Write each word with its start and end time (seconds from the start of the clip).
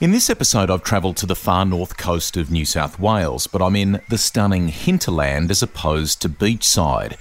In 0.00 0.12
this 0.12 0.30
episode, 0.30 0.70
I've 0.70 0.82
travelled 0.82 1.18
to 1.18 1.26
the 1.26 1.36
far 1.36 1.66
north 1.66 1.98
coast 1.98 2.38
of 2.38 2.50
New 2.50 2.64
South 2.64 2.98
Wales, 2.98 3.46
but 3.46 3.60
I'm 3.60 3.76
in 3.76 4.00
the 4.08 4.16
stunning 4.16 4.68
hinterland 4.68 5.50
as 5.50 5.62
opposed 5.62 6.22
to 6.22 6.28
beachside. 6.30 7.18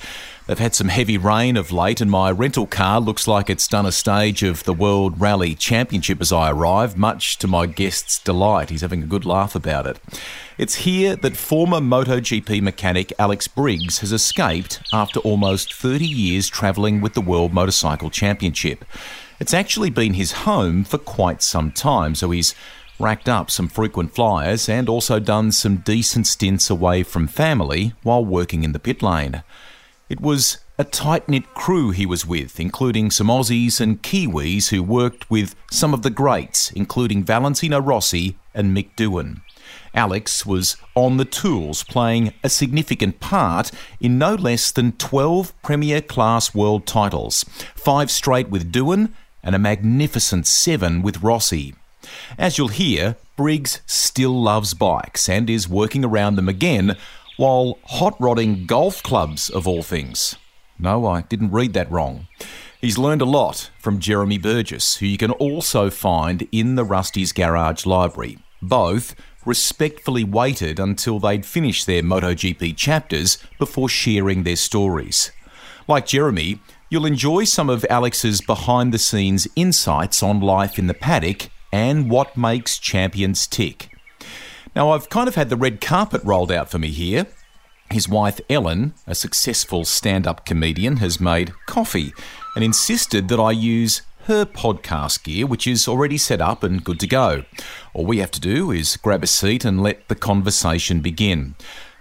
They've 0.48 0.58
had 0.58 0.74
some 0.74 0.88
heavy 0.88 1.18
rain 1.18 1.58
of 1.58 1.74
late, 1.74 2.00
and 2.00 2.10
my 2.10 2.32
rental 2.32 2.66
car 2.66 3.02
looks 3.02 3.28
like 3.28 3.50
it's 3.50 3.68
done 3.68 3.86
a 3.86 3.92
stage 3.92 4.44
of 4.44 4.64
the 4.64 4.74
World 4.74 5.20
Rally 5.20 5.56
Championship 5.56 6.22
as 6.22 6.32
I 6.32 6.52
arrive, 6.52 6.98
much 6.98 7.38
to 7.40 7.48
my 7.48 7.66
guest's 7.66 8.18
delight. 8.18 8.70
He's 8.70 8.80
having 8.80 9.04
a 9.04 9.08
good 9.08 9.26
laugh 9.26 9.56
about 9.56 9.86
it. 9.86 10.00
It's 10.58 10.76
here 10.76 11.18
that 11.18 11.36
former 11.36 11.80
MotoGP 11.80 12.62
mechanic 12.62 13.12
Alex 13.20 13.50
Briggs 13.50 14.00
has 14.00 14.14
escaped 14.14 14.82
after 14.94 15.20
almost 15.20 15.74
30 15.74 16.06
years 16.06 16.48
travelling 16.48 17.02
with 17.02 17.14
the 17.14 17.20
World 17.20 17.52
Motorcycle 17.52 18.10
Championship. 18.10 18.86
It's 19.40 19.54
actually 19.54 19.90
been 19.90 20.16
his 20.16 20.44
home 20.44 20.84
for 20.84 20.98
quite 20.98 21.42
some 21.42 21.72
time, 21.72 22.14
so 22.14 22.30
he's 22.32 22.54
racked 23.00 23.30
up 23.30 23.50
some 23.50 23.70
frequent 23.70 24.14
flyers 24.14 24.68
and 24.68 24.90
also 24.90 25.18
done 25.18 25.54
some 25.54 25.78
decent 25.78 26.28
stints 26.28 26.70
away 26.70 27.04
from 27.04 27.26
family 27.26 27.94
while 28.04 28.24
working 28.24 28.64
in 28.64 28.74
the 28.74 28.80
pit 28.80 29.02
lane. 29.02 29.44
It 30.10 30.20
was 30.20 30.58
a 30.78 30.84
tight 30.84 31.30
knit 31.30 31.54
crew 31.54 31.92
he 31.92 32.06
was 32.06 32.26
with, 32.26 32.60
including 32.60 33.12
some 33.12 33.28
Aussies 33.28 33.80
and 33.80 34.04
Kiwis 34.04 34.70
who 34.70 34.84
worked 34.84 35.30
with 35.30 35.56
some 35.72 35.94
of 35.94 36.02
the 36.02 36.10
greats, 36.10 36.70
including 36.72 37.24
Valentino 37.24 37.80
Rossi 37.80 38.38
and 38.54 38.76
Mick 38.76 38.90
Doohan. 38.98 39.42
Alex 39.94 40.46
was 40.46 40.76
on 40.96 41.16
the 41.16 41.26
tools, 41.26 41.84
playing 41.84 42.34
a 42.44 42.50
significant 42.50 43.22
part 43.22 43.72
in 44.02 44.18
no 44.18 44.36
less 44.36 44.72
than 44.72 44.92
12 44.94 45.54
Premier 45.62 46.02
Class 46.02 46.54
World 46.54 46.86
titles, 46.86 47.46
five 47.76 48.12
straight 48.12 48.50
with 48.50 48.72
Doohan, 48.72 49.14
and 49.44 49.56
a 49.56 49.60
magnificent 49.60 50.48
seven 50.48 51.02
with 51.02 51.24
Rossi. 51.24 51.76
As 52.38 52.58
you'll 52.58 52.70
hear, 52.70 53.18
Briggs 53.36 53.82
still 53.86 54.42
loves 54.42 54.74
bikes 54.74 55.30
and 55.30 55.50
is 55.50 55.70
working 55.70 56.04
around 56.04 56.36
them 56.36 56.50
again 56.50 56.98
while 57.38 57.78
hot 57.86 58.20
rodding 58.20 58.66
golf 58.66 59.02
clubs, 59.02 59.50
of 59.50 59.68
all 59.68 59.82
things. 59.82 60.36
No, 60.78 61.06
I 61.06 61.22
didn't 61.22 61.52
read 61.52 61.74
that 61.74 61.92
wrong. 61.92 62.28
He's 62.82 62.98
learned 62.98 63.22
a 63.22 63.26
lot 63.26 63.70
from 63.80 64.00
Jeremy 64.00 64.38
Burgess, 64.38 64.98
who 64.98 65.06
you 65.06 65.18
can 65.18 65.32
also 65.32 65.90
find 65.90 66.48
in 66.52 66.76
the 66.76 66.86
Rusty's 66.86 67.34
Garage 67.34 67.86
library. 67.86 68.40
Both 68.62 69.16
respectfully 69.46 70.24
waited 70.24 70.80
until 70.80 71.20
they'd 71.20 71.46
finished 71.46 71.86
their 71.86 72.04
MotoGP 72.04 72.76
chapters 72.78 73.38
before 73.58 73.90
sharing 73.90 74.44
their 74.44 74.56
stories. 74.56 75.32
Like 75.88 76.06
Jeremy, 76.06 76.60
you'll 76.90 77.06
enjoy 77.06 77.44
some 77.44 77.70
of 77.70 77.86
Alex's 77.90 78.42
behind 78.42 78.94
the 78.94 78.98
scenes 78.98 79.48
insights 79.56 80.24
on 80.24 80.40
life 80.40 80.80
in 80.80 80.88
the 80.88 80.94
paddock 80.94 81.50
and 81.72 82.10
what 82.10 82.36
makes 82.36 82.80
champions 82.80 83.46
tick. 83.46 83.90
Now, 84.76 84.92
I've 84.92 85.10
kind 85.10 85.28
of 85.28 85.36
had 85.36 85.50
the 85.50 85.58
red 85.58 85.82
carpet 85.82 86.22
rolled 86.24 86.52
out 86.52 86.70
for 86.70 86.80
me 86.80 86.90
here. 86.90 87.28
His 87.92 88.08
wife, 88.08 88.40
Ellen, 88.50 88.94
a 89.08 89.16
successful 89.16 89.86
stand 89.86 90.28
up 90.28 90.46
comedian, 90.46 90.98
has 90.98 91.20
made 91.20 91.54
coffee 91.66 92.14
and 92.56 92.64
insisted 92.64 93.30
that 93.30 93.40
I 93.40 93.52
use 93.52 94.04
her 94.26 94.46
podcast 94.46 95.24
gear, 95.24 95.48
which 95.48 95.66
is 95.66 95.88
already 95.88 96.18
set 96.18 96.40
up 96.40 96.62
and 96.64 96.84
good 96.84 97.00
to 97.00 97.08
go. 97.08 97.44
All 97.94 98.06
we 98.06 98.20
have 98.20 98.30
to 98.32 98.40
do 98.40 98.70
is 98.70 98.98
grab 98.98 99.24
a 99.24 99.28
seat 99.28 99.66
and 99.66 99.82
let 99.82 100.08
the 100.08 100.16
conversation 100.16 101.02
begin. 101.02 101.56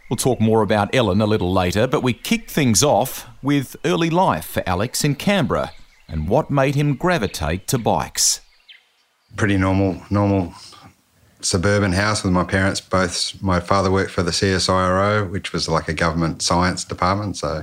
We'll 0.08 0.16
talk 0.16 0.40
more 0.40 0.62
about 0.62 0.94
Ellen 0.94 1.20
a 1.20 1.26
little 1.26 1.52
later, 1.52 1.86
but 1.86 2.02
we 2.02 2.14
kick 2.14 2.48
things 2.48 2.82
off 2.82 3.26
with 3.42 3.76
early 3.84 4.08
life 4.08 4.46
for 4.46 4.62
Alex 4.66 5.04
in 5.04 5.14
Canberra 5.14 5.72
and 6.08 6.28
what 6.28 6.50
made 6.50 6.74
him 6.74 6.94
gravitate 6.94 7.66
to 7.68 7.78
bikes. 7.78 8.40
Pretty 9.36 9.58
normal, 9.58 10.02
normal 10.08 10.54
suburban 11.40 11.92
house 11.92 12.24
with 12.24 12.32
my 12.32 12.44
parents. 12.44 12.80
Both 12.80 13.40
my 13.42 13.60
father 13.60 13.90
worked 13.90 14.10
for 14.10 14.22
the 14.22 14.30
CSIRO, 14.30 15.30
which 15.30 15.52
was 15.52 15.68
like 15.68 15.88
a 15.88 15.92
government 15.92 16.40
science 16.40 16.84
department. 16.84 17.36
So 17.36 17.62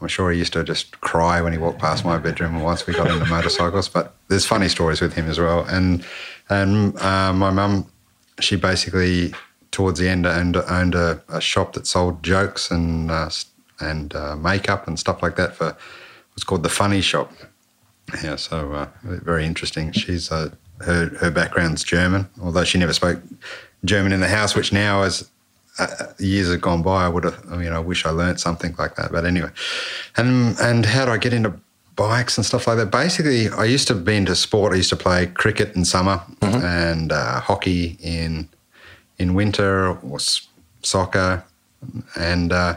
I'm 0.00 0.08
sure 0.08 0.30
he 0.30 0.38
used 0.38 0.54
to 0.54 0.64
just 0.64 1.00
cry 1.02 1.42
when 1.42 1.52
he 1.52 1.58
walked 1.58 1.78
past 1.78 2.06
my 2.06 2.16
bedroom 2.16 2.60
once 2.62 2.86
we 2.86 2.94
got 2.94 3.10
into 3.10 3.26
motorcycles. 3.26 3.88
But 3.88 4.14
there's 4.28 4.46
funny 4.46 4.68
stories 4.68 5.02
with 5.02 5.12
him 5.12 5.28
as 5.28 5.38
well. 5.38 5.64
And 5.64 6.04
and 6.48 6.96
uh, 7.00 7.34
my 7.34 7.50
mum, 7.50 7.86
she 8.40 8.56
basically 8.56 9.34
towards 9.76 10.00
the 10.00 10.08
end 10.08 10.26
owned, 10.26 10.56
owned 10.56 10.94
a, 10.94 11.22
a 11.28 11.38
shop 11.38 11.74
that 11.74 11.86
sold 11.86 12.22
jokes 12.22 12.70
and 12.70 13.10
uh, 13.10 13.28
and 13.78 14.14
uh, 14.14 14.34
makeup 14.36 14.88
and 14.88 14.98
stuff 14.98 15.22
like 15.22 15.36
that 15.36 15.54
for 15.54 15.76
what's 16.30 16.44
called 16.44 16.62
the 16.62 16.70
Funny 16.70 17.02
Shop. 17.02 17.30
Yeah, 18.24 18.36
so 18.36 18.72
uh, 18.72 18.88
very 19.02 19.44
interesting. 19.44 19.92
She's 19.92 20.32
uh, 20.32 20.48
her 20.80 21.10
her 21.20 21.30
background's 21.30 21.84
German, 21.84 22.26
although 22.42 22.64
she 22.64 22.78
never 22.78 22.94
spoke 22.94 23.20
German 23.84 24.12
in 24.12 24.20
the 24.20 24.28
house, 24.28 24.54
which 24.54 24.72
now 24.72 25.02
as 25.02 25.28
uh, 25.78 25.88
years 26.18 26.48
have 26.50 26.62
gone 26.62 26.82
by, 26.82 27.04
I 27.04 27.08
would 27.08 27.24
have, 27.24 27.38
I 27.52 27.56
mean, 27.58 27.72
I 27.74 27.78
wish 27.78 28.06
I 28.06 28.10
learnt 28.10 28.40
something 28.40 28.74
like 28.78 28.94
that. 28.96 29.12
But 29.12 29.26
anyway, 29.26 29.50
and 30.16 30.58
and 30.58 30.86
how 30.86 31.04
do 31.04 31.10
I 31.10 31.18
get 31.18 31.34
into 31.34 31.52
bikes 31.96 32.38
and 32.38 32.46
stuff 32.46 32.66
like 32.66 32.78
that? 32.78 32.90
Basically, 32.90 33.50
I 33.50 33.64
used 33.64 33.88
to 33.88 33.94
be 33.94 34.16
into 34.16 34.34
sport. 34.36 34.72
I 34.72 34.76
used 34.76 34.90
to 34.96 34.96
play 34.96 35.26
cricket 35.26 35.76
in 35.76 35.84
summer 35.84 36.22
Mm-hmm. 36.40 36.64
and 36.64 37.12
uh, 37.12 37.40
hockey 37.40 37.98
in 38.00 38.48
in 39.18 39.34
winter, 39.34 39.96
or 39.98 40.18
soccer, 40.82 41.44
and. 42.18 42.52
Uh, 42.52 42.76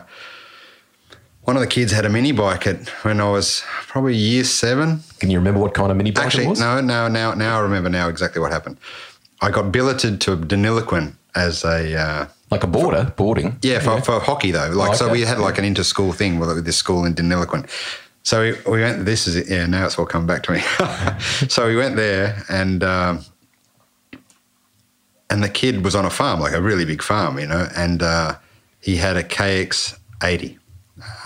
one 1.44 1.56
of 1.56 1.62
the 1.62 1.68
kids 1.68 1.92
had 1.92 2.06
a 2.06 2.10
mini 2.10 2.32
bike 2.32 2.68
at 2.68 2.88
when 3.04 3.20
I 3.20 3.28
was 3.32 3.64
probably 3.88 4.16
year 4.16 4.44
seven. 4.44 5.00
Can 5.20 5.32
you 5.32 5.40
remember 5.40 5.60
what 5.60 5.74
kind 5.74 5.90
of 5.90 5.98
mini 5.98 6.12
bike 6.12 6.28
Actually, 6.28 6.46
it 6.46 6.50
was? 6.50 6.60
no, 6.60 6.80
no, 6.80 7.08
now, 7.08 7.34
now 7.34 7.58
I 7.58 7.62
remember 7.62 7.90
now 7.90 8.08
exactly 8.08 8.40
what 8.40 8.52
happened. 8.52 8.78
I 9.42 9.50
got 9.50 9.72
billeted 9.72 10.22
to 10.22 10.38
Deniliquin 10.38 11.14
as 11.34 11.64
a 11.64 11.96
uh, 12.00 12.28
Like 12.52 12.64
a 12.64 12.68
border, 12.68 13.12
boarding. 13.18 13.58
yeah, 13.64 13.80
for, 13.80 14.00
for 14.02 14.20
hockey 14.20 14.52
though. 14.52 14.70
Like 14.70 14.96
so, 14.96 15.06
Okay. 15.06 15.14
we 15.14 15.22
had 15.22 15.40
like 15.40 15.58
an 15.58 15.66
inter-school 15.66 16.14
thing 16.14 16.38
with 16.38 16.64
this 16.66 16.78
school 16.78 17.04
in 17.06 17.16
Deniliquin. 17.16 17.68
So 18.22 18.42
we, 18.42 18.52
we 18.72 18.82
went. 18.82 19.06
This 19.06 19.26
is 19.26 19.36
it. 19.36 19.48
Yeah, 19.50 19.66
now 19.66 19.86
it's 19.88 19.98
all 19.98 20.06
come 20.06 20.28
back 20.28 20.44
to 20.44 20.52
me. 20.52 20.60
so 21.50 21.66
we 21.66 21.78
went 21.78 21.96
there, 21.96 22.44
and 22.50 22.84
um, 22.84 23.26
and 25.30 25.44
the 25.44 25.50
kid 25.50 25.84
was 25.84 25.96
on 25.96 26.06
a 26.06 26.10
farm, 26.10 26.40
like 26.40 26.54
a 26.54 26.62
really 26.62 26.86
big 26.86 27.02
farm, 27.02 27.38
you 27.40 27.48
know, 27.48 27.68
and 27.76 28.02
uh, 28.02 28.36
he 28.80 28.96
had 28.98 29.16
a 29.18 29.24
KX 29.24 29.98
eighty, 30.24 30.58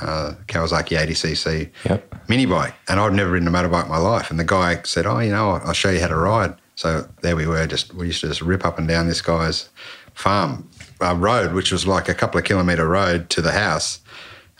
uh, 0.02 0.34
Kawasaki 0.48 1.00
eighty 1.00 1.14
cc 1.14 1.70
Yep. 1.86 2.16
mini 2.30 2.46
bike, 2.46 2.76
and 2.88 3.00
I'd 3.00 3.14
never 3.14 3.32
ridden 3.32 3.48
a 3.48 3.52
motorbike 3.52 3.84
in 3.86 3.90
my 3.90 3.98
life. 3.98 4.30
And 4.30 4.40
the 4.40 4.44
guy 4.44 4.82
said, 4.84 5.06
"Oh, 5.06 5.20
you 5.20 5.32
know, 5.32 5.52
I'll 5.64 5.74
show 5.74 5.90
you 5.90 6.00
how 6.00 6.08
to 6.08 6.16
ride." 6.16 6.54
So 6.76 7.08
there 7.22 7.36
we 7.36 7.48
were. 7.48 7.66
Just 7.68 7.94
we 7.94 8.08
used 8.08 8.22
to 8.22 8.28
just 8.28 8.42
rip 8.42 8.66
up 8.66 8.78
and 8.78 8.88
down 8.88 9.08
this 9.08 9.22
guy's 9.22 9.70
farm 10.14 10.70
uh, 11.02 11.16
road, 11.16 11.54
which 11.54 11.72
was 11.72 11.86
like 11.88 12.10
a 12.10 12.14
couple 12.14 12.38
of 12.40 12.46
kilometre 12.46 12.88
road 12.88 13.30
to 13.32 13.42
the 13.42 13.52
house. 13.52 14.00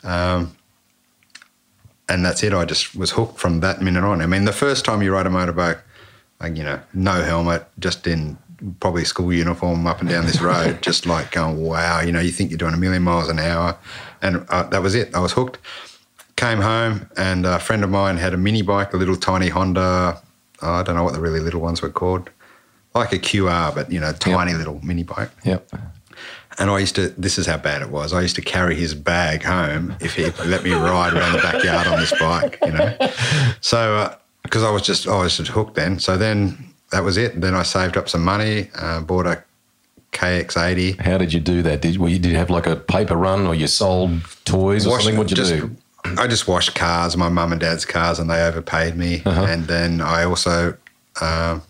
Um, 0.02 0.56
and 2.08 2.24
that's 2.24 2.42
it. 2.42 2.52
I 2.52 2.64
just 2.66 2.94
was 2.94 3.12
hooked 3.12 3.38
from 3.38 3.60
that 3.60 3.80
minute 3.80 4.04
on. 4.04 4.20
I 4.20 4.26
mean, 4.26 4.44
the 4.44 4.52
first 4.52 4.84
time 4.84 5.00
you 5.02 5.12
ride 5.12 5.26
a 5.26 5.30
motorbike, 5.30 5.80
like, 6.40 6.54
you 6.56 6.62
know, 6.62 6.78
no 6.92 7.22
helmet, 7.22 7.66
just 7.78 8.06
in 8.06 8.36
probably 8.80 9.04
school 9.04 9.32
uniform 9.32 9.86
up 9.86 10.00
and 10.00 10.08
down 10.08 10.26
this 10.26 10.40
road, 10.40 10.78
just 10.82 11.06
like 11.06 11.32
going, 11.32 11.62
wow, 11.62 12.00
you 12.00 12.12
know, 12.12 12.20
you 12.20 12.30
think 12.30 12.50
you're 12.50 12.58
doing 12.58 12.74
a 12.74 12.78
million 12.78 13.02
miles 13.02 13.28
an 13.28 13.38
hour. 13.38 13.76
And 14.22 14.44
uh, 14.48 14.64
that 14.64 14.82
was 14.82 14.94
it. 14.94 15.14
I 15.14 15.20
was 15.20 15.32
hooked. 15.32 15.58
Came 16.36 16.60
home, 16.60 17.08
and 17.16 17.46
a 17.46 17.60
friend 17.60 17.84
of 17.84 17.90
mine 17.90 18.16
had 18.16 18.34
a 18.34 18.36
mini 18.36 18.62
bike, 18.62 18.92
a 18.92 18.96
little 18.96 19.16
tiny 19.16 19.48
Honda. 19.48 20.20
oh, 20.62 20.72
I 20.72 20.82
don't 20.82 20.96
know 20.96 21.04
what 21.04 21.14
the 21.14 21.20
really 21.20 21.40
little 21.40 21.60
ones 21.60 21.80
were 21.80 21.90
called, 21.90 22.28
like 22.94 23.12
a 23.12 23.18
QR, 23.18 23.72
but, 23.74 23.92
you 23.92 24.00
know, 24.00 24.12
tiny 24.12 24.54
little 24.54 24.80
mini 24.84 25.04
bike. 25.04 25.30
Yep. 25.44 25.70
And 26.58 26.70
I 26.70 26.78
used 26.78 26.94
to, 26.96 27.08
this 27.10 27.38
is 27.38 27.46
how 27.46 27.56
bad 27.56 27.82
it 27.82 27.90
was. 27.90 28.12
I 28.12 28.20
used 28.20 28.36
to 28.36 28.42
carry 28.42 28.74
his 28.74 28.94
bag 28.94 29.42
home 29.42 29.96
if 30.00 30.14
he 30.14 30.30
let 30.44 30.62
me 30.62 30.72
ride 30.72 31.12
around 31.12 31.32
the 31.32 31.38
backyard 31.38 31.86
on 31.86 31.98
this 31.98 32.12
bike, 32.18 32.58
you 32.64 32.72
know. 32.72 32.96
So, 33.60 34.16
because 34.42 34.62
I 34.62 34.70
was 34.70 34.82
just, 34.82 35.08
I 35.08 35.18
was 35.22 35.36
just 35.36 35.50
hooked 35.50 35.74
then. 35.74 35.98
So 35.98 36.16
then 36.16 36.73
that 36.92 37.02
was 37.02 37.16
it. 37.16 37.40
Then 37.40 37.54
I 37.54 37.62
saved 37.62 37.96
up 37.96 38.08
some 38.08 38.24
money, 38.24 38.70
uh, 38.76 39.00
bought 39.00 39.26
a 39.26 39.42
KX80. 40.12 41.00
How 41.00 41.18
did 41.18 41.32
you 41.32 41.40
do 41.40 41.62
that? 41.62 41.82
Did, 41.82 41.98
well, 41.98 42.08
you, 42.08 42.18
did 42.18 42.30
you 42.30 42.36
have 42.36 42.50
like 42.50 42.66
a 42.66 42.76
paper 42.76 43.16
run 43.16 43.46
or 43.46 43.54
you 43.54 43.66
sold 43.66 44.20
toys 44.44 44.86
or 44.86 44.90
Washed- 44.90 45.04
something? 45.04 45.18
What'd 45.18 45.36
you 45.36 45.36
just, 45.36 45.52
do? 45.52 45.76
I 46.18 46.26
just 46.26 46.46
washed 46.46 46.74
cars, 46.74 47.16
my 47.16 47.28
mum 47.28 47.52
and 47.52 47.60
dad's 47.60 47.84
cars, 47.84 48.18
and 48.18 48.30
they 48.30 48.42
overpaid 48.46 48.96
me. 48.96 49.22
Uh-huh. 49.24 49.46
And 49.48 49.66
then 49.66 50.00
I 50.00 50.24
also, 50.24 50.76
uh, 51.20 51.60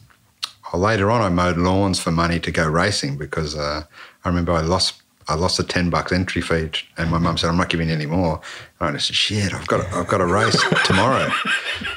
later 0.75 1.11
on, 1.11 1.23
I 1.23 1.29
mowed 1.29 1.57
lawns 1.57 2.01
for 2.01 2.11
money 2.11 2.41
to 2.41 2.51
go 2.51 2.69
racing 2.69 3.17
because 3.17 3.57
uh, 3.57 3.85
I 4.25 4.29
remember 4.29 4.53
I 4.53 4.61
lost 4.61 5.04
I 5.29 5.35
lost 5.35 5.59
a 5.59 5.65
ten 5.65 5.91
bucks 5.91 6.13
entry 6.13 6.43
fee, 6.43 6.71
and 6.97 7.11
my 7.11 7.19
mum 7.19 7.37
said, 7.39 7.49
"I'm 7.49 7.57
not 7.57 7.69
giving 7.69 7.89
you 7.89 7.95
any 7.95 8.07
more." 8.07 8.41
And 8.81 8.97
I 8.97 8.99
said, 8.99 9.17
"Shit, 9.17 9.55
I've 9.55 9.67
got 9.67 9.81
a, 9.81 9.97
I've 9.97 10.09
got 10.09 10.21
a 10.21 10.27
race 10.27 10.63
tomorrow." 10.85 11.31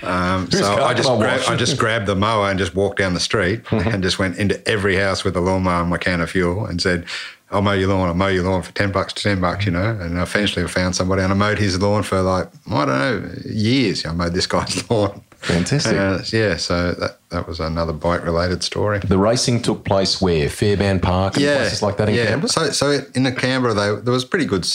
Um, 0.04 0.50
so 0.50 0.84
I 0.84 0.94
just 0.94 1.10
grabbed. 1.10 1.50
I 1.50 1.56
just 1.56 1.78
grabbed 1.78 2.08
the 2.08 2.16
mower 2.16 2.50
and 2.50 2.58
just 2.58 2.74
walked 2.74 2.98
down 2.98 3.14
the 3.14 3.20
street 3.20 3.62
and 3.72 4.02
just 4.02 4.18
went 4.18 4.38
into 4.38 4.66
every 4.68 4.96
house 4.96 5.24
with 5.24 5.36
a 5.36 5.42
lawnmower 5.42 5.82
and 5.82 5.90
my 5.90 5.98
can 5.98 6.22
of 6.22 6.32
fuel 6.32 6.66
and 6.66 6.82
said. 6.82 7.06
I'll 7.50 7.62
mow 7.62 7.72
your 7.72 7.88
lawn. 7.88 8.10
I'll 8.10 8.14
mow 8.14 8.28
your 8.28 8.44
lawn 8.44 8.62
for 8.62 8.74
ten 8.74 8.92
bucks 8.92 9.14
to 9.14 9.24
ten 9.24 9.40
bucks, 9.40 9.66
you 9.66 9.72
know. 9.72 9.98
And 10.02 10.18
eventually, 10.18 10.66
I 10.66 10.68
found 10.68 10.98
somebody, 10.98 11.22
and 11.22 11.32
I 11.32 11.36
mowed 11.36 11.58
his 11.58 11.82
lawn 11.82 12.04
for 12.04 12.22
like 12.22 12.50
I 12.70 12.86
don't 12.86 12.88
know 12.88 13.32
years. 13.46 14.06
I 14.06 14.12
mowed 14.12 14.34
this 14.34 14.48
guy's 14.48 14.90
lawn. 14.90 15.22
Fantastic. 15.48 15.98
Uh, 15.98 16.20
yeah, 16.32 16.58
so 16.58 16.92
that, 16.94 17.20
that 17.30 17.48
was 17.48 17.60
another 17.60 17.94
bike 17.94 18.24
related 18.24 18.64
story. 18.64 19.00
The 19.00 19.18
racing 19.18 19.62
took 19.62 19.84
place 19.86 20.22
where? 20.22 20.50
Fairbairn 20.50 21.00
Park 21.00 21.38
and 21.38 21.46
places 21.46 21.82
like 21.82 21.98
that 21.98 22.10
in 22.10 22.16
yeah. 22.16 22.28
Canberra? 22.28 22.50
So, 22.50 22.70
so 22.72 23.00
in 23.16 23.24
the 23.24 23.32
Canberra, 23.32 23.74
they, 23.74 24.02
there 24.02 24.14
was 24.14 24.26
pretty 24.26 24.46
good. 24.46 24.68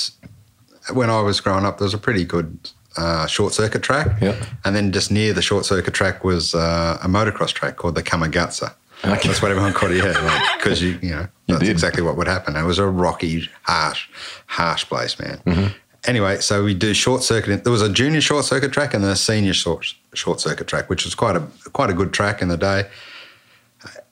When 0.93 1.11
I 1.11 1.21
was 1.21 1.41
growing 1.41 1.65
up, 1.65 1.79
there 1.79 1.85
was 1.85 1.95
a 1.95 1.99
pretty 1.99 2.25
good 2.25 2.71
uh, 2.97 3.27
short 3.27 3.53
circuit 3.53 3.83
track. 3.83 4.21
Yep. 4.21 4.37
And 4.65 4.75
then 4.75 4.93
just 4.93 5.11
near 5.11 5.33
the 5.33 5.43
short 5.43 5.65
circuit 5.65 5.95
track 5.95 6.25
was 6.25 6.55
uh, 6.55 6.99
a 7.03 7.07
motocross 7.07 7.53
track 7.53 7.77
called 7.77 7.95
the 7.95 8.03
Kamagutsa. 8.03 8.75
Okay. 9.05 9.29
That's 9.29 9.43
what 9.43 9.51
everyone 9.51 9.73
called 9.73 9.93
it, 9.93 10.05
yeah, 10.05 10.57
because 10.57 10.81
you, 10.85 10.99
you 11.03 11.11
know, 11.11 11.27
You 11.47 11.55
that's 11.55 11.61
did. 11.61 11.71
exactly 11.71 12.05
what 12.05 12.17
would 12.17 12.29
happen. 12.29 12.55
It 12.55 12.63
was 12.63 12.79
a 12.79 12.87
rocky, 12.87 13.49
harsh, 13.63 14.09
harsh 14.47 14.85
place, 14.85 15.19
man. 15.19 15.39
Mm-hmm. 15.45 15.77
Anyway, 16.05 16.41
so 16.41 16.65
we 16.65 16.75
do 16.75 16.95
short 16.95 17.23
circuit. 17.23 17.63
There 17.63 17.73
was 17.73 17.83
a 17.83 17.89
junior 17.89 18.21
short 18.21 18.45
circuit 18.45 18.73
track 18.73 18.93
and 18.93 19.05
then 19.05 19.11
a 19.13 19.17
senior 19.17 19.55
short 19.55 19.95
short 20.15 20.41
circuit 20.41 20.67
track, 20.67 20.91
which 20.91 21.05
was 21.05 21.15
quite 21.15 21.37
a 21.37 21.41
quite 21.73 21.91
a 21.91 21.95
good 21.95 22.13
track 22.13 22.43
in 22.43 22.49
the 22.49 22.57
day. 22.57 22.89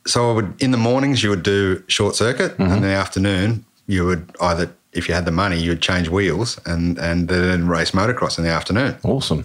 So 0.06 0.30
I 0.30 0.34
would 0.34 0.62
in 0.62 0.70
the 0.70 0.78
mornings 0.78 1.22
you 1.22 1.30
would 1.30 1.42
do 1.42 1.82
short 1.88 2.14
circuit, 2.14 2.52
and 2.58 2.68
in 2.68 2.74
mm-hmm. 2.74 2.82
the 2.82 2.88
afternoon 2.88 3.64
you 3.86 4.06
would 4.06 4.30
either 4.40 4.70
if 4.92 5.08
you 5.08 5.14
had 5.14 5.24
the 5.24 5.32
money 5.32 5.58
you'd 5.58 5.82
change 5.82 6.08
wheels 6.08 6.60
and 6.64 6.96
and 6.98 7.28
then 7.28 7.66
race 7.66 7.90
motocross 7.90 8.38
in 8.38 8.44
the 8.44 8.50
afternoon. 8.50 8.96
Awesome. 9.02 9.44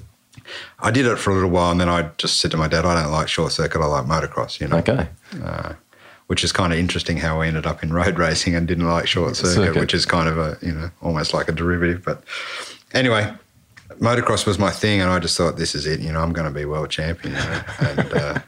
I 0.79 0.91
did 0.91 1.07
it 1.07 1.17
for 1.17 1.31
a 1.31 1.33
little 1.33 1.49
while, 1.49 1.71
and 1.71 1.81
then 1.81 1.89
I 1.89 2.09
just 2.17 2.39
said 2.39 2.51
to 2.51 2.57
my 2.57 2.67
dad, 2.67 2.85
"I 2.85 3.01
don't 3.01 3.11
like 3.11 3.27
short 3.27 3.51
circuit. 3.51 3.81
I 3.81 3.85
like 3.85 4.05
motocross." 4.05 4.59
You 4.59 4.67
know, 4.67 4.77
Okay. 4.77 5.07
Uh, 5.43 5.73
which 6.27 6.43
is 6.43 6.51
kind 6.51 6.73
of 6.73 6.79
interesting 6.79 7.17
how 7.17 7.41
I 7.41 7.47
ended 7.47 7.65
up 7.65 7.83
in 7.83 7.93
road 7.93 8.17
racing 8.17 8.55
and 8.55 8.67
didn't 8.67 8.87
like 8.87 9.07
short 9.07 9.35
circuit, 9.35 9.53
Circuit. 9.53 9.79
which 9.79 9.93
is 9.93 10.05
kind 10.05 10.27
of 10.27 10.37
a 10.37 10.57
you 10.61 10.73
know 10.73 10.89
almost 11.01 11.33
like 11.33 11.47
a 11.47 11.51
derivative. 11.51 12.03
But 12.03 12.23
anyway, 12.93 13.31
motocross 13.99 14.45
was 14.47 14.57
my 14.57 14.71
thing, 14.71 15.01
and 15.01 15.09
I 15.11 15.19
just 15.19 15.37
thought 15.37 15.57
this 15.57 15.75
is 15.75 15.85
it. 15.85 15.99
You 15.99 16.11
know, 16.11 16.21
I'm 16.21 16.33
going 16.33 16.47
to 16.47 16.53
be 16.53 16.65
world 16.65 16.89
champion, 16.89 17.33
you 17.35 17.39
know? 17.39 17.61
and 17.79 18.13
uh, 18.13 18.39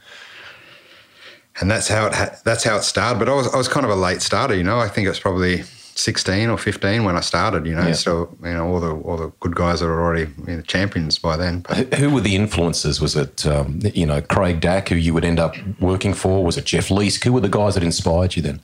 and 1.59 1.71
that's 1.71 1.87
how 1.87 2.07
it 2.07 2.13
ha- 2.13 2.35
that's 2.43 2.63
how 2.63 2.77
it 2.77 2.83
started. 2.83 3.19
But 3.19 3.29
I 3.29 3.33
was 3.33 3.47
I 3.53 3.57
was 3.57 3.67
kind 3.67 3.85
of 3.85 3.91
a 3.91 3.95
late 3.95 4.21
starter. 4.21 4.55
You 4.55 4.63
know, 4.63 4.79
I 4.79 4.87
think 4.87 5.05
it 5.05 5.09
was 5.09 5.19
probably. 5.19 5.63
16 5.97 6.49
or 6.49 6.57
15 6.57 7.03
when 7.03 7.15
I 7.17 7.21
started, 7.21 7.65
you 7.65 7.75
know, 7.75 7.87
Yeah. 7.87 7.93
so 7.93 8.37
you 8.43 8.53
know 8.53 8.67
all 8.67 8.79
the 8.79 8.91
all 8.91 9.17
the 9.17 9.31
good 9.39 9.55
guys 9.55 9.81
are 9.81 9.99
already 9.99 10.29
you 10.47 10.55
know, 10.57 10.61
champions 10.61 11.17
by 11.19 11.35
then. 11.37 11.65
But 11.67 11.93
Who- 11.95 12.09
were 12.11 12.21
the 12.21 12.35
influences? 12.35 13.01
Was 13.01 13.15
it, 13.15 13.45
um, 13.47 13.79
you 13.93 14.05
know, 14.05 14.21
Craig 14.21 14.59
Dack, 14.61 14.89
who 14.89 14.95
you 14.95 15.13
would 15.13 15.25
end 15.25 15.39
up 15.39 15.55
working 15.79 16.13
for? 16.13 16.43
Was 16.43 16.57
it 16.57 16.65
Jeff 16.65 16.89
Leask? 16.89 17.23
Who 17.23 17.33
were 17.33 17.41
the 17.41 17.49
guys 17.49 17.73
that 17.73 17.83
inspired 17.83 18.35
you 18.35 18.41
then? 18.43 18.59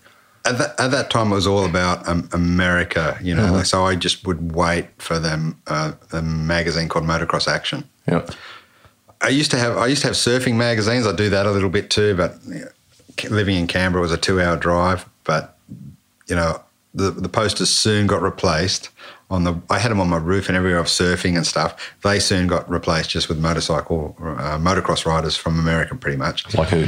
at 0.45 0.57
that, 0.57 0.77
at 0.77 0.91
that 0.91 1.09
time, 1.09 1.31
it 1.31 1.35
was 1.35 1.47
all 1.47 1.63
about 1.65 2.05
um, 2.05 2.27
America, 2.33 3.17
you 3.21 3.33
know. 3.33 3.49
Like, 3.53 3.65
so 3.65 3.85
I 3.85 3.95
just 3.95 4.27
would 4.27 4.53
wait 4.53 4.87
for 4.97 5.17
them, 5.17 5.55
uh, 5.67 5.93
the 6.09 6.21
magazine 6.21 6.89
called 6.89 7.05
Motocross 7.05 7.47
Action. 7.47 7.85
Yeah. 8.09 8.25
I 9.21 9.29
used 9.29 9.51
to 9.51 9.57
have 9.57 9.77
I 9.77 9.87
used 9.87 10.01
to 10.01 10.07
have 10.09 10.17
surfing 10.17 10.55
magazines. 10.55 11.07
I 11.07 11.13
do 11.15 11.29
that 11.29 11.45
a 11.45 11.51
little 11.51 11.69
bit 11.69 11.89
too, 11.89 12.13
but 12.15 12.35
you 12.45 12.55
know, 12.59 12.67
living 13.29 13.55
in 13.55 13.67
Canberra 13.67 14.01
was 14.01 14.11
a 14.11 14.17
two-hour 14.17 14.57
drive. 14.57 15.05
But 15.23 15.57
you 16.27 16.35
know, 16.35 16.59
the 16.93 17.11
the 17.11 17.29
posters 17.29 17.69
soon 17.69 18.07
got 18.07 18.21
replaced. 18.21 18.89
On 19.29 19.45
the, 19.45 19.59
I 19.69 19.79
had 19.79 19.89
them 19.89 19.99
on 19.99 20.09
my 20.09 20.17
roof 20.17 20.47
and 20.47 20.55
everywhere 20.55 20.79
of 20.79 20.85
surfing 20.85 21.35
and 21.35 21.47
stuff. 21.47 21.95
They 22.03 22.19
soon 22.19 22.45
got 22.45 22.69
replaced 22.69 23.09
just 23.09 23.29
with 23.29 23.39
motorcycle, 23.39 24.15
uh, 24.19 24.59
motocross 24.59 25.05
riders 25.07 25.35
from 25.35 25.57
America, 25.59 25.95
pretty 25.95 26.17
much. 26.17 26.53
Like 26.55 26.67
who? 26.69 26.87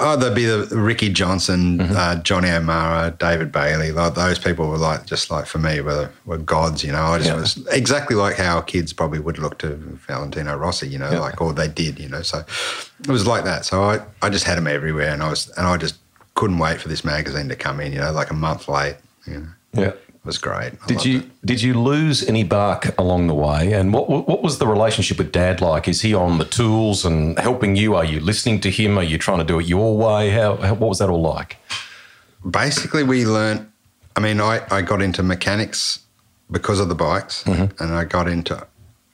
Oh, 0.00 0.16
there'd 0.16 0.34
be 0.34 0.44
the 0.44 0.66
Ricky 0.76 1.08
Johnson, 1.08 1.80
uh, 1.80 2.20
Johnny 2.20 2.50
O'Mara, 2.50 3.12
David 3.16 3.52
Bailey. 3.52 3.92
Like 3.92 4.14
those 4.16 4.40
people 4.40 4.68
were 4.68 4.78
like 4.78 5.06
just 5.06 5.30
like 5.30 5.46
for 5.46 5.58
me 5.58 5.80
were 5.82 6.10
were 6.26 6.38
gods. 6.38 6.82
You 6.82 6.90
know, 6.90 7.02
I 7.04 7.18
just 7.18 7.30
Yeah. 7.30 7.36
was 7.36 7.64
exactly 7.68 8.16
like 8.16 8.34
how 8.36 8.60
kids 8.60 8.92
probably 8.92 9.20
would 9.20 9.38
look 9.38 9.58
to 9.58 9.76
Valentino 10.08 10.56
Rossi. 10.56 10.88
You 10.88 10.98
know, 10.98 11.12
Yeah. 11.12 11.20
like 11.20 11.40
or 11.40 11.52
they 11.52 11.68
did. 11.68 12.00
You 12.00 12.08
know, 12.08 12.22
so 12.22 12.38
it 12.38 13.08
was 13.08 13.24
like 13.24 13.44
that. 13.44 13.64
So 13.66 13.84
I 13.84 14.00
I 14.20 14.30
just 14.30 14.46
had 14.46 14.58
them 14.58 14.66
everywhere, 14.66 15.12
and 15.12 15.22
I 15.22 15.28
was 15.30 15.48
and 15.50 15.64
I 15.64 15.76
just 15.76 15.94
couldn't 16.34 16.58
wait 16.58 16.80
for 16.80 16.88
this 16.88 17.04
magazine 17.04 17.48
to 17.50 17.54
come 17.56 17.78
in. 17.78 17.92
You 17.92 18.00
know, 18.00 18.10
like 18.10 18.30
a 18.30 18.34
month 18.34 18.68
late. 18.68 18.96
You 19.26 19.38
know, 19.40 19.48
Yeah. 19.82 19.88
it 19.88 20.24
was 20.24 20.38
great. 20.38 20.72
I 20.82 20.86
Did 20.86 21.04
you 21.04 21.18
it. 21.18 21.46
did 21.46 21.62
you 21.62 21.74
lose 21.74 22.26
any 22.28 22.44
bark 22.44 22.96
along 22.98 23.26
the 23.28 23.34
way? 23.34 23.72
And 23.72 23.92
what 23.92 24.08
what 24.08 24.42
was 24.42 24.58
the 24.58 24.66
relationship 24.66 25.18
with 25.18 25.32
Dad 25.32 25.60
like? 25.60 25.88
Is 25.88 26.00
he 26.02 26.14
on 26.14 26.38
the 26.38 26.44
tools 26.44 27.04
and 27.04 27.38
helping 27.38 27.76
you? 27.76 27.94
Are 27.96 28.04
you 28.04 28.20
listening 28.20 28.60
to 28.60 28.70
him? 28.70 28.98
Are 28.98 29.02
you 29.04 29.18
trying 29.18 29.38
to 29.38 29.44
do 29.44 29.58
it 29.60 29.66
your 29.66 29.96
way? 29.96 30.30
How, 30.30 30.56
how 30.56 30.74
what 30.74 30.88
was 30.88 30.98
that 30.98 31.08
all 31.10 31.22
like? 31.22 31.56
basically 32.50 33.02
we 33.02 33.24
learnt 33.24 33.66
i 34.16 34.20
mean 34.20 34.38
I, 34.40 34.60
I 34.70 34.82
got 34.82 35.00
into 35.00 35.22
mechanics 35.22 36.00
because 36.50 36.78
of 36.78 36.88
the 36.90 36.94
bikes 36.94 37.42
and 37.46 37.72
i 37.80 38.04
got 38.04 38.28
into 38.28 38.66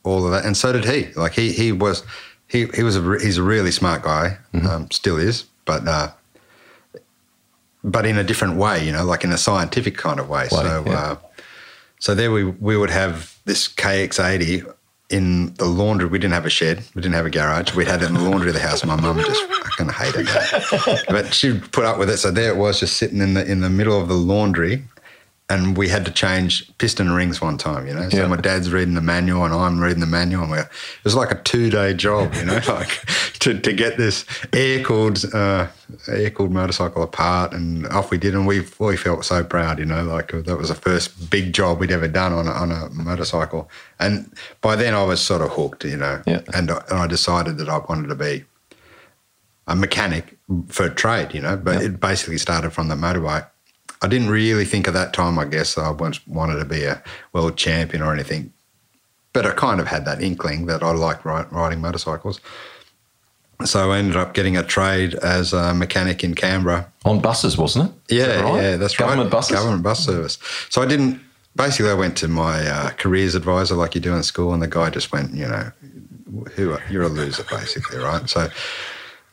all 0.02 0.24
of 0.24 0.32
that 0.32 0.44
and 0.44 0.56
so 0.56 0.72
did 0.72 0.84
he 0.84 1.12
like 1.14 1.32
he 1.34 1.52
he 1.52 1.70
was 1.70 2.02
he, 2.48 2.66
he 2.74 2.82
was 2.82 2.96
a 2.96 3.02
he's 3.20 3.38
a 3.38 3.42
really 3.44 3.70
smart 3.70 4.02
guy 4.02 4.38
um, 4.68 4.90
still 4.90 5.16
is 5.16 5.44
but 5.64 5.86
uh, 5.86 6.08
but 7.82 8.04
in 8.06 8.18
a 8.18 8.24
different 8.24 8.56
way 8.56 8.84
you 8.84 8.92
know 8.92 9.04
like 9.04 9.24
in 9.24 9.32
a 9.32 9.38
scientific 9.38 9.96
kind 9.96 10.20
of 10.20 10.28
way, 10.28 10.48
so 10.48 10.84
yeah. 10.86 10.92
uh, 10.92 11.16
so 11.98 12.14
there 12.14 12.30
we 12.30 12.44
we 12.44 12.76
would 12.76 12.90
have 12.90 13.38
this 13.44 13.68
kx80 13.68 14.72
in 15.10 15.52
the 15.54 15.64
laundry. 15.64 16.08
We 16.08 16.18
didn't 16.18 16.34
have 16.34 16.46
a 16.46 16.50
shed. 16.50 16.84
We 16.94 17.02
didn't 17.02 17.16
have 17.16 17.26
a 17.26 17.30
garage. 17.30 17.74
We'd 17.74 17.88
had 17.88 18.02
it 18.02 18.08
in 18.08 18.14
the 18.14 18.22
laundry 18.22 18.48
of 18.48 18.54
the 18.54 18.60
house. 18.60 18.84
My 18.84 18.94
mum 18.94 19.18
just 19.18 19.42
fucking 19.44 19.88
hated 19.88 20.26
that. 20.28 21.04
But 21.08 21.34
she'd 21.34 21.70
put 21.72 21.84
up 21.84 21.98
with 21.98 22.08
it. 22.08 22.18
So 22.18 22.30
there 22.30 22.50
it 22.50 22.56
was, 22.56 22.80
just 22.80 22.96
sitting 22.96 23.20
in 23.20 23.34
the 23.34 23.44
in 23.44 23.60
the 23.60 23.70
middle 23.70 24.00
of 24.00 24.08
the 24.08 24.14
laundry, 24.14 24.84
and 25.50 25.76
we 25.76 25.88
had 25.88 26.04
to 26.06 26.10
change 26.12 26.70
piston 26.78 27.10
rings 27.10 27.40
one 27.40 27.58
time. 27.58 27.86
You 27.86 27.94
know, 27.94 28.08
so 28.08 28.16
Yeah. 28.18 28.26
my 28.28 28.36
dad's 28.36 28.70
reading 28.72 28.94
the 28.94 29.00
manual 29.00 29.44
and 29.44 29.52
I'm 29.52 29.80
reading 29.80 30.00
the 30.00 30.06
manual, 30.06 30.42
and 30.42 30.50
we're, 30.50 30.60
it 30.60 31.04
was 31.04 31.14
like 31.14 31.30
a 31.30 31.42
two 31.42 31.68
day 31.70 31.92
job. 31.92 32.34
You 32.34 32.44
know, 32.46 32.60
like 32.68 33.04
to, 33.40 33.58
to 33.60 33.72
get 33.72 33.96
this 33.98 34.24
air 34.52 34.82
cooled 34.84 35.24
uh, 35.34 35.66
air 36.08 36.30
cooled 36.30 36.52
motorcycle 36.52 37.02
apart, 37.02 37.52
and 37.52 37.86
off 37.88 38.10
we 38.10 38.16
did, 38.18 38.34
and 38.34 38.46
we 38.46 38.64
we 38.78 38.96
felt 38.96 39.24
so 39.24 39.42
proud. 39.44 39.78
You 39.78 39.86
know, 39.86 40.04
like 40.04 40.28
that 40.32 40.56
was 40.56 40.68
the 40.68 40.74
first 40.74 41.28
big 41.30 41.52
job 41.52 41.80
we'd 41.80 41.90
ever 41.90 42.08
done 42.08 42.32
on 42.32 42.46
a, 42.46 42.52
on 42.52 42.70
a 42.72 42.88
motorcycle, 42.90 43.68
and 43.98 44.32
by 44.60 44.76
then 44.76 44.94
I 44.94 45.02
was 45.04 45.20
sort 45.20 45.42
of 45.42 45.50
hooked. 45.50 45.84
You 45.84 45.96
know, 45.96 46.22
Yeah. 46.26 46.40
and 46.54 46.70
I, 46.70 46.82
and 46.90 46.98
I 47.00 47.06
decided 47.06 47.58
that 47.58 47.68
I 47.68 47.78
wanted 47.88 48.08
to 48.08 48.14
be 48.14 48.44
a 49.66 49.76
mechanic 49.76 50.36
for 50.68 50.88
trade, 50.88 51.32
you 51.34 51.40
know, 51.40 51.56
but 51.56 51.82
it 51.82 52.00
basically 52.00 52.38
started 52.38 52.70
from 52.72 52.88
the 52.88 52.94
motorbike. 52.96 53.46
I 54.02 54.08
didn't 54.08 54.30
really 54.30 54.64
think 54.64 54.88
at 54.88 54.94
that 54.94 55.12
time, 55.12 55.38
I 55.38 55.44
guess, 55.44 55.76
I 55.76 55.90
once 55.90 56.26
wanted 56.26 56.58
to 56.58 56.64
be 56.64 56.84
a 56.84 57.02
world 57.32 57.56
champion 57.56 58.02
or 58.02 58.12
anything, 58.14 58.52
but 59.32 59.46
I 59.46 59.52
kind 59.52 59.80
of 59.80 59.86
had 59.86 60.04
that 60.06 60.22
inkling 60.22 60.66
that 60.66 60.82
I 60.82 60.92
liked 60.92 61.24
ri- 61.24 61.44
riding 61.50 61.80
motorcycles. 61.80 62.40
So 63.64 63.92
I 63.92 63.98
ended 63.98 64.16
up 64.16 64.32
getting 64.32 64.56
a 64.56 64.62
trade 64.62 65.14
as 65.16 65.52
a 65.52 65.74
mechanic 65.74 66.24
in 66.24 66.34
Canberra. 66.34 66.90
On 67.04 67.20
buses, 67.20 67.58
wasn't 67.58 67.90
it? 67.90 68.14
Yeah, 68.14 68.26
that 68.26 68.44
right? 68.44 68.62
yeah, 68.62 68.76
that's 68.76 68.96
Government 68.96 69.26
right. 69.26 69.32
buses. 69.32 69.56
Government 69.56 69.82
bus 69.82 70.04
service. 70.04 70.38
So 70.70 70.80
I 70.80 70.86
didn't. 70.86 71.20
Basically, 71.56 71.90
I 71.90 71.94
went 71.94 72.16
to 72.18 72.28
my 72.28 72.66
uh, 72.66 72.90
careers 72.90 73.34
advisor, 73.34 73.74
like 73.74 73.94
you 73.94 74.00
do 74.00 74.14
in 74.14 74.22
school, 74.22 74.54
and 74.54 74.62
the 74.62 74.68
guy 74.68 74.88
just 74.88 75.12
went, 75.12 75.34
you 75.34 75.46
know, 75.46 75.70
who 76.54 76.72
are, 76.72 76.82
you're 76.88 77.02
a 77.02 77.08
loser, 77.08 77.44
basically, 77.50 77.98
right? 77.98 78.28
So 78.30 78.48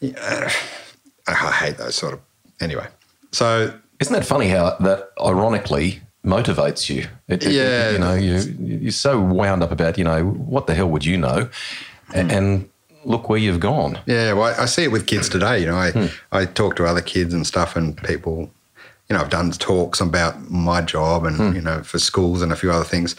yeah, 0.01 0.51
I 1.27 1.51
hate 1.51 1.77
those 1.77 1.95
sort 1.95 2.13
of. 2.13 2.19
Anyway, 2.59 2.88
so 3.31 3.71
Isn't 4.00 4.13
that 4.13 4.25
funny 4.25 4.48
how 4.50 4.75
that 4.80 5.10
ironically 5.20 6.01
motivates 6.25 6.89
you? 6.89 7.08
It, 7.27 7.44
it- 7.46 7.51
Yeah. 7.51 7.92
you 7.92 7.98
know, 8.00 8.13
you 8.13 8.36
you're 8.60 8.92
so 8.92 9.20
wound 9.20 9.63
up 9.63 9.72
about 9.72 9.98
you 9.98 10.04
know 10.04 10.24
what 10.25 10.68
the 10.68 10.74
hell 10.75 10.89
would 10.89 11.06
you 11.06 11.18
know, 11.18 11.50
Hmm. 12.13 12.32
and 12.32 12.70
look 13.04 13.27
where 13.30 13.39
you've 13.39 13.60
gone. 13.60 14.00
Yeah, 14.06 14.34
well, 14.34 14.56
I 14.60 14.66
see 14.66 14.84
it 14.84 14.92
with 14.92 15.06
kids 15.08 15.30
today. 15.30 15.60
You 15.60 15.66
know, 15.68 15.77
I 15.77 16.10
I 16.32 16.46
talk 16.46 16.75
to 16.77 16.86
other 16.86 17.01
kids 17.01 17.34
and 17.34 17.46
stuff, 17.48 17.75
and 17.75 17.96
people. 18.04 18.50
You 19.10 19.16
know, 19.16 19.22
I've 19.22 19.30
done 19.30 19.51
talks 19.51 20.01
about 20.01 20.51
my 20.51 20.82
job 20.82 21.25
and 21.25 21.56
you 21.56 21.62
know 21.62 21.82
for 21.84 21.98
schools 22.00 22.42
and 22.42 22.51
a 22.51 22.56
few 22.58 22.72
other 22.72 22.84
things, 22.84 23.16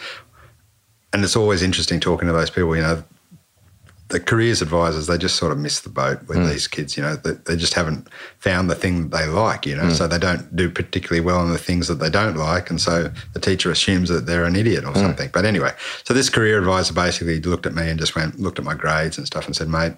and 1.13 1.25
it's 1.25 1.35
always 1.37 1.63
interesting 1.63 1.99
talking 2.01 2.27
to 2.29 2.35
those 2.35 2.51
people. 2.51 2.77
You 2.77 2.83
know, 2.83 3.03
the 4.09 4.19
careers 4.19 4.63
advisors 4.63 5.07
they 5.07 5.19
just 5.19 5.37
sort 5.37 5.53
of 5.53 5.59
miss 5.59 5.81
the 5.81 5.89
boat 5.91 6.27
with 6.29 6.39
hmm. 6.39 6.49
these 6.49 6.67
kids. 6.67 6.97
You 6.97 7.03
know, 7.03 7.17
they, 7.17 7.33
they 7.33 7.57
just 7.57 7.75
haven't 7.75 8.09
found 8.39 8.71
the 8.71 8.75
thing 8.75 9.09
that 9.09 9.17
they 9.17 9.27
like. 9.27 9.67
You 9.67 9.77
know, 9.77 9.85
hmm. 9.85 9.91
so 9.91 10.07
they 10.07 10.19
don't 10.19 10.55
do 10.57 10.71
particularly 10.71 11.21
well 11.21 11.43
in 11.45 11.53
the 11.53 11.59
things 11.59 11.89
that 11.89 11.97
they 11.97 12.11
don't 12.11 12.37
like, 12.37 12.71
and 12.71 12.81
so 12.81 13.11
the 13.35 13.41
teacher 13.41 13.71
assumes 13.71 14.09
that 14.09 14.27
they're 14.27 14.45
an 14.45 14.57
idiot 14.57 14.85
or 14.85 14.93
hmm. 14.93 15.01
something. 15.01 15.31
But 15.33 15.45
anyway, 15.45 15.73
so 16.05 16.15
this 16.15 16.31
career 16.31 16.59
advisor 16.59 16.95
basically 16.95 17.41
looked 17.41 17.67
at 17.67 17.75
me 17.75 17.89
and 17.89 17.99
just 17.99 18.17
went 18.17 18.41
looked 18.41 18.59
at 18.59 18.65
my 18.65 18.75
grades 18.75 19.19
and 19.19 19.27
stuff 19.27 19.47
and 19.47 19.55
said, 19.55 19.69
"Mate." 19.69 19.95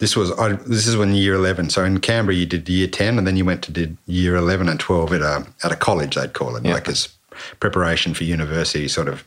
this 0.00 0.16
was 0.16 0.32
I, 0.32 0.54
this 0.54 0.86
is 0.86 0.96
when 0.96 1.14
year 1.14 1.34
eleven. 1.34 1.70
So 1.70 1.84
in 1.84 2.00
Canberra, 2.00 2.34
you 2.34 2.46
did 2.46 2.68
year 2.68 2.88
ten, 2.88 3.18
and 3.18 3.26
then 3.26 3.36
you 3.36 3.44
went 3.44 3.62
to 3.64 3.72
did 3.72 3.96
year 4.06 4.34
eleven 4.34 4.68
and 4.68 4.80
twelve 4.80 5.12
at 5.12 5.20
a 5.20 5.46
at 5.62 5.72
a 5.72 5.76
college. 5.76 6.16
They'd 6.16 6.32
call 6.32 6.56
it 6.56 6.64
Yeah. 6.64 6.74
like 6.74 6.88
as 6.88 7.10
preparation 7.60 8.14
for 8.14 8.24
university, 8.24 8.88
sort 8.88 9.08
of. 9.08 9.24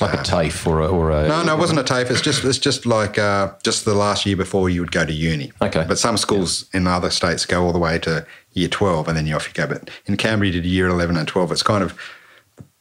Like 0.00 0.14
a 0.14 0.22
TAFE 0.22 0.66
or 0.66 0.80
a, 0.80 0.88
or 0.88 1.10
a 1.10 1.28
No, 1.28 1.42
no, 1.42 1.54
it 1.54 1.58
wasn't 1.58 1.80
a 1.80 1.84
TAFE. 1.84 2.10
It's 2.10 2.20
just 2.20 2.44
it's 2.44 2.58
just 2.58 2.86
like 2.86 3.18
uh, 3.18 3.52
just 3.62 3.84
the 3.84 3.94
last 3.94 4.26
year 4.26 4.36
before 4.36 4.70
you 4.70 4.80
would 4.80 4.92
go 4.92 5.04
to 5.04 5.12
uni. 5.12 5.52
Okay. 5.60 5.84
But 5.86 5.98
some 5.98 6.16
schools 6.16 6.68
in 6.72 6.86
other 6.86 7.10
states 7.10 7.46
go 7.46 7.64
all 7.64 7.72
the 7.72 7.78
way 7.78 7.98
to 8.00 8.26
year 8.52 8.68
twelve, 8.68 9.08
and 9.08 9.16
then 9.16 9.26
you 9.26 9.34
off 9.34 9.46
you 9.46 9.54
go. 9.54 9.66
But 9.66 9.90
in 10.06 10.16
Canberra, 10.16 10.46
you 10.46 10.52
did 10.52 10.64
year 10.66 10.88
eleven 10.88 11.16
and 11.16 11.28
twelve. 11.28 11.52
It's 11.52 11.62
kind 11.62 11.82
of 11.84 11.98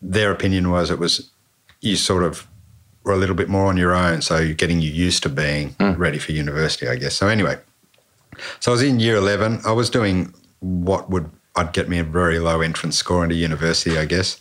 their 0.02 0.32
opinion 0.32 0.70
was 0.70 0.90
it 0.92 1.00
was 1.00 1.30
you 1.82 1.96
sort 1.96 2.24
of 2.24 2.48
were 3.04 3.14
a 3.14 3.18
little 3.18 3.36
bit 3.36 3.50
more 3.50 3.68
on 3.68 3.78
your 3.78 3.94
own, 3.94 4.22
so 4.22 4.38
you're 4.38 4.54
getting 4.54 4.82
you 4.82 4.92
used 4.92 5.24
to 5.24 5.30
being 5.30 5.76
ready 5.80 6.20
for 6.20 6.32
university, 6.32 6.88
I 6.88 6.96
guess. 6.96 7.16
So 7.16 7.28
anyway, 7.28 7.58
so 8.60 8.72
I 8.72 8.74
was 8.74 8.84
in 8.84 9.00
year 9.00 9.16
eleven. 9.16 9.62
I 9.66 9.72
was 9.72 9.90
doing 9.90 10.34
what 10.60 11.10
would 11.10 11.30
I'd 11.56 11.74
get 11.74 11.90
me 11.90 12.00
a 12.00 12.04
very 12.04 12.40
low 12.40 12.62
entrance 12.62 12.96
score 12.98 13.24
into 13.24 13.36
university, 13.36 13.98
I 13.98 14.06
guess. 14.06 14.40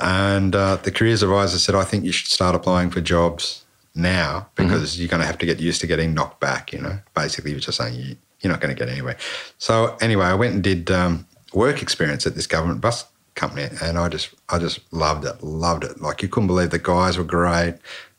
And 0.00 0.54
uh, 0.54 0.76
the 0.76 0.90
careers 0.90 1.22
advisor 1.22 1.58
said, 1.58 1.74
I 1.74 1.84
think 1.84 2.04
you 2.04 2.12
should 2.12 2.30
start 2.30 2.54
applying 2.54 2.90
for 2.90 3.00
jobs 3.00 3.64
now 3.94 4.48
because 4.54 4.98
you're 5.00 5.08
going 5.08 5.20
to 5.20 5.26
have 5.26 5.38
to 5.38 5.46
get 5.46 5.58
used 5.58 5.80
to 5.80 5.86
getting 5.86 6.14
knocked 6.14 6.40
back. 6.40 6.72
You 6.72 6.80
know, 6.80 6.98
basically, 7.14 7.52
he 7.52 7.54
was 7.54 7.64
just 7.64 7.78
saying 7.78 7.94
you, 7.94 8.16
you're 8.40 8.52
not 8.52 8.60
going 8.60 8.74
to 8.74 8.78
get 8.78 8.92
anywhere. 8.92 9.16
So 9.58 9.96
anyway, 10.00 10.26
I 10.26 10.34
went 10.34 10.54
and 10.54 10.62
did 10.62 10.90
um, 10.90 11.26
work 11.54 11.82
experience 11.82 12.26
at 12.26 12.34
this 12.34 12.46
government 12.46 12.80
bus 12.80 13.06
company, 13.34 13.68
and 13.82 13.98
I 13.98 14.08
just 14.08 14.34
I 14.48 14.58
just 14.58 14.80
loved 14.92 15.24
it, 15.24 15.42
loved 15.42 15.84
it. 15.84 16.00
Like 16.00 16.22
you 16.22 16.28
couldn't 16.28 16.48
believe 16.48 16.70
the 16.70 16.78
guys 16.78 17.16
were 17.18 17.24
great. 17.24 17.76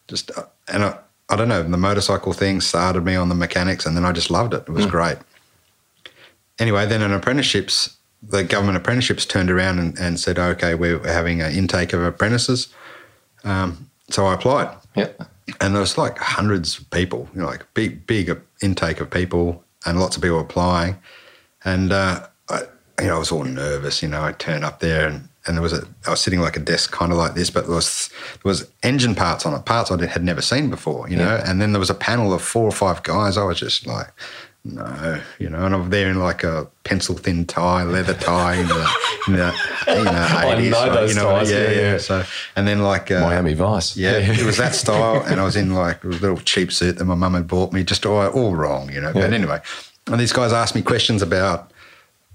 Just 0.07 0.31
uh, 0.37 0.45
and 0.67 0.83
I, 0.83 0.97
I 1.29 1.35
don't 1.35 1.49
know, 1.49 1.61
the 1.61 1.77
motorcycle 1.77 2.33
thing 2.33 2.61
started 2.61 3.03
me 3.03 3.15
on 3.15 3.29
the 3.29 3.35
mechanics, 3.35 3.85
and 3.85 3.97
then 3.97 4.05
I 4.05 4.11
just 4.11 4.31
loved 4.31 4.53
it. 4.53 4.61
It 4.61 4.69
was 4.69 4.85
great. 4.85 5.17
Anyway, 6.59 6.85
then 6.87 7.01
an 7.01 7.13
apprenticeships, 7.13 7.96
the 8.21 8.43
government 8.43 8.77
apprenticeships 8.77 9.25
turned 9.25 9.49
around 9.49 9.79
and, 9.79 9.97
and 9.99 10.19
said, 10.19 10.39
okay, 10.39 10.75
we're 10.75 10.99
having 11.07 11.41
an 11.41 11.53
intake 11.53 11.93
of 11.93 12.01
apprentices. 12.03 12.73
Um, 13.43 13.89
so 14.09 14.25
I 14.25 14.33
applied 14.33 14.75
yeah. 14.95 15.09
and 15.61 15.73
there 15.73 15.81
was 15.81 15.97
like 15.97 16.17
hundreds 16.17 16.79
of 16.79 16.89
people, 16.89 17.29
you 17.33 17.41
know, 17.41 17.47
like 17.47 17.65
big, 17.73 18.05
big 18.07 18.41
intake 18.61 18.99
of 18.99 19.09
people, 19.09 19.63
and 19.85 19.99
lots 19.99 20.17
of 20.17 20.23
people 20.23 20.39
applying. 20.39 20.97
And 21.63 21.91
uh, 21.91 22.27
I, 22.49 22.61
you 22.99 23.07
know, 23.07 23.15
I 23.15 23.19
was 23.19 23.31
all 23.31 23.43
nervous. 23.43 24.01
You 24.01 24.09
know, 24.09 24.23
I 24.23 24.31
turned 24.33 24.65
up 24.65 24.79
there, 24.79 25.07
and, 25.07 25.29
and 25.45 25.55
there 25.55 25.61
was 25.61 25.73
a, 25.73 25.87
I 26.05 26.11
was 26.11 26.19
sitting 26.19 26.39
like 26.39 26.57
a 26.57 26.59
desk, 26.59 26.91
kind 26.91 27.11
of 27.11 27.17
like 27.17 27.35
this, 27.35 27.49
but 27.49 27.67
there 27.67 27.75
was 27.75 28.09
there 28.33 28.49
was 28.49 28.69
engine 28.83 29.15
parts 29.15 29.45
on 29.45 29.53
it, 29.53 29.65
parts 29.65 29.91
I 29.91 30.05
had 30.05 30.23
never 30.23 30.41
seen 30.41 30.69
before. 30.69 31.07
You 31.09 31.17
know, 31.17 31.41
and 31.45 31.61
then 31.61 31.71
there 31.73 31.79
was 31.79 31.89
a 31.89 31.95
panel 31.95 32.33
of 32.33 32.41
four 32.41 32.63
or 32.63 32.71
five 32.71 33.03
guys. 33.03 33.37
I 33.37 33.43
was 33.43 33.59
just 33.59 33.85
like. 33.85 34.07
No, 34.69 35.21
you 35.39 35.49
know, 35.49 35.65
and 35.65 35.73
I'm 35.73 35.89
there 35.89 36.09
in 36.09 36.19
like 36.19 36.43
a 36.43 36.67
pencil 36.83 37.15
thin 37.15 37.45
tie, 37.45 37.83
leather 37.83 38.13
tie 38.13 38.55
in 38.55 38.67
the, 38.67 38.89
in 39.27 39.33
the 39.33 39.53
you 39.87 39.93
know, 40.03 40.11
80s. 40.11 40.71
know 40.71 40.79
like, 40.79 40.91
those 40.93 41.09
you 41.15 41.21
know, 41.21 41.29
ties, 41.29 41.51
yeah, 41.51 41.57
yeah, 41.57 41.69
yeah, 41.71 41.91
yeah. 41.93 41.97
So, 41.97 42.23
and 42.55 42.67
then 42.67 42.81
like 42.83 43.09
uh, 43.11 43.21
Miami 43.21 43.53
Vice. 43.53 43.95
yeah, 43.95 44.11
it 44.17 44.43
was 44.45 44.57
that 44.57 44.75
style, 44.75 45.23
and 45.25 45.39
I 45.39 45.45
was 45.45 45.55
in 45.55 45.73
like 45.73 46.03
a 46.03 46.07
little 46.07 46.37
cheap 46.37 46.71
suit 46.73 46.97
that 46.97 47.05
my 47.05 47.15
mum 47.15 47.33
had 47.33 47.47
bought 47.47 47.71
me, 47.73 47.83
just 47.83 48.05
all, 48.05 48.27
all 48.27 48.55
wrong, 48.55 48.91
you 48.91 48.99
know. 49.01 49.13
But 49.13 49.29
Yeah. 49.29 49.35
anyway, 49.35 49.61
and 50.07 50.19
these 50.19 50.33
guys 50.33 50.51
asked 50.53 50.75
me 50.75 50.81
questions 50.81 51.21
about 51.21 51.71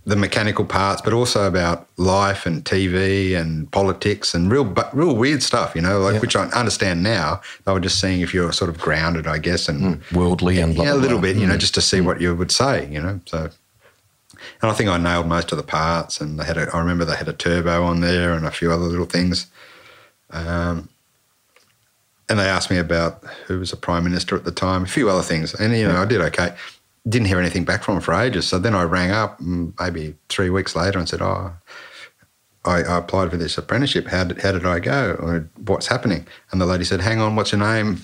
the 0.05 0.17
mechanical 0.17 0.65
parts, 0.65 1.01
but 1.01 1.13
also 1.13 1.47
about 1.47 1.87
life 1.97 2.45
and 2.45 2.65
TV 2.65 3.37
and 3.37 3.71
politics 3.71 4.35
and 4.35 4.51
real, 4.51 4.65
but 4.65 4.95
real 4.97 5.15
weird 5.15 5.43
stuff, 5.43 5.77
you 5.77 5.81
know, 5.81 6.01
like 6.01 6.15
Yeah. 6.15 6.21
which 6.21 6.35
I 6.35 6.47
understand 6.47 7.05
now. 7.05 7.41
They 7.65 7.73
were 7.73 7.81
just 7.81 8.01
seeing 8.01 8.21
if 8.21 8.35
you're 8.35 8.53
sort 8.53 8.69
of 8.69 8.79
grounded, 8.79 9.29
I 9.29 9.39
guess, 9.39 9.69
and 9.69 10.03
mm, 10.03 10.13
Worldly 10.13 10.59
and 10.59 10.75
yeah, 10.75 10.93
a 10.93 10.97
little 10.97 11.21
bit, 11.21 11.37
you 11.37 11.47
know, 11.47 11.55
mm. 11.55 11.61
just 11.61 11.75
to 11.75 11.81
see 11.81 11.99
mm. 11.99 12.05
what 12.05 12.21
you 12.21 12.35
would 12.35 12.51
say, 12.51 12.89
you 12.91 13.01
know. 13.01 13.21
So, 13.27 13.51
and 14.61 14.71
I 14.71 14.75
think 14.75 14.91
I 14.91 14.99
nailed 14.99 15.29
most 15.29 15.53
of 15.53 15.59
the 15.59 15.65
parts. 15.65 16.21
And 16.21 16.39
they 16.39 16.45
had, 16.45 16.59
a, 16.59 16.69
I 16.75 16.81
remember 16.81 17.05
they 17.05 17.17
had 17.17 17.29
a 17.29 17.33
turbo 17.33 17.85
on 17.85 18.01
there 18.01 18.33
and 18.33 18.45
a 18.45 18.51
few 18.51 18.73
other 18.73 18.85
little 18.85 19.07
things. 19.07 19.47
Um, 20.31 20.89
and 22.29 22.39
they 22.41 22.49
asked 22.49 22.71
me 22.71 22.79
about 22.79 23.23
who 23.47 23.59
was 23.59 23.71
the 23.71 23.77
prime 23.77 24.05
minister 24.05 24.35
at 24.35 24.45
the 24.45 24.53
time, 24.53 24.85
a 24.85 24.87
few 24.87 25.11
other 25.11 25.23
things, 25.23 25.55
and 25.55 25.77
you 25.77 25.87
know, 25.87 26.01
I 26.01 26.07
did 26.07 26.23
okay. 26.23 26.55
Didn't 27.09 27.27
hear 27.27 27.41
anything 27.41 27.65
back 27.65 27.83
from 27.83 27.95
them 27.97 28.03
for 28.03 28.15
ages. 28.15 28.47
So 28.47 28.59
then 28.59 28.75
I 28.75 28.83
rang 28.85 29.11
up 29.11 29.39
mm, 29.41 29.73
maybe 29.81 30.15
three 30.29 30.51
weeks 30.51 30.77
later 30.77 30.99
and 30.99 31.09
said, 31.09 31.21
"Oh, 31.21 31.53
I, 32.65 32.83
I 32.83 32.99
applied 32.99 33.31
for 33.31 33.37
this 33.37 33.59
apprenticeship. 33.59 34.07
How 34.07 34.25
did 34.25 34.41
how 34.41 34.53
did 34.53 34.65
I 34.65 34.79
go? 34.79 35.17
Or 35.19 35.51
what's 35.67 35.89
happening?" 35.89 36.27
And 36.53 36.61
the 36.61 36.67
lady 36.67 36.85
said, 36.85 37.01
"Hang 37.01 37.21
on, 37.21 37.35
what's 37.35 37.51
your 37.53 37.61
name?" 37.61 38.01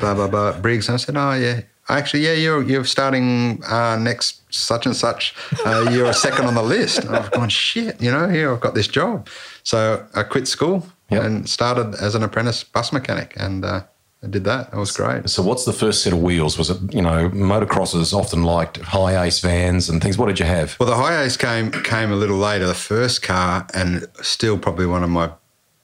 Blah 0.00 0.14
blah 0.14 0.28
blah. 0.28 0.60
Briggs. 0.60 0.88
And 0.88 0.94
I 0.94 0.98
said, 0.98 1.16
"Oh 1.16 1.32
yeah, 1.32 1.62
actually 1.88 2.24
yeah, 2.26 2.34
you're 2.34 2.62
you're 2.62 2.84
starting 2.84 3.62
uh, 3.64 3.96
next 3.96 4.42
such 4.54 4.84
and 4.84 4.94
such. 4.94 5.34
Uh, 5.64 5.88
you're 5.90 6.06
a 6.10 6.14
second 6.14 6.44
on 6.44 6.54
the 6.54 6.62
list." 6.62 6.98
And 6.98 7.16
I've 7.16 7.30
gone 7.30 7.48
shit. 7.48 8.00
You 8.02 8.10
know, 8.12 8.28
here 8.28 8.52
I've 8.52 8.60
got 8.60 8.74
this 8.74 8.86
job. 8.86 9.28
So 9.62 10.06
I 10.14 10.24
quit 10.24 10.46
school 10.46 10.86
Yep. 11.10 11.24
and 11.24 11.48
started 11.48 11.94
as 11.96 12.14
an 12.14 12.22
apprentice 12.22 12.64
bus 12.64 12.90
mechanic, 12.90 13.34
and 13.36 13.64
uh, 13.66 13.82
I 14.24 14.28
did 14.28 14.44
that. 14.44 14.70
That 14.70 14.76
was 14.76 14.92
great. 14.92 15.28
So, 15.28 15.42
what's 15.42 15.64
the 15.64 15.72
first 15.72 16.02
set 16.02 16.12
of 16.12 16.22
wheels? 16.22 16.56
Was 16.56 16.70
it, 16.70 16.94
you 16.94 17.02
know, 17.02 17.28
motocrossers 17.30 18.14
often 18.14 18.44
liked 18.44 18.80
HiAce 18.80 19.42
vans 19.42 19.88
and 19.88 20.00
things? 20.00 20.16
What 20.16 20.26
did 20.26 20.38
you 20.38 20.46
have? 20.46 20.76
Well, 20.78 20.88
the 20.88 20.94
HiAce 20.94 21.38
came 21.38 21.72
came 21.82 22.12
a 22.12 22.16
little 22.16 22.36
later. 22.36 22.66
The 22.66 22.74
first 22.74 23.22
car, 23.22 23.66
and 23.74 24.06
still 24.20 24.58
probably 24.58 24.86
one 24.86 25.02
of 25.02 25.10
my 25.10 25.30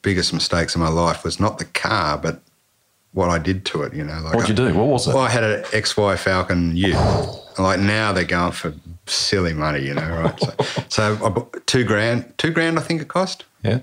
biggest 0.02 0.32
mistakes 0.32 0.76
in 0.76 0.80
my 0.80 0.88
life, 0.88 1.24
was 1.24 1.40
not 1.40 1.58
the 1.58 1.64
car, 1.64 2.16
but 2.16 2.40
what 3.12 3.28
I 3.28 3.38
did 3.38 3.64
to 3.66 3.82
it. 3.82 3.92
You 3.92 4.04
know, 4.04 4.20
like 4.20 4.34
What'd 4.34 4.48
you 4.48 4.54
do? 4.54 4.72
What 4.72 4.86
was 4.86 5.08
it? 5.08 5.14
Well, 5.14 5.24
I 5.24 5.30
had 5.30 5.42
an 5.42 5.64
XY 5.64 6.18
Falcon 6.18 6.76
Ute. 6.76 6.94
Like 7.58 7.80
now 7.80 8.12
they're 8.12 8.22
going 8.22 8.52
for 8.52 8.72
silly 9.06 9.52
money, 9.52 9.84
you 9.84 9.94
know, 9.94 10.08
right? 10.08 10.40
So, 10.40 10.54
so 10.88 11.26
I 11.26 11.28
bought 11.28 11.66
two 11.66 11.82
grand, 11.84 12.32
two 12.38 12.52
grand, 12.52 12.78
I 12.78 12.82
think 12.82 13.02
it 13.02 13.08
cost, 13.08 13.44
yeah. 13.62 13.80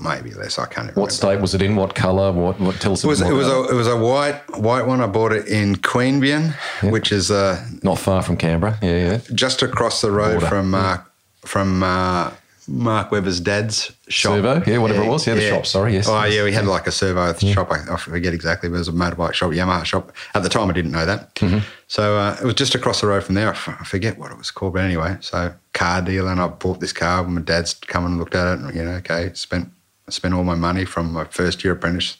Maybe 0.00 0.32
less. 0.34 0.58
I 0.58 0.66
can't 0.66 0.90
even 0.90 1.00
What 1.00 1.12
state 1.12 1.40
was 1.40 1.54
it 1.54 1.62
in? 1.62 1.76
What 1.76 1.94
colour? 1.94 2.32
What? 2.32 2.60
What? 2.60 2.80
Tell 2.80 2.92
us 2.92 3.04
It 3.04 3.06
was 3.08 3.20
it 3.20 3.32
was 3.32 3.48
a 3.48 3.68
it 3.70 3.74
was 3.74 3.88
a 3.88 3.96
white 3.96 4.40
white 4.58 4.86
one. 4.86 5.00
I 5.00 5.06
bought 5.06 5.32
it 5.32 5.46
in 5.48 5.76
Queanbeyan, 5.76 6.52
which 6.90 7.12
is 7.12 7.30
uh, 7.30 7.64
Not 7.82 7.98
far 7.98 8.22
from 8.22 8.36
Canberra. 8.36 8.78
Yeah, 8.82 8.96
yeah. 8.96 9.20
just 9.34 9.62
across 9.62 10.00
the 10.00 10.10
road 10.10 10.32
Border. 10.40 10.46
from 10.46 10.70
Mark 10.70 11.10
from 11.44 11.82
uh, 11.82 12.30
Mark 12.68 13.10
Webber's 13.12 13.40
dad's 13.40 13.92
shop. 14.08 14.32
Servo? 14.34 14.62
Yeah, 14.70 14.78
whatever 14.78 15.02
it 15.02 15.08
was. 15.08 15.26
Yeah, 15.26 15.34
the 15.34 15.48
shop, 15.48 15.66
sorry, 15.66 15.92
yes. 15.94 16.08
Oh 16.08 16.24
yeah, 16.24 16.44
we 16.44 16.52
had 16.52 16.66
like 16.66 16.86
a 16.86 16.92
servo 16.92 17.32
shop. 17.34 17.70
I, 17.70 17.92
I 17.92 17.96
forget 17.96 18.32
exactly. 18.34 18.68
But 18.68 18.76
it 18.76 18.78
was 18.78 18.88
a 18.88 18.92
motorbike 18.92 19.34
shop, 19.34 19.50
Yamaha 19.50 19.84
shop. 19.84 20.12
At 20.34 20.42
the 20.42 20.48
time, 20.48 20.70
I 20.70 20.72
didn't 20.72 20.92
know 20.92 21.04
that. 21.06 21.34
Mm-hmm. 21.36 21.58
So 21.88 22.16
uh, 22.16 22.36
it 22.40 22.44
was 22.44 22.54
just 22.54 22.74
across 22.74 23.00
the 23.00 23.06
road 23.06 23.22
from 23.24 23.34
there. 23.34 23.48
I 23.48 23.52
f- 23.52 23.68
I 23.68 23.84
forget 23.84 24.18
what 24.18 24.30
it 24.32 24.38
was 24.38 24.50
called, 24.50 24.72
but 24.74 24.82
anyway. 24.84 25.16
So 25.20 25.54
car 25.74 26.00
dealer, 26.02 26.30
and 26.32 26.40
I 26.40 26.48
bought 26.48 26.80
this 26.80 26.92
car. 26.92 27.22
My 27.24 27.40
dad's 27.40 27.74
come 27.74 28.06
and 28.06 28.18
looked 28.18 28.34
at 28.34 28.46
it, 28.46 28.60
and 28.60 28.74
you 28.74 28.82
know, 28.84 28.92
okay, 28.92 29.30
spent 29.34 29.68
spent 30.08 30.34
all 30.34 30.44
my 30.44 30.54
money 30.54 30.84
from 30.84 31.12
my 31.12 31.24
first 31.24 31.64
year 31.64 31.72
apprentice 31.74 32.18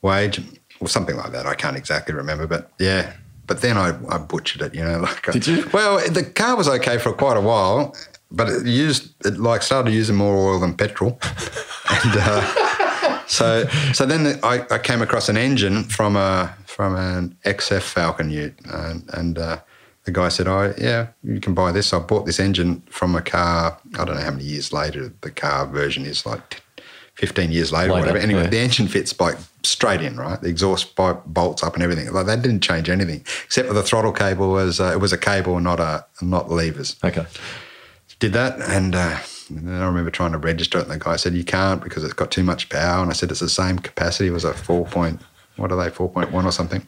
wage, 0.00 0.40
or 0.80 0.88
something 0.88 1.16
like 1.16 1.32
that. 1.32 1.46
I 1.46 1.54
can't 1.54 1.76
exactly 1.76 2.14
remember, 2.14 2.46
but 2.46 2.70
yeah. 2.78 3.12
But 3.48 3.60
then 3.60 3.76
I, 3.76 3.88
I 4.08 4.18
butchered 4.18 4.62
it, 4.62 4.74
you 4.74 4.84
know. 4.84 5.00
Like 5.02 5.28
I- 5.28 5.32
Did 5.32 5.46
you? 5.46 5.68
Well, 5.72 5.98
the 6.08 6.24
car 6.24 6.56
was 6.56 6.68
okay 6.68 6.98
for 6.98 7.12
quite 7.12 7.36
a 7.36 7.40
while, 7.40 7.94
but 8.32 8.48
it 8.48 8.66
used 8.66 9.12
it 9.24 9.38
like 9.38 9.62
started 9.62 9.92
using 9.92 10.16
more 10.16 10.34
oil 10.34 10.58
than 10.58 10.74
petrol, 10.74 11.18
and 11.90 12.16
uh, 12.16 13.26
so 13.26 13.66
so 13.92 14.06
then 14.06 14.38
I, 14.42 14.64
I 14.70 14.78
came 14.78 15.02
across 15.02 15.28
an 15.28 15.36
engine 15.36 15.84
from 15.84 16.16
a 16.16 16.54
from 16.66 16.96
an 16.96 17.36
XF 17.44 17.82
Falcon 17.82 18.30
Ute, 18.30 18.58
and, 18.64 19.08
and 19.12 19.38
uh, 19.38 19.58
the 20.04 20.12
guy 20.12 20.28
said, 20.28 20.48
"Oh 20.48 20.74
yeah, 20.78 21.08
you 21.22 21.40
can 21.40 21.54
buy 21.54 21.72
this." 21.72 21.92
I 21.92 21.98
bought 21.98 22.26
this 22.26 22.40
engine 22.40 22.82
from 22.88 23.14
a 23.14 23.22
car. 23.22 23.78
I 23.98 24.04
don't 24.04 24.16
know 24.16 24.22
how 24.22 24.30
many 24.30 24.44
years 24.44 24.72
later 24.72 25.12
the 25.20 25.30
car 25.30 25.66
version 25.66 26.04
is 26.06 26.26
like. 26.26 26.62
15 27.16 27.52
years 27.52 27.70
later, 27.70 27.90
or 27.90 27.96
Later, 27.96 28.06
whatever. 28.06 28.18
Anyway, 28.18 28.44
yeah. 28.44 28.48
the 28.48 28.58
engine 28.58 28.88
fits 28.88 29.20
like 29.20 29.36
straight 29.62 30.00
in, 30.00 30.16
right? 30.16 30.40
The 30.40 30.48
exhaust 30.48 30.96
pipe 30.96 31.22
bolts 31.26 31.62
up 31.62 31.74
and 31.74 31.82
everything. 31.82 32.10
Like 32.10 32.24
that 32.24 32.40
didn't 32.40 32.62
change 32.62 32.88
anything 32.88 33.20
except 33.44 33.68
for 33.68 33.74
the 33.74 33.82
throttle 33.82 34.12
cable 34.12 34.50
was 34.50 34.80
uh, 34.80 34.92
it 34.94 34.98
was 34.98 35.12
a 35.12 35.18
cable, 35.18 35.60
not 35.60 35.78
a 35.78 36.06
not 36.22 36.50
levers 36.50 36.96
Okay. 37.04 37.26
Did 38.22 38.32
that 38.34 38.60
and, 38.70 38.94
uh, 38.94 39.18
and 39.48 39.66
then 39.66 39.82
I 39.82 39.86
remember 39.86 40.12
trying 40.12 40.30
to 40.30 40.38
register 40.38 40.78
it 40.78 40.82
and 40.82 40.92
the 40.92 40.98
guy 40.98 41.16
said 41.16 41.34
you 41.34 41.42
can't 41.42 41.82
because 41.82 42.04
it's 42.04 42.12
got 42.12 42.30
too 42.30 42.44
much 42.44 42.68
power. 42.68 43.02
And 43.02 43.10
I 43.10 43.14
said 43.14 43.32
it's 43.32 43.40
the 43.40 43.48
same 43.48 43.80
capacity 43.80 44.28
it 44.28 44.32
was 44.32 44.44
a 44.44 44.54
4 44.54 44.86
point 44.86 45.20
what 45.56 45.72
are 45.72 45.76
they 45.76 45.90
4.1 45.90 46.32
or 46.32 46.52
something? 46.52 46.86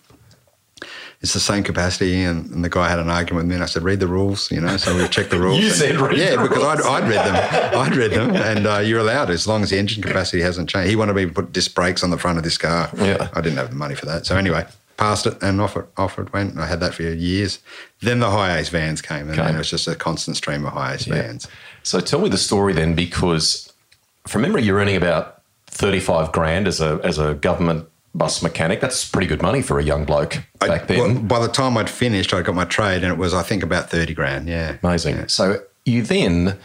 It's 1.21 1.35
the 1.35 1.41
same 1.41 1.65
capacity 1.65 2.23
and, 2.23 2.49
and 2.51 2.65
the 2.65 2.69
guy 2.69 2.89
had 2.89 3.01
an 3.01 3.11
argument 3.11 3.45
with 3.45 3.51
me 3.51 3.55
and 3.57 3.65
I 3.65 3.67
said 3.67 3.83
read 3.83 3.99
the 3.99 4.07
rules 4.07 4.49
you 4.53 4.61
know 4.61 4.77
so 4.77 4.97
we 4.97 5.09
checked 5.09 5.31
the 5.31 5.41
rules 5.45 5.59
You 5.59 5.71
said 5.71 5.97
read 5.97 6.17
yeah 6.17 6.41
because. 6.41 6.63
I'd, 6.63 7.03
I'd 7.03 7.09
read 7.09 7.27
them. 7.27 7.35
I'd 7.81 7.97
read 7.97 8.13
them 8.13 8.37
and 8.37 8.67
uh, 8.67 8.79
you're 8.79 9.01
allowed 9.01 9.31
as 9.31 9.49
long 9.49 9.65
as 9.65 9.71
the 9.71 9.79
engine 9.79 10.05
capacity 10.05 10.41
hasn't 10.41 10.69
changed. 10.69 10.89
He 10.89 10.95
wanted 10.95 11.17
me 11.17 11.27
to 11.27 11.33
put 11.33 11.53
disc 11.53 11.75
brakes 11.75 12.05
on 12.05 12.11
the 12.11 12.19
front 12.19 12.39
of 12.39 12.45
this 12.45 12.59
car. 12.59 12.91
Yeah. 12.97 13.29
I 13.33 13.41
didn't 13.41 13.59
have 13.59 13.71
the 13.71 13.77
money 13.77 13.97
for 13.97 14.07
that. 14.07 14.25
So 14.25 14.37
anyway 14.37 14.67
passed 14.97 15.27
it 15.27 15.43
and 15.43 15.61
off 15.61 15.77
it, 15.77 15.87
off 15.97 16.19
it 16.19 16.33
went 16.33 16.57
I 16.59 16.67
had 16.67 16.81
that 16.81 16.95
for 16.95 17.03
years 17.03 17.59
then 18.01 18.21
the 18.21 18.27
HiAce 18.29 18.71
vans 18.71 19.03
came 19.03 19.29
and 19.29 19.39
then 19.39 19.55
it 19.55 19.59
was 19.59 19.71
just 19.71 19.89
a 19.89 19.95
constant 19.95 20.37
stream 20.37 20.65
of 20.67 20.73
HiAce 20.73 21.07
vans 21.07 21.49
So 21.83 22.01
tell 22.01 22.21
me 22.21 22.29
the 22.29 22.39
story 22.39 22.73
then, 22.73 22.95
because 22.95 23.71
from 24.27 24.41
memory, 24.43 24.63
you're 24.63 24.79
earning 24.79 24.97
about 24.97 25.43
thirty-five 25.67 26.33
grand 26.33 26.67
as 26.67 26.81
a 26.81 26.99
as 27.05 27.19
a 27.19 27.35
government 27.35 27.87
bus 28.15 28.43
mechanic. 28.43 28.81
That's 28.81 29.07
pretty 29.07 29.27
good 29.27 29.43
money 29.43 29.61
for 29.61 29.79
a 29.79 29.83
young 29.85 30.05
bloke 30.07 30.39
I- 30.63 30.69
back 30.69 30.87
then. 30.87 30.99
well, 30.99 31.23
by 31.23 31.41
the 31.47 31.53
time 31.53 31.77
I'd 31.77 31.91
finished, 31.91 32.33
I 32.33 32.41
got 32.41 32.55
my 32.55 32.65
trade, 32.65 33.03
and 33.05 33.13
it 33.13 33.19
was 33.19 33.35
I 33.35 33.43
think 33.43 33.63
about 33.63 33.91
thirty 33.91 34.15
grand. 34.15 34.49
Yeah, 34.49 34.79
Amazing. 34.83 35.17
Yeah. 35.17 35.25
So 35.27 35.63
you 35.85 36.03
then 36.03 36.57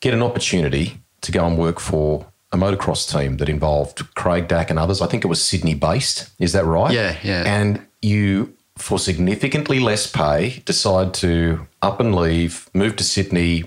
get 0.00 0.12
an 0.12 0.22
opportunity 0.22 0.98
to 1.22 1.32
go 1.32 1.46
and 1.46 1.56
work 1.56 1.80
for 1.80 2.26
a 2.52 2.56
motocross 2.56 3.10
team 3.10 3.38
that 3.38 3.48
involved 3.48 4.14
Craig 4.14 4.46
Dack 4.46 4.70
and 4.70 4.78
others. 4.78 5.00
I 5.00 5.06
think 5.06 5.24
it 5.24 5.28
was 5.28 5.42
Sydney 5.42 5.74
based. 5.74 6.30
Is 6.38 6.52
that 6.52 6.64
right? 6.64 6.92
Yeah, 6.92 7.16
yeah. 7.22 7.44
And 7.46 7.86
you, 8.02 8.54
for 8.76 8.98
significantly 8.98 9.80
less 9.80 10.06
pay, 10.06 10.62
decide 10.64 11.14
to 11.14 11.66
up 11.80 11.98
and 11.98 12.14
leave, 12.14 12.68
move 12.74 12.96
to 12.96 13.04
Sydney, 13.04 13.64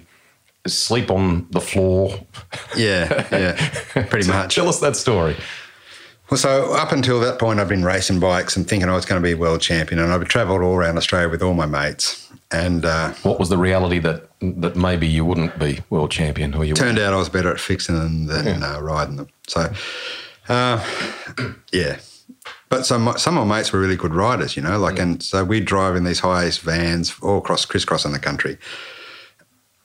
sleep 0.68 1.10
on 1.10 1.48
the 1.50 1.62
floor. 1.62 2.20
Yeah, 2.78 3.28
yeah, 3.32 3.70
pretty 4.10 4.28
much. 4.28 4.56
Tell 4.56 4.70
us 4.70 4.80
that 4.80 4.96
story. 4.96 5.36
Well, 6.30 6.38
so 6.40 6.74
up 6.74 6.92
until 6.92 7.20
that 7.20 7.38
point, 7.38 7.60
I've 7.60 7.70
been 7.70 7.84
racing 7.84 8.20
bikes 8.20 8.58
and 8.58 8.68
thinking 8.68 8.90
I 8.90 8.96
was 8.96 9.06
going 9.06 9.22
to 9.22 9.26
be 9.26 9.36
world 9.36 9.62
champion, 9.62 10.00
and 10.00 10.12
I've 10.12 10.26
travelled 10.26 10.62
all 10.62 10.76
around 10.76 10.98
Australia 10.98 11.30
with 11.30 11.44
all 11.44 11.54
my 11.54 11.68
mates. 11.68 12.25
And 12.56 12.86
uh, 12.86 13.12
What 13.24 13.38
was 13.38 13.50
the 13.50 13.58
reality 13.58 14.00
that 14.00 14.30
that 14.40 14.76
maybe 14.78 15.08
you 15.08 15.26
wouldn't 15.26 15.60
be 15.60 15.82
world 15.90 16.12
champion 16.12 16.54
or 16.54 16.64
you 16.64 16.74
turned 16.74 17.00
out 17.00 17.14
I 17.14 17.18
was 17.18 17.28
better 17.28 17.52
at 17.52 17.60
fixing 17.60 17.96
them 17.96 18.28
than 18.28 18.64
uh, 18.64 18.80
riding 18.80 19.18
them. 19.18 19.28
So, 19.48 19.74
uh, 20.48 20.84
yeah. 21.74 21.98
But 22.70 22.86
some 22.86 23.14
some 23.18 23.38
of 23.38 23.46
my 23.46 23.58
mates 23.58 23.74
were 23.74 23.80
really 23.80 23.98
good 23.98 24.14
riders, 24.14 24.56
you 24.56 24.62
know. 24.62 24.80
Like, 24.80 25.00
and 25.00 25.22
so 25.22 25.44
we'd 25.44 25.66
drive 25.66 25.96
in 25.96 26.06
these 26.06 26.22
HiAce 26.22 26.60
vans 26.62 27.14
all 27.22 27.40
across, 27.40 27.66
crisscrossing 27.66 28.14
the 28.14 28.20
country, 28.20 28.58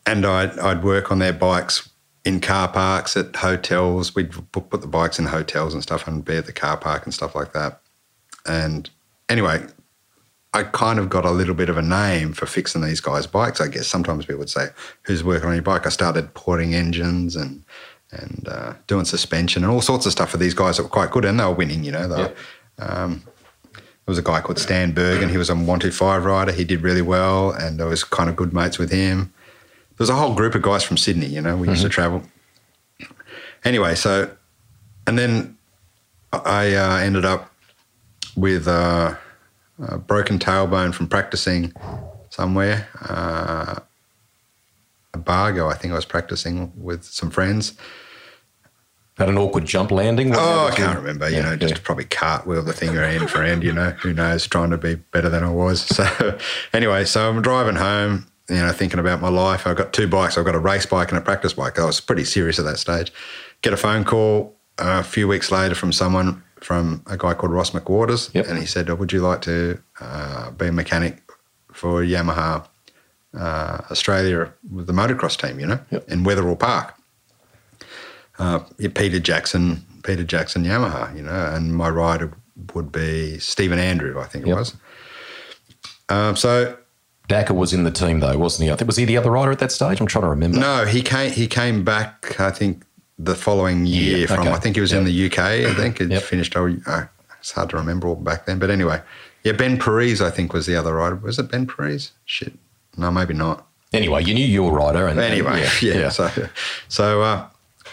and 0.07 0.25
I'd 0.25 0.59
I'd 0.59 0.85
work 0.85 1.11
on 1.11 1.19
their 1.19 1.33
bikes 1.33 1.91
in 2.25 2.41
car 2.41 2.69
parks 2.69 3.17
at 3.17 3.35
hotels. 3.37 4.15
We'd 4.15 4.33
put 4.53 4.81
the 4.81 4.87
bikes 4.87 5.19
in 5.19 5.27
hotels 5.27 5.75
and 5.75 5.83
stuff, 5.83 6.07
and 6.07 6.25
be 6.25 6.37
at 6.37 6.47
the 6.47 6.53
car 6.53 6.77
park 6.77 7.05
and 7.05 7.13
stuff 7.13 7.35
like 7.35 7.53
that. 7.53 7.81
And 8.47 8.89
anyway, 9.29 9.67
I 10.53 10.65
kind 10.65 10.99
of 10.99 11.09
got 11.09 11.25
a 11.25 11.31
little 11.31 11.55
bit 11.55 11.69
of 11.69 11.79
a 11.79 11.83
name 11.83 12.33
for 12.33 12.47
fixing 12.47 12.83
these 12.83 13.01
guys' 13.01 13.27
bikes. 13.27 13.61
I 13.61 13.69
guess 13.69 13.87
sometimes 13.87 14.27
people 14.27 14.41
would 14.41 14.51
say, 14.51 14.69
"Who's 15.03 15.23
working 15.23 15.49
on 15.49 15.55
your 15.55 15.63
bike?" 15.63 15.87
I 15.87 15.91
started 15.91 16.35
porting 16.35 16.75
engines 16.75 17.37
and 17.37 17.63
and 18.11 18.49
uh, 18.49 18.75
doing 18.89 19.05
suspension 19.05 19.63
and 19.63 19.71
all 19.71 19.81
sorts 19.81 20.07
of 20.07 20.13
stuff 20.13 20.31
for 20.31 20.39
these 20.39 20.55
guys 20.55 20.77
that 20.77 20.83
were 20.83 20.89
quite 20.89 21.13
good, 21.13 21.25
and 21.25 21.39
they 21.39 21.45
were 21.45 21.53
winning. 21.55 21.85
You 21.85 21.93
know, 21.93 22.09
they 22.09 22.35
um, 22.83 23.23
there 23.77 23.83
was 24.07 24.19
a 24.19 24.23
guy 24.23 24.41
called 24.41 24.59
Stan 24.59 24.91
Berg 24.91 25.23
and 25.23 25.31
He 25.31 25.39
was 25.39 25.51
a 25.51 25.55
one 25.55 25.79
two 25.79 25.93
five 25.93 26.25
rider. 26.25 26.51
He 26.51 26.65
did 26.65 26.83
really 26.83 27.03
well, 27.03 27.53
and 27.53 27.81
I 27.81 27.85
was 27.85 28.03
kind 28.03 28.29
of 28.29 28.35
good 28.35 28.53
mates 28.53 28.79
with 28.79 28.91
him. 28.91 29.33
There 29.91 30.05
was 30.05 30.11
a 30.11 30.17
whole 30.17 30.35
group 30.35 30.57
of 30.57 30.63
guys 30.63 30.83
from 30.83 30.97
Sydney. 30.97 31.27
You 31.27 31.43
know, 31.43 31.57
we 31.57 31.69
used 31.69 31.83
to 31.83 31.89
travel. 31.89 32.25
Anyway, 33.65 33.95
so 33.95 34.31
and 35.07 35.17
then 35.17 35.57
I 36.33 36.75
uh, 36.75 36.97
ended 36.97 37.25
up 37.25 37.53
with. 38.35 38.67
Uh, 38.67 39.15
a 39.83 39.99
broken 39.99 40.39
tailbone 40.39 40.95
from 40.95 41.09
practicing 41.09 41.73
somewhere. 42.31 42.89
Uh, 43.09 43.77
a 45.15 45.19
Bargo, 45.19 45.69
I 45.69 45.75
think 45.75 45.93
I 45.93 45.97
was 45.97 46.05
practicing 46.05 46.73
with 46.77 47.05
some 47.05 47.31
friends. 47.31 47.75
had 49.19 49.29
an 49.29 49.37
awkward 49.39 49.65
jump 49.67 49.91
landing. 49.91 50.33
Oh, 50.35 50.69
I 50.71 50.75
can't 50.77 50.93
you? 50.93 50.99
remember. 51.01 51.29
You 51.29 51.37
Yeah, 51.37 51.43
know, 51.51 51.57
just 51.57 51.75
yeah. 51.75 51.81
probably 51.83 52.05
cartwheel 52.05 52.63
the 52.63 52.73
thing 52.73 52.97
end 52.97 53.29
for 53.31 53.43
end. 53.43 53.63
You 53.65 53.73
know, 53.73 53.91
who 53.91 54.13
knows? 54.15 54.47
Trying 54.47 54.71
to 54.71 54.79
be 54.79 54.95
better 54.95 55.29
than 55.29 55.43
I 55.45 55.51
was. 55.51 55.81
So, 56.01 56.39
anyway, 56.73 57.05
so 57.05 57.29
I'm 57.29 57.43
driving 57.43 57.77
home. 57.77 58.27
You 58.49 58.57
know, 58.57 58.73
thinking 58.73 58.99
about 58.99 59.21
my 59.21 59.29
life. 59.29 59.65
I've 59.67 59.77
got 59.77 59.93
two 59.93 60.09
bikes. 60.09 60.37
I've 60.37 60.45
got 60.45 60.57
a 60.57 60.59
race 60.59 60.85
bike 60.87 61.11
and 61.11 61.19
a 61.19 61.21
practice 61.21 61.53
bike. 61.53 61.79
I 61.79 61.85
was 61.85 62.01
pretty 62.01 62.25
serious 62.25 62.59
at 62.59 62.65
that 62.65 62.79
stage. 62.79 63.13
Get 63.63 63.73
a 63.73 63.77
phone 63.77 64.05
call 64.05 64.57
uh, 64.79 64.99
a 65.01 65.05
few 65.05 65.29
weeks 65.29 65.53
later 65.53 65.75
from 65.77 65.93
someone 65.93 66.43
from 66.61 67.03
a 67.07 67.17
guy 67.17 67.35
called 67.35 67.53
Ross 67.53 67.71
McWaters, 67.71 68.33
Yep. 68.35 68.47
and 68.49 68.59
he 68.59 68.67
said, 68.67 68.91
oh, 68.91 68.95
"Would 68.95 69.13
you 69.13 69.21
like 69.21 69.41
to 69.43 69.81
uh, 70.01 70.51
be 70.53 70.67
a 70.67 70.73
mechanic 70.73 71.23
for 71.73 72.03
Yamaha 72.03 72.67
uh, 73.39 73.79
Australia 73.91 74.53
with 74.71 74.87
the 74.87 74.93
motocross 74.93 75.37
team? 75.41 75.59
You 75.61 75.67
know, 75.67 75.81
Yep. 75.91 76.09
in 76.11 76.25
Wetherill 76.25 76.59
Park." 76.59 76.95
uh, 78.39 78.61
Peter 78.95 79.19
Jackson, 79.21 79.85
Peter 80.03 80.25
Jackson 80.25 80.65
Yamaha, 80.65 81.15
you 81.15 81.23
know, 81.23 81.53
and 81.55 81.75
my 81.77 81.89
rider 81.91 82.33
would 82.75 82.91
be 82.91 83.39
Stephen 83.39 83.79
Andrew, 83.79 84.19
I 84.19 84.25
think 84.25 84.47
it 84.47 84.55
was. 84.55 84.75
Um, 86.09 86.37
so 86.37 86.77
Dacker 87.29 87.55
was 87.55 87.73
in 87.73 87.85
the 87.85 87.91
team 87.91 88.21
though, 88.21 88.37
wasn't 88.39 88.67
he? 88.67 88.73
I 88.73 88.77
think 88.77 88.87
was 88.87 88.97
he 88.97 89.05
the 89.05 89.17
other 89.19 89.31
rider 89.31 89.51
at 89.53 89.59
that 89.61 89.73
stage? 89.73 90.01
I'm 90.01 90.07
trying 90.07 90.25
to 90.25 90.31
remember. 90.31 90.59
no, 90.59 90.85
he 90.87 91.03
came 91.03 91.31
he 91.31 91.47
came 91.47 91.85
back. 91.85 92.41
I 92.41 92.51
think 92.51 92.83
the 93.23 93.35
following 93.35 93.85
year 93.87 94.19
Yeah, 94.19 94.27
from 94.27 94.41
okay. 94.41 94.53
I 94.53 94.59
think 94.59 94.77
he 94.77 94.81
was 94.81 94.93
in 94.93 95.05
the 95.05 95.27
UK. 95.27 95.39
I 95.39 95.75
think 95.81 96.01
it 96.01 96.11
Yep. 96.11 96.23
finished. 96.23 96.57
Oh, 96.57 96.75
uh, 96.87 97.05
it's 97.39 97.53
hard 97.53 97.71
to 97.71 97.77
remember 97.77 98.09
all 98.09 98.17
back 98.17 98.47
then, 98.47 98.59
but 98.59 98.71
anyway, 98.71 99.01
yeah, 99.45 99.53
Ben 99.53 99.79
Parise 99.79 100.21
I 100.25 100.31
think 100.31 100.53
was 100.53 100.67
the 100.67 100.77
other 100.77 100.95
rider. 100.95 101.17
Was 101.17 101.39
it 101.39 101.51
Ben 101.51 101.67
Parise? 101.67 102.11
Shit, 102.25 102.53
no, 102.97 103.11
maybe 103.11 103.35
not. 103.35 103.67
Anyway, 103.93 104.23
you 104.25 104.35
knew 104.35 104.45
you 104.47 104.63
were 104.63 104.73
rider, 104.73 105.07
and 105.07 105.19
and- 105.19 105.33
anyway, 105.33 105.61
yeah, 105.83 105.95
yeah. 105.95 106.09
So, 106.11 106.31
so, 106.89 107.23
uh, 107.23 107.47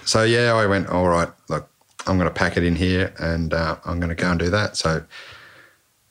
so 0.06 0.24
yeah, 0.24 0.54
I 0.54 0.66
went. 0.66 0.88
All 0.90 1.08
right, 1.08 1.30
look, 1.50 1.68
I'm 2.06 2.18
going 2.18 2.30
to 2.30 2.34
pack 2.34 2.56
it 2.58 2.64
in 2.64 2.76
here, 2.76 3.14
and 3.20 3.54
uh, 3.54 3.78
I'm 3.86 4.00
going 4.00 4.10
to 4.10 4.16
go 4.16 4.30
and 4.30 4.40
do 4.40 4.50
that. 4.52 4.78
So, 4.78 5.04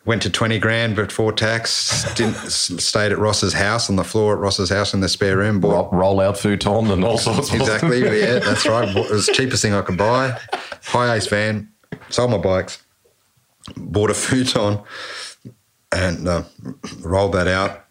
went 0.06 0.22
to 0.22 0.30
twenty 0.30 0.58
grand 0.58 0.96
before 0.96 1.32
tax. 1.32 2.04
Didn't 2.14 2.34
stayed 2.50 3.12
at 3.12 3.18
Ross's 3.18 3.52
house 3.52 3.90
on 3.90 3.96
the 3.96 4.04
floor 4.04 4.34
at 4.34 4.38
Ross's 4.40 4.70
house 4.70 4.94
in 4.94 5.00
the 5.00 5.08
spare 5.08 5.36
room. 5.36 5.60
Bought 5.60 5.92
Roll, 5.92 6.20
out 6.20 6.38
futon 6.38 6.90
and 6.90 7.04
all 7.04 7.18
sorts. 7.18 7.50
of 7.50 7.56
exactly, 7.60 8.00
yeah, 8.02 8.38
that's 8.38 8.66
right. 8.66 8.88
It 8.88 9.10
was 9.10 9.26
the 9.26 9.32
cheapest 9.32 9.62
thing 9.62 9.74
I 9.74 9.82
could 9.82 9.98
buy. 9.98 10.38
HiAce 10.84 11.28
van. 11.28 11.70
Sold 12.08 12.30
my 12.30 12.38
bikes. 12.38 12.82
Bought 13.76 14.10
a 14.10 14.14
futon, 14.26 14.80
and 15.92 16.28
uh, 16.28 16.44
rolled 17.00 17.32
that 17.32 17.48
out. 17.48 17.85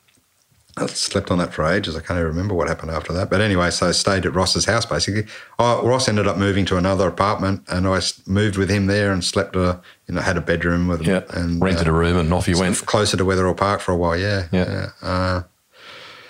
I 0.78 0.88
slept 0.88 1.32
on 1.32 1.38
that 1.38 1.54
for 1.54 1.64
ages. 1.66 1.96
I 1.96 2.02
can't 2.02 2.18
even 2.18 2.28
remember 2.28 2.54
what 2.54 2.68
happened 2.68 2.92
after 2.92 3.14
that. 3.14 3.30
But 3.30 3.40
anyway, 3.40 3.72
so 3.72 3.88
I 3.88 3.92
stayed 3.92 4.26
at 4.26 4.34
Ross's 4.34 4.66
house 4.66 4.86
basically. 4.86 5.26
Oh, 5.58 5.88
Ross 5.88 6.10
ended 6.10 6.28
up 6.28 6.38
moving 6.38 6.66
to 6.66 6.76
another 6.78 7.08
apartment, 7.08 7.64
and 7.70 7.88
I 7.88 8.02
moved 8.28 8.58
with 8.58 8.70
him 8.70 8.88
there 8.88 9.14
and 9.14 9.24
slept. 9.24 9.56
A, 9.56 9.80
you 10.08 10.16
know, 10.16 10.22
had 10.22 10.36
a 10.38 10.42
bedroom 10.42 10.88
with 10.88 11.02
him. 11.02 11.08
Yeah, 11.08 11.38
and 11.40 11.62
rented 11.62 11.88
uh, 11.88 11.92
a 11.92 11.94
room 11.94 12.18
and 12.18 12.34
off 12.34 12.48
you 12.48 12.60
went. 12.60 12.78
closer 12.86 13.16
to 13.16 13.24
Wetherill 13.24 13.56
Park 13.56 13.80
for 13.80 13.94
a 13.94 13.98
while. 13.98 14.18
Yeah, 14.18 14.48
Yeah. 14.52 14.90
Uh, 15.02 15.44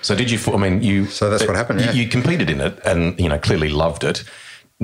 So 0.02 0.14
did 0.16 0.30
you? 0.30 0.38
I 0.54 0.58
mean, 0.58 0.84
you. 0.84 1.08
So 1.08 1.30
that's 1.32 1.48
what 1.48 1.56
happened, 1.56 1.80
You, 1.82 1.88
yeah. 1.88 1.92
you 1.94 2.08
competed 2.08 2.50
in 2.50 2.62
it, 2.62 2.80
and 2.86 3.20
you 3.20 3.28
know 3.30 3.40
clearly 3.40 3.70
loved 3.70 4.04
it. 4.04 4.24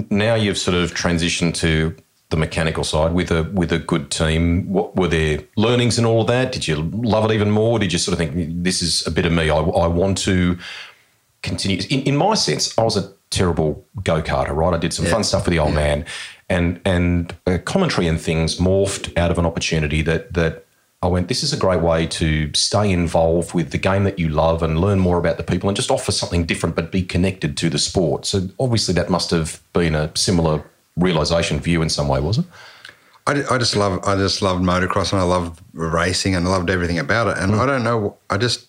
Now 0.10 0.34
you've 0.36 0.58
sort 0.58 0.76
of 0.76 0.94
transitioned 0.96 1.54
to 1.56 1.96
the 2.32 2.38
mechanical 2.38 2.84
side 2.84 3.14
with 3.14 3.30
a 3.30 3.44
with 3.44 3.72
a 3.72 3.78
good 3.78 4.10
team. 4.10 4.68
What 4.70 4.96
were 4.96 5.08
there 5.08 5.40
learnings 5.56 5.98
and 5.98 6.08
all 6.08 6.22
of 6.22 6.28
that? 6.28 6.52
Did 6.52 6.68
you 6.68 6.78
love 6.78 7.30
it 7.30 7.34
even 7.34 7.52
more? 7.52 7.78
Did 7.78 7.94
you 7.94 8.00
sort 8.00 8.14
of 8.14 8.20
think 8.20 8.64
this 8.64 8.82
is 8.82 9.06
a 9.06 9.12
bit 9.12 9.26
of 9.26 9.34
me? 9.34 9.50
I, 9.50 9.58
I 9.58 9.88
want 9.88 10.18
to 10.20 10.58
continue. 11.44 11.86
In, 11.90 12.02
in 12.04 12.16
my 12.16 12.34
sense, 12.34 12.76
I 12.78 12.84
was 12.84 12.98
a 12.98 13.14
terrible 13.30 13.86
go 14.04 14.22
karter. 14.22 14.56
Right, 14.56 14.74
I 14.74 14.78
did 14.78 14.94
some 14.94 15.06
fun 15.06 15.24
stuff 15.24 15.46
with 15.46 15.52
the 15.52 15.60
old 15.60 15.74
man, 15.74 16.06
and 16.50 16.80
and 16.86 17.36
uh, 17.46 17.60
commentary 17.64 18.08
and 18.08 18.20
things 18.20 18.56
morphed 18.56 19.16
out 19.18 19.30
of 19.30 19.38
an 19.38 19.46
opportunity 19.46 20.02
that 20.02 20.34
that 20.34 20.66
I 21.04 21.08
went. 21.08 21.28
This 21.28 21.44
is 21.44 21.52
a 21.52 21.58
great 21.58 21.82
way 21.82 22.08
to 22.08 22.54
stay 22.54 22.92
involved 22.92 23.54
with 23.54 23.72
the 23.72 23.78
game 23.78 24.06
that 24.06 24.20
you 24.20 24.30
love 24.30 24.64
and 24.64 24.80
learn 24.80 25.00
more 25.00 25.18
about 25.18 25.36
the 25.36 25.44
people 25.44 25.68
and 25.68 25.76
just 25.76 25.92
offer 25.92 26.14
something 26.14 26.46
different, 26.46 26.78
but 26.78 26.94
be 26.94 27.04
connected 27.04 27.58
to 27.58 27.70
the 27.70 27.80
sport. 27.80 28.26
So 28.26 28.48
obviously, 28.58 28.94
that 28.94 29.10
must 29.10 29.32
have 29.32 29.62
been 29.74 29.96
a 29.96 30.16
similar 30.16 30.64
realization 30.98 31.60
for 31.60 31.70
you 31.70 31.82
in 31.82 31.90
some 31.90 32.08
way, 32.08 32.20
was 32.20 32.40
it? 32.40 32.46
I, 33.28 33.44
I 33.52 33.58
just 33.58 33.76
love 33.76 34.04
I 34.06 34.16
just 34.16 34.42
loved 34.42 34.64
motocross 34.64 35.12
and 35.12 35.22
I 35.22 35.26
loved 35.26 35.62
racing 35.74 36.36
and 36.36 36.48
I 36.48 36.50
loved 36.50 36.70
everything 36.70 37.00
about 37.00 37.28
it. 37.28 37.38
And 37.38 37.54
hmm. 37.54 37.60
I 37.60 37.66
don't 37.66 37.84
know, 37.84 38.18
I 38.30 38.38
just 38.38 38.68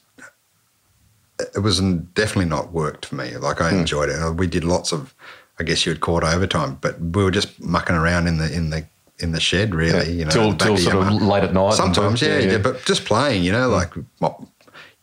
it 1.54 1.60
was 1.60 1.80
definitely 1.80 2.46
not 2.46 2.72
worked 2.72 3.06
for 3.06 3.16
me. 3.16 3.36
Like 3.36 3.60
I 3.60 3.70
hmm. 3.70 3.78
enjoyed 3.78 4.08
it. 4.08 4.34
We 4.36 4.46
did 4.46 4.64
lots 4.64 4.92
of, 4.92 5.14
I 5.58 5.64
guess 5.64 5.84
you 5.86 5.92
would 5.92 6.00
call 6.00 6.18
it 6.18 6.24
overtime, 6.24 6.78
but 6.80 7.00
we 7.00 7.24
were 7.24 7.30
just 7.30 7.60
mucking 7.60 7.96
around 7.96 8.26
in 8.26 8.38
the 8.38 8.52
in 8.52 8.70
the 8.70 8.86
in 9.18 9.32
the 9.32 9.40
shed, 9.40 9.74
really. 9.74 10.12
You 10.12 10.24
know, 10.24 10.30
till 10.30 10.56
till 10.56 10.76
sort 10.76 10.96
of 10.96 11.22
late 11.22 11.44
at 11.44 11.54
night. 11.54 11.74
Sometimes, 11.74 12.20
yeah, 12.20 12.38
yeah, 12.38 12.58
but 12.58 12.84
just 12.84 13.04
playing, 13.04 13.44
you 13.44 13.52
know, 13.52 13.68
hmm. 13.68 13.74
like 13.74 13.94
mo- 14.20 14.48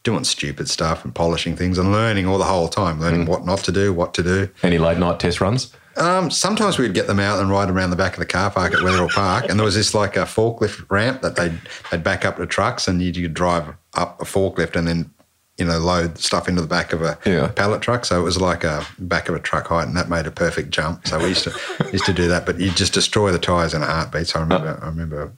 doing 0.04 0.24
stupid 0.24 0.70
stuff 0.70 1.04
and 1.04 1.14
polishing 1.14 1.56
things 1.56 1.78
and 1.78 1.92
learning 1.92 2.26
all 2.26 2.38
the 2.38 2.46
whole 2.46 2.68
time, 2.70 3.02
learning 3.02 3.26
what 3.26 3.46
not 3.46 3.60
to 3.60 3.72
do, 3.72 3.94
what 3.94 4.14
to 4.14 4.24
do. 4.24 4.50
any 4.64 4.78
late 4.78 4.98
night 4.98 5.20
test 5.20 5.42
runs. 5.42 5.74
Um, 6.00 6.32
sometimes 6.32 6.78
we'd 6.78 6.94
get 6.94 7.08
them 7.08 7.20
out 7.20 7.40
and 7.40 7.50
ride 7.50 7.70
around 7.70 7.90
the 7.90 7.96
back 7.96 8.14
of 8.14 8.20
the 8.20 8.26
car 8.26 8.50
park 8.50 8.74
at 8.74 8.80
Wetherill 8.80 9.10
Park, 9.10 9.46
and 9.50 9.60
there 9.60 9.66
was 9.66 9.76
this 9.76 9.94
like 9.94 10.16
a 10.16 10.22
forklift 10.22 10.90
ramp 10.90 11.22
that 11.22 11.36
they'd 11.36 11.60
they'd 11.92 12.04
back 12.04 12.24
up 12.26 12.38
to 12.38 12.46
trucks, 12.46 12.88
and 12.88 13.02
you 13.02 13.12
could 13.14 13.34
drive 13.34 13.66
up 13.96 14.22
a 14.22 14.26
forklift 14.26 14.76
and 14.76 14.88
then 14.88 15.12
you 15.58 15.66
know 15.66 15.78
load 15.78 16.18
stuff 16.18 16.48
into 16.48 16.62
the 16.62 16.68
back 16.68 16.94
of 16.94 17.02
a 17.02 17.18
Yeah. 17.26 17.48
pallet 17.50 17.82
truck. 17.82 18.06
So 18.06 18.20
it 18.20 18.24
was 18.24 18.40
like 18.40 18.64
a 18.64 18.86
back 18.98 19.28
of 19.30 19.36
a 19.36 19.40
truck 19.40 19.68
height, 19.68 19.88
and 19.88 19.98
that 19.98 20.10
made 20.10 20.26
a 20.26 20.32
perfect 20.32 20.70
jump. 20.72 21.06
So 21.08 21.20
we 21.20 21.30
used 21.30 21.44
to 21.44 21.54
used 21.92 22.06
to 22.06 22.14
do 22.14 22.28
that, 22.30 22.46
but 22.46 22.60
you 22.60 22.72
just 22.72 22.94
destroy 22.94 23.32
the 23.32 23.40
tires 23.40 23.74
in 23.74 23.82
a 23.82 23.86
heartbeat. 23.86 24.28
So 24.28 24.40
I 24.40 24.44
remember, 24.44 24.80
I 24.82 24.86
remember. 24.88 25.32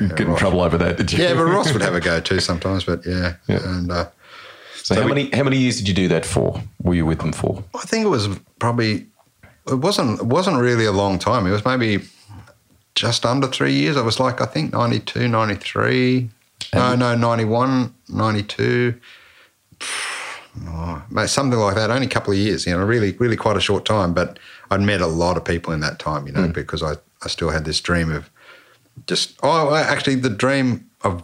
Get 0.00 0.20
in 0.20 0.28
Ross- 0.28 0.40
trouble 0.40 0.62
over 0.62 0.76
that, 0.78 0.96
did 0.96 1.12
you? 1.12 1.22
Yeah, 1.22 1.34
but 1.34 1.44
Ross 1.44 1.72
would 1.72 1.82
have 1.82 1.94
a 1.94 2.00
go 2.10 2.18
too 2.20 2.40
sometimes. 2.40 2.82
But 2.84 3.06
yeah, 3.06 3.34
and 3.48 3.92
uh, 3.92 4.08
So, 4.82 4.94
how 5.00 5.06
many 5.06 5.30
how 5.30 5.44
many 5.44 5.58
years 5.58 5.76
did 5.76 5.86
you 5.86 5.94
do 5.94 6.08
that 6.08 6.24
for? 6.26 6.60
Were 6.82 6.94
you 6.94 7.06
with 7.06 7.18
them 7.20 7.32
for? 7.32 7.62
I 7.74 7.80
think 7.82 8.04
it 8.04 8.08
was 8.08 8.28
probably 8.58 9.06
it 9.68 9.74
wasn't 9.74 10.20
it 10.20 10.26
wasn't 10.26 10.58
really 10.58 10.84
a 10.84 10.92
long 10.92 11.18
time. 11.18 11.46
It 11.46 11.50
was 11.50 11.64
maybe 11.64 12.00
just 12.94 13.26
under 13.26 13.46
three 13.46 13.74
years. 13.74 13.96
I 13.96 14.02
was 14.02 14.18
like, 14.18 14.40
I 14.40 14.46
think 14.46 14.72
92, 14.72 15.28
93. 15.28 16.30
No, 16.74 16.96
no, 16.96 17.14
91, 17.14 17.94
92. 18.08 19.00
Oh, 20.68 21.02
something 21.26 21.58
like 21.58 21.74
that. 21.74 21.90
Only 21.90 22.06
a 22.06 22.08
couple 22.08 22.32
of 22.32 22.38
years, 22.38 22.64
you 22.64 22.72
know, 22.72 22.82
really, 22.82 23.12
really 23.18 23.36
quite 23.36 23.58
a 23.58 23.60
short 23.60 23.84
time. 23.84 24.14
But 24.14 24.38
I'd 24.70 24.80
met 24.80 25.02
a 25.02 25.06
lot 25.06 25.36
of 25.36 25.44
people 25.44 25.74
in 25.74 25.80
that 25.80 25.98
time, 25.98 26.26
you 26.26 26.32
know, 26.32 26.46
hmm. 26.46 26.52
because 26.52 26.82
I, 26.82 26.94
I 27.22 27.28
still 27.28 27.50
had 27.50 27.66
this 27.66 27.78
dream 27.78 28.10
of 28.10 28.30
just, 29.06 29.38
oh, 29.42 29.74
actually, 29.74 30.14
the 30.14 30.30
dream 30.30 30.88
of 31.02 31.22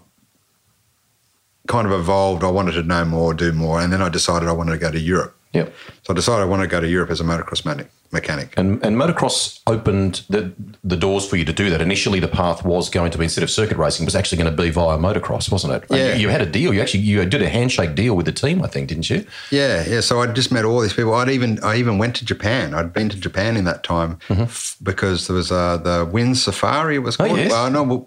kind 1.66 1.86
of 1.86 1.98
evolved. 1.98 2.44
I 2.44 2.50
wanted 2.50 2.72
to 2.72 2.82
know 2.82 3.06
more, 3.06 3.32
do 3.32 3.52
more. 3.52 3.80
And 3.80 3.90
then 3.90 4.02
I 4.02 4.10
decided 4.10 4.50
I 4.50 4.52
wanted 4.52 4.72
to 4.72 4.78
go 4.78 4.90
to 4.90 5.00
Europe. 5.00 5.34
Yep. 5.52 5.74
So 6.02 6.12
I 6.12 6.16
decided 6.16 6.42
I 6.42 6.44
wanted 6.46 6.62
to 6.64 6.68
go 6.68 6.80
to 6.80 6.88
Europe 6.88 7.10
as 7.10 7.20
a 7.20 7.24
motocross 7.24 7.64
mechanic. 7.64 7.90
mechanic. 8.10 8.54
And, 8.56 8.82
and 8.84 8.96
motocross 8.96 9.60
opened 9.66 10.22
the, 10.30 10.52
the 10.82 10.96
doors 10.96 11.28
for 11.28 11.36
you 11.36 11.44
to 11.44 11.52
do 11.52 11.68
that. 11.68 11.80
Initially, 11.82 12.20
the 12.20 12.28
path 12.28 12.64
was 12.64 12.88
going 12.88 13.10
to 13.10 13.18
be 13.18 13.24
instead 13.24 13.44
of 13.44 13.50
circuit 13.50 13.76
racing, 13.76 14.04
was 14.06 14.16
actually 14.16 14.38
going 14.42 14.54
to 14.56 14.62
be 14.62 14.70
via 14.70 14.96
motocross, 14.96 15.52
wasn't 15.52 15.74
it? 15.74 15.84
Yeah. 15.90 16.14
You, 16.14 16.22
you 16.22 16.28
had 16.30 16.40
a 16.40 16.46
deal. 16.46 16.72
You 16.72 16.80
actually 16.80 17.00
you 17.00 17.24
did 17.26 17.42
a 17.42 17.48
handshake 17.50 17.94
deal 17.94 18.14
with 18.16 18.24
the 18.26 18.32
team, 18.32 18.62
I 18.62 18.66
think, 18.66 18.88
didn't 18.88 19.10
you? 19.10 19.26
Yeah, 19.50 19.84
yeah. 19.86 20.00
So 20.00 20.22
I'd 20.22 20.34
just 20.34 20.50
met 20.52 20.64
all 20.64 20.80
these 20.80 20.94
people. 20.94 21.12
I'd 21.14 21.28
even 21.28 21.62
I 21.62 21.76
even 21.76 21.98
went 21.98 22.16
to 22.16 22.24
Japan. 22.24 22.72
I'd 22.74 22.92
been 22.94 23.08
to 23.10 23.16
Japan 23.20 23.56
in 23.58 23.64
that 23.64 23.82
time 23.84 24.18
f- 24.30 24.76
because 24.82 25.26
there 25.26 25.36
was 25.36 25.52
uh, 25.52 25.76
the 25.76 26.08
Wind 26.10 26.38
Safari. 26.38 26.96
It 26.96 27.00
was 27.00 27.16
Mm-hmm. 27.18 27.24
Oh, 27.24 27.26
called. 27.28 27.38
yes. 27.40 27.50
Well, 27.52 27.70
no, 27.70 27.82
well, 27.82 28.06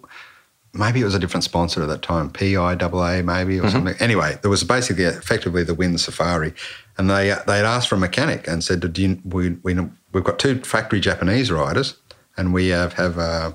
maybe 0.73 0.99
it 0.99 1.05
was 1.05 1.15
a 1.15 1.19
different 1.19 1.43
sponsor 1.43 1.81
at 1.81 1.88
that 1.89 2.01
time. 2.01 2.29
PIAA 2.31 3.23
maybe 3.23 3.60
or 3.60 3.63
Mm-hmm. 3.63 3.71
something. 3.71 3.95
Anyway, 3.99 4.38
there 4.41 4.49
was 4.51 4.63
basically 4.63 5.03
effectively 5.05 5.63
the 5.63 5.73
Wind 5.75 5.99
Safari, 6.01 6.53
and 6.97 7.10
they 7.10 7.36
they 7.45 7.58
had 7.58 7.65
asked 7.65 7.89
for 7.89 7.95
a 7.95 7.99
mechanic 7.99 8.47
and 8.47 8.63
said, 8.63 8.93
"Do 8.93 9.01
you, 9.01 9.21
we 9.25 9.49
we 9.63 9.75
we've 10.12 10.23
got 10.23 10.39
two 10.39 10.60
factory 10.62 10.99
Japanese 10.99 11.51
riders, 11.51 11.95
and 12.38 12.53
we 12.53 12.69
have 12.69 12.93
have 12.93 13.17
uh, 13.17 13.51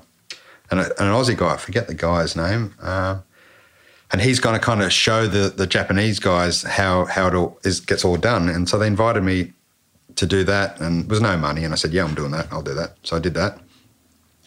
an, 0.69 0.79
an 0.79 0.85
Aussie 0.97 1.37
guy. 1.37 1.53
I 1.53 1.57
forget 1.57 1.87
the 1.87 1.95
guy's 1.95 2.35
name." 2.35 2.75
Uh, 2.81 3.19
and 4.11 4.21
he's 4.21 4.39
going 4.39 4.53
to 4.53 4.59
kind 4.59 4.83
of 4.83 4.91
show 4.91 5.25
the, 5.25 5.49
the 5.49 5.65
Japanese 5.65 6.19
guys 6.19 6.63
how 6.63 7.05
how 7.05 7.27
it 7.27 7.33
all 7.33 7.59
is 7.63 7.79
gets 7.79 8.03
all 8.03 8.17
done. 8.17 8.49
And 8.49 8.67
so 8.67 8.77
they 8.77 8.87
invited 8.87 9.23
me 9.23 9.53
to 10.17 10.25
do 10.25 10.43
that, 10.43 10.79
and 10.81 11.03
there 11.03 11.09
was 11.09 11.21
no 11.21 11.37
money. 11.37 11.63
And 11.63 11.73
I 11.73 11.77
said, 11.77 11.93
"Yeah, 11.93 12.03
I'm 12.03 12.15
doing 12.15 12.31
that. 12.31 12.47
I'll 12.51 12.61
do 12.61 12.73
that." 12.75 12.97
So 13.03 13.15
I 13.15 13.19
did 13.19 13.33
that. 13.35 13.59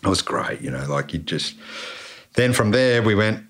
It 0.02 0.08
was 0.08 0.22
great, 0.22 0.60
you 0.60 0.70
know. 0.70 0.86
Like 0.86 1.12
you 1.12 1.18
just 1.18 1.56
then 2.34 2.52
from 2.52 2.70
there 2.70 3.02
we 3.02 3.14
went. 3.14 3.44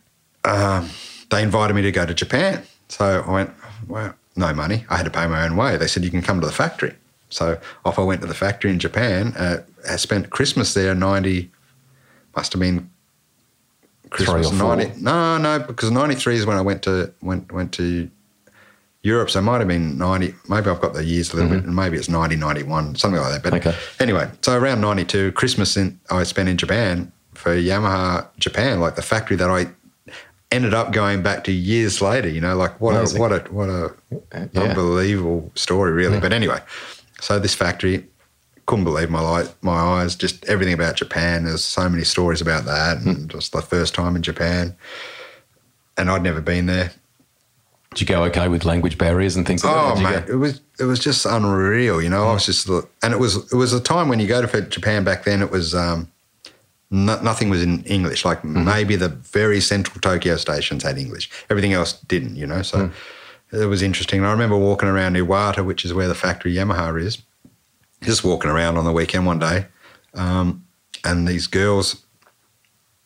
Um, 0.45 0.91
they 1.31 1.43
invited 1.43 1.75
me 1.75 1.83
to 1.83 1.93
go 1.93 2.07
to 2.07 2.15
Japan, 2.15 2.63
so 2.89 3.25
I 3.27 3.31
went. 3.31 3.51
Well, 3.89 4.15
no 4.37 4.53
money. 4.55 4.85
I 4.91 4.97
had 4.97 5.05
to 5.05 5.11
pay 5.11 5.27
my 5.27 5.45
own 5.45 5.57
way. 5.57 5.77
They 5.77 5.87
said 5.87 6.05
you 6.05 6.11
can 6.11 6.23
come 6.23 6.41
to 6.41 6.47
the 6.47 6.53
factory. 6.53 6.95
So 7.31 7.59
off 7.85 7.99
I 7.99 8.03
went 8.03 8.21
to 8.21 8.27
the 8.27 8.35
factory 8.35 8.71
in 8.71 8.79
Japan. 8.79 9.33
Uh, 9.37 9.59
I 9.91 9.97
spent 9.97 10.31
Christmas 10.31 10.75
there. 10.75 10.95
Ninety 10.95 11.51
must 12.37 12.53
have 12.53 12.61
been 12.61 12.91
Christmas 14.11 14.49
Three 14.49 14.57
or 14.57 14.61
four. 14.61 14.77
ninety. 14.77 15.01
No, 15.01 15.39
no, 15.39 15.59
because 15.59 15.91
ninety 15.91 16.15
three 16.15 16.37
is 16.37 16.47
when 16.47 16.57
I 16.57 16.61
went 16.61 16.83
to 16.85 17.13
went 17.23 17.51
went 17.53 17.73
to 17.75 18.09
Europe. 19.03 19.31
So 19.31 19.41
it 19.41 19.43
might 19.43 19.59
have 19.59 19.69
been 19.69 19.99
ninety. 19.99 20.35
Maybe 20.49 20.71
I've 20.71 20.81
got 20.81 20.95
the 20.95 21.05
years 21.05 21.33
a 21.33 21.37
little 21.37 21.51
bit, 21.51 21.65
and 21.65 21.75
maybe 21.75 21.97
it's 21.97 22.09
90, 22.09 22.37
91, 22.37 22.97
something 22.97 23.21
like 23.21 23.33
that. 23.33 23.43
But 23.43 23.55
Okay. 23.67 23.77
anyway, 24.01 24.31
so 24.43 24.57
around 24.57 24.81
ninety 24.81 25.05
two, 25.05 25.33
Christmas 25.33 25.77
in, 25.77 25.99
I 26.11 26.23
spent 26.25 26.49
in 26.49 26.57
Japan 26.57 27.11
for 27.35 27.55
Yamaha 27.57 28.27
Japan, 28.39 28.81
like 28.81 28.95
the 28.97 29.03
factory 29.03 29.37
that 29.37 29.51
I 29.51 29.67
ended 30.51 30.75
up 30.75 30.93
going 30.93 31.23
back 31.23 31.45
to 31.45 31.53
years 31.53 32.01
later. 32.01 32.29
You 32.29 32.41
know, 32.41 32.57
like 32.57 32.81
what 32.81 32.95
a 32.95 33.19
what 33.19 33.33
a 33.33 33.39
what 33.53 33.69
a 33.69 33.93
Yeah. 34.53 34.61
unbelievable 34.63 35.51
story, 35.55 35.93
really. 35.93 36.21
But 36.21 36.33
anyway, 36.33 36.61
so 37.21 37.39
this 37.39 37.55
factory. 37.55 38.07
Couldn't 38.67 38.85
believe 38.85 39.11
my 39.11 39.21
light, 39.21 39.55
my 39.61 39.75
eyes. 39.75 40.17
Just 40.17 40.43
everything 40.47 40.73
about 40.73 40.97
Japan. 40.97 41.45
There's 41.45 41.63
so 41.63 41.87
many 41.87 42.03
stories 42.03 42.41
about 42.41 42.65
that, 42.65 42.97
and 43.03 43.29
just 43.29 43.53
the 43.53 43.61
first 43.61 43.95
time 43.95 44.17
in 44.17 44.23
Japan, 44.23 44.75
and 45.99 46.11
I'd 46.11 46.23
never 46.23 46.41
been 46.41 46.65
there. 46.65 46.91
Did 47.91 48.01
you 48.01 48.07
go 48.07 48.25
okay 48.25 48.49
with 48.49 48.65
language 48.65 48.97
barriers 48.97 49.37
and 49.37 49.47
things 49.47 49.63
like 49.63 49.75
Oh 49.77 49.89
that? 49.95 49.99
You 49.99 50.03
mate, 50.05 50.27
go- 50.27 50.33
it 50.33 50.37
was 50.37 50.61
it 50.81 50.85
was 50.85 50.99
just 50.99 51.27
unreal. 51.27 52.01
You 52.01 52.09
know, 52.09 52.27
I 52.27 52.33
was 52.33 52.47
just 52.47 52.67
and 52.69 53.13
it 53.13 53.19
was 53.19 53.37
it 53.53 53.57
was 53.57 53.75
a 53.75 53.81
time 53.81 54.09
when 54.09 54.19
you 54.19 54.27
go 54.27 54.41
to 54.45 54.61
Japan 54.63 55.05
back 55.05 55.25
then. 55.25 55.43
It 55.43 55.51
was 55.51 55.75
um, 55.75 56.11
no, 56.91 57.21
nothing 57.23 57.51
was 57.51 57.63
in 57.63 57.83
English. 57.85 58.25
Like 58.25 58.45
maybe 58.45 58.97
the 58.97 59.09
very 59.09 59.61
central 59.61 60.01
Tokyo 60.01 60.37
stations 60.37 60.83
had 60.83 60.99
English. 60.99 61.31
Everything 61.51 61.73
else 61.73 61.93
didn't. 61.93 62.37
You 62.37 62.47
know, 62.47 62.63
so 62.63 62.91
it 63.53 63.67
was 63.67 63.83
interesting. 63.83 64.21
And 64.21 64.27
I 64.27 64.33
remember 64.33 64.57
walking 64.57 64.89
around 64.89 65.17
Iwata, 65.17 65.65
which 65.65 65.85
is 65.85 65.95
where 65.95 66.09
the 66.09 66.15
factory 66.15 66.55
Yamaha 66.55 67.01
is. 67.01 67.23
Just 68.03 68.23
walking 68.23 68.51
around 68.51 68.77
on 68.77 68.85
the 68.85 68.93
weekend 68.93 69.25
one 69.25 69.39
day, 69.39 69.67
um, 70.13 70.67
and 71.05 71.27
these 71.27 71.47
girls 71.47 72.05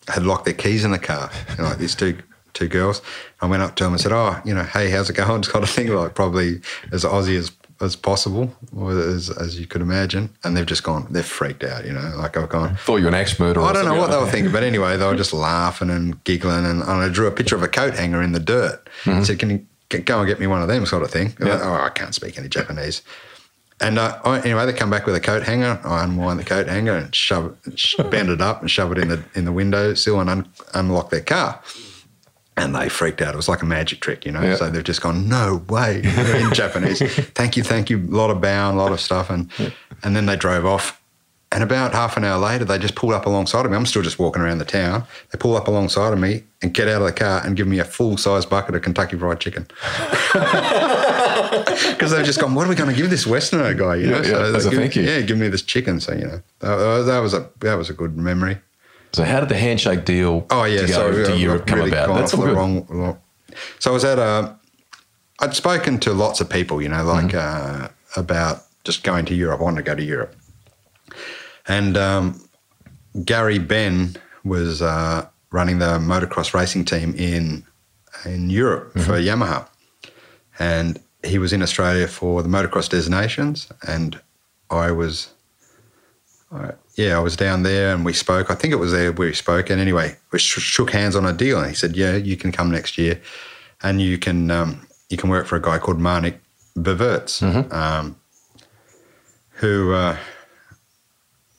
had 0.09 0.25
locked 0.25 0.45
their 0.45 0.55
keys 0.55 0.85
in 0.85 0.91
the 0.91 0.99
car. 0.99 1.31
You 1.51 1.57
know, 1.59 1.65
like 1.65 1.79
these 1.79 1.95
two 1.95 2.19
two 2.53 2.69
girls. 2.69 3.01
I 3.41 3.47
went 3.47 3.63
up 3.63 3.77
to 3.77 3.85
them 3.85 3.93
and 3.93 4.01
said, 4.01 4.13
"Oh, 4.13 4.41
you 4.45 4.55
know, 4.55 4.65
hey, 4.65 4.91
how's 4.91 5.09
it 5.09 5.15
going?" 5.15 5.31
It's 5.39 5.49
Kind 5.49 5.63
of 5.63 5.71
thing, 5.71 5.89
like 5.89 6.15
probably 6.15 6.61
as 6.91 7.05
Aussie 7.05 7.39
as 7.39 7.53
as 7.81 7.97
possible, 7.97 8.53
as 8.89 9.31
as 9.31 9.59
you 9.59 9.67
could 9.67 9.83
imagine. 9.83 10.31
And 10.45 10.57
they've 10.57 10.67
just 10.67 10.83
gone, 10.83 11.07
they're 11.11 11.23
freaked 11.23 11.65
out. 11.65 11.85
You 11.85 11.93
know, 11.93 12.13
like 12.17 12.37
I've 12.37 12.49
gone. 12.49 12.77
Thought 12.77 12.97
you 12.97 13.05
were 13.05 13.09
an 13.09 13.15
axe 13.15 13.39
murderer. 13.39 13.65
I 13.65 13.73
don't 13.73 13.85
know 13.85 13.95
what 13.95 14.11
they 14.11 14.17
like 14.17 14.27
were 14.27 14.31
thinking, 14.31 14.53
but 14.53 14.63
anyway, 14.73 14.97
they 14.97 15.07
were 15.07 15.17
just 15.17 15.33
laughing 15.33 15.91
and 15.91 16.23
giggling. 16.25 16.65
And, 16.65 16.83
and 16.83 16.91
I 16.91 17.09
drew 17.09 17.27
a 17.27 17.31
picture 17.31 17.57
of 17.57 17.63
a 17.63 17.69
coat 17.69 17.95
hanger 17.95 18.23
in 18.23 18.33
the 18.33 18.41
dirt. 18.41 18.89
I 19.07 19.23
said, 19.23 19.39
"Can 19.39 19.51
you 19.51 19.99
go 20.01 20.19
and 20.19 20.27
get 20.27 20.41
me 20.41 20.47
one 20.47 20.63
of 20.63 20.69
them?" 20.69 20.87
Sort 20.87 21.03
of 21.03 21.11
thing. 21.11 21.35
Yeah. 21.41 21.61
Oh, 21.63 21.75
I 21.85 21.91
can't 21.91 22.15
speak 22.15 22.39
any 22.39 22.49
Japanese. 22.49 23.03
And 23.81 23.99
uh, 23.99 24.19
I, 24.25 24.41
anyway, 24.41 24.67
they 24.67 24.73
come 24.73 24.91
back 24.91 25.07
with 25.07 25.15
a 25.15 25.21
coat 25.21 25.45
hanger. 25.45 25.81
I 25.85 26.03
unwind 26.03 26.41
the 26.41 26.45
coat 26.45 26.67
hanger 26.67 26.97
and 26.97 27.15
shove 27.15 27.57
bend 28.11 28.29
it 28.29 28.41
up 28.41 28.61
and 28.61 28.71
shove 28.71 28.91
it 28.91 28.99
in 28.99 29.09
the 29.09 29.23
in 29.35 29.45
the 29.45 29.53
window 29.53 29.95
sill 29.95 30.21
and 30.21 30.29
un- 30.29 30.49
unlock 30.75 31.11
their 31.11 31.21
car. 31.21 31.63
And 32.63 32.75
they 32.75 32.89
freaked 32.89 33.21
out. 33.23 33.35
It 33.35 33.37
was 33.37 33.49
like 33.49 33.63
a 33.63 33.67
magic 33.67 34.01
trick, 34.01 34.25
you 34.27 34.33
know. 34.33 34.43
Yeah. 34.43 34.57
So 34.57 34.71
they've 34.71 34.85
just 34.85 35.01
gone, 35.01 35.29
no 35.29 35.63
way, 35.69 35.97
in 36.05 36.53
Japanese. 36.55 37.01
thank 37.33 37.57
you, 37.57 37.63
thank 37.63 37.91
you. 37.91 37.99
A 37.99 38.15
lot 38.17 38.31
of 38.31 38.41
bow 38.41 38.69
and 38.71 38.79
a 38.79 38.83
lot 38.83 38.93
of 38.93 39.01
stuff, 39.01 39.31
and 39.31 39.51
and 40.03 40.15
then 40.17 40.27
they 40.27 40.37
drove 40.37 40.65
off. 40.67 40.95
And 41.51 41.63
about 41.63 41.95
half 41.95 42.19
an 42.19 42.25
hour 42.25 42.39
later, 42.39 42.67
they 42.67 42.77
just 42.79 42.95
pulled 42.95 43.15
up 43.15 43.25
alongside 43.25 43.65
of 43.65 43.71
me. 43.71 43.77
I'm 43.79 43.87
still 43.87 44.03
just 44.03 44.19
walking 44.19 44.43
around 44.43 44.59
the 44.59 44.67
town. 44.67 45.05
They 45.33 45.39
pull 45.39 45.57
up 45.57 45.67
alongside 45.67 46.13
of 46.13 46.19
me 46.19 46.43
and 46.61 46.75
get 46.75 46.89
out 46.89 47.01
of 47.01 47.07
the 47.07 47.13
car 47.15 47.41
and 47.43 47.57
give 47.57 47.67
me 47.67 47.79
a 47.79 47.87
full 47.87 48.19
size 48.19 48.45
bucket 48.45 48.75
of 48.75 48.83
Kentucky 48.83 49.17
Fried 49.17 49.41
Chicken. 49.41 49.67
Because 51.91 52.11
they've 52.11 52.25
just 52.27 52.41
gone, 52.41 52.55
what 52.55 52.67
are 52.67 52.69
we 52.71 52.75
going 52.77 52.91
to 52.91 52.97
give 52.97 53.11
this 53.11 53.27
Westerner 53.27 53.73
guy? 53.75 53.97
You 53.97 54.09
know, 54.09 54.21
Yeah, 54.21 54.31
yeah, 54.51 54.57
as 54.57 54.67
a 54.67 54.71
give- 54.71 54.79
thank 54.79 54.97
you. 54.97 55.03
Yeah, 55.03 55.21
give 55.23 55.39
me 55.39 55.49
this 55.49 55.63
chicken. 55.63 56.01
So 56.01 56.13
you 56.13 56.27
know, 56.27 56.43
that, 56.61 57.05
that 57.07 57.19
was 57.21 57.35
a 57.35 57.49
that 57.61 57.75
was 57.77 57.89
a 57.91 57.95
good 57.95 58.17
memory. 58.17 58.59
So 59.13 59.25
how 59.25 59.41
did 59.41 59.49
the 59.49 59.57
handshake 59.57 60.05
deal 60.05 60.47
Oh 60.51 60.65
yeah, 60.65 60.83
to 60.83 60.87
go 60.87 61.25
to 61.27 61.37
Europe 61.37 61.67
come 61.67 61.79
really 61.79 61.91
about? 61.91 62.15
That's 62.15 62.35
all 62.35 62.45
good. 62.45 62.55
wrong, 62.57 62.87
wrong- 62.89 63.19
So 63.79 63.91
I 63.91 63.95
was 63.95 64.05
at 64.05 64.19
a. 64.19 64.57
I'd 65.41 65.55
spoken 65.55 65.99
to 66.01 66.13
lots 66.13 66.41
of 66.41 66.51
people, 66.51 66.83
you 66.83 66.89
know, 66.89 67.05
like 67.05 67.33
uh, 67.35 67.89
about 68.17 68.63
just 68.85 69.05
going 69.05 69.25
to 69.27 69.35
Europe. 69.35 69.61
I 69.61 69.65
wanted 69.65 69.77
to 69.85 69.91
go 69.91 69.95
to 69.95 70.03
Europe, 70.03 70.35
and 71.67 71.97
um, 71.97 72.49
Gary 73.25 73.59
Ben 73.59 74.17
was 74.45 74.83
uh, 74.83 75.27
running 75.51 75.79
the 75.79 75.99
motocross 75.99 76.55
racing 76.55 76.85
team 76.85 77.15
in 77.17 77.65
in 78.25 78.51
Europe 78.51 78.93
for 78.99 79.13
Yamaha, 79.13 79.67
and 80.59 81.01
he 81.25 81.39
was 81.39 81.53
in 81.53 81.63
Australia 81.63 82.09
for 82.09 82.43
the 82.43 82.49
motocross 82.49 82.89
designations, 82.89 83.69
and 83.87 84.21
I 84.71 84.91
was 84.91 85.31
I- 86.53 86.73
yeah, 86.99 87.17
I 87.17 87.21
was 87.21 87.37
down 87.37 87.63
there 87.63 87.95
and 87.95 88.05
we 88.05 88.13
spoke. 88.13 88.51
I 88.51 88.57
think 88.57 88.73
it 88.73 88.77
was 88.77 88.91
there 88.91 89.13
where 89.13 89.29
we 89.29 89.35
spoke. 89.35 89.71
And 89.71 89.81
anyway, 89.81 90.17
we 90.33 90.41
sh- 90.41 90.59
shook 90.59 90.91
hands 90.91 91.15
on 91.15 91.25
a 91.25 91.33
deal. 91.33 91.59
And 91.61 91.69
he 91.69 91.75
said, 91.75 91.97
"Yeah, 91.97 92.17
you 92.17 92.37
can 92.37 92.51
come 92.51 92.73
next 92.73 92.99
year, 92.99 93.21
and 93.83 94.03
you 94.03 94.19
can 94.19 94.51
um, 94.51 94.85
you 95.09 95.17
can 95.17 95.31
work 95.31 95.47
for 95.47 95.55
a 95.55 95.63
guy 95.63 95.79
called 95.79 95.99
Marnicq 95.99 96.39
Bervoets, 96.77 97.41
um, 97.73 98.17
who 99.51 99.93
uh, 99.93 100.17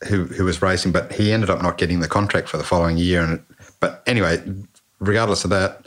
who 0.10 0.25
who 0.25 0.43
was 0.43 0.62
racing, 0.62 0.91
but 0.91 1.13
he 1.13 1.32
ended 1.32 1.49
up 1.49 1.62
not 1.62 1.78
getting 1.78 2.02
the 2.02 2.10
contract 2.10 2.49
for 2.49 2.58
the 2.58 2.65
following 2.65 2.97
year. 2.97 3.23
And 3.23 3.41
but 3.80 4.04
anyway, 4.06 4.43
regardless 4.99 5.45
of 5.45 5.52
that, 5.52 5.86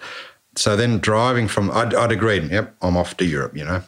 so 0.56 0.76
then 0.76 0.98
driving 0.98 1.46
from, 1.46 1.70
I'd, 1.72 1.94
I'd 1.94 2.10
agreed. 2.10 2.50
Yep, 2.50 2.74
I'm 2.80 2.96
off 2.96 3.18
to 3.18 3.26
Europe. 3.26 3.54
You 3.54 3.66
know. 3.66 3.82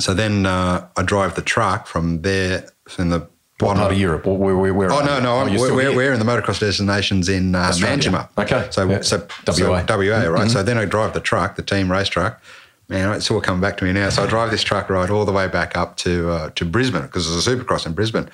So 0.00 0.14
then 0.14 0.46
uh, 0.46 0.88
I 0.96 1.02
drive 1.02 1.36
the 1.36 1.42
truck 1.42 1.86
from 1.86 2.22
there 2.22 2.66
in 2.98 3.10
the 3.10 3.28
What 3.60 3.76
part 3.76 3.92
of 3.92 3.98
Europe? 3.98 4.26
Where, 4.26 4.56
where, 4.56 4.74
where 4.74 4.92
Oh 4.92 5.04
no, 5.04 5.20
no, 5.20 5.38
Oh, 5.38 5.44
we're, 5.46 5.74
we're, 5.74 5.94
we're 5.94 6.12
in 6.12 6.18
the 6.18 6.24
motocross 6.24 6.58
destinations 6.58 7.28
in 7.28 7.54
uh. 7.54 7.70
Manjimup. 7.76 8.30
Okay, 8.36 8.66
so 8.70 8.88
yeah. 8.88 9.00
so 9.02 9.18
WA. 9.46 9.54
so 9.54 9.62
WA, 9.62 9.74
right? 9.76 9.86
Mm-hmm. 9.86 10.48
So 10.48 10.62
then 10.64 10.76
I 10.76 10.86
drive 10.86 11.14
the 11.14 11.20
truck, 11.20 11.54
the 11.54 11.62
team 11.62 11.90
race 11.90 12.08
truck. 12.08 12.42
Man, 12.88 13.14
it's 13.14 13.30
all 13.30 13.40
coming 13.40 13.60
back 13.60 13.76
to 13.78 13.84
me 13.84 13.92
now. 13.92 14.10
So 14.10 14.24
I 14.24 14.26
drive 14.26 14.50
this 14.50 14.62
truck 14.62 14.90
ride 14.90 15.08
all 15.08 15.24
the 15.24 15.32
way 15.32 15.46
back 15.46 15.76
up 15.76 15.96
to 15.98 16.30
uh, 16.30 16.50
to 16.50 16.64
Brisbane 16.64 17.02
because 17.02 17.30
there's 17.30 17.46
a 17.46 17.56
Supercross 17.56 17.86
in 17.86 17.92
Brisbane. 17.92 18.28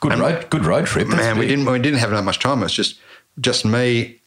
good 0.00 0.18
road, 0.18 0.48
good 0.48 0.64
road 0.64 0.86
trip. 0.86 1.08
That's 1.08 1.22
Man, 1.22 1.38
we 1.38 1.46
didn't 1.46 1.66
we 1.66 1.78
didn't 1.78 2.00
have 2.00 2.10
that 2.10 2.22
much 2.22 2.38
time. 2.38 2.60
It 2.60 2.64
was 2.64 2.72
just 2.72 2.98
just 3.38 3.66
me. 3.66 4.20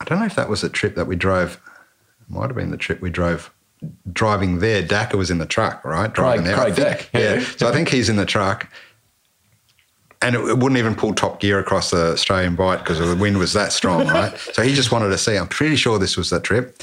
I 0.00 0.04
don't 0.04 0.20
know 0.20 0.26
if 0.26 0.36
that 0.36 0.48
was 0.48 0.60
the 0.60 0.68
trip 0.68 0.94
that 0.94 1.06
we 1.06 1.16
drove. 1.16 1.60
It 2.20 2.30
might 2.30 2.46
have 2.46 2.56
been 2.56 2.70
the 2.70 2.76
trip 2.76 3.02
we 3.02 3.10
drove. 3.10 3.52
Driving 4.12 4.58
there, 4.60 4.82
Dacker 4.82 5.14
was 5.14 5.30
in 5.30 5.38
the 5.38 5.46
truck, 5.46 5.84
right? 5.84 6.12
Driving 6.12 6.44
Craig- 6.44 6.74
there. 6.74 6.94
Craig 6.94 7.08
Dack, 7.10 7.10
yeah. 7.12 7.34
yeah. 7.34 7.44
So 7.56 7.68
I 7.68 7.72
think 7.72 7.88
he's 7.88 8.08
in 8.08 8.16
the 8.16 8.26
truck, 8.26 8.68
and 10.20 10.34
it, 10.36 10.38
it 10.40 10.58
wouldn't 10.58 10.76
even 10.78 10.94
pull 10.94 11.14
top 11.14 11.40
gear 11.40 11.58
across 11.58 11.90
the 11.90 12.12
Australian 12.12 12.54
Bight 12.54 12.78
because 12.78 12.98
the 12.98 13.16
wind 13.16 13.38
was 13.38 13.52
that 13.54 13.72
strong, 13.72 14.06
right? 14.08 14.36
So 14.52 14.62
he 14.62 14.74
just 14.74 14.92
wanted 14.92 15.08
to 15.08 15.18
see. 15.18 15.36
I'm 15.36 15.48
pretty 15.48 15.76
sure 15.76 15.98
this 15.98 16.16
was 16.16 16.30
that 16.30 16.44
trip. 16.44 16.82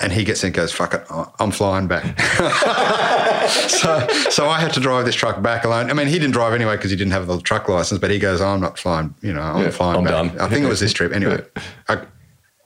And 0.00 0.12
he 0.12 0.24
gets 0.24 0.42
in 0.42 0.48
and 0.48 0.54
goes, 0.56 0.72
fuck 0.72 0.92
it, 0.92 1.06
I'm 1.38 1.52
flying 1.52 1.86
back. 1.86 2.02
so, 3.68 4.06
so 4.28 4.48
I 4.48 4.58
had 4.60 4.72
to 4.74 4.80
drive 4.80 5.04
this 5.06 5.14
truck 5.14 5.40
back 5.40 5.64
alone. 5.64 5.88
I 5.88 5.92
mean, 5.94 6.08
he 6.08 6.18
didn't 6.18 6.32
drive 6.32 6.52
anyway 6.52 6.76
because 6.76 6.90
he 6.90 6.96
didn't 6.96 7.12
have 7.12 7.26
the 7.28 7.40
truck 7.40 7.68
license, 7.68 8.00
but 8.00 8.10
he 8.10 8.18
goes, 8.18 8.40
I'm 8.40 8.60
not 8.60 8.76
flying, 8.78 9.14
you 9.22 9.32
know, 9.32 9.40
I'm 9.40 9.62
Yeah, 9.62 9.70
flying 9.70 9.98
I'm 9.98 10.04
back. 10.04 10.32
done. 10.32 10.40
I 10.40 10.48
think 10.48 10.64
it 10.64 10.68
was 10.68 10.80
this 10.80 10.92
trip. 10.98 11.12
Anyway, 11.12 11.42
I, 11.88 12.02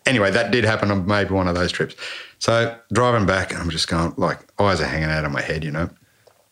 anyway, 0.09 0.31
that 0.33 0.51
did 0.51 0.65
happen 0.65 0.91
on 0.91 1.07
maybe 1.07 1.33
one 1.35 1.47
of 1.47 1.55
those 1.55 1.71
trips. 1.71 1.95
So 2.39 2.77
driving 2.93 3.27
back, 3.27 3.53
and 3.53 3.61
I'm 3.61 3.71
just 3.71 3.89
going, 3.89 4.15
like, 4.17 4.39
eyes 4.61 4.81
are 4.81 4.87
hanging 4.87 5.11
out 5.11 5.25
of 5.25 5.31
my 5.33 5.43
head, 5.43 5.63
you 5.65 5.71
know. 5.71 5.89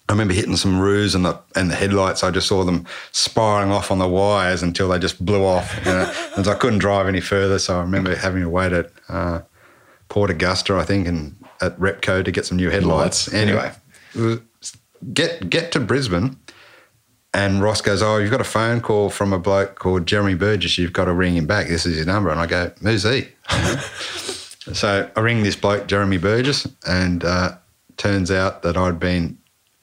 I 0.09 0.13
remember 0.13 0.35
hitting 0.35 0.57
some 0.57 0.79
roos 0.79 1.17
and 1.17 1.25
the 1.25 1.37
and 1.57 1.69
the 1.69 1.75
headlights. 1.75 2.23
I 2.23 2.31
just 2.31 2.47
saw 2.47 2.63
them 2.63 2.87
spiraling 3.11 3.73
off 3.73 3.91
on 3.91 3.99
the 3.99 4.07
wires 4.07 4.63
until 4.63 4.89
they 4.89 5.01
just 5.01 5.25
blew 5.25 5.45
off. 5.45 5.77
You 5.85 5.91
know? 5.93 6.13
and 6.37 6.45
so 6.45 6.53
I 6.53 6.55
couldn't 6.55 6.79
drive 6.79 7.09
any 7.09 7.21
further. 7.21 7.59
So 7.59 7.79
I 7.79 7.81
remember 7.81 8.15
having 8.15 8.43
to 8.43 8.49
wait 8.49 8.73
at 8.73 8.93
uh, 9.09 9.41
Port 10.09 10.31
Augusta, 10.31 10.77
I 10.77 10.85
think, 10.85 11.09
and 11.09 11.35
at 11.61 11.77
Repco 11.81 12.25
to 12.25 12.31
get 12.31 12.47
some 12.47 12.57
new 12.57 12.71
headlights. 12.71 13.27
Lights, 13.33 13.35
Anyway, 13.35 13.73
was- 14.15 14.41
get 15.13 15.51
get 15.51 15.73
to 15.73 15.81
Brisbane, 15.81 16.37
and 17.37 17.63
Ross 17.63 17.81
goes, 17.83 18.03
"Oh, 18.03 18.17
you've 18.19 18.31
got 18.37 18.41
a 18.41 18.45
phone 18.59 18.81
call 18.81 19.11
from 19.11 19.33
a 19.33 19.39
bloke 19.39 19.75
called 19.79 20.07
Jeremy 20.07 20.35
Burgess. 20.35 20.79
You've 20.79 20.93
got 20.93 21.05
to 21.05 21.13
ring 21.13 21.37
him 21.37 21.47
back. 21.47 21.69
This 21.69 21.85
is 21.87 21.97
his 21.97 22.07
number." 22.07 22.31
And 22.31 22.41
I 22.41 22.47
go, 22.47 22.73
"Who's 22.83 23.03
he?" 23.05 23.29
So 24.73 25.09
I 25.15 25.21
ring 25.21 25.45
this 25.45 25.55
bloke, 25.55 25.87
Jeremy 25.87 26.19
Burgess, 26.19 26.67
and 26.89 27.25
uh, 27.25 27.57
turns 27.97 28.33
out 28.33 28.63
that 28.63 28.77
I'd 28.77 28.99
been 28.99 29.39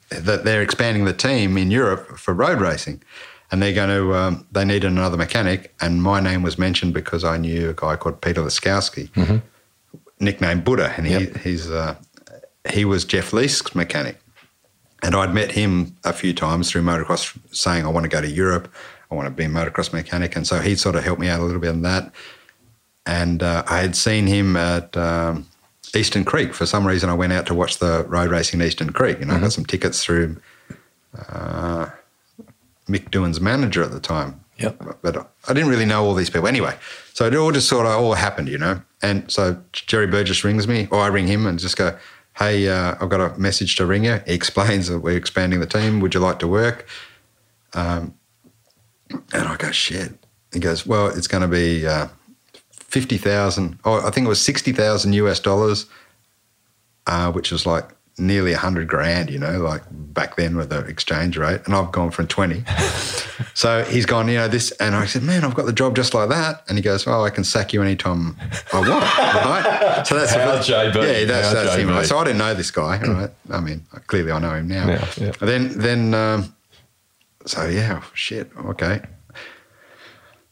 that 0.10 0.44
they're 0.44 0.62
expanding 0.62 1.06
the 1.06 1.14
team 1.14 1.58
in 1.58 1.72
Europe 1.72 2.18
for 2.18 2.34
road 2.34 2.60
racing, 2.60 3.02
and 3.50 3.62
they're 3.62 3.74
going 3.74 3.90
to 3.90 4.14
um, 4.14 4.46
they 4.52 4.66
needed 4.66 4.92
another 4.92 5.16
mechanic, 5.16 5.74
and 5.80 6.04
my 6.04 6.20
name 6.20 6.42
was 6.44 6.58
mentioned 6.60 6.94
because 6.94 7.24
I 7.24 7.38
knew 7.38 7.70
a 7.70 7.74
guy 7.74 7.96
called 7.96 8.20
Peter 8.20 8.42
Laskowski, 8.42 9.10
nicknamed 10.20 10.66
Buddha, 10.66 10.94
and 10.98 11.08
Yep. 11.08 11.38
he's 11.38 11.72
uh, 11.72 11.96
he 12.70 12.84
was 12.84 13.06
Jeff 13.06 13.32
Leask's 13.32 13.74
mechanic, 13.76 14.18
and 15.04 15.14
I'd 15.16 15.34
met 15.34 15.52
him 15.52 15.96
a 16.04 16.14
few 16.14 16.34
times 16.34 16.72
through 16.72 16.82
motocross, 16.82 17.38
saying 17.52 17.86
I 17.86 17.90
want 17.90 18.06
to 18.06 18.10
go 18.10 18.22
to 18.22 18.30
Europe, 18.30 18.74
I 19.12 19.16
want 19.16 19.28
to 19.28 19.32
be 19.32 19.44
a 19.44 19.50
motocross 19.50 19.94
mechanic, 19.94 20.36
and 20.36 20.48
so 20.48 20.60
he 20.60 20.76
sort 20.76 20.96
of 20.96 21.04
helped 21.04 21.22
me 21.22 21.28
out 21.28 21.40
a 21.40 21.44
little 21.44 21.62
bit 21.62 21.70
on 21.70 21.84
that, 21.84 22.12
and 23.06 23.44
uh, 23.44 23.64
I 23.68 23.80
had 23.80 23.96
seen 23.96 24.26
him 24.26 24.56
at. 24.56 24.98
Um, 24.98 25.46
Eastern 25.96 26.26
Creek. 26.26 26.54
For 26.54 26.66
some 26.66 26.88
reason, 26.88 27.10
I 27.10 27.14
went 27.14 27.34
out 27.34 27.46
to 27.48 27.54
watch 27.54 27.78
the 27.78 28.04
road 28.08 28.32
racing 28.32 28.60
in 28.60 28.66
Eastern 28.66 28.92
Creek, 28.92 29.22
and 29.22 29.32
I 29.32 29.40
got 29.40 29.54
some 29.54 29.66
tickets 29.66 30.04
through 30.04 30.38
uh, 31.30 31.88
Mick 32.88 33.10
Doohan's 33.10 33.40
manager 33.40 33.84
at 33.84 33.92
the 33.92 34.00
time. 34.00 34.44
Yep. 34.58 35.00
But 35.02 35.30
I 35.48 35.54
didn't 35.54 35.70
really 35.70 35.86
know 35.86 36.04
all 36.04 36.14
these 36.14 36.30
people 36.30 36.48
anyway. 36.48 36.78
So 37.14 37.26
it 37.26 37.36
all 37.36 37.52
just 37.52 37.68
sort 37.68 37.86
of 37.86 37.94
all 37.94 38.14
happened, 38.14 38.50
you 38.50 38.58
know. 38.58 38.82
And 39.02 39.30
so 39.32 39.62
Jerry 39.74 40.08
Burgess 40.08 40.44
rings 40.44 40.68
me, 40.68 40.88
or 40.90 41.00
I 41.00 41.08
ring 41.08 41.28
him 41.28 41.46
and 41.46 41.60
just 41.60 41.78
go, 41.78 41.98
"Hey, 42.38 42.68
uh, 42.68 42.96
I've 43.00 43.10
got 43.10 43.22
a 43.22 43.38
message 43.40 43.76
to 43.78 43.86
ring 43.86 44.06
you." 44.06 44.22
He 44.26 44.34
explains 44.34 44.88
that 44.88 45.00
we're 45.00 45.18
expanding 45.18 45.60
the 45.60 45.66
team. 45.66 46.00
Would 46.00 46.14
you 46.14 46.20
like 46.20 46.40
to 46.40 46.48
work? 46.48 46.88
Um, 47.74 48.16
and 49.10 49.48
I 49.48 49.56
go, 49.58 49.72
"Shit." 49.72 50.14
He 50.52 50.60
goes, 50.60 50.86
"Well, 50.86 51.08
it's 51.08 51.28
going 51.28 51.42
to 51.42 51.48
be." 51.48 51.86
Uh, 51.88 52.08
fifty 52.94 53.18
thousand. 53.18 53.80
Oh, 53.86 54.06
I 54.06 54.12
think 54.12 54.26
it 54.26 54.30
was 54.30 54.40
sixty 54.40 54.72
thousand 54.72 55.14
US 55.14 55.40
dollars, 55.40 55.88
uh, 57.08 57.32
which 57.32 57.52
was 57.52 57.66
like 57.66 57.90
nearly 58.18 58.54
a 58.54 58.58
hundred 58.58 58.88
grand. 58.88 59.30
You 59.30 59.40
know, 59.40 59.60
like 59.60 59.84
back 59.92 60.36
then 60.36 60.56
with 60.56 60.70
the 60.70 60.80
exchange 60.86 61.38
rate, 61.38 61.62
and 61.66 61.76
I've 61.76 61.92
gone 61.92 62.12
from 62.12 62.28
twenty. 62.28 62.64
so 63.54 63.84
he's 63.84 64.06
gone, 64.06 64.28
you 64.28 64.36
know, 64.36 64.48
this, 64.48 64.72
and 64.74 64.96
I 64.96 65.06
said, 65.06 65.24
"Man, 65.24 65.44
I've 65.44 65.56
got 65.56 65.66
the 65.66 65.74
job 65.74 65.96
just 65.96 66.14
like 66.14 66.30
that." 66.30 66.64
And 66.68 66.78
he 66.78 66.82
goes, 66.84 67.08
"Oh, 67.08 67.24
I 67.24 67.30
can 67.30 67.44
sack 67.44 67.74
you 67.74 67.82
anytime 67.82 68.36
I 68.72 68.80
want." 68.80 69.04
right? 69.04 70.04
So 70.06 70.16
that's 70.16 70.34
How 70.34 70.58
JB, 70.58 70.96
Yeah, 70.96 71.26
that's, 71.26 71.54
that's 71.54 71.76
him. 71.76 71.90
Right? 71.90 72.06
So 72.06 72.18
I 72.18 72.24
didn't 72.24 72.40
know 72.40 72.54
this 72.54 72.72
guy. 72.72 73.02
Right? 73.02 73.30
I 73.50 73.60
mean, 73.60 73.86
clearly 74.08 74.32
I 74.32 74.40
know 74.40 74.54
him 74.54 74.68
now. 74.68 74.88
Yeah, 74.88 75.08
yeah. 75.18 75.32
Then, 75.40 75.78
then, 75.78 76.14
um, 76.14 76.56
so 77.46 77.68
yeah, 77.68 78.04
shit. 78.14 78.52
Okay. 78.58 79.02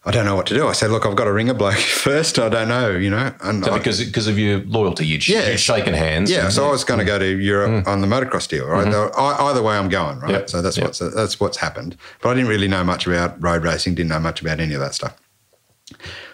I 0.04 0.10
don't 0.10 0.26
know 0.26 0.36
what 0.36 0.48
to 0.48 0.56
do. 0.56 0.68
I 0.68 0.72
said, 0.72 0.90
look, 0.90 1.06
I've 1.06 1.16
got 1.16 1.26
to 1.26 1.32
ring 1.32 1.50
a 1.50 1.54
bloke 1.54 1.76
first. 2.06 2.40
I 2.40 2.50
don't 2.50 2.70
know, 2.70 2.90
you 2.90 3.10
know. 3.10 3.34
And 3.42 3.64
So 3.64 3.74
I- 3.74 3.78
because 3.78 4.04
because 4.04 4.28
of 4.28 4.40
your 4.40 4.60
loyalty, 4.62 5.06
you'd, 5.06 5.28
Yeah. 5.28 5.50
you'd 5.50 5.60
shaken 5.60 5.94
hands. 5.94 6.32
yeah, 6.32 6.50
so 6.50 6.68
I 6.68 6.72
was 6.72 6.84
going 6.84 7.00
to 7.00 7.04
mm. 7.04 7.08
go 7.08 7.20
to 7.20 7.38
Europe 7.38 7.86
mm. 7.86 7.88
on 7.88 8.02
the 8.02 8.08
motocross 8.08 8.48
deal, 8.48 8.66
right? 8.66 8.88
Mm-hmm. 8.88 9.20
I, 9.20 9.50
either 9.50 9.62
way, 9.62 9.76
I'm 9.78 9.90
going, 9.90 10.20
right? 10.20 10.32
Yep, 10.32 10.50
So 10.50 10.62
that's 10.62 10.78
yep. 10.78 10.88
what's 10.88 11.00
that's 11.00 11.40
what's 11.40 11.58
happened. 11.58 11.98
But 12.22 12.30
I 12.30 12.34
didn't 12.34 12.50
really 12.50 12.68
know 12.68 12.84
much 12.84 13.06
about 13.06 13.42
road 13.42 13.64
racing. 13.64 13.96
Didn't 13.96 14.10
know 14.10 14.20
much 14.20 14.42
about 14.42 14.60
any 14.60 14.74
of 14.74 14.80
that 14.80 14.96
stuff. 14.96 15.16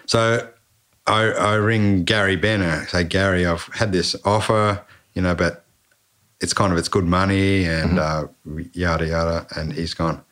So 0.06 0.48
I, 1.06 1.32
I 1.32 1.54
ring 1.54 2.04
Gary 2.04 2.36
Benner. 2.36 2.86
Say, 2.86 3.04
Gary, 3.04 3.46
I've 3.46 3.68
had 3.74 3.92
this 3.92 4.16
offer, 4.24 4.82
you 5.14 5.22
know, 5.22 5.34
but 5.34 5.64
it's 6.40 6.52
kind 6.52 6.72
of 6.72 6.78
it's 6.78 6.88
good 6.88 7.04
money 7.04 7.64
and 7.64 7.98
mm-hmm. 7.98 8.58
uh, 8.58 8.62
yada 8.72 9.06
yada. 9.06 9.46
And 9.56 9.72
he's 9.72 9.94
gone, 9.94 10.22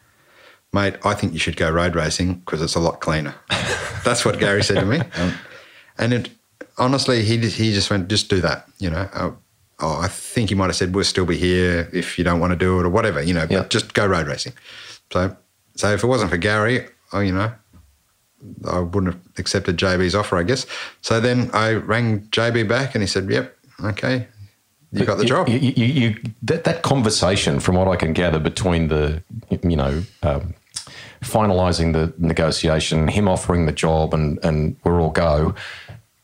mate. 0.76 0.94
I 1.04 1.14
think 1.14 1.32
you 1.32 1.38
should 1.40 1.56
go 1.56 1.68
road 1.70 1.94
racing 1.96 2.34
because 2.34 2.62
it's 2.62 2.74
a 2.76 2.80
lot 2.80 3.00
cleaner. 3.00 3.34
That's 4.04 4.24
what 4.24 4.38
Gary 4.38 4.62
said 4.62 4.78
to 4.80 4.86
me. 4.86 5.00
Um, 5.18 5.32
and 5.98 6.12
it, 6.12 6.28
honestly, 6.78 7.22
he 7.22 7.38
just, 7.38 7.56
he 7.56 7.72
just 7.72 7.88
went, 7.90 8.08
just 8.08 8.28
do 8.28 8.40
that. 8.42 8.68
You 8.78 8.90
know, 8.90 9.08
uh, 9.14 9.30
oh, 9.80 9.98
I 10.00 10.08
think 10.08 10.50
he 10.50 10.54
might 10.54 10.66
have 10.66 10.76
said, 10.76 10.94
we'll 10.94 11.04
still 11.04 11.24
be 11.26 11.36
here 11.38 11.88
if 11.92 12.18
you 12.18 12.24
don't 12.24 12.38
want 12.38 12.52
to 12.52 12.56
do 12.56 12.78
it 12.78 12.84
or 12.84 12.90
whatever. 12.90 13.22
You 13.22 13.32
know, 13.34 13.46
Yeah. 13.48 13.60
but 13.62 13.70
just 13.70 13.94
go 13.94 14.06
road 14.06 14.26
racing. 14.26 14.52
So, 15.12 15.34
so 15.74 15.92
if 15.94 16.04
it 16.04 16.06
wasn't 16.06 16.30
for 16.30 16.36
Gary, 16.36 16.86
oh, 17.14 17.20
you 17.20 17.32
know, 17.32 17.50
I 18.70 18.80
wouldn't 18.80 19.14
have 19.14 19.22
accepted 19.38 19.78
JB's 19.78 20.14
offer, 20.14 20.36
I 20.36 20.42
guess. 20.42 20.66
So 21.00 21.18
then 21.20 21.50
I 21.54 21.72
rang 21.72 22.20
JB 22.30 22.68
back 22.68 22.94
and 22.94 23.02
he 23.02 23.06
said, 23.08 23.30
"Yep, 23.30 23.56
okay, 23.84 24.28
you 24.92 25.04
got 25.06 25.16
the 25.18 25.24
job." 25.24 25.48
You, 25.48 25.58
you, 25.58 25.84
you, 25.84 26.16
that, 26.42 26.64
that 26.64 26.82
conversation, 26.82 27.58
from 27.60 27.76
what 27.76 27.88
I 27.88 27.96
can 27.96 28.12
gather, 28.12 28.38
between 28.38 28.88
the, 28.88 29.22
you 29.62 29.76
know, 29.76 30.02
um, 30.22 30.54
finalising 31.26 31.92
the 31.92 32.12
negotiation, 32.18 33.08
him 33.08 33.28
offering 33.28 33.66
the 33.66 33.72
job, 33.72 34.14
and 34.14 34.38
and 34.44 34.76
we're 34.84 35.00
all 35.00 35.10
go, 35.10 35.54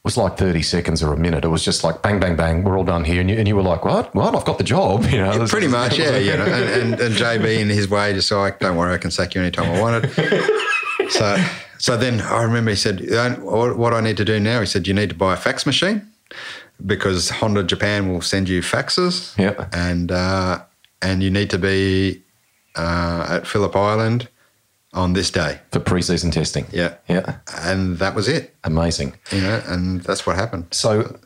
was 0.05 0.17
like 0.17 0.37
thirty 0.37 0.63
seconds 0.63 1.03
or 1.03 1.13
a 1.13 1.17
minute. 1.17 1.45
It 1.45 1.49
was 1.49 1.65
just 1.65 1.85
like 1.85 2.03
bang, 2.03 2.21
bang, 2.21 2.37
bang. 2.37 2.65
We're 2.65 2.77
all 2.79 2.85
done 2.85 3.05
here, 3.05 3.21
and 3.21 3.31
you, 3.31 3.37
and 3.37 3.47
you 3.49 3.57
were 3.57 3.63
like, 3.63 3.85
what? 3.85 4.15
What? 4.15 4.35
I've 4.35 4.45
got 4.45 4.59
the 4.59 4.65
job. 4.65 5.05
You 5.13 5.19
know, 5.19 5.47
Pretty 5.47 5.69
much, 5.69 5.99
yeah, 5.99 6.17
you 6.17 6.37
know. 6.37 6.45
And, 6.45 6.93
and, 6.95 7.01
and 7.01 7.15
JB 7.15 7.59
in 7.59 7.69
his 7.69 7.89
way 7.89 8.13
just 8.13 8.31
like, 8.33 8.61
"Don't 8.61 8.77
worry, 8.77 8.95
I 8.95 8.99
can 8.99 9.11
sack 9.11 9.35
you 9.35 9.41
anytime 9.43 9.71
I 9.75 9.81
want 9.81 10.05
it." 10.09 11.11
so, 11.11 11.37
so 11.79 11.97
then 11.97 12.21
I 12.21 12.43
remember 12.43 12.71
he 12.71 12.77
said, 12.77 13.11
"Uh, 13.13 13.31
"What 13.37 13.77
what 13.77 13.93
I 13.95 14.01
need 14.01 14.17
to 14.19 14.25
do 14.25 14.41
now?" 14.41 14.61
He 14.61 14.67
said, 14.67 14.87
"You 14.89 14.95
need 14.95 15.11
to 15.11 15.17
buy 15.17 15.35
a 15.35 15.37
fax 15.37 15.67
machine 15.67 16.07
because 16.85 17.31
Honda 17.31 17.63
Japan 17.63 18.11
will 18.13 18.23
send 18.23 18.49
you 18.49 18.61
faxes, 18.63 19.37
Yeah. 19.39 19.69
and 19.73 20.11
uh, 20.11 20.63
and 21.01 21.23
you 21.23 21.31
need 21.31 21.51
to 21.51 21.59
be 21.59 22.23
uh, 22.77 23.27
at 23.29 23.47
Phillip 23.47 23.77
Island 23.77 24.29
on 24.93 25.13
this 25.15 25.31
day." 25.31 25.59
for 25.73 25.81
pre-season 25.81 26.31
testing. 26.31 26.67
Yeah, 26.73 26.95
Yeah, 27.09 27.37
and 27.57 27.99
that 27.99 28.15
was 28.15 28.29
it. 28.29 28.55
amazing. 28.65 29.15
you 29.31 29.41
know, 29.41 29.63
and 29.67 30.03
that's 30.03 30.27
what 30.27 30.37
happened. 30.37 30.67
So, 30.71 31.19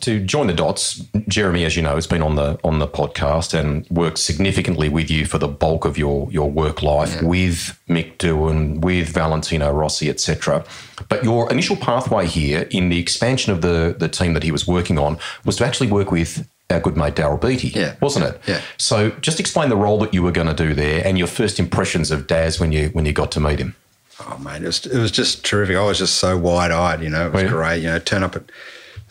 to 0.00 0.20
join 0.20 0.46
the 0.46 0.54
dots, 0.54 1.02
Jeremy, 1.28 1.64
as 1.66 1.76
you 1.76 1.82
know, 1.82 1.94
has 1.96 2.06
been 2.06 2.22
on 2.22 2.34
the 2.36 2.58
on 2.64 2.78
the 2.78 2.88
podcast 2.88 3.52
and 3.52 3.86
worked 3.90 4.18
significantly 4.18 4.88
with 4.88 5.10
you 5.10 5.26
for 5.26 5.38
the 5.38 5.48
bulk 5.48 5.84
of 5.84 5.98
your 5.98 6.30
your 6.32 6.50
work 6.50 6.82
life 6.82 7.22
with 7.22 7.78
Mick 7.88 8.16
Doohan, 8.16 8.80
with 8.80 9.10
Valentino 9.10 9.70
Rossi, 9.70 10.08
etc. 10.08 10.64
But 11.08 11.24
your 11.24 11.50
initial 11.50 11.76
pathway 11.76 12.26
here 12.26 12.66
in 12.70 12.88
the 12.88 12.98
expansion 12.98 13.52
of 13.52 13.60
the 13.60 13.94
the 13.98 14.08
team 14.08 14.32
that 14.34 14.42
he 14.42 14.50
was 14.52 14.66
working 14.66 14.98
on 14.98 15.18
was 15.44 15.56
to 15.56 15.66
actually 15.66 15.90
work 15.90 16.10
with 16.10 16.48
our 16.72 16.80
good 16.80 16.96
mate 16.96 17.14
Daryl 17.14 17.40
Beattie, 17.40 17.68
Yeah. 17.68 17.94
wasn't 18.00 18.24
it? 18.26 18.40
Yeah. 18.46 18.60
So, 18.78 19.10
just 19.20 19.38
explain 19.40 19.68
the 19.68 19.76
role 19.76 19.98
that 20.00 20.12
you 20.14 20.22
were 20.22 20.32
going 20.32 20.48
to 20.48 20.54
do 20.54 20.74
there 20.74 21.02
and 21.06 21.16
your 21.18 21.26
first 21.28 21.58
impressions 21.60 22.10
of 22.10 22.26
Daz 22.26 22.58
when 22.58 22.72
you 22.72 22.88
when 22.92 23.04
you 23.06 23.12
got 23.12 23.30
to 23.32 23.40
meet 23.40 23.58
him. 23.58 23.74
Oh 24.20 24.38
mate, 24.38 24.62
it 24.62 24.66
was, 24.66 24.86
it 24.86 24.98
was 24.98 25.10
just 25.10 25.44
terrific. 25.44 25.76
I 25.76 25.84
was 25.84 25.98
just 25.98 26.16
so 26.16 26.36
wide 26.38 26.70
eyed, 26.70 27.02
you 27.02 27.08
know, 27.10 27.26
it 27.26 27.32
was 27.32 27.44
great. 27.44 27.78
You 27.82 27.88
know, 27.90 27.98
turn 27.98 28.22
up 28.22 28.36
at 28.36 28.44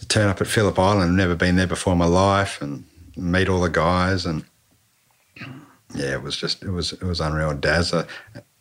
turn 0.08 0.28
up 0.30 0.42
at 0.42 0.48
Phillip 0.48 0.78
Island, 0.80 1.16
never 1.18 1.36
been 1.36 1.56
there 1.58 1.68
before 1.68 1.94
in 1.94 2.00
my 2.00 2.06
life, 2.06 2.62
and 2.62 2.86
meet 3.18 3.50
all 3.50 3.60
the 3.62 3.70
guys, 3.70 4.26
and 4.26 4.44
yeah, 5.94 6.14
it 6.14 6.22
was 6.24 6.38
just 6.38 6.64
it 6.64 6.70
was 6.72 6.94
it 6.94 7.04
was 7.04 7.20
unreal. 7.20 7.54
Daz, 7.54 7.94
uh, 7.94 8.06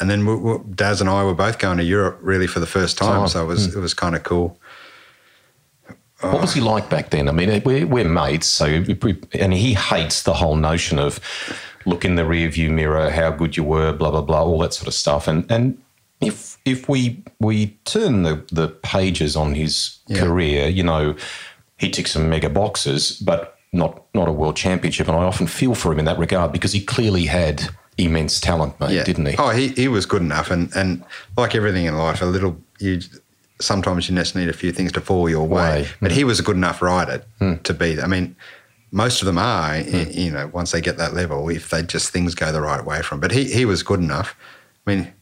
and 0.00 0.10
then 0.10 0.26
we, 0.26 0.34
we, 0.34 0.58
Daz 0.74 1.00
and 1.00 1.08
I 1.08 1.22
were 1.24 1.34
both 1.34 1.58
going 1.58 1.78
to 1.78 1.84
Europe 1.84 2.18
really 2.20 2.46
for 2.48 2.58
the 2.58 2.66
first 2.66 2.98
time, 2.98 3.22
Oh, 3.22 3.26
so 3.26 3.42
it 3.44 3.46
was 3.46 3.74
it 3.76 3.78
was 3.78 3.94
kind 3.94 4.16
of 4.16 4.24
cool. 4.24 4.58
What 6.20 6.40
was 6.40 6.52
he 6.54 6.60
like 6.60 6.90
back 6.90 7.10
then? 7.10 7.28
I 7.28 7.32
mean, 7.32 7.62
we're, 7.64 7.86
we're 7.86 8.08
mates, 8.08 8.46
so 8.46 8.84
we, 9.02 9.18
and 9.38 9.52
he 9.52 9.74
hates 9.74 10.22
the 10.22 10.34
whole 10.34 10.56
notion 10.56 10.98
of 10.98 11.18
look 11.86 12.04
in 12.04 12.16
the 12.16 12.22
rearview 12.22 12.70
mirror, 12.70 13.10
how 13.10 13.30
good 13.30 13.56
you 13.56 13.64
were, 13.64 13.92
blah 13.92 14.10
blah 14.10 14.20
blah, 14.22 14.42
all 14.44 14.58
that 14.58 14.74
sort 14.74 14.86
of 14.88 14.94
stuff. 14.94 15.26
And 15.28 15.50
and 15.50 15.80
if 16.20 16.58
if 16.64 16.88
we 16.88 17.22
we 17.38 17.68
turn 17.84 18.22
the 18.22 18.42
the 18.52 18.68
pages 18.68 19.34
on 19.36 19.54
his 19.54 19.98
Yeah. 20.08 20.20
career, 20.20 20.68
you 20.68 20.82
know, 20.82 21.14
he 21.78 21.88
ticked 21.90 22.10
some 22.10 22.28
mega 22.28 22.50
boxes, 22.50 23.12
but 23.12 23.56
not 23.72 24.02
not 24.14 24.28
a 24.28 24.32
world 24.32 24.56
championship. 24.56 25.08
And 25.08 25.16
I 25.16 25.22
often 25.22 25.46
feel 25.46 25.74
for 25.74 25.90
him 25.92 25.98
in 26.00 26.04
that 26.04 26.18
regard 26.18 26.52
because 26.52 26.72
he 26.72 26.80
clearly 26.84 27.24
had 27.26 27.62
immense 27.96 28.40
talent, 28.40 28.78
mate, 28.80 29.04
didn't 29.06 29.26
he? 29.26 29.36
Oh, 29.38 29.50
he, 29.50 29.68
he 29.68 29.88
was 29.88 30.04
good 30.06 30.22
enough, 30.22 30.50
and 30.50 30.70
and 30.76 31.02
like 31.38 31.54
everything 31.54 31.86
in 31.86 31.96
life, 31.96 32.20
a 32.20 32.26
little 32.26 32.56
you 32.78 33.00
sometimes 33.60 34.08
you 34.08 34.16
just 34.16 34.34
need 34.34 34.48
a 34.48 34.52
few 34.52 34.72
things 34.72 34.92
to 34.92 35.00
fall 35.00 35.28
your 35.28 35.46
way. 35.46 35.82
Way. 35.82 35.88
But 36.00 36.10
he 36.12 36.22
hmm. 36.22 36.26
was 36.28 36.40
a 36.40 36.42
good 36.42 36.56
enough 36.56 36.82
rider 36.82 37.22
Hmm. 37.38 37.54
to 37.62 37.74
be. 37.74 38.00
I 38.00 38.06
mean, 38.06 38.34
most 38.90 39.22
of 39.22 39.26
them 39.26 39.38
are. 39.38 39.70
y- 39.72 39.82
hmm. 39.82 40.10
You 40.10 40.30
know, 40.32 40.46
once 40.52 40.72
they 40.72 40.80
get 40.80 40.96
that 40.98 41.14
level, 41.14 41.48
if 41.48 41.70
they 41.70 41.82
just 41.82 42.10
things 42.10 42.34
go 42.34 42.50
the 42.52 42.60
right 42.60 42.84
way 42.84 43.02
for 43.02 43.14
him. 43.14 43.20
But 43.20 43.32
he 43.32 43.44
he 43.44 43.64
was 43.64 43.82
good 43.82 44.00
enough. 44.00 44.34
I 44.86 44.94
mean, 44.94 45.12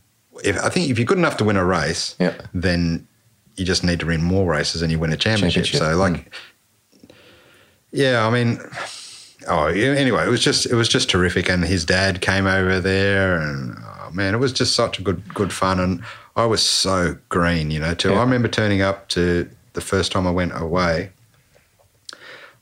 if 0.45 0.57
I 0.63 0.69
think 0.69 0.89
if 0.91 0.99
you're 0.99 1.07
good 1.07 1.19
enough 1.19 1.37
to 1.39 1.45
win 1.45 1.57
a 1.57 1.65
race, 1.65 2.15
Yeah. 2.19 2.35
then 2.55 3.07
you 3.57 3.65
just 3.65 3.83
need 3.85 4.01
to 4.01 4.07
win 4.07 4.23
more 4.23 4.47
races 4.51 4.83
and 4.83 4.91
you 4.93 4.99
win 4.99 5.13
a 5.13 5.17
championship. 5.17 5.65
Championship, 5.65 5.93
So 5.93 5.97
like, 5.99 6.17
hmm. 7.03 7.07
yeah, 7.93 8.27
I 8.27 8.31
mean. 8.31 8.61
Oh, 9.47 9.67
anyway, 9.67 10.27
it 10.27 10.29
was 10.29 10.43
just 10.43 10.67
it 10.67 10.75
was 10.75 10.89
just 10.89 11.09
terrific, 11.09 11.49
and 11.49 11.65
his 11.65 11.85
dad 11.85 12.21
came 12.21 12.47
over 12.47 12.81
there, 12.81 13.39
and 13.41 13.77
oh 13.83 14.11
man, 14.13 14.35
it 14.35 14.39
was 14.39 14.53
just 14.53 14.75
such 14.75 14.99
a 14.99 15.03
good 15.03 15.23
good 15.33 15.53
fun, 15.53 15.81
and 15.81 16.03
I 16.39 16.47
was 16.47 16.63
so 16.63 17.17
green, 17.29 17.71
you 17.73 17.81
know. 17.81 17.95
Too, 17.95 18.11
Yeah. 18.11 18.19
I 18.19 18.21
remember 18.23 18.47
turning 18.49 18.81
up 18.81 19.09
to 19.09 19.51
the 19.73 19.81
first 19.81 20.13
time 20.13 20.25
I 20.27 20.31
went 20.31 20.53
away. 20.55 21.11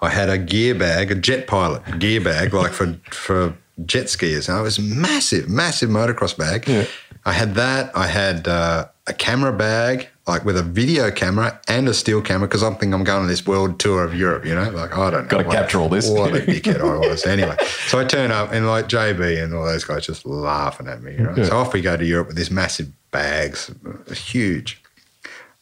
I 0.00 0.08
had 0.10 0.28
a 0.30 0.38
gear 0.38 0.74
bag, 0.74 1.10
a 1.10 1.14
jet 1.14 1.46
pilot 1.46 1.98
gear 1.98 2.20
bag, 2.20 2.52
like 2.54 2.72
for 2.72 2.98
for 3.10 3.54
jet 3.84 4.06
skiers, 4.06 4.48
and 4.48 4.58
it 4.58 4.62
was 4.62 4.78
massive, 4.78 5.48
massive 5.48 5.90
motocross 5.90 6.36
bag. 6.36 6.66
Yeah. 6.66 6.86
I 7.26 7.32
had 7.32 7.54
that. 7.56 7.94
I 7.96 8.06
had 8.06 8.46
uh, 8.48 8.86
a 9.06 9.12
camera 9.12 9.52
bag, 9.52 10.08
like 10.28 10.44
with 10.44 10.56
a 10.56 10.62
video 10.62 11.10
camera 11.10 11.60
and 11.66 11.88
a 11.88 11.92
still 11.94 12.22
camera, 12.22 12.46
because 12.46 12.62
I'm 12.62 12.74
thinking 12.74 12.94
I'm 12.94 13.04
going 13.04 13.22
on 13.22 13.26
this 13.28 13.46
world 13.46 13.80
tour 13.80 14.04
of 14.04 14.14
Europe. 14.14 14.44
You 14.46 14.54
know, 14.54 14.70
like 14.70 14.96
I 14.96 15.10
don't 15.10 15.24
know. 15.24 15.28
Gotta 15.28 15.44
what- 15.48 15.56
capture 15.56 15.80
all 15.80 15.88
this. 15.90 16.08
What 16.08 16.34
a 16.34 16.40
dickhead 16.40 16.80
I 16.80 17.08
was. 17.08 17.26
Anyway, 17.26 17.56
so 17.88 17.98
I 17.98 18.04
turn 18.04 18.30
up 18.30 18.52
and 18.52 18.66
like 18.66 18.88
JB 18.88 19.42
and 19.42 19.52
all 19.54 19.64
those 19.64 19.84
guys 19.84 20.06
just 20.06 20.24
laughing 20.24 20.88
at 20.88 21.02
me. 21.02 21.16
Right? 21.16 21.36
Yeah. 21.38 21.44
So 21.44 21.56
off 21.58 21.72
we 21.74 21.82
go 21.82 21.96
to 21.96 22.04
Europe 22.06 22.28
with 22.28 22.36
this 22.36 22.50
massive 22.50 22.88
bags, 23.20 23.70
huge. 24.12 24.82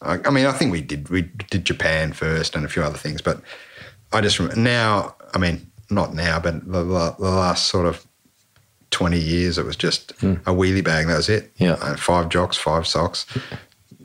I, 0.03 0.19
I 0.25 0.31
mean, 0.31 0.47
I 0.47 0.53
think 0.53 0.73
we 0.73 0.81
did 0.81 1.09
we 1.09 1.23
did 1.51 1.65
Japan 1.65 2.13
first 2.13 2.57
and 2.57 2.65
a 2.65 2.69
few 2.69 2.83
other 2.83 2.99
things, 2.99 3.23
but 3.23 3.41
I 4.13 4.21
just 4.21 4.39
remember 4.39 4.61
now. 4.61 5.15
I 5.35 5.39
mean, 5.39 5.71
not 5.91 6.15
now, 6.15 6.39
but 6.41 6.65
the, 6.71 6.83
the, 6.85 7.15
the 7.19 7.31
last 7.31 7.67
sort 7.67 7.87
of 7.87 8.05
twenty 8.91 9.21
years, 9.21 9.59
it 9.59 9.65
was 9.65 9.77
just 9.77 10.11
a 10.23 10.53
wheelie 10.53 10.85
bag. 10.85 11.07
That 11.07 11.17
was 11.17 11.29
it. 11.29 11.53
Yeah. 11.57 11.73
Uh, 11.81 11.97
five 11.97 12.29
jocks, 12.29 12.57
five 12.57 12.87
socks, 12.87 13.27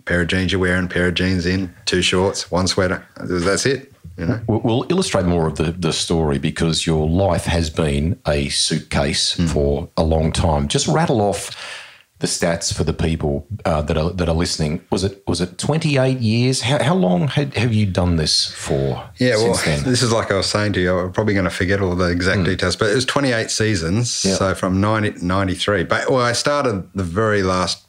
pair 0.05 0.21
of 0.21 0.27
jeans 0.27 0.51
you're 0.51 0.61
wearing, 0.61 0.87
pair 0.87 1.07
of 1.07 1.13
jeans 1.15 1.45
in, 1.45 1.73
two 1.85 2.01
shorts, 2.01 2.49
one 2.51 2.67
sweater. 2.67 3.05
That's 3.17 3.65
it. 3.65 3.91
You 4.17 4.25
know. 4.25 4.39
We'll- 4.47 4.61
We'll 4.63 4.85
illustrate 4.89 5.25
more 5.25 5.47
of 5.47 5.55
the, 5.55 5.71
the 5.71 5.93
story 5.93 6.37
because 6.39 6.85
your 6.85 7.07
life 7.07 7.45
has 7.45 7.69
been 7.69 8.19
a 8.27 8.49
suitcase 8.49 9.33
for 9.51 9.87
a 9.97 10.03
long 10.03 10.31
time. 10.31 10.67
Just 10.67 10.87
rattle 10.87 11.21
off 11.21 11.78
the 12.19 12.27
stats 12.27 12.73
for 12.73 12.83
the 12.83 12.93
people 12.93 13.47
uh, 13.65 13.81
that 13.81 13.97
are 13.97 14.11
that 14.11 14.27
are 14.27 14.35
listening. 14.35 14.81
Was 14.91 15.03
it 15.03 15.23
was 15.25 15.39
it 15.41 15.57
twenty 15.57 15.97
eight 15.97 16.19
years? 16.19 16.61
How, 16.61 16.83
how 16.83 16.95
long 16.95 17.27
had, 17.29 17.53
have 17.55 17.73
you 17.73 17.85
done 17.85 18.17
this 18.17 18.51
for? 18.51 19.09
Yeah, 19.17 19.35
well, 19.37 19.53
then? 19.65 19.83
this 19.83 20.01
is 20.03 20.11
like 20.11 20.29
I 20.31 20.35
was 20.35 20.47
saying 20.47 20.73
to 20.73 20.81
you, 20.81 20.97
I'm 20.97 21.11
probably 21.13 21.33
going 21.33 21.45
to 21.45 21.49
forget 21.51 21.81
all 21.81 21.95
the 21.95 22.09
exact 22.09 22.43
details, 22.43 22.75
but 22.75 22.89
it 22.89 22.95
was 22.95 23.05
28 23.05 23.49
seasons, 23.49 24.23
Yeah. 24.25 24.35
so 24.35 24.53
from 24.53 24.81
90, 24.81 25.25
93. 25.25 25.83
But 25.85 26.09
well, 26.09 26.21
I 26.21 26.33
started 26.33 26.89
the 26.93 27.03
very 27.03 27.41
last 27.41 27.85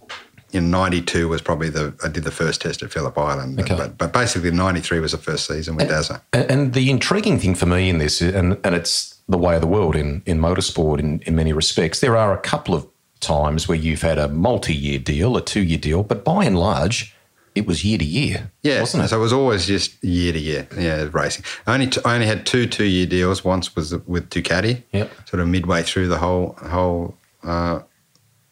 in 0.53 0.71
92 0.71 1.29
was 1.29 1.43
probably 1.43 1.69
the 1.69 1.95
I 2.05 2.09
did 2.09 2.25
the 2.25 2.31
first 2.31 2.61
test 2.61 2.83
at 2.83 2.93
Phillip 2.93 3.17
Island, 3.19 3.57
but, 3.57 3.65
Okay. 3.67 3.77
but, 3.77 3.99
but 3.99 4.13
basically 4.13 4.51
93 4.51 5.01
was 5.01 5.13
the 5.13 5.19
first 5.19 5.47
season 5.47 5.77
with 5.77 5.89
Dazza. 5.89 6.21
And, 6.33 6.51
and 6.51 6.73
the 6.73 6.91
intriguing 6.91 7.39
thing 7.39 7.55
for 7.55 7.67
me 7.67 7.89
in 7.89 7.99
this, 7.99 8.21
and, 8.21 8.59
and 8.65 8.75
it's 8.75 9.17
the 9.29 9.39
way 9.39 9.55
of 9.55 9.61
the 9.61 9.67
world 9.69 9.95
in, 9.95 10.23
in 10.27 10.39
motorsport 10.39 10.99
in, 10.99 11.21
in 11.21 11.37
many 11.37 11.53
respects, 11.53 12.01
there 12.01 12.17
are 12.17 12.33
a 12.33 12.39
couple 12.41 12.75
of 12.75 12.87
times 13.21 13.69
where 13.69 13.77
you've 13.79 14.03
had 14.03 14.19
a 14.19 14.29
multi 14.29 14.75
year 14.75 14.99
deal, 14.99 15.37
a 15.37 15.43
two 15.43 15.61
year 15.63 15.79
deal, 15.79 16.03
but 16.03 16.25
by 16.25 16.45
and 16.45 16.59
large, 16.59 17.15
it 17.55 17.67
was 17.67 17.85
year 17.85 17.99
to 17.99 18.05
year, 18.05 18.51
Yeah, 18.63 18.81
wasn't 18.81 19.05
it? 19.05 19.09
so 19.09 19.19
it 19.19 19.21
was 19.21 19.33
always 19.33 19.67
just 19.67 20.03
year 20.05 20.33
to 20.33 20.39
year, 20.39 20.69
yeah, 20.79 21.09
racing. 21.13 21.45
I 21.67 21.75
only 21.75 21.89
t- 21.89 22.01
I 22.05 22.15
only 22.15 22.27
had 22.27 22.47
two 22.47 22.67
two 22.67 22.85
year 22.85 23.07
deals. 23.07 23.45
Once 23.45 23.75
was 23.77 23.93
with 24.07 24.31
Ducati, 24.31 24.83
Yep. 24.93 25.11
sort 25.29 25.41
of 25.41 25.49
midway 25.49 25.83
through 25.83 26.09
the 26.09 26.19
whole 26.19 26.57
whole 26.63 27.15
uh, 27.43 27.81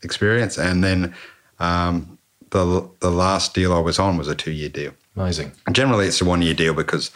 experience, 0.02 0.58
and 0.58 0.82
then 0.84 1.14
um, 1.60 2.18
the 2.50 2.88
the 3.00 3.10
last 3.10 3.54
deal 3.54 3.72
I 3.72 3.78
was 3.78 3.98
on 3.98 4.16
was 4.18 4.28
a 4.28 4.34
two 4.34 4.50
year 4.52 4.68
deal. 4.68 4.92
Amazing. 5.16 5.52
Generally, 5.72 6.06
it's 6.08 6.20
a 6.20 6.24
one 6.24 6.42
year 6.42 6.54
deal 6.54 6.74
because 6.74 7.10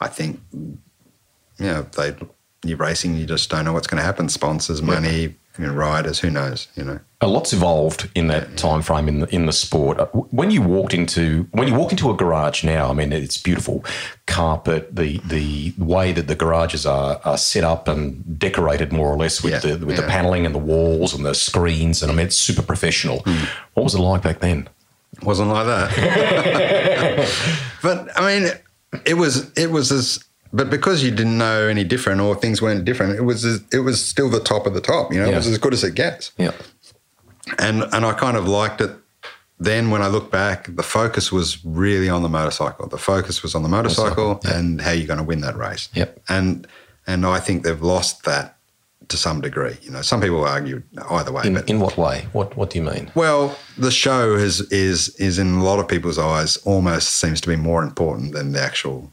I 0.00 0.08
think, 0.08 0.40
you 0.52 0.76
know, 1.58 1.82
they 1.96 2.14
you're 2.64 2.76
racing, 2.78 3.16
you 3.16 3.24
just 3.26 3.48
don't 3.50 3.64
know 3.64 3.72
what's 3.72 3.86
going 3.86 3.98
to 4.00 4.04
happen. 4.04 4.28
Sponsors, 4.28 4.82
money, 4.82 5.36
you 5.58 5.66
know, 5.66 5.72
riders, 5.72 6.20
who 6.20 6.30
knows, 6.30 6.68
you 6.76 6.84
know. 6.84 7.00
A 7.20 7.26
lot's 7.26 7.52
evolved 7.52 8.08
in 8.14 8.28
that 8.28 8.56
time 8.56 8.80
frame 8.80 9.08
in 9.08 9.20
the 9.20 9.34
in 9.34 9.46
the 9.46 9.52
sport. 9.52 9.98
Uh, 9.98 10.06
When 10.06 10.52
you 10.52 10.62
walked 10.62 10.94
into 10.94 11.48
when 11.50 11.66
you 11.66 11.74
walk 11.74 11.90
into 11.90 12.10
a 12.10 12.14
garage 12.14 12.62
now, 12.62 12.90
I 12.90 12.92
mean, 12.94 13.12
it's 13.12 13.38
beautiful 13.38 13.84
carpet, 14.26 14.94
the 14.94 15.18
the 15.24 15.72
way 15.78 16.12
that 16.12 16.28
the 16.28 16.36
garages 16.36 16.86
are, 16.86 17.20
are 17.24 17.36
set 17.38 17.64
up 17.64 17.88
and 17.88 18.38
decorated 18.38 18.92
more 18.92 19.08
or 19.12 19.16
less 19.16 19.42
with 19.42 19.52
Yeah, 19.52 19.74
the 19.76 19.86
with 19.86 19.96
the 19.96 20.02
paneling 20.04 20.46
and 20.46 20.54
the 20.54 20.60
walls 20.60 21.12
and 21.12 21.24
the 21.26 21.34
screens, 21.34 22.02
and 22.02 22.12
I 22.12 22.14
mean, 22.14 22.26
it's 22.26 22.36
super 22.36 22.62
professional. 22.62 23.24
What 23.74 23.82
was 23.82 23.94
it 23.94 24.00
like 24.00 24.22
back 24.22 24.38
then? 24.38 24.68
It 25.16 25.24
wasn't 25.24 25.48
like 25.48 25.66
that. 25.66 25.88
but 27.82 28.08
I 28.16 28.20
mean, 28.38 28.52
it 29.04 29.14
was 29.14 29.50
it 29.56 29.70
was 29.72 29.90
as 29.90 30.22
but 30.52 30.70
because 30.70 31.02
you 31.02 31.10
didn't 31.10 31.38
know 31.38 31.66
any 31.68 31.84
different 31.84 32.20
or 32.20 32.34
things 32.34 32.60
weren't 32.62 32.84
different, 32.84 33.16
it 33.16 33.22
was 33.22 33.44
it 33.72 33.80
was 33.80 34.04
still 34.04 34.28
the 34.30 34.40
top 34.40 34.66
of 34.66 34.74
the 34.74 34.80
top. 34.80 35.12
You 35.12 35.20
know, 35.20 35.26
Yeah. 35.26 35.32
it 35.34 35.36
was 35.36 35.46
as 35.46 35.58
good 35.58 35.72
as 35.74 35.84
it 35.84 35.94
gets. 35.94 36.32
Yeah, 36.38 36.52
And 37.58 37.82
and 37.92 38.04
I 38.04 38.12
kind 38.12 38.36
of 38.36 38.46
liked 38.48 38.80
it. 38.80 38.90
Then 39.60 39.90
when 39.90 40.02
I 40.02 40.06
look 40.06 40.30
back, 40.30 40.68
the 40.76 40.84
focus 40.84 41.32
was 41.32 41.58
really 41.64 42.08
on 42.08 42.22
the 42.22 42.28
motorcycle. 42.28 42.86
The 42.86 42.98
focus 42.98 43.42
was 43.42 43.54
on 43.56 43.62
the 43.64 43.68
motorcycle 43.68 44.40
and 44.44 44.80
how 44.80 44.92
you're 44.92 45.06
going 45.08 45.18
to 45.18 45.24
win 45.24 45.40
that 45.40 45.56
race. 45.56 45.88
Yep. 45.94 46.20
And 46.28 46.66
and 47.06 47.26
I 47.26 47.40
think 47.40 47.64
they've 47.64 47.82
lost 47.82 48.24
that 48.24 48.56
to 49.08 49.16
some 49.16 49.40
degree. 49.40 49.76
You 49.82 49.90
know, 49.90 50.02
some 50.02 50.20
people 50.20 50.44
argue 50.44 50.82
either 51.10 51.32
way, 51.32 51.42
in, 51.46 51.54
but 51.54 51.68
in 51.68 51.80
what 51.80 51.96
way? 51.96 52.26
What 52.32 52.56
what 52.56 52.70
do 52.70 52.78
you 52.78 52.84
mean? 52.84 53.10
well, 53.14 53.56
the 53.76 53.90
show 53.90 54.34
is 54.36 54.60
is 54.70 55.08
is 55.16 55.38
in 55.38 55.54
a 55.54 55.64
lot 55.64 55.78
of 55.80 55.88
people's 55.88 56.18
eyes 56.18 56.56
almost 56.58 57.08
seems 57.16 57.40
to 57.40 57.48
be 57.48 57.56
more 57.56 57.82
important 57.82 58.34
than 58.34 58.52
the 58.52 58.62
actual 58.62 59.10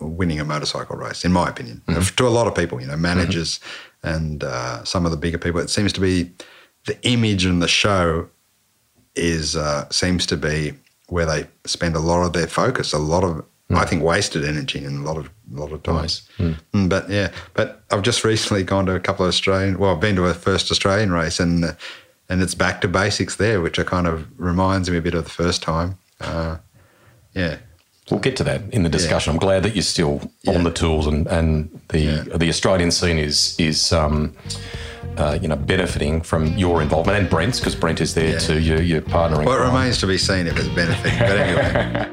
winning 0.00 0.40
a 0.40 0.44
motorcycle 0.44 0.96
race, 0.96 1.24
in 1.24 1.32
my 1.32 1.48
opinion. 1.48 1.82
To 2.16 2.26
a 2.26 2.28
lot 2.28 2.46
of 2.46 2.54
people, 2.54 2.80
you 2.80 2.86
know, 2.86 2.96
managers 2.96 3.60
and 4.02 4.44
uh, 4.44 4.84
some 4.84 5.04
of 5.04 5.10
the 5.10 5.16
bigger 5.16 5.38
people, 5.38 5.60
it 5.60 5.70
seems 5.70 5.92
to 5.94 6.00
be 6.00 6.30
the 6.86 6.96
image 7.08 7.44
and 7.44 7.62
the 7.62 7.68
show 7.68 8.28
is 9.16 9.56
uh, 9.56 9.88
seems 9.90 10.26
to 10.26 10.36
be 10.36 10.72
where 11.08 11.26
they 11.26 11.46
spend 11.64 11.94
a 11.96 12.00
lot 12.00 12.24
of 12.24 12.32
their 12.32 12.46
focus, 12.46 12.92
a 12.92 12.98
lot 12.98 13.24
of 13.24 13.44
I 13.70 13.86
think 13.86 14.02
wasted 14.02 14.44
energy 14.44 14.84
and 14.84 15.04
a 15.04 15.08
lot 15.08 15.16
of 15.16 15.30
a 15.52 15.58
lot 15.58 15.72
of 15.72 15.82
times. 15.82 16.28
Mm, 16.38 16.88
But 16.88 17.08
yeah, 17.10 17.30
but 17.54 17.82
I've 17.90 18.02
just 18.02 18.22
recently 18.24 18.62
gone 18.62 18.86
to 18.86 18.94
a 18.94 19.00
couple 19.00 19.24
of 19.24 19.30
Australian. 19.30 19.78
Well, 19.78 19.90
I've 19.94 20.00
been 20.00 20.16
to 20.16 20.26
a 20.26 20.34
first 20.34 20.70
Australian 20.70 21.10
race, 21.12 21.40
and 21.40 21.64
uh, 21.64 21.72
and 22.28 22.42
it's 22.42 22.54
back 22.54 22.80
to 22.82 22.88
basics 22.88 23.36
there, 23.36 23.60
which 23.60 23.78
I 23.78 23.82
kind 23.84 24.06
of 24.06 24.26
reminds 24.38 24.90
me 24.90 24.98
a 24.98 25.02
bit 25.02 25.14
of 25.14 25.24
the 25.24 25.30
first 25.30 25.62
time. 25.62 25.98
Uh, 26.20 26.58
yeah, 27.34 27.56
We'll 28.10 28.20
get 28.20 28.36
to 28.36 28.44
that 28.44 28.60
in 28.72 28.82
the 28.82 28.90
discussion. 28.90 29.32
I'm 29.32 29.38
glad 29.38 29.62
that 29.62 29.74
you're 29.74 29.82
still 29.82 30.20
on 30.46 30.62
the 30.64 30.70
tools 30.70 31.06
and, 31.06 31.26
and 31.26 31.68
the 31.88 32.00
Yeah. 32.00 32.22
the 32.36 32.48
Australian 32.50 32.90
scene 32.90 33.18
is 33.18 33.56
is 33.58 33.92
um, 33.94 34.34
uh, 35.16 35.38
you 35.40 35.48
know 35.48 35.56
benefiting 35.56 36.20
from 36.20 36.46
your 36.58 36.82
involvement 36.82 37.18
and 37.18 37.30
Brent's 37.30 37.60
because 37.60 37.74
Brent 37.74 38.00
is 38.02 38.12
there 38.14 38.32
Yeah. 38.32 38.38
too. 38.38 38.58
Your 38.60 38.82
your 38.82 39.00
partner. 39.00 39.40
in 39.40 39.46
well, 39.46 39.56
it 39.56 39.60
crime. 39.60 39.74
remains 39.74 39.98
to 40.00 40.06
be 40.06 40.18
seen 40.18 40.46
if 40.46 40.56
it's 40.58 40.68
benefiting. 40.68 41.18
But 41.18 41.38
anyway, 41.38 42.10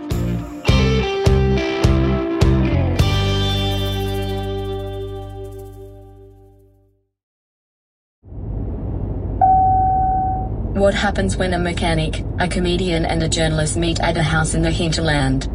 What 10.73 10.93
happens 10.95 11.38
when 11.38 11.54
a 11.54 11.60
mechanic, 11.60 12.23
a 12.39 12.47
comedian, 12.47 13.06
and 13.06 13.21
a 13.21 13.30
journalist 13.30 13.77
meet 13.77 13.99
at 13.99 14.17
a 14.17 14.23
house 14.23 14.54
in 14.56 14.62
the 14.63 14.71
hinterland? 14.71 15.47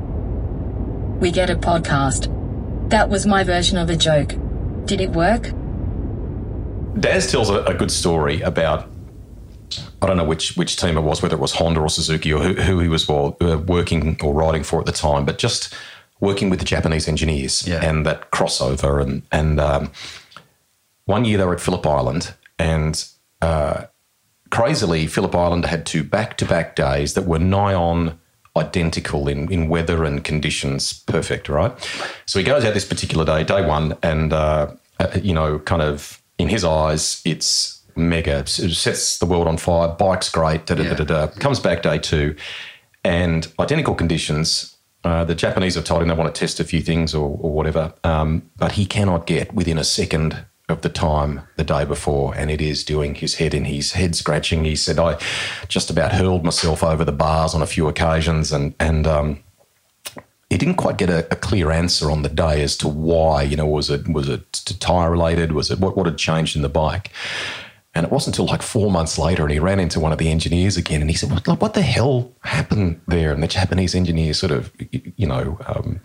We 1.21 1.31
get 1.31 1.51
a 1.51 1.57
podcast. 1.57 2.31
That 2.91 3.09
was 3.09 3.27
my 3.27 3.43
version 3.45 3.79
of 3.79 3.91
a 3.91 3.97
joke. 3.97 4.35
Did 4.85 5.01
it 5.01 5.11
work? 5.11 5.51
Daz 7.01 7.31
tells 7.31 7.51
a, 7.51 7.65
a 7.65 7.75
good 7.75 7.91
story 7.91 8.41
about 8.43 8.89
I 10.01 10.07
don't 10.07 10.17
know 10.17 10.25
which 10.25 10.57
which 10.57 10.77
team 10.77 10.97
it 10.97 11.01
was, 11.01 11.23
whether 11.23 11.35
it 11.37 11.41
was 11.41 11.53
Honda 11.53 11.81
or 11.81 11.89
Suzuki 11.89 12.33
or 12.33 12.41
who, 12.43 12.55
who 12.55 12.79
he 12.81 12.89
was 12.89 13.09
well, 13.09 13.37
uh, 13.41 13.59
working 13.59 14.19
or 14.23 14.33
riding 14.33 14.63
for 14.63 14.79
at 14.81 14.87
the 14.87 14.93
time, 14.93 15.25
but 15.25 15.39
just 15.39 15.75
working 16.21 16.49
with 16.51 16.59
the 16.61 16.65
Japanese 16.65 17.09
engineers 17.09 17.67
Yeah. 17.67 17.85
and 17.85 18.07
that 18.07 18.31
crossover. 18.31 19.03
And 19.03 19.23
and 19.33 19.59
um, 19.61 19.91
one 21.07 21.25
year 21.25 21.39
they 21.39 21.45
were 21.45 21.55
at 21.55 21.61
Phillip 21.61 21.87
Island, 21.87 22.35
and 22.59 23.05
uh, 23.43 23.85
crazily, 24.51 25.07
Phillip 25.07 25.35
Island 25.35 25.65
had 25.67 25.85
two 25.87 26.05
back 26.05 26.37
to 26.39 26.45
back 26.45 26.77
days 26.77 27.15
that 27.15 27.23
were 27.27 27.39
nigh 27.39 27.75
on 27.75 28.19
identical 28.57 29.29
in, 29.29 29.51
in 29.53 29.69
weather 29.69 30.05
and 30.05 30.25
conditions, 30.25 31.03
perfect, 31.07 31.49
right? 31.49 31.73
So 32.27 32.39
he 32.39 32.45
goes 32.45 32.65
out 32.65 32.75
this 32.75 32.85
particular 32.85 33.25
day, 33.25 33.45
day 33.45 33.67
one, 33.67 33.97
and, 34.03 34.33
uh, 34.33 34.73
uh, 34.99 35.09
you 35.23 35.35
know, 35.35 35.59
kind 35.61 35.83
of 35.83 36.23
in 36.39 36.49
his 36.49 36.65
eyes, 36.65 37.23
it's 37.25 37.83
mega, 37.97 38.41
It 38.41 38.49
sets 38.49 39.19
the 39.19 39.27
world 39.27 39.49
on 39.49 39.57
fire. 39.57 39.89
Bike's 39.89 40.29
great. 40.29 40.67
Da, 40.67 40.75
da, 40.75 40.85
da, 40.85 40.95
da, 40.95 41.05
da. 41.05 41.27
Comes 41.39 41.61
back 41.61 41.83
day 41.83 41.99
two, 41.99 42.37
and 43.05 43.51
identical 43.59 43.95
conditions. 43.95 44.77
Uh, 45.05 45.25
the 45.25 45.35
Japanese 45.35 45.77
have 45.77 45.85
told 45.85 46.03
him 46.03 46.09
they 46.09 46.15
want 46.15 46.35
to 46.35 46.39
test 46.39 46.59
a 46.59 46.65
few 46.65 46.83
things 46.83 47.15
or, 47.15 47.39
or 47.41 47.53
whatever, 47.53 47.95
um, 48.03 48.43
but 48.57 48.73
he 48.73 48.85
cannot 48.85 49.27
get 49.27 49.55
within 49.55 49.79
a 49.79 49.85
second 49.85 50.45
of 50.69 50.83
the 50.83 50.89
time 50.89 51.43
the 51.57 51.65
day 51.65 51.85
before, 51.85 52.35
and 52.35 52.51
it 52.51 52.61
is 52.61 52.83
doing 52.85 53.15
his 53.15 53.37
head 53.37 53.55
in. 53.55 53.65
His 53.65 53.93
head 53.93 54.17
scratching. 54.17 54.65
He 54.65 54.77
said, 54.77 54.99
"I 54.99 55.19
just 55.69 55.91
about 55.91 56.13
hurled 56.13 56.45
myself 56.45 56.83
over 56.83 57.05
the 57.05 57.13
bars 57.13 57.55
on 57.55 57.63
a 57.63 57.67
few 57.67 57.87
occasions, 57.89 58.53
and 58.53 58.75
and 58.81 59.07
um, 59.07 59.45
he 60.51 60.59
didn't 60.59 60.75
quite 60.75 60.99
get 60.99 61.11
a, 61.11 61.27
a 61.33 61.37
clear 61.37 61.71
answer 61.71 62.11
on 62.11 62.23
the 62.23 62.29
day 62.29 62.63
as 62.63 62.77
to 62.79 62.89
why. 62.89 63.43
You 63.43 63.57
know, 63.57 63.67
was 63.67 63.91
it 63.91 64.09
was 64.09 64.29
it 64.29 64.53
tire 64.81 65.11
related? 65.11 65.53
Was 65.53 65.71
it 65.71 65.79
what 65.79 65.97
what 65.97 66.07
had 66.07 66.19
changed 66.19 66.57
in 66.57 66.63
the 66.63 66.69
bike?" 66.69 67.11
And 67.95 68.05
it 68.05 68.13
wasn't 68.13 68.37
until 68.37 68.53
like 68.53 68.61
four 68.61 68.91
months 68.91 69.19
later, 69.19 69.45
and 69.45 69.53
he 69.53 69.59
ran 69.59 69.81
into 69.81 70.01
one 70.01 70.13
of 70.13 70.19
the 70.19 70.31
engineers 70.31 70.77
again, 70.77 71.01
and 71.01 71.09
he 71.09 71.17
said, 71.17 71.31
"What, 71.31 71.61
what 71.61 71.75
the 71.75 71.83
hell 71.83 72.33
happened 72.41 73.01
there?" 73.07 73.33
And 73.33 73.43
the 73.43 73.47
Japanese 73.47 73.95
engineer 73.95 74.35
sort 74.35 74.53
of, 74.53 74.71
you 74.91 75.27
know, 75.27 75.59
um, 75.67 76.01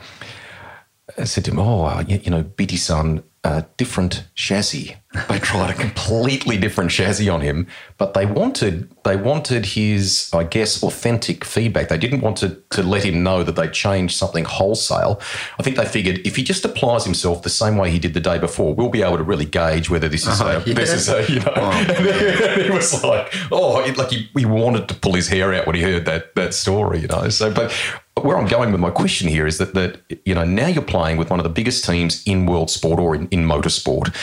said 1.25 1.45
to 1.45 1.51
him, 1.51 1.59
"Oh, 1.59 1.85
uh, 1.85 2.03
you, 2.07 2.21
you 2.23 2.31
know, 2.31 2.43
Biti-san, 2.43 3.23
uh, 3.43 3.63
different 3.77 4.25
chassis. 4.35 4.95
They 5.27 5.39
tried 5.39 5.71
a 5.71 5.73
completely 5.73 6.57
different 6.57 6.89
chassis 6.89 7.27
on 7.27 7.41
him, 7.41 7.67
but 7.97 8.13
they 8.13 8.25
wanted 8.25 8.89
they 9.03 9.17
wanted 9.17 9.65
his, 9.65 10.29
I 10.33 10.45
guess, 10.45 10.81
authentic 10.81 11.43
feedback. 11.43 11.89
They 11.89 11.97
didn't 11.97 12.21
want 12.21 12.37
to 12.37 12.61
to 12.69 12.81
let 12.81 13.03
him 13.03 13.21
know 13.21 13.43
that 13.43 13.57
they 13.57 13.67
changed 13.67 14.15
something 14.15 14.45
wholesale. 14.45 15.19
I 15.59 15.63
think 15.63 15.75
they 15.75 15.85
figured 15.85 16.25
if 16.25 16.37
he 16.37 16.43
just 16.43 16.63
applies 16.63 17.03
himself 17.03 17.43
the 17.43 17.49
same 17.49 17.75
way 17.75 17.91
he 17.91 17.99
did 17.99 18.13
the 18.13 18.21
day 18.21 18.39
before, 18.39 18.73
we'll 18.73 18.87
be 18.87 19.01
able 19.01 19.17
to 19.17 19.23
really 19.23 19.43
gauge 19.43 19.89
whether 19.89 20.07
this 20.07 20.25
is 20.27 20.39
a, 20.39 20.63
yeah. 20.65 20.73
this 20.73 20.93
is 20.93 21.09
a, 21.09 21.29
you 21.29 21.41
know." 21.41 21.53
And 22.51 22.61
he 22.61 22.69
was 22.69 23.03
like, 23.03 23.33
"Oh, 23.51 23.81
it, 23.81 23.97
like 23.97 24.11
he, 24.11 24.29
he 24.33 24.45
wanted 24.45 24.87
to 24.87 24.93
pull 24.93 25.13
his 25.13 25.27
hair 25.27 25.53
out 25.53 25.67
when 25.67 25.75
he 25.75 25.81
heard 25.81 26.05
that 26.05 26.35
that 26.35 26.53
story, 26.53 26.99
you 26.99 27.07
know." 27.07 27.27
So, 27.27 27.51
but 27.51 27.73
where 28.19 28.37
I'm 28.37 28.47
going 28.47 28.71
with 28.71 28.81
my 28.81 28.89
question 28.89 29.27
here 29.29 29.47
is 29.47 29.57
that 29.57 29.73
that 29.73 29.99
you 30.25 30.35
know 30.35 30.43
now 30.43 30.67
you're 30.67 30.83
playing 30.83 31.17
with 31.17 31.29
one 31.29 31.39
of 31.39 31.43
the 31.43 31.49
biggest 31.49 31.85
teams 31.85 32.23
in 32.25 32.45
world 32.45 32.69
sport 32.69 32.99
or 32.99 33.15
in, 33.15 33.27
in 33.29 33.45
motorsport. 33.45 34.13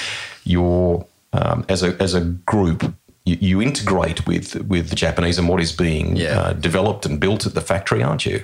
You're 0.44 1.04
um, 1.32 1.64
as 1.68 1.82
a 1.82 2.00
as 2.02 2.14
a 2.14 2.20
group. 2.22 2.94
You, 3.24 3.36
you 3.40 3.62
integrate 3.62 4.26
with 4.26 4.54
with 4.68 4.88
the 4.90 4.96
Japanese 4.96 5.38
and 5.38 5.48
what 5.48 5.60
is 5.60 5.72
being 5.72 6.16
Yeah. 6.16 6.40
uh, 6.40 6.52
developed 6.54 7.04
and 7.06 7.18
built 7.20 7.46
at 7.46 7.54
the 7.54 7.60
factory, 7.60 8.02
aren't 8.02 8.24
you? 8.26 8.42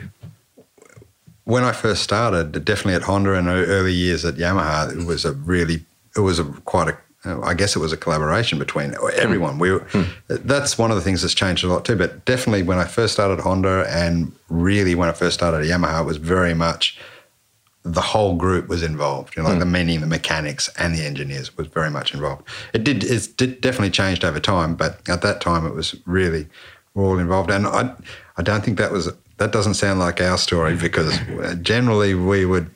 when 1.44 1.62
I 1.62 1.72
first 1.72 2.02
started, 2.02 2.64
definitely 2.64 2.94
at 2.94 3.02
Honda 3.02 3.34
and 3.34 3.48
early 3.48 3.92
years 3.92 4.24
at 4.24 4.36
Yamaha, 4.36 4.98
it 4.98 5.06
was 5.06 5.26
a 5.26 5.32
really, 5.32 5.84
it 6.16 6.20
was 6.20 6.38
a 6.38 6.44
quite 6.44 6.88
a, 6.88 6.96
I 7.24 7.54
guess 7.54 7.74
it 7.74 7.78
was 7.78 7.92
a 7.92 7.96
collaboration 7.96 8.58
between 8.58 8.94
everyone. 9.14 9.58
We, 9.58 9.70
were, 9.72 9.80
hmm. 9.90 10.02
that's 10.28 10.76
one 10.76 10.90
of 10.90 10.96
the 10.96 11.02
things 11.02 11.22
that's 11.22 11.34
changed 11.34 11.64
a 11.64 11.68
lot 11.68 11.84
too. 11.84 11.96
But 11.96 12.24
definitely 12.24 12.62
when 12.62 12.78
I 12.78 12.84
first 12.84 13.14
started 13.14 13.40
Honda, 13.40 13.86
and 13.88 14.32
really 14.48 14.94
when 14.94 15.08
I 15.08 15.12
first 15.12 15.34
started 15.34 15.58
at 15.58 15.66
Yamaha, 15.66 16.02
it 16.02 16.06
was 16.06 16.18
very 16.18 16.54
much 16.54 16.98
the 17.82 18.00
whole 18.00 18.34
group 18.34 18.68
was 18.68 18.82
involved. 18.82 19.36
You 19.36 19.42
know, 19.42 19.48
like 19.48 19.56
hmm. 19.56 19.60
the 19.60 19.66
meaning, 19.66 20.00
the 20.00 20.06
mechanics, 20.06 20.68
and 20.78 20.94
the 20.94 21.04
engineers 21.04 21.56
was 21.56 21.66
very 21.68 21.90
much 21.90 22.14
involved. 22.14 22.46
It 22.72 22.84
did, 22.84 23.04
it 23.04 23.36
did 23.36 23.60
definitely 23.60 23.90
changed 23.90 24.24
over 24.24 24.40
time, 24.40 24.74
but 24.74 25.06
at 25.08 25.22
that 25.22 25.40
time 25.40 25.66
it 25.66 25.74
was 25.74 25.94
really 26.06 26.46
we're 26.94 27.04
all 27.04 27.18
involved. 27.18 27.50
And 27.50 27.66
I, 27.66 27.92
I 28.36 28.42
don't 28.42 28.64
think 28.64 28.78
that 28.78 28.92
was 28.92 29.12
that 29.36 29.52
doesn't 29.52 29.74
sound 29.74 29.98
like 29.98 30.20
our 30.20 30.38
story 30.38 30.74
hmm. 30.74 30.80
because 30.80 31.18
uh, 31.18 31.56
generally 31.60 32.14
we 32.14 32.44
would. 32.44 32.70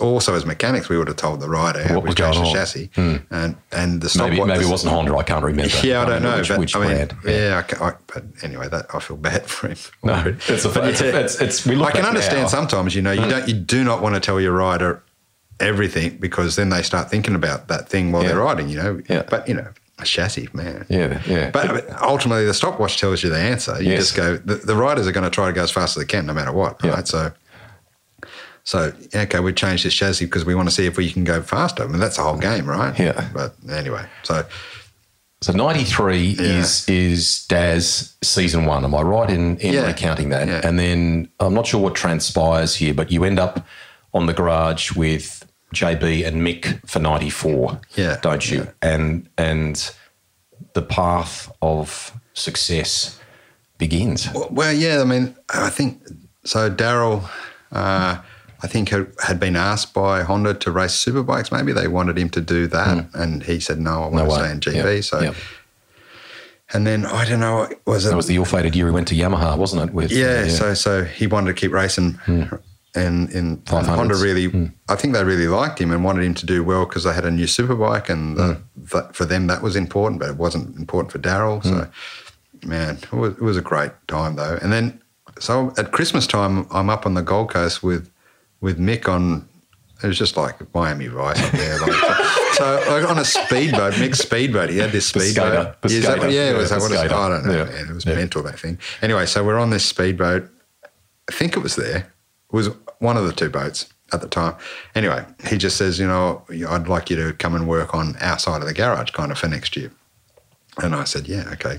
Also, 0.00 0.34
as 0.34 0.44
mechanics, 0.44 0.90
we 0.90 0.98
would 0.98 1.08
have 1.08 1.16
told 1.16 1.40
the 1.40 1.48
rider 1.48 1.82
how 1.82 1.94
What 1.94 2.04
was 2.04 2.14
going 2.14 2.34
changed 2.34 2.44
the 2.44 2.48
on. 2.50 2.54
chassis, 2.54 2.90
hmm. 2.94 3.16
and 3.30 3.56
and 3.72 4.02
the 4.02 4.12
Maybe 4.18 4.34
stopwatch. 4.36 4.48
maybe 4.48 4.64
it 4.66 4.70
wasn't 4.70 4.92
Honda. 4.92 5.16
I 5.16 5.22
can't 5.22 5.42
remember. 5.42 5.74
yeah, 5.82 6.02
I 6.02 6.04
don't 6.04 6.22
know, 6.22 6.36
which, 6.36 6.48
but 6.48 6.58
which 6.58 6.76
I 6.76 6.80
mean, 6.80 6.88
brand. 7.06 7.14
yeah, 7.24 7.62
I, 7.80 7.86
I, 7.88 7.92
but 8.06 8.24
anyway, 8.42 8.68
that 8.68 8.86
I 8.94 8.98
feel 9.00 9.16
bad 9.30 9.46
for 9.46 9.68
him. 9.68 9.76
No, 10.02 10.22
it's 10.26 10.64
a, 10.66 10.88
it's, 10.88 11.00
a, 11.00 11.20
it's, 11.24 11.40
it's 11.40 11.66
we 11.66 11.74
look 11.76 11.88
I 11.88 11.92
can 11.92 12.04
understand 12.04 12.42
now. 12.42 12.48
sometimes, 12.48 12.94
you 12.94 13.00
know, 13.00 13.12
you 13.12 13.22
hmm. 13.22 13.30
don't, 13.30 13.48
you 13.48 13.54
do 13.54 13.82
not 13.82 14.02
want 14.02 14.14
to 14.14 14.20
tell 14.20 14.38
your 14.40 14.52
rider 14.52 15.02
everything 15.58 16.18
because 16.18 16.56
then 16.56 16.68
they 16.68 16.82
start 16.82 17.10
thinking 17.10 17.34
about 17.34 17.68
that 17.68 17.88
thing 17.88 18.12
while 18.12 18.22
Yeah. 18.22 18.28
they're 18.30 18.40
riding, 18.40 18.68
you 18.68 18.76
know. 18.76 19.00
Yeah. 19.08 19.22
But 19.28 19.48
you 19.48 19.54
know, 19.54 19.68
a 19.98 20.04
chassis, 20.04 20.48
man. 20.52 20.84
Yeah, 20.90 21.22
yeah. 21.26 21.50
But 21.50 21.88
ultimately, 22.02 22.44
the 22.44 22.54
stopwatch 22.54 22.98
tells 22.98 23.22
you 23.22 23.30
the 23.30 23.38
answer. 23.38 23.80
You 23.82 23.90
Yes. 23.92 24.00
just 24.00 24.16
go. 24.16 24.36
The, 24.36 24.56
the 24.56 24.74
riders 24.74 25.06
are 25.06 25.12
going 25.12 25.24
to 25.24 25.30
try 25.30 25.46
to 25.46 25.52
go 25.52 25.62
as 25.62 25.70
fast 25.70 25.96
as 25.96 26.02
they 26.02 26.06
can, 26.06 26.26
no 26.26 26.34
matter 26.34 26.52
what, 26.52 26.80
Yeah. 26.84 26.90
right? 26.90 27.06
So, 27.08 27.32
so 28.64 28.92
okay, 29.14 29.40
we 29.40 29.52
changed 29.52 29.84
this 29.84 29.94
chassis 29.94 30.24
because 30.26 30.44
we 30.44 30.54
want 30.54 30.68
to 30.68 30.74
see 30.74 30.86
if 30.86 30.96
we 30.96 31.10
can 31.12 31.24
go 31.24 31.42
faster. 31.42 31.82
I 31.84 31.86
mean, 31.86 31.98
that's 32.00 32.16
the 32.16 32.22
whole 32.22 32.38
game, 32.38 32.66
right? 32.66 32.96
Yeah. 32.98 33.28
But 33.34 33.54
anyway, 33.70 34.06
so 34.22 34.44
So 35.40 35.52
ninety 35.52 35.84
three 35.84 36.36
Yeah. 36.38 36.60
is 36.60 36.88
is 36.88 37.46
Daz 37.48 38.14
season 38.22 38.64
one. 38.66 38.84
Am 38.84 38.94
I 38.94 39.02
right 39.02 39.28
in, 39.30 39.56
in 39.58 39.74
Yeah. 39.74 39.86
recounting 39.86 40.28
that? 40.30 40.46
Yeah. 40.46 40.60
And 40.66 40.78
then 40.78 41.28
I'm 41.40 41.54
not 41.54 41.66
sure 41.66 41.80
what 41.80 41.94
transpires 41.96 42.76
here, 42.76 42.94
but 42.94 43.10
you 43.10 43.24
end 43.24 43.38
up 43.40 43.66
on 44.14 44.26
the 44.26 44.32
garage 44.32 44.92
with 44.92 45.44
JB 45.74 46.24
and 46.26 46.42
Mick 46.46 46.88
for 46.88 47.00
ninety 47.00 47.30
four. 47.30 47.80
Yeah. 47.96 48.18
Don't 48.22 48.48
you? 48.50 48.68
And 48.80 49.28
and 49.36 49.90
the 50.74 50.82
path 50.82 51.50
of 51.60 52.12
success 52.34 53.18
begins. 53.78 54.28
Well, 54.32 54.48
well, 54.52 54.72
yeah. 54.72 55.00
I 55.00 55.04
mean, 55.04 55.34
I 55.52 55.70
think 55.70 56.00
so. 56.44 56.70
Daryl, 56.70 57.28
uh, 57.72 58.18
I 58.62 58.68
think 58.68 58.90
had, 58.90 59.12
had 59.24 59.40
been 59.40 59.56
asked 59.56 59.92
by 59.92 60.22
Honda 60.22 60.54
to 60.54 60.70
race 60.70 60.92
superbikes. 61.04 61.50
Maybe 61.50 61.72
they 61.72 61.88
wanted 61.88 62.16
him 62.18 62.28
to 62.30 62.40
do 62.40 62.66
that, 62.68 63.04
hmm. 63.06 63.20
and 63.20 63.42
he 63.42 63.58
said, 63.60 63.80
"No, 63.80 64.04
I 64.04 64.06
want 64.06 64.12
Hmm. 64.12 64.16
No 64.18 64.24
to 64.24 64.30
way. 64.30 64.36
stay 64.38 64.50
in 64.52 64.60
GP." 64.60 64.94
Yeah, 64.94 65.00
So, 65.00 65.20
yeah. 65.20 65.34
and 66.72 66.86
then 66.86 67.04
I 67.06 67.24
don't 67.24 67.40
know, 67.40 67.68
was 67.86 68.06
it? 68.06 68.10
That 68.10 68.16
was 68.16 68.26
the 68.28 68.36
ill-fated 68.36 68.74
year 68.76 68.86
he 68.86 68.92
went 68.92 69.08
to 69.08 69.14
Yamaha, 69.14 69.56
wasn't 69.58 69.82
it? 69.88 69.94
With 69.94 70.10
yeah, 70.12 70.48
So, 70.48 70.74
so 70.74 71.04
he 71.04 71.26
wanted 71.26 71.48
to 71.54 71.60
keep 71.60 71.72
racing. 71.72 72.12
Hmm. 72.26 72.44
And 72.94 73.30
in 73.30 73.62
Honda, 73.68 74.16
really, 74.16 74.46
hmm. 74.48 74.66
I 74.88 74.96
think 74.96 75.14
they 75.14 75.24
really 75.24 75.48
liked 75.48 75.78
him 75.80 75.90
and 75.90 76.04
wanted 76.04 76.24
him 76.24 76.34
to 76.34 76.44
do 76.46 76.62
well 76.62 76.84
because 76.84 77.04
they 77.04 77.14
had 77.14 77.24
a 77.24 77.30
new 77.30 77.46
superbike, 77.46 78.10
and 78.10 78.36
the, 78.36 78.60
that, 78.92 79.16
for 79.16 79.24
them 79.24 79.46
that 79.46 79.62
was 79.62 79.76
important, 79.76 80.20
but 80.20 80.28
it 80.28 80.36
wasn't 80.36 80.76
important 80.76 81.10
for 81.10 81.18
Daryl. 81.18 81.64
So, 81.64 81.88
man, 82.66 82.96
it 82.98 83.12
was, 83.12 83.32
it 83.32 83.40
was 83.42 83.56
a 83.56 83.62
great 83.62 83.92
time 84.08 84.36
though. 84.36 84.58
And 84.60 84.70
then, 84.72 85.00
so 85.38 85.72
at 85.78 85.92
Christmas 85.92 86.26
time, 86.26 86.66
I'm 86.70 86.90
up 86.90 87.06
on 87.06 87.14
the 87.14 87.22
Gold 87.22 87.48
Coast 87.50 87.82
with 87.82 88.10
with 88.62 88.78
Mick 88.78 89.06
on. 89.08 89.46
It 90.02 90.06
was 90.08 90.18
just 90.18 90.36
like 90.36 90.56
Miami 90.74 91.06
Vice 91.06 91.40
up 91.40 91.52
there. 91.52 91.78
Like, 91.78 91.92
so, 92.54 92.84
like 92.88 93.08
on 93.08 93.18
a 93.18 93.24
speedboat, 93.24 93.92
Mick's 93.94 94.18
speedboat. 94.18 94.70
He 94.70 94.78
had 94.78 94.90
this 94.90 95.06
speedboat. 95.06 95.30
skater, 95.30 95.76
the 95.82 95.88
Yeah, 95.90 95.96
is 95.98 96.04
that- 96.06 96.12
skater. 96.18 96.30
yeah, 96.32 96.50
Yeah, 96.50 96.56
was 96.56 96.70
that 96.70 96.80
what 96.80 96.90
it's. 96.90 97.00
I 97.02 97.06
don't 97.06 97.46
know, 97.46 97.52
Yeah. 97.52 97.64
man. 97.66 97.86
It 97.88 97.94
was 97.94 98.04
Yeah. 98.04 98.14
mental 98.16 98.42
that 98.42 98.58
thing. 98.58 98.78
Anyway, 99.00 99.26
so 99.26 99.44
we're 99.44 99.60
on 99.60 99.70
this 99.70 99.84
speedboat. 99.84 100.48
I 101.30 101.32
think 101.32 101.56
it 101.56 101.60
was 101.60 101.76
there. 101.76 101.98
It 101.98 102.06
was 102.56 102.70
one 102.98 103.16
of 103.16 103.26
the 103.26 103.32
two 103.32 103.48
boats 103.48 103.86
at 104.12 104.20
the 104.22 104.26
time. 104.28 104.56
Anyway, 104.96 105.24
he 105.46 105.56
just 105.56 105.76
says, 105.76 106.00
you 106.00 106.06
know, 106.08 106.42
I'd 106.68 106.88
like 106.88 107.08
you 107.08 107.16
to 107.16 107.32
come 107.34 107.54
and 107.54 107.68
work 107.68 107.94
on 107.94 108.16
our 108.20 108.40
side 108.40 108.60
of 108.60 108.66
the 108.66 108.74
garage 108.74 109.10
kind 109.12 109.30
of 109.30 109.38
for 109.38 109.46
next 109.46 109.76
year. 109.76 109.92
And 110.82 110.96
I 110.96 111.04
said, 111.04 111.28
yeah, 111.28 111.44
okay. 111.52 111.78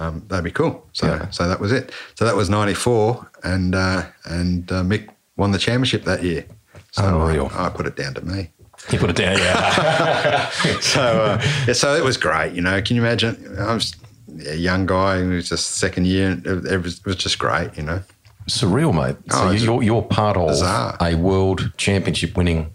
Um, 0.00 0.24
that'd 0.26 0.44
be 0.44 0.50
cool. 0.50 0.84
So, 0.92 1.06
Yeah. 1.06 1.30
so 1.30 1.46
that 1.46 1.60
was 1.60 1.70
it. 1.70 1.92
So 2.16 2.24
that 2.24 2.34
was 2.34 2.50
'94, 2.50 3.30
and 3.44 3.76
uh, 3.76 4.06
and 4.24 4.70
uh, 4.72 4.82
Mick 4.82 5.08
won 5.36 5.50
the 5.52 5.58
championship 5.58 6.04
that 6.04 6.22
year. 6.22 6.44
So 6.92 7.20
Unreal. 7.22 7.50
I, 7.54 7.66
I 7.66 7.68
put 7.70 7.86
it 7.86 7.96
down 7.96 8.14
to 8.14 8.20
me. 8.24 8.50
He 8.90 8.98
put 8.98 9.10
it 9.10 9.16
down. 9.16 9.38
Yeah. 9.38 10.50
So, 10.80 11.00
uh, 11.02 11.42
yeah, 11.66 11.72
so 11.72 11.94
it 11.94 12.04
was 12.04 12.16
great. 12.16 12.52
You 12.54 12.62
know, 12.62 12.80
can 12.82 12.96
you 12.96 13.02
imagine? 13.02 13.56
I 13.58 13.74
was 13.74 13.94
a 14.48 14.54
young 14.56 14.86
guy 14.86 15.20
who 15.20 15.30
was 15.30 15.48
just 15.48 15.72
second 15.72 16.06
year. 16.06 16.30
and 16.32 16.46
It, 16.46 16.64
it 16.72 16.82
was, 16.82 16.98
it 16.98 17.06
was 17.06 17.16
just 17.16 17.38
great. 17.38 17.76
You 17.76 17.82
know. 17.84 18.02
Surreal, 18.48 18.92
mate. 18.94 19.16
So 19.32 19.48
Oh, 19.48 19.50
you're, 19.50 19.82
you're 19.82 20.02
part 20.02 20.36
of 20.36 20.48
bizarre. 20.48 20.96
a 21.00 21.14
world 21.14 21.72
championship 21.76 22.36
winning 22.36 22.72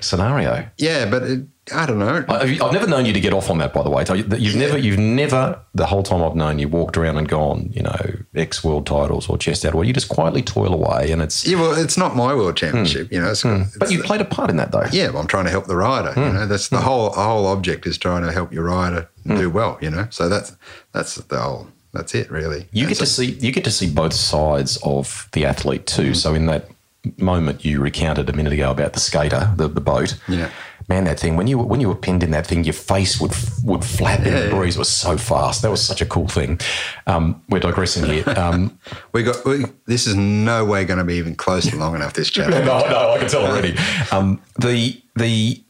scenario. 0.00 0.66
Yeah, 0.78 1.08
but 1.10 1.22
it, 1.24 1.44
I 1.72 1.86
don't 1.86 1.98
know. 1.98 2.24
I- 2.28 2.38
I've 2.40 2.62
I've 2.62 2.72
never 2.72 2.86
known 2.86 3.06
you 3.06 3.12
to 3.12 3.20
get 3.20 3.32
off 3.32 3.50
on 3.50 3.58
that, 3.58 3.72
by 3.72 3.82
the 3.82 3.90
way. 3.90 4.04
You- 4.08 4.24
You've 4.38 4.56
never, 4.56 4.76
you've 4.78 4.98
never, 4.98 5.58
the 5.74 5.86
whole 5.86 6.02
time 6.02 6.22
I've 6.22 6.34
known 6.34 6.58
you, 6.58 6.68
walked 6.68 6.96
around 6.96 7.16
and 7.18 7.28
gone, 7.28 7.70
you 7.72 7.82
know, 7.82 7.98
ex 8.34 8.62
world 8.64 8.86
titles 8.86 9.28
or 9.28 9.38
chest 9.38 9.64
out. 9.64 9.74
Well, 9.74 9.84
you 9.84 9.92
just 9.92 10.08
quietly 10.08 10.42
toil 10.42 10.72
away, 10.74 11.10
and 11.10 11.22
it's. 11.22 11.46
Yeah, 11.46 11.60
well, 11.60 11.72
it's 11.72 11.96
not 11.96 12.16
my 12.16 12.34
world 12.34 12.56
championship. 12.56 13.10
You 13.12 13.20
know, 13.20 13.30
it's, 13.30 13.42
Hmm. 13.42 13.62
But 13.78 13.90
you 13.90 14.02
played 14.02 14.20
a 14.20 14.24
part 14.24 14.50
in 14.50 14.56
that, 14.56 14.72
though. 14.72 14.86
yeah, 14.92 15.08
well, 15.10 15.18
I'm 15.22 15.26
trying 15.26 15.44
to 15.46 15.50
help 15.50 15.66
the 15.66 15.76
rider. 15.76 16.12
Hmm. 16.12 16.20
You 16.20 16.32
know, 16.32 16.46
that's 16.46 16.68
the 16.68 16.80
whole 16.80 17.10
the 17.10 17.20
whole 17.22 17.46
object 17.46 17.86
is 17.86 17.98
trying 17.98 18.22
to 18.22 18.32
help 18.32 18.52
your 18.52 18.64
rider 18.64 19.08
do 19.26 19.50
well. 19.50 19.78
You 19.80 19.90
know, 19.90 20.06
so 20.10 20.28
that's 20.28 20.56
that's 20.92 21.14
the 21.16 21.38
whole. 21.38 21.68
That's 21.92 22.14
it, 22.14 22.30
really. 22.30 22.68
You 22.70 22.86
get 22.86 22.98
to 22.98 23.06
see 23.06 23.32
you 23.40 23.50
get 23.50 23.64
to 23.64 23.70
see 23.72 23.90
both 23.90 24.12
sides 24.12 24.78
of 24.84 25.28
the 25.32 25.44
athlete 25.44 25.86
too. 25.88 26.14
So 26.14 26.34
in 26.34 26.46
that 26.46 26.68
moment 27.16 27.64
you 27.64 27.80
recounted 27.80 28.28
a 28.28 28.32
minute 28.32 28.52
ago 28.52 28.70
about 28.70 28.92
the 28.92 29.00
skater, 29.00 29.50
the, 29.56 29.66
the 29.68 29.80
boat. 29.80 30.16
Yeah. 30.28 30.50
Man, 30.90 31.04
that 31.04 31.20
thing 31.20 31.36
when 31.36 31.46
you 31.46 31.56
when 31.56 31.80
you 31.80 31.88
were 31.88 31.94
pinned 31.94 32.24
in 32.24 32.32
that 32.32 32.48
thing, 32.48 32.64
your 32.64 32.74
face 32.74 33.20
would 33.20 33.32
would 33.62 33.84
flap 33.84 34.26
in 34.26 34.34
the 34.34 34.50
breeze. 34.50 34.74
It 34.74 34.80
was 34.80 34.88
so 34.88 35.16
fast. 35.16 35.62
That 35.62 35.70
was 35.70 35.80
such 35.80 36.00
a 36.00 36.06
cool 36.06 36.26
thing. 36.26 36.58
Um, 37.06 37.40
we're 37.48 37.60
digressing 37.60 38.06
here. 38.06 38.24
Um, 38.36 38.76
We 39.12 39.22
got 39.22 39.44
we, 39.44 39.66
this 39.86 40.08
is 40.08 40.16
no 40.16 40.64
way 40.64 40.84
going 40.84 40.98
to 40.98 41.04
be 41.04 41.14
even 41.14 41.36
close 41.36 41.70
to 41.70 41.76
long 41.76 41.94
enough. 41.94 42.14
This 42.14 42.28
chat. 42.34 42.50
no, 42.50 42.64
no, 42.64 43.10
I 43.12 43.18
can 43.18 43.28
tell 43.28 43.46
already. 43.46 43.76
Um, 44.10 44.42
the 44.58 45.00
the 45.14 45.62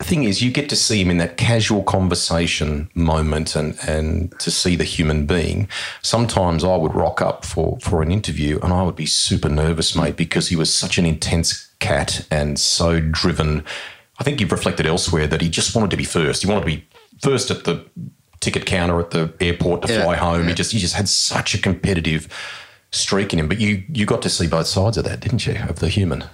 thing 0.00 0.24
is, 0.24 0.40
you 0.40 0.50
get 0.50 0.70
to 0.70 0.76
see 0.76 1.02
him 1.02 1.10
in 1.10 1.18
that 1.18 1.36
casual 1.36 1.82
conversation 1.82 2.88
moment 2.94 3.54
and, 3.54 3.76
and 3.86 4.32
to 4.38 4.50
see 4.50 4.76
the 4.76 4.84
human 4.84 5.26
being. 5.26 5.68
Sometimes 6.00 6.64
I 6.64 6.76
would 6.76 6.94
rock 6.94 7.20
up 7.20 7.44
for, 7.44 7.78
for 7.80 8.00
an 8.00 8.10
interview 8.10 8.60
and 8.62 8.72
I 8.72 8.82
would 8.82 8.96
be 8.96 9.06
super 9.06 9.48
nervous, 9.48 9.94
mate, 9.94 10.16
because 10.16 10.48
he 10.48 10.56
was 10.56 10.72
such 10.72 10.96
an 10.98 11.04
intense 11.04 11.68
cat 11.80 12.26
and 12.30 12.58
so 12.58 13.00
driven. 13.00 13.64
I 14.18 14.24
think 14.24 14.40
you've 14.40 14.52
reflected 14.52 14.86
elsewhere 14.86 15.26
that 15.28 15.40
he 15.40 15.48
just 15.48 15.74
wanted 15.74 15.90
to 15.90 15.96
be 15.96 16.04
first. 16.04 16.42
He 16.42 16.48
wanted 16.48 16.60
to 16.62 16.66
be 16.66 16.88
first 17.20 17.50
at 17.50 17.64
the 17.64 17.84
ticket 18.40 18.66
counter 18.66 18.98
at 19.00 19.10
the 19.10 19.32
airport 19.40 19.82
to 19.82 19.92
Yeah, 19.92 20.02
fly 20.04 20.16
home. 20.16 20.48
He 20.48 20.54
just 20.54 20.72
he 20.72 20.78
just 20.78 20.94
had 20.94 21.08
such 21.08 21.54
a 21.54 21.58
competitive 21.58 22.28
streak 22.90 23.32
in 23.32 23.38
him. 23.38 23.48
But 23.48 23.60
you 23.60 23.84
you 23.92 24.06
got 24.06 24.22
to 24.22 24.30
see 24.30 24.46
both 24.46 24.66
sides 24.66 24.96
of 24.96 25.04
that, 25.04 25.20
didn't 25.20 25.46
you? 25.46 25.56
Of 25.68 25.80
the 25.80 25.88
human. 25.88 26.24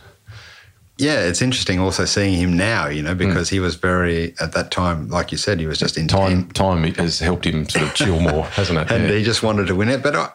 Yeah, 0.97 1.27
it's 1.27 1.43
interesting 1.43 1.81
also 1.81 2.05
seeing 2.05 2.39
him 2.39 2.57
now, 2.57 2.87
you 2.87 3.03
know, 3.03 3.17
because 3.17 3.49
mm. 3.49 3.53
he 3.55 3.61
was 3.61 3.75
very, 3.75 4.33
at 4.39 4.53
that 4.53 4.71
time, 4.71 5.09
like 5.09 5.33
you 5.33 5.39
said, 5.39 5.59
he 5.59 5.67
was 5.67 5.79
just 5.79 5.99
in 5.99 6.07
Time 6.07 6.49
time 6.53 6.85
has 6.95 7.19
helped 7.19 7.45
him 7.45 7.69
sort 7.69 7.87
of 7.87 7.95
chill 7.95 8.21
more, 8.21 8.45
hasn't 8.53 8.79
it? 8.79 8.93
and 8.93 9.09
Yeah. 9.09 9.17
he 9.17 9.25
just 9.25 9.43
wanted 9.43 9.67
to 9.67 9.75
win 9.75 9.89
it. 9.89 10.05
But 10.05 10.15
I, 10.15 10.31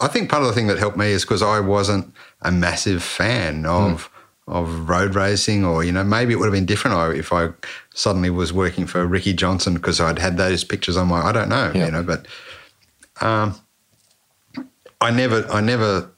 I 0.00 0.06
think 0.06 0.30
part 0.30 0.42
of 0.42 0.48
the 0.48 0.54
thing 0.54 0.68
that 0.68 0.78
helped 0.78 0.96
me 0.96 1.10
is 1.10 1.22
because 1.24 1.42
I 1.42 1.58
wasn't 1.58 2.14
a 2.42 2.52
massive 2.52 3.02
fan 3.02 3.64
mm. 3.64 3.92
of 3.92 4.08
of 4.52 4.88
road 4.88 5.14
racing, 5.14 5.64
or 5.64 5.82
you 5.82 5.92
know, 5.92 6.04
maybe 6.04 6.32
it 6.32 6.36
would 6.36 6.46
have 6.46 6.52
been 6.52 6.66
different 6.66 7.16
if 7.16 7.32
I 7.32 7.48
suddenly 7.94 8.30
was 8.30 8.52
working 8.52 8.86
for 8.86 9.06
Ricky 9.06 9.32
Johnson 9.32 9.74
because 9.74 10.00
I'd 10.00 10.18
had 10.18 10.36
those 10.36 10.62
pictures 10.64 10.96
on 10.96 11.08
my. 11.08 11.20
I 11.22 11.32
don't 11.32 11.48
know, 11.48 11.72
Yeah. 11.74 11.86
you 11.86 11.92
know, 11.92 12.02
but 12.02 12.26
um, 13.20 13.54
I 15.00 15.10
never, 15.10 15.46
I 15.50 15.60
never. 15.60 16.10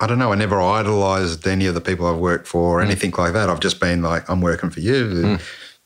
I 0.00 0.08
don't 0.08 0.18
know. 0.18 0.32
I 0.32 0.34
never 0.34 0.60
idolized 0.60 1.46
any 1.46 1.66
of 1.66 1.74
the 1.74 1.80
people 1.80 2.06
I've 2.08 2.18
worked 2.18 2.48
for 2.48 2.78
or 2.78 2.82
anything 2.82 3.12
like 3.16 3.34
that. 3.34 3.48
I've 3.48 3.60
just 3.60 3.78
been 3.78 4.02
like, 4.02 4.28
I'm 4.28 4.40
working 4.40 4.68
for 4.68 4.80
you, 4.80 5.38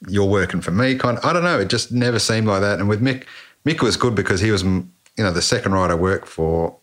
you're 0.08 0.24
working 0.24 0.62
for 0.62 0.70
me. 0.70 0.94
Kind. 0.96 1.18
Of, 1.18 1.24
I 1.24 1.34
don't 1.34 1.44
know. 1.44 1.60
It 1.60 1.68
just 1.68 1.92
never 1.92 2.18
seemed 2.18 2.46
like 2.46 2.62
that. 2.62 2.78
And 2.80 2.88
with 2.88 3.02
Mick, 3.02 3.24
Mick 3.66 3.82
was 3.82 3.98
good 3.98 4.14
because 4.14 4.40
he 4.40 4.50
was, 4.50 4.62
mm, 4.62 4.88
you 5.18 5.24
know, 5.24 5.32
the 5.32 5.42
second 5.42 5.72
rider 5.72 5.92
I 5.92 5.96
worked 5.96 6.28
for 6.28 6.78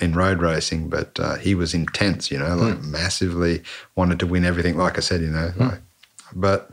in 0.00 0.14
road 0.14 0.40
racing, 0.40 0.88
but 0.88 1.18
uh, 1.20 1.36
he 1.36 1.54
was 1.54 1.74
intense. 1.74 2.30
You 2.30 2.38
know, 2.38 2.54
like 2.56 2.80
massively 2.82 3.62
wanted 3.94 4.18
to 4.20 4.26
win 4.26 4.44
everything. 4.44 4.76
Like 4.76 4.96
I 4.98 5.00
said, 5.00 5.20
you 5.22 5.30
know, 5.30 5.52
like, 5.56 5.80
but. 6.34 6.70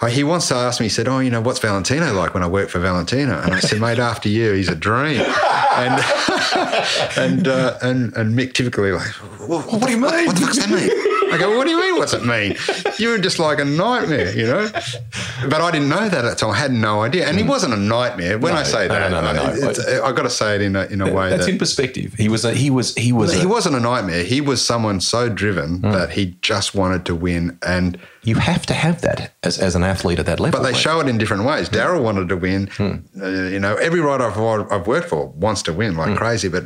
uh, 0.00 0.06
He 0.06 0.22
once 0.24 0.50
asked 0.52 0.80
me, 0.80 0.86
he 0.86 0.90
said, 0.90 1.08
Oh, 1.08 1.20
you 1.20 1.30
know, 1.30 1.40
what's 1.40 1.60
Valentino 1.60 2.12
like 2.12 2.34
when 2.34 2.42
I 2.42 2.46
work 2.48 2.68
for 2.68 2.78
Valentino? 2.78 3.40
And 3.40 3.54
I 3.54 3.60
said, 3.60 3.80
Mate, 3.80 3.98
after 3.98 4.28
you, 4.28 4.52
he's 4.52 4.68
a 4.68 4.74
dream. 4.74 5.24
And 5.76 5.98
and 7.16 7.48
uh, 7.48 7.76
and 7.82 8.14
and 8.16 8.38
Mick 8.38 8.52
typically 8.52 8.92
like, 8.92 9.08
what, 9.48 9.68
do 9.86 9.90
you 9.90 9.96
mean? 9.98 10.26
What, 10.26 10.36
the 10.36 10.42
fuck's 10.42 10.58
that 10.58 10.70
mean? 10.70 10.88
I 11.34 11.38
go, 11.38 11.56
what 11.56 11.64
do 11.66 11.70
you 11.70 11.80
mean? 11.80 11.96
What's 11.96 12.12
it 12.14 12.24
mean? 12.24 12.56
You 12.98 13.10
were 13.10 13.18
just 13.18 13.38
like 13.38 13.58
a 13.60 13.64
nightmare, 13.64 14.32
you 14.36 14.46
know. 14.46 14.68
But 15.48 15.60
I 15.60 15.70
didn't 15.70 15.88
know 15.88 16.08
that 16.08 16.24
at 16.24 16.30
the 16.30 16.34
time. 16.36 16.50
I 16.50 16.56
had 16.56 16.72
no 16.72 17.02
idea, 17.02 17.26
and 17.28 17.36
he 17.36 17.42
wasn't 17.44 17.74
a 17.74 17.76
nightmare. 17.76 18.38
When 18.38 18.54
No, 18.54 18.60
I 18.60 18.62
say 18.62 18.88
that, 18.88 19.10
no, 19.10 19.20
no, 19.20 19.32
no, 19.32 19.72
no. 19.72 20.04
I 20.04 20.12
got 20.12 20.22
to 20.22 20.30
say 20.30 20.54
it 20.56 20.62
in 20.62 20.76
a 20.76 20.84
in 20.86 21.00
a 21.00 21.12
way 21.12 21.30
That's 21.30 21.46
that 21.46 21.52
in 21.52 21.58
perspective. 21.58 22.14
He 22.14 22.28
was 22.28 22.44
a, 22.44 22.54
he 22.54 22.70
was 22.70 22.94
he 22.94 23.12
was 23.12 23.32
he 23.34 23.42
a- 23.42 23.48
wasn't 23.48 23.74
a 23.76 23.80
nightmare. 23.80 24.24
He 24.24 24.40
was 24.40 24.64
someone 24.64 25.00
so 25.00 25.28
driven 25.28 25.80
Hmm. 25.80 25.90
that 25.92 26.10
he 26.10 26.36
just 26.42 26.74
wanted 26.74 27.04
to 27.06 27.14
win, 27.14 27.58
and 27.66 27.98
you 28.22 28.36
have 28.36 28.64
to 28.66 28.74
have 28.74 29.00
that 29.02 29.32
as, 29.42 29.58
as 29.58 29.74
an 29.74 29.84
athlete 29.84 30.18
at 30.18 30.26
that 30.26 30.40
level. 30.40 30.58
but 30.60 30.64
they 30.64 30.72
mate. 30.72 30.80
show 30.80 31.00
it 31.00 31.08
in 31.08 31.18
different 31.18 31.44
ways. 31.44 31.68
Daryl 31.68 32.02
wanted 32.02 32.28
to 32.28 32.36
win. 32.36 32.68
Hmm. 32.68 32.94
Uh, 33.20 33.26
you 33.54 33.58
know, 33.60 33.74
every 33.76 34.00
rider 34.00 34.24
I've, 34.24 34.72
I've 34.72 34.86
worked 34.86 35.08
for 35.08 35.26
wants 35.28 35.62
to 35.64 35.72
win 35.72 35.96
like 35.96 36.16
crazy, 36.16 36.48
but 36.48 36.64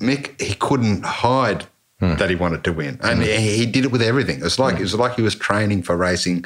Mick 0.00 0.40
he 0.40 0.54
couldn't 0.54 1.04
hide 1.04 1.66
Hmm. 2.00 2.14
that 2.14 2.30
he 2.30 2.36
wanted 2.36 2.62
to 2.62 2.72
win, 2.72 2.96
and 3.02 3.22
he, 3.22 3.36
he 3.40 3.66
did 3.66 3.84
it 3.84 3.90
with 3.90 4.02
everything. 4.02 4.38
It 4.38 4.44
was 4.44 4.58
like 4.58 4.74
hmm. 4.74 4.80
it 4.80 4.82
was 4.82 4.94
like 4.94 5.16
he 5.16 5.22
was 5.22 5.34
training 5.34 5.82
for 5.82 5.96
racing. 5.96 6.44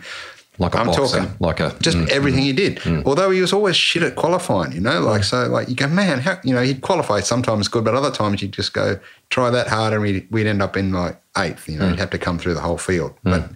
Like 0.59 0.75
a 0.75 0.79
I'm 0.79 0.87
boxer, 0.87 1.19
talking 1.19 1.37
like 1.41 1.61
a- 1.61 1.77
just 1.81 1.97
mm, 1.97 2.09
everything 2.09 2.43
he 2.43 2.53
did. 2.53 2.79
Hmm. 2.79 3.01
Although 3.05 3.31
he 3.31 3.41
was 3.41 3.53
always 3.53 3.77
shit 3.77 4.03
at 4.03 4.17
qualifying, 4.17 4.73
you 4.73 4.81
know, 4.81 5.01
like 5.01 5.23
hmm. 5.23 5.25
so, 5.25 5.49
like 5.49 5.69
you 5.69 5.75
go, 5.75 5.89
man, 5.89 6.21
how 6.21 6.39
you 6.43 6.55
know 6.55 6.63
he'd 6.63 6.81
qualify 6.81 7.21
sometimes 7.21 7.69
good, 7.69 7.85
but 7.85 7.95
other 7.95 8.11
times 8.11 8.41
you'd 8.41 8.53
just 8.53 8.73
go 8.73 8.99
try 9.29 9.51
that 9.51 9.69
hard, 9.69 9.93
and 9.93 10.03
we'd, 10.03 10.27
we'd 10.31 10.47
end 10.47 10.63
up 10.63 10.77
in 10.77 10.93
like 10.93 11.21
eighth. 11.37 11.69
You 11.69 11.79
know, 11.79 11.89
he'd 11.89 11.99
have 11.99 12.11
to 12.11 12.19
come 12.19 12.39
through 12.39 12.55
the 12.55 12.61
whole 12.61 12.79
field, 12.79 13.15
but 13.23 13.51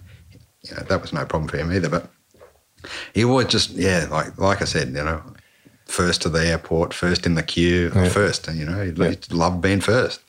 you 0.63 0.75
know 0.75 0.83
that 0.83 1.01
was 1.01 1.13
no 1.13 1.25
problem 1.25 1.49
for 1.49 1.57
him 1.57 1.71
either. 1.71 1.89
But 1.89 2.09
he 3.13 3.25
was 3.25 3.45
just 3.45 3.71
yeah, 3.71 4.07
like 4.11 4.37
like 4.37 4.61
I 4.61 4.65
said, 4.65 4.89
you 4.89 5.03
know, 5.03 5.21
first 5.85 6.21
to 6.23 6.29
the 6.29 6.45
airport, 6.45 6.93
first 6.93 7.25
in 7.25 7.35
the 7.35 7.43
queue, 7.43 7.89
first. 8.09 8.47
and 8.47 8.57
You 8.57 8.65
know, 8.65 8.83
he 8.83 8.91
Yeah. 8.91 9.09
he 9.09 9.35
loved 9.35 9.61
being 9.61 9.81
first. 9.81 10.21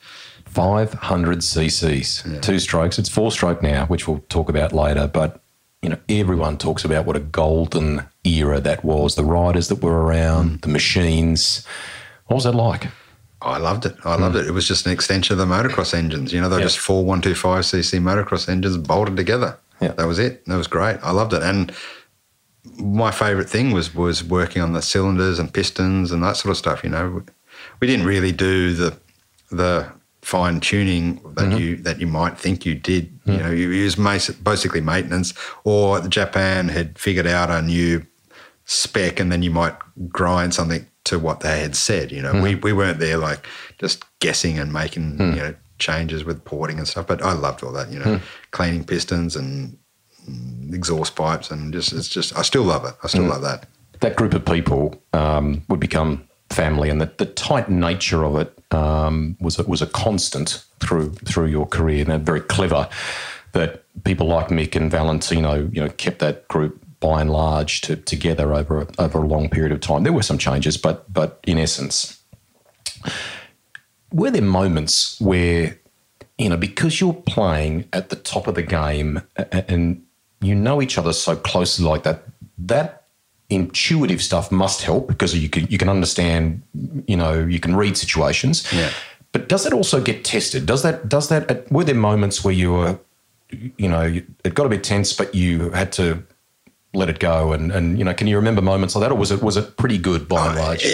500 0.48 1.38
cc's, 1.38 2.40
two 2.40 2.58
strokes. 2.58 2.98
It's 2.98 3.08
four 3.08 3.30
stroke 3.30 3.62
now, 3.62 3.86
which 3.86 4.08
we'll 4.08 4.24
talk 4.28 4.48
about 4.48 4.72
later. 4.72 5.06
But 5.06 5.42
you 5.82 5.88
know, 5.88 5.98
everyone 6.08 6.58
talks 6.58 6.84
about 6.84 7.06
what 7.06 7.16
a 7.16 7.20
golden 7.20 8.04
era 8.24 8.60
that 8.60 8.84
was. 8.84 9.14
The 9.14 9.24
riders 9.24 9.68
that 9.68 9.82
were 9.82 10.02
around, 10.02 10.50
mm. 10.50 10.60
the 10.62 10.68
machines. 10.68 11.64
What 12.26 12.36
was 12.36 12.44
that 12.44 12.54
like? 12.54 12.88
I 13.40 13.58
loved 13.58 13.86
it. 13.86 13.94
I 14.04 14.16
loved 14.16 14.34
mm. 14.34 14.40
it. 14.40 14.48
It 14.48 14.52
was 14.52 14.66
just 14.66 14.86
an 14.86 14.92
extension 14.92 15.38
of 15.38 15.38
the 15.38 15.54
motocross 15.54 15.94
engines. 15.94 16.32
You 16.32 16.40
know, 16.40 16.48
they're 16.48 16.58
Yeah. 16.58 16.66
just 16.66 16.78
four 16.78 17.04
125cc 17.04 18.00
motocross 18.00 18.48
engines 18.48 18.76
bolted 18.76 19.16
together. 19.16 19.56
Yeah. 19.80 19.92
That 19.92 20.08
was 20.08 20.18
it. 20.18 20.44
That 20.46 20.56
was 20.56 20.66
great. 20.66 20.98
I 21.02 21.12
loved 21.12 21.32
it. 21.32 21.42
And 21.42 21.72
my 22.76 23.10
favourite 23.10 23.48
thing 23.48 23.70
was 23.70 23.94
was 23.94 24.24
working 24.24 24.62
on 24.62 24.72
the 24.72 24.82
cylinders 24.82 25.38
and 25.38 25.52
pistons 25.52 26.10
and 26.10 26.22
that 26.22 26.36
sort 26.36 26.50
of 26.50 26.56
stuff. 26.56 26.82
You 26.82 26.90
know, 26.90 27.22
we 27.80 27.86
didn't 27.86 28.06
really 28.06 28.32
do 28.32 28.72
the 28.74 28.96
the 29.50 29.86
fine 30.28 30.60
tuning 30.60 31.14
that 31.36 31.46
mm-hmm. 31.46 31.56
you 31.56 31.76
that 31.76 31.98
you 31.98 32.06
might 32.06 32.38
think 32.38 32.66
you 32.66 32.74
did. 32.74 33.10
You 33.24 33.32
mm. 33.32 33.40
know, 33.40 33.50
you 33.50 33.70
use 33.70 33.96
basically 33.96 34.82
maintenance, 34.82 35.32
or 35.64 36.00
Japan 36.00 36.68
had 36.68 36.98
figured 36.98 37.26
out 37.26 37.50
a 37.50 37.62
new 37.62 38.04
spec, 38.66 39.20
and 39.20 39.32
then 39.32 39.42
you 39.42 39.50
might 39.50 39.74
grind 40.08 40.52
something 40.52 40.86
to 41.04 41.18
what 41.18 41.40
they 41.40 41.60
had 41.60 41.74
said. 41.74 42.12
You 42.12 42.20
know, 42.20 42.34
mm. 42.34 42.42
we 42.42 42.54
we 42.56 42.74
weren't 42.74 42.98
there 42.98 43.16
like 43.16 43.46
just 43.78 44.04
guessing 44.20 44.58
and 44.58 44.70
making 44.70 45.16
mm. 45.16 45.34
you 45.34 45.40
know 45.40 45.54
changes 45.78 46.24
with 46.24 46.44
porting 46.44 46.76
and 46.76 46.86
stuff. 46.86 47.06
But 47.06 47.22
I 47.22 47.32
loved 47.32 47.64
all 47.64 47.72
that. 47.72 47.90
You 47.90 47.98
know, 47.98 48.20
cleaning 48.50 48.84
pistons 48.84 49.34
and 49.34 49.78
mm, 50.28 50.74
exhaust 50.74 51.16
pipes 51.16 51.50
and 51.50 51.72
just 51.72 51.94
it's 51.94 52.08
just 52.08 52.36
I 52.36 52.42
still 52.42 52.64
love 52.64 52.84
it. 52.84 52.94
I 53.02 53.06
still 53.06 53.24
love 53.24 53.40
that. 53.42 53.66
that 54.00 54.16
group 54.16 54.34
of 54.34 54.44
people 54.44 55.02
um, 55.14 55.64
would 55.70 55.80
become 55.80 56.28
family, 56.50 56.90
and 56.90 57.00
the, 57.00 57.10
the 57.16 57.26
tight 57.26 57.70
nature 57.70 58.24
of 58.26 58.36
it 58.36 58.57
um, 58.70 59.36
was 59.40 59.58
a, 59.58 59.62
was 59.64 59.82
a 59.82 59.86
constant 59.86 60.64
through 60.80 61.10
through 61.12 61.46
your 61.46 61.66
career. 61.66 62.08
And 62.08 62.24
very 62.24 62.40
clever 62.40 62.88
that 63.52 63.84
people 64.04 64.26
like 64.26 64.48
Mick 64.48 64.76
and 64.76 64.90
Valentino, 64.90 65.68
you 65.72 65.80
know, 65.80 65.88
kept 65.90 66.18
that 66.20 66.46
group 66.48 66.84
by 67.00 67.20
and 67.20 67.30
large 67.30 67.80
to, 67.82 67.96
together 67.96 68.54
over 68.54 68.82
a, 68.82 68.86
over 68.98 69.18
a 69.18 69.26
long 69.26 69.48
period 69.48 69.72
of 69.72 69.80
time. 69.80 70.02
There 70.02 70.12
were 70.12 70.22
some 70.22 70.38
changes, 70.38 70.76
but 70.76 71.12
but 71.12 71.40
in 71.46 71.58
essence, 71.58 72.20
were 74.12 74.30
there 74.30 74.42
moments 74.42 75.20
where 75.20 75.78
you 76.36 76.48
know 76.48 76.56
because 76.56 77.00
you're 77.00 77.14
playing 77.14 77.88
at 77.92 78.10
the 78.10 78.16
top 78.16 78.46
of 78.46 78.54
the 78.54 78.62
game 78.62 79.22
and 79.36 80.04
you 80.40 80.54
know 80.54 80.80
each 80.82 80.98
other 80.98 81.12
so 81.12 81.36
closely 81.36 81.84
like 81.84 82.02
that 82.04 82.24
that 82.58 83.04
intuitive 83.50 84.22
stuff 84.22 84.52
must 84.52 84.82
help 84.82 85.08
because 85.08 85.36
you 85.36 85.48
can 85.48 85.66
you 85.68 85.78
can 85.78 85.88
understand 85.88 86.62
you 87.06 87.16
know 87.16 87.34
you 87.44 87.60
can 87.60 87.76
read 87.76 87.96
situations. 87.96 88.70
Yeah. 88.72 88.90
but 89.32 89.48
does 89.48 89.64
that 89.64 89.72
also 89.72 90.00
get 90.00 90.24
tested? 90.24 90.66
Does 90.66 90.82
that 90.82 91.08
does 91.08 91.28
that 91.28 91.70
were 91.70 91.84
there 91.84 91.94
moments 91.94 92.44
where 92.44 92.54
you 92.54 92.72
were 92.72 92.98
you 93.50 93.88
know 93.88 94.20
it 94.44 94.54
got 94.54 94.66
a 94.66 94.68
bit 94.68 94.84
tense 94.84 95.14
but 95.14 95.34
you 95.34 95.70
had 95.70 95.90
to 95.92 96.22
let 96.92 97.08
it 97.08 97.18
go 97.18 97.52
and 97.52 97.72
and 97.72 97.98
you 97.98 98.04
know 98.04 98.12
can 98.12 98.26
you 98.26 98.36
remember 98.36 98.60
moments 98.60 98.94
like 98.94 99.02
that 99.02 99.12
or 99.12 99.14
was 99.14 99.30
it 99.30 99.42
was 99.42 99.56
it 99.56 99.76
pretty 99.76 99.96
good 99.96 100.28
by 100.28 100.48
and 100.48 100.58
uh, 100.58 100.62
large? 100.62 100.84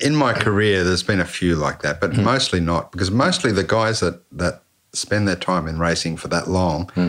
in 0.00 0.14
my 0.14 0.32
career, 0.32 0.84
there's 0.84 1.02
been 1.02 1.20
a 1.20 1.24
few 1.24 1.56
like 1.56 1.82
that, 1.82 2.00
but 2.00 2.14
hmm. 2.14 2.24
mostly 2.24 2.60
not 2.60 2.92
because 2.92 3.10
mostly 3.10 3.52
the 3.52 3.64
guys 3.64 4.00
that 4.00 4.20
that 4.32 4.62
spend 4.92 5.28
their 5.28 5.36
time 5.36 5.66
in 5.66 5.78
racing 5.78 6.16
for 6.16 6.28
that 6.28 6.48
long, 6.48 6.88
hmm. 6.94 7.08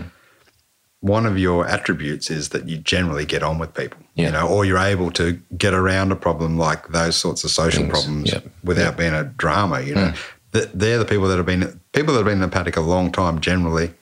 One 1.01 1.25
of 1.25 1.37
your 1.37 1.65
attributes 1.65 2.29
is 2.29 2.49
that 2.49 2.67
you 2.67 2.77
generally 2.77 3.25
get 3.25 3.41
on 3.41 3.57
with 3.57 3.73
people, 3.73 3.99
Yeah. 4.15 4.25
you 4.25 4.31
know, 4.33 4.47
or 4.47 4.65
you're 4.65 4.79
able 4.79 5.11
to 5.11 5.39
get 5.57 5.73
around 5.73 6.11
a 6.11 6.15
problem 6.15 6.57
like 6.57 6.89
those 6.89 7.15
sorts 7.15 7.43
of 7.43 7.51
social 7.51 7.83
Things, 7.83 7.91
problems 7.91 8.33
yeah. 8.33 8.39
without 8.63 8.97
being 8.97 9.13
a 9.13 9.23
drama. 9.23 9.81
You 9.81 9.95
know, 9.95 10.07
hmm. 10.07 10.15
Th- 10.51 10.69
they're 10.73 10.97
the 10.97 11.05
people 11.05 11.27
that 11.27 11.37
have 11.37 11.45
been 11.45 11.79
people 11.93 12.13
that 12.13 12.19
have 12.19 12.25
been 12.25 12.41
in 12.41 12.41
the 12.41 12.47
paddock 12.47 12.75
a 12.75 12.81
long 12.81 13.11
time 13.11 13.39
generally 13.39 13.93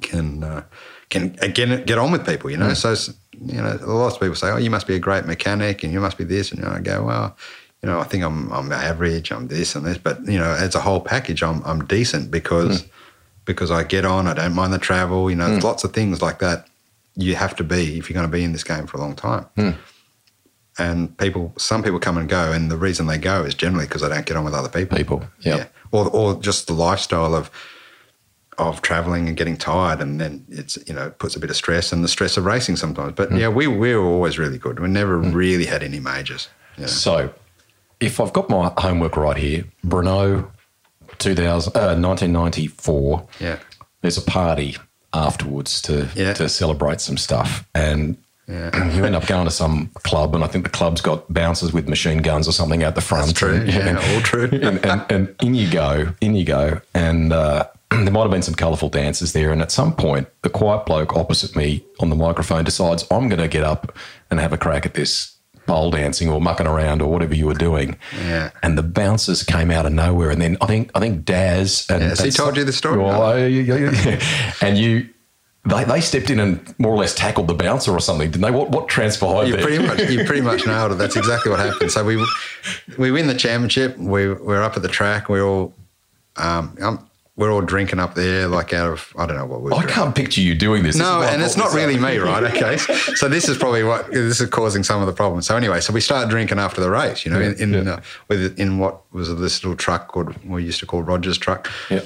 can 0.00 0.42
uh, 0.42 0.62
can 1.10 1.36
uh, 1.42 1.44
again 1.44 1.84
get 1.84 1.98
on 1.98 2.12
with 2.12 2.24
people. 2.24 2.50
You 2.50 2.56
know, 2.56 2.68
hmm. 2.68 2.74
so 2.74 3.12
you 3.32 3.60
know, 3.60 3.78
lots 3.82 4.14
of 4.14 4.20
people 4.20 4.36
say, 4.36 4.48
"Oh, 4.50 4.58
you 4.58 4.70
must 4.70 4.86
be 4.86 4.94
a 4.94 4.98
great 4.98 5.26
mechanic, 5.26 5.82
and 5.82 5.92
you 5.92 6.00
must 6.00 6.16
be 6.16 6.24
this," 6.24 6.50
and 6.50 6.60
you 6.60 6.66
know, 6.66 6.72
I 6.72 6.80
go, 6.80 7.04
"Well." 7.04 7.36
You 7.82 7.88
know, 7.88 7.98
I 7.98 8.04
think 8.04 8.22
I'm 8.22 8.52
I'm 8.52 8.70
average. 8.72 9.32
I'm 9.32 9.48
this 9.48 9.74
and 9.74 9.86
this, 9.86 9.96
but 9.96 10.22
you 10.26 10.38
know, 10.38 10.52
as 10.52 10.74
a 10.74 10.80
whole 10.80 11.00
package, 11.00 11.42
I'm 11.42 11.62
I'm 11.64 11.86
decent 11.86 12.30
because 12.30 12.82
hmm. 12.82 12.88
Because 13.44 13.70
I 13.70 13.84
get 13.84 14.04
on. 14.04 14.26
I 14.26 14.34
don't 14.34 14.54
mind 14.54 14.72
the 14.72 14.78
travel. 14.78 15.30
You 15.30 15.36
know, 15.36 15.48
there's 15.48 15.62
hmm. 15.62 15.66
lots 15.66 15.84
of 15.84 15.92
things 15.92 16.22
like 16.22 16.38
that 16.40 16.66
you 17.16 17.34
have 17.34 17.56
to 17.56 17.64
be 17.64 17.98
if 17.98 18.08
you're 18.08 18.14
going 18.14 18.30
to 18.30 18.32
be 18.32 18.44
in 18.44 18.52
this 18.52 18.64
game 18.64 18.86
for 18.86 18.96
a 18.96 19.00
long 19.00 19.14
time. 19.14 19.46
Hmm. 19.56 19.70
And 20.78 21.16
people, 21.18 21.52
some 21.58 21.82
people 21.82 21.98
come 21.98 22.16
and 22.16 22.28
go, 22.28 22.52
and 22.52 22.70
the 22.70 22.76
reason 22.76 23.06
they 23.06 23.18
go 23.18 23.44
is 23.44 23.54
generally 23.54 23.86
because 23.86 24.02
they 24.02 24.08
don't 24.08 24.24
get 24.24 24.36
on 24.36 24.44
with 24.44 24.54
other 24.54 24.68
people. 24.68 24.96
people 24.96 25.24
yeah, 25.40 25.66
Or, 25.90 26.08
or 26.08 26.40
just 26.40 26.66
the 26.66 26.72
lifestyle 26.72 27.34
of 27.34 27.50
of 28.58 28.82
traveling 28.82 29.26
and 29.26 29.38
getting 29.38 29.56
tired, 29.56 30.00
and 30.00 30.20
then 30.20 30.44
it's 30.48 30.78
you 30.86 30.94
know 30.94 31.10
puts 31.10 31.34
a 31.34 31.40
bit 31.40 31.50
of 31.50 31.56
stress 31.56 31.92
and 31.92 32.04
the 32.04 32.08
stress 32.08 32.36
of 32.36 32.44
racing 32.44 32.76
sometimes. 32.76 33.12
But 33.14 33.30
hmm. 33.30 33.36
yeah, 33.36 33.48
we 33.48 33.66
we 33.66 33.94
were 33.94 34.04
always 34.04 34.38
really 34.38 34.58
good. 34.58 34.80
We 34.80 34.88
never 34.88 35.18
really 35.18 35.66
had 35.66 35.82
any 35.82 36.00
majors. 36.00 36.48
Yeah. 36.78 36.86
So, 36.86 37.34
if 37.98 38.20
I've 38.20 38.32
got 38.32 38.48
my 38.48 38.72
homework 38.78 39.16
right 39.16 39.36
here, 39.36 39.64
Brno, 39.84 40.50
2000, 41.20 41.76
uh, 41.76 41.94
1994, 41.94 43.24
Yeah. 43.38 43.56
there's 44.02 44.18
a 44.18 44.22
party 44.22 44.76
afterwards 45.12 45.80
to, 45.82 46.08
Yeah. 46.14 46.32
to 46.34 46.48
celebrate 46.48 47.00
some 47.00 47.16
stuff. 47.16 47.64
And 47.74 48.16
Yeah. 48.48 48.94
you 48.94 49.04
end 49.04 49.14
up 49.14 49.26
going 49.26 49.44
to 49.44 49.50
some 49.50 49.90
club, 50.02 50.34
and 50.34 50.42
I 50.42 50.48
think 50.48 50.64
the 50.64 50.70
club's 50.70 51.00
got 51.00 51.32
bouncers 51.32 51.72
with 51.72 51.88
machine 51.88 52.18
guns 52.18 52.48
or 52.48 52.52
something 52.52 52.82
out 52.82 52.94
the 52.96 53.00
front. 53.00 53.26
That's 53.26 53.38
true. 53.38 53.54
And, 53.54 53.68
Yeah, 53.68 54.14
all 54.14 54.20
true. 54.22 54.48
and, 54.52 54.84
and, 54.84 55.04
and 55.08 55.34
in 55.40 55.54
you 55.54 55.70
go, 55.70 56.08
in 56.20 56.34
you 56.34 56.44
go. 56.44 56.80
And 56.94 57.32
uh, 57.32 57.66
there 57.90 58.10
might 58.10 58.22
have 58.22 58.30
been 58.30 58.42
some 58.42 58.54
colourful 58.54 58.88
dances 58.88 59.32
there. 59.34 59.52
And 59.52 59.62
at 59.62 59.70
some 59.70 59.94
point, 59.94 60.26
the 60.42 60.50
quiet 60.50 60.84
bloke 60.86 61.14
opposite 61.16 61.54
me 61.54 61.84
on 62.00 62.08
the 62.10 62.16
microphone 62.16 62.64
decides, 62.64 63.04
I'm 63.10 63.28
going 63.28 63.40
to 63.40 63.48
get 63.48 63.62
up 63.64 63.96
and 64.30 64.40
have 64.40 64.52
a 64.52 64.58
crack 64.58 64.84
at 64.86 64.94
this 64.94 65.36
pole 65.70 65.90
dancing 65.90 66.28
or 66.28 66.40
mucking 66.40 66.66
around 66.66 67.00
or 67.00 67.10
whatever 67.10 67.34
you 67.34 67.46
were 67.46 67.54
doing. 67.54 67.96
Yeah. 68.26 68.50
And 68.62 68.76
the 68.76 68.82
bouncers 68.82 69.42
came 69.44 69.70
out 69.70 69.86
of 69.86 69.92
nowhere. 69.92 70.30
And 70.30 70.40
then 70.42 70.56
I 70.60 70.66
think 70.66 70.90
I 70.96 71.00
think 71.00 71.24
Daz 71.24 71.86
and 71.88 72.02
Has 72.02 72.18
he 72.20 72.30
told 72.30 72.56
you 72.56 72.64
the 72.64 72.72
story? 72.72 72.98
Well, 72.98 73.22
I- 73.22 73.46
yeah, 73.46 73.76
yeah, 73.76 73.90
yeah. 74.04 74.52
and 74.60 74.76
you. 74.76 75.08
They, 75.66 75.84
they 75.84 76.00
stepped 76.00 76.30
in 76.30 76.40
and 76.40 76.74
more 76.78 76.94
or 76.94 76.96
less 76.96 77.14
tackled 77.14 77.46
the 77.46 77.52
bouncer 77.54 77.92
or 77.92 78.00
something, 78.00 78.30
didn't 78.30 78.40
they? 78.42 78.50
What 78.50 78.70
what 78.70 78.88
transpired 78.88 79.46
You 79.48 79.56
there? 79.56 79.62
pretty 79.66 79.86
much 79.86 80.10
you 80.10 80.24
pretty 80.24 80.40
much 80.40 80.64
nailed 80.72 80.92
it. 80.92 80.94
That's 80.94 81.16
exactly 81.16 81.50
what 81.50 81.60
happened. 81.60 81.92
So 81.92 82.02
we 82.02 82.16
we 82.96 83.10
win 83.10 83.26
the 83.26 83.34
championship. 83.34 83.98
We 83.98 84.32
we're 84.32 84.62
up 84.62 84.76
at 84.76 84.82
the 84.82 84.88
track. 84.88 85.28
We're 85.28 85.44
all 85.44 85.74
um, 86.36 86.74
um, 86.80 87.09
we're 87.40 87.50
all 87.50 87.62
drinking 87.62 87.98
up 87.98 88.14
there, 88.14 88.46
like 88.46 88.74
out 88.74 88.92
of 88.92 89.14
I 89.16 89.24
don't 89.24 89.38
know 89.38 89.46
what 89.46 89.62
we're. 89.62 89.72
I 89.72 89.86
can't 89.86 90.14
picture 90.14 90.42
you 90.42 90.54
doing 90.54 90.82
this. 90.82 90.94
This 90.94 91.02
No, 91.02 91.20
is 91.22 91.24
why 91.24 91.30
I 91.30 91.32
and 91.32 91.42
it's 91.42 91.56
not 91.56 91.72
really 91.72 91.94
up. 91.94 92.02
me, 92.02 92.18
right? 92.18 92.44
Okay, 92.54 92.76
so 93.16 93.30
this 93.30 93.48
is 93.48 93.56
probably 93.56 93.82
what 93.82 94.10
this 94.12 94.42
is 94.42 94.50
causing 94.50 94.82
some 94.82 95.00
of 95.00 95.06
the 95.06 95.14
problems. 95.14 95.46
So 95.46 95.56
anyway, 95.56 95.80
so 95.80 95.94
we 95.94 96.02
start 96.02 96.28
drinking 96.28 96.58
after 96.58 96.82
the 96.82 96.90
race, 96.90 97.24
you 97.24 97.32
know, 97.32 97.40
in 97.40 97.54
in, 97.58 97.72
yeah. 97.86 97.92
uh, 97.94 98.00
with 98.28 98.58
in 98.60 98.78
what 98.78 99.10
was 99.12 99.34
this 99.38 99.64
little 99.64 99.74
truck 99.74 100.08
called 100.08 100.36
we 100.44 100.62
used 100.64 100.80
to 100.80 100.86
call 100.86 101.02
Rogers 101.02 101.38
truck. 101.38 101.70
Yeah. 101.88 102.02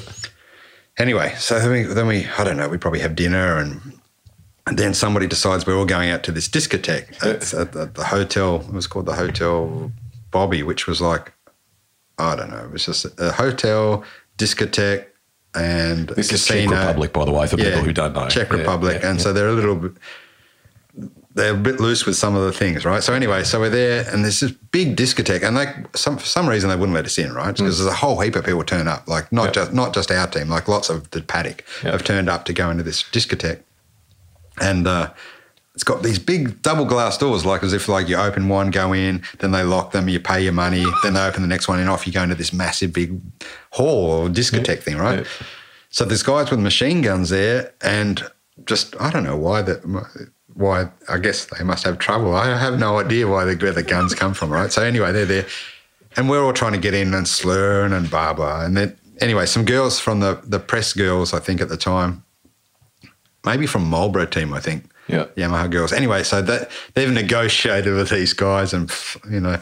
Anyway, 0.99 1.35
so 1.37 1.59
then 1.59 1.70
we, 1.72 1.82
then 1.82 2.07
we 2.07 2.26
I 2.39 2.45
don't 2.45 2.57
know, 2.57 2.68
we 2.68 2.78
probably 2.78 3.01
have 3.01 3.14
dinner 3.16 3.59
and. 3.59 3.80
And 4.66 4.78
then 4.78 4.95
somebody 4.95 5.26
decides 5.26 5.66
we're 5.66 5.76
all 5.76 5.85
going 5.85 6.09
out 6.09 6.22
to 6.22 6.32
this 6.32 6.49
discotheque 6.49 7.22
at, 7.22 7.53
at, 7.53 7.76
at 7.76 7.95
the 7.97 8.05
hotel. 8.05 8.62
It 8.66 8.72
was 8.72 8.87
called 8.87 9.05
the 9.05 9.12
Hotel 9.14 9.93
Bobby, 10.30 10.62
which 10.62 10.87
was 10.87 11.03
like, 11.03 11.35
I 12.16 12.35
don't 12.35 12.49
know, 12.49 12.64
it 12.64 12.70
was 12.70 12.87
just 12.87 13.05
a 13.20 13.32
hotel, 13.32 14.05
discotheque, 14.39 15.05
and 15.55 16.09
This 16.11 16.32
is 16.32 16.42
casino. 16.46 16.70
Czech 16.72 16.80
Republic, 16.86 17.12
by 17.12 17.24
the 17.24 17.32
way, 17.32 17.46
for 17.46 17.57
people 17.57 17.80
who 17.82 17.92
don't 17.92 18.12
know. 18.14 18.28
Czech 18.28 18.52
Republic, 18.52 19.00
yeah, 19.02 19.09
and 19.11 19.18
yeah. 19.18 19.22
so 19.24 19.32
they're 19.32 19.48
a 19.48 19.52
little 19.52 19.76
bit. 19.76 19.92
They're 21.36 21.55
a 21.55 21.57
bit 21.57 21.80
loose 21.80 22.07
with 22.07 22.14
some 22.14 22.36
of 22.36 22.44
the 22.44 22.52
things, 22.52 22.84
right? 22.84 23.02
So 23.02 23.12
anyway, 23.12 23.42
so 23.42 23.59
we're 23.59 23.68
there, 23.68 24.05
and 24.12 24.22
there's 24.24 24.38
this 24.38 24.52
big 24.52 24.96
discotheque, 24.96 25.42
and 25.42 25.57
like 25.57 25.96
some 25.96 26.16
for 26.16 26.26
some 26.26 26.48
reason 26.48 26.70
they 26.70 26.76
wouldn't 26.76 26.94
let 26.94 27.07
us 27.07 27.18
in, 27.18 27.32
right? 27.32 27.52
Because 27.57 27.78
there's 27.78 27.90
a 27.90 27.96
whole 27.96 28.20
heap 28.20 28.36
of 28.36 28.44
people 28.44 28.62
turn 28.62 28.86
up, 28.86 29.09
like 29.09 29.32
not 29.32 29.42
Mm. 29.42 29.46
Yeah. 29.46 29.52
just 29.52 29.72
not 29.72 29.94
just 29.94 30.11
our 30.12 30.28
team, 30.28 30.48
like 30.48 30.68
lots 30.68 30.90
of 30.90 31.11
the 31.11 31.20
paddock 31.22 31.64
Yeah. 31.82 31.90
have 31.90 32.05
turned 32.05 32.28
up 32.28 32.44
to 32.44 32.52
go 32.52 32.70
into 32.70 32.84
this 32.84 33.02
discotheque, 33.02 33.61
and 34.61 34.86
uh, 34.86 35.11
it's 35.75 35.85
got 35.85 36.03
these 36.05 36.20
big 36.20 36.62
double 36.62 36.85
glass 36.85 37.18
doors, 37.18 37.45
like 37.45 37.64
as 37.64 37.72
if 37.72 37.89
like 37.89 38.09
you 38.09 38.16
open 38.16 38.49
one, 38.49 38.70
go 38.70 38.93
in, 38.93 39.22
then 39.41 39.51
they 39.51 39.64
lock 39.64 39.91
them, 39.91 40.09
you 40.09 40.20
pay 40.20 40.41
your 40.41 40.53
money, 40.53 40.85
then 41.03 41.14
they 41.14 41.20
open 41.20 41.43
the 41.43 41.49
next 41.49 41.66
one, 41.66 41.81
and 41.81 41.91
off 41.91 42.07
you 42.07 42.12
go 42.12 42.22
into 42.22 42.37
this 42.37 42.53
massive 42.53 42.93
big 42.93 43.20
hall 43.72 44.11
or 44.11 44.29
discotheque 44.29 44.83
thing, 44.83 44.97
right? 44.97 45.20
Yeah. 45.20 45.47
So 45.91 46.05
there's 46.05 46.22
guys 46.22 46.51
with 46.51 46.61
machine 46.61 47.03
guns 47.03 47.31
there, 47.31 47.72
and 47.81 48.22
just 48.66 48.95
I 49.01 49.11
don't 49.11 49.25
know 49.25 49.37
why 49.37 49.62
that. 49.62 49.85
Why 50.55 50.89
I 51.09 51.18
guess 51.18 51.47
they 51.47 51.64
must 51.64 51.85
have 51.85 51.99
trouble. 51.99 52.37
I 52.37 52.57
have 52.57 52.79
no 52.79 53.01
idea 53.01 53.27
why 53.27 53.45
the, 53.45 53.57
where 53.57 53.72
the 53.72 53.83
guns 53.83 54.14
come 54.14 54.35
from, 54.35 54.53
right? 54.53 54.70
So 54.70 54.83
anyway, 54.85 55.11
they're 55.11 55.27
there, 55.27 55.47
and 56.16 56.31
we're 56.31 56.45
all 56.45 56.53
trying 56.53 56.75
to 56.75 56.79
get 56.79 56.95
in 56.95 57.12
and 57.12 57.27
slurring 57.27 57.93
and 57.93 58.09
blah 58.09 58.33
blah. 58.33 58.64
And 58.64 58.77
then 58.77 58.97
anyway, 59.20 59.47
some 59.47 59.64
girls 59.64 59.99
from 59.99 60.20
the 60.20 60.41
the 60.45 60.61
press 60.61 60.93
girls, 60.93 61.35
I 61.35 61.41
think 61.41 61.61
at 61.61 61.68
the 61.68 61.77
time, 61.77 62.22
maybe 63.45 63.66
from 63.66 63.85
Marlboro 63.85 64.27
team, 64.27 64.55
I 64.55 64.61
think. 64.61 64.85
Yeah. 65.07 65.26
Yamaha 65.36 65.70
girls. 65.70 65.92
Anyway, 65.92 66.22
so 66.22 66.40
that 66.40 66.70
they've 66.94 67.11
negotiated 67.11 67.94
with 67.94 68.09
these 68.09 68.32
guys 68.32 68.72
and 68.72 68.90
you 69.30 69.40
know, 69.40 69.59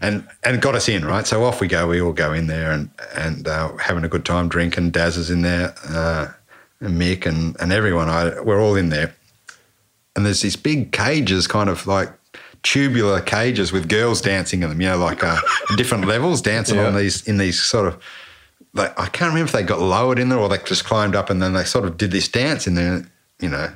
and 0.00 0.26
and 0.44 0.62
got 0.62 0.74
us 0.74 0.88
in 0.88 1.04
right. 1.04 1.26
So 1.26 1.44
off 1.44 1.60
we 1.60 1.66
go. 1.66 1.88
We 1.88 2.00
all 2.00 2.12
go 2.12 2.32
in 2.32 2.46
there 2.46 2.70
and 2.70 2.90
and 3.16 3.48
uh, 3.48 3.76
having 3.78 4.04
a 4.04 4.08
good 4.08 4.24
time 4.24 4.48
drinking. 4.48 4.90
Daz 4.90 5.16
is 5.16 5.30
in 5.30 5.42
there, 5.42 5.74
uh, 5.88 6.28
and 6.80 7.00
Mick 7.00 7.26
and 7.26 7.56
and 7.60 7.72
everyone. 7.72 8.08
I 8.08 8.40
we're 8.40 8.60
all 8.60 8.76
in 8.76 8.90
there, 8.90 9.14
and 10.14 10.24
there's 10.24 10.42
these 10.42 10.56
big 10.56 10.92
cages, 10.92 11.48
kind 11.48 11.68
of 11.68 11.86
like 11.88 12.10
tubular 12.62 13.20
cages 13.20 13.72
with 13.72 13.88
girls 13.88 14.20
dancing 14.20 14.62
in 14.62 14.68
them. 14.68 14.80
You 14.80 14.90
know, 14.90 14.98
like 14.98 15.24
uh, 15.24 15.40
different 15.76 16.06
levels 16.06 16.40
dancing 16.40 16.78
on 16.78 16.94
these 16.94 17.26
in 17.26 17.38
these 17.38 17.60
sort 17.60 17.88
of. 17.88 18.02
Like, 18.76 18.98
I 18.98 19.06
can't 19.06 19.28
remember 19.28 19.46
if 19.46 19.52
they 19.52 19.62
got 19.62 19.78
lowered 19.78 20.18
in 20.18 20.30
there 20.30 20.38
or 20.38 20.48
they 20.48 20.58
just 20.58 20.84
climbed 20.84 21.14
up 21.14 21.30
and 21.30 21.40
then 21.40 21.52
they 21.52 21.62
sort 21.62 21.84
of 21.84 21.96
did 21.96 22.10
this 22.10 22.26
dance 22.26 22.66
in 22.66 22.74
there. 22.74 23.08
You 23.38 23.48
know, 23.48 23.72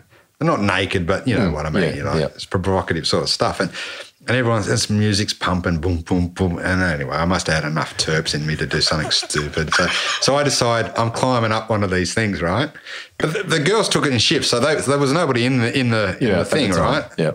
not 0.47 0.61
naked, 0.61 1.07
but 1.07 1.27
you 1.27 1.37
know 1.37 1.51
mm. 1.51 1.55
what 1.55 1.67
I 1.67 1.71
mean. 1.71 1.83
yeah, 1.83 1.95
you 1.95 2.05
know, 2.05 2.15
yeah. 2.15 2.27
it's 2.27 2.45
provocative 2.45 3.07
sort 3.07 3.25
of 3.25 3.29
stuff. 3.29 3.61
And 3.61 3.71
and 4.29 4.37
everyone's 4.37 4.67
this 4.67 4.91
music's 4.91 5.33
pumping, 5.33 5.81
boom, 5.81 6.03
boom, 6.03 6.29
boom. 6.29 6.59
And 6.59 6.83
anyway, 6.83 7.17
I 7.17 7.25
must 7.25 7.47
have 7.47 7.63
had 7.63 7.71
enough 7.71 7.97
terps 7.97 8.35
in 8.35 8.47
me 8.47 8.57
to 8.57 8.67
do 8.67 8.83
something 8.83 9.11
stupid. 9.11 9.73
So, 9.73 9.87
so 10.21 10.37
I 10.37 10.43
decide 10.43 10.93
I'm 10.99 11.11
climbing 11.11 11.51
up 11.51 11.71
one 11.71 11.83
of 11.83 11.91
these 11.91 12.13
things, 12.13 12.43
right? 12.43 12.71
But 13.17 13.33
the, 13.33 13.43
the 13.45 13.59
girls 13.59 13.89
took 13.89 14.05
it 14.05 14.13
in 14.13 14.19
shifts, 14.19 14.49
so 14.49 14.61
they, 14.61 14.75
there 14.77 14.99
was 14.99 15.13
nobody 15.13 15.47
in 15.47 15.59
the 15.59 15.77
in 15.77 15.91
the, 15.91 16.19
in 16.21 16.31
the 16.39 16.45
thing, 16.45 16.73
time. 16.73 16.81
right? 16.81 17.11
Yeah. 17.17 17.33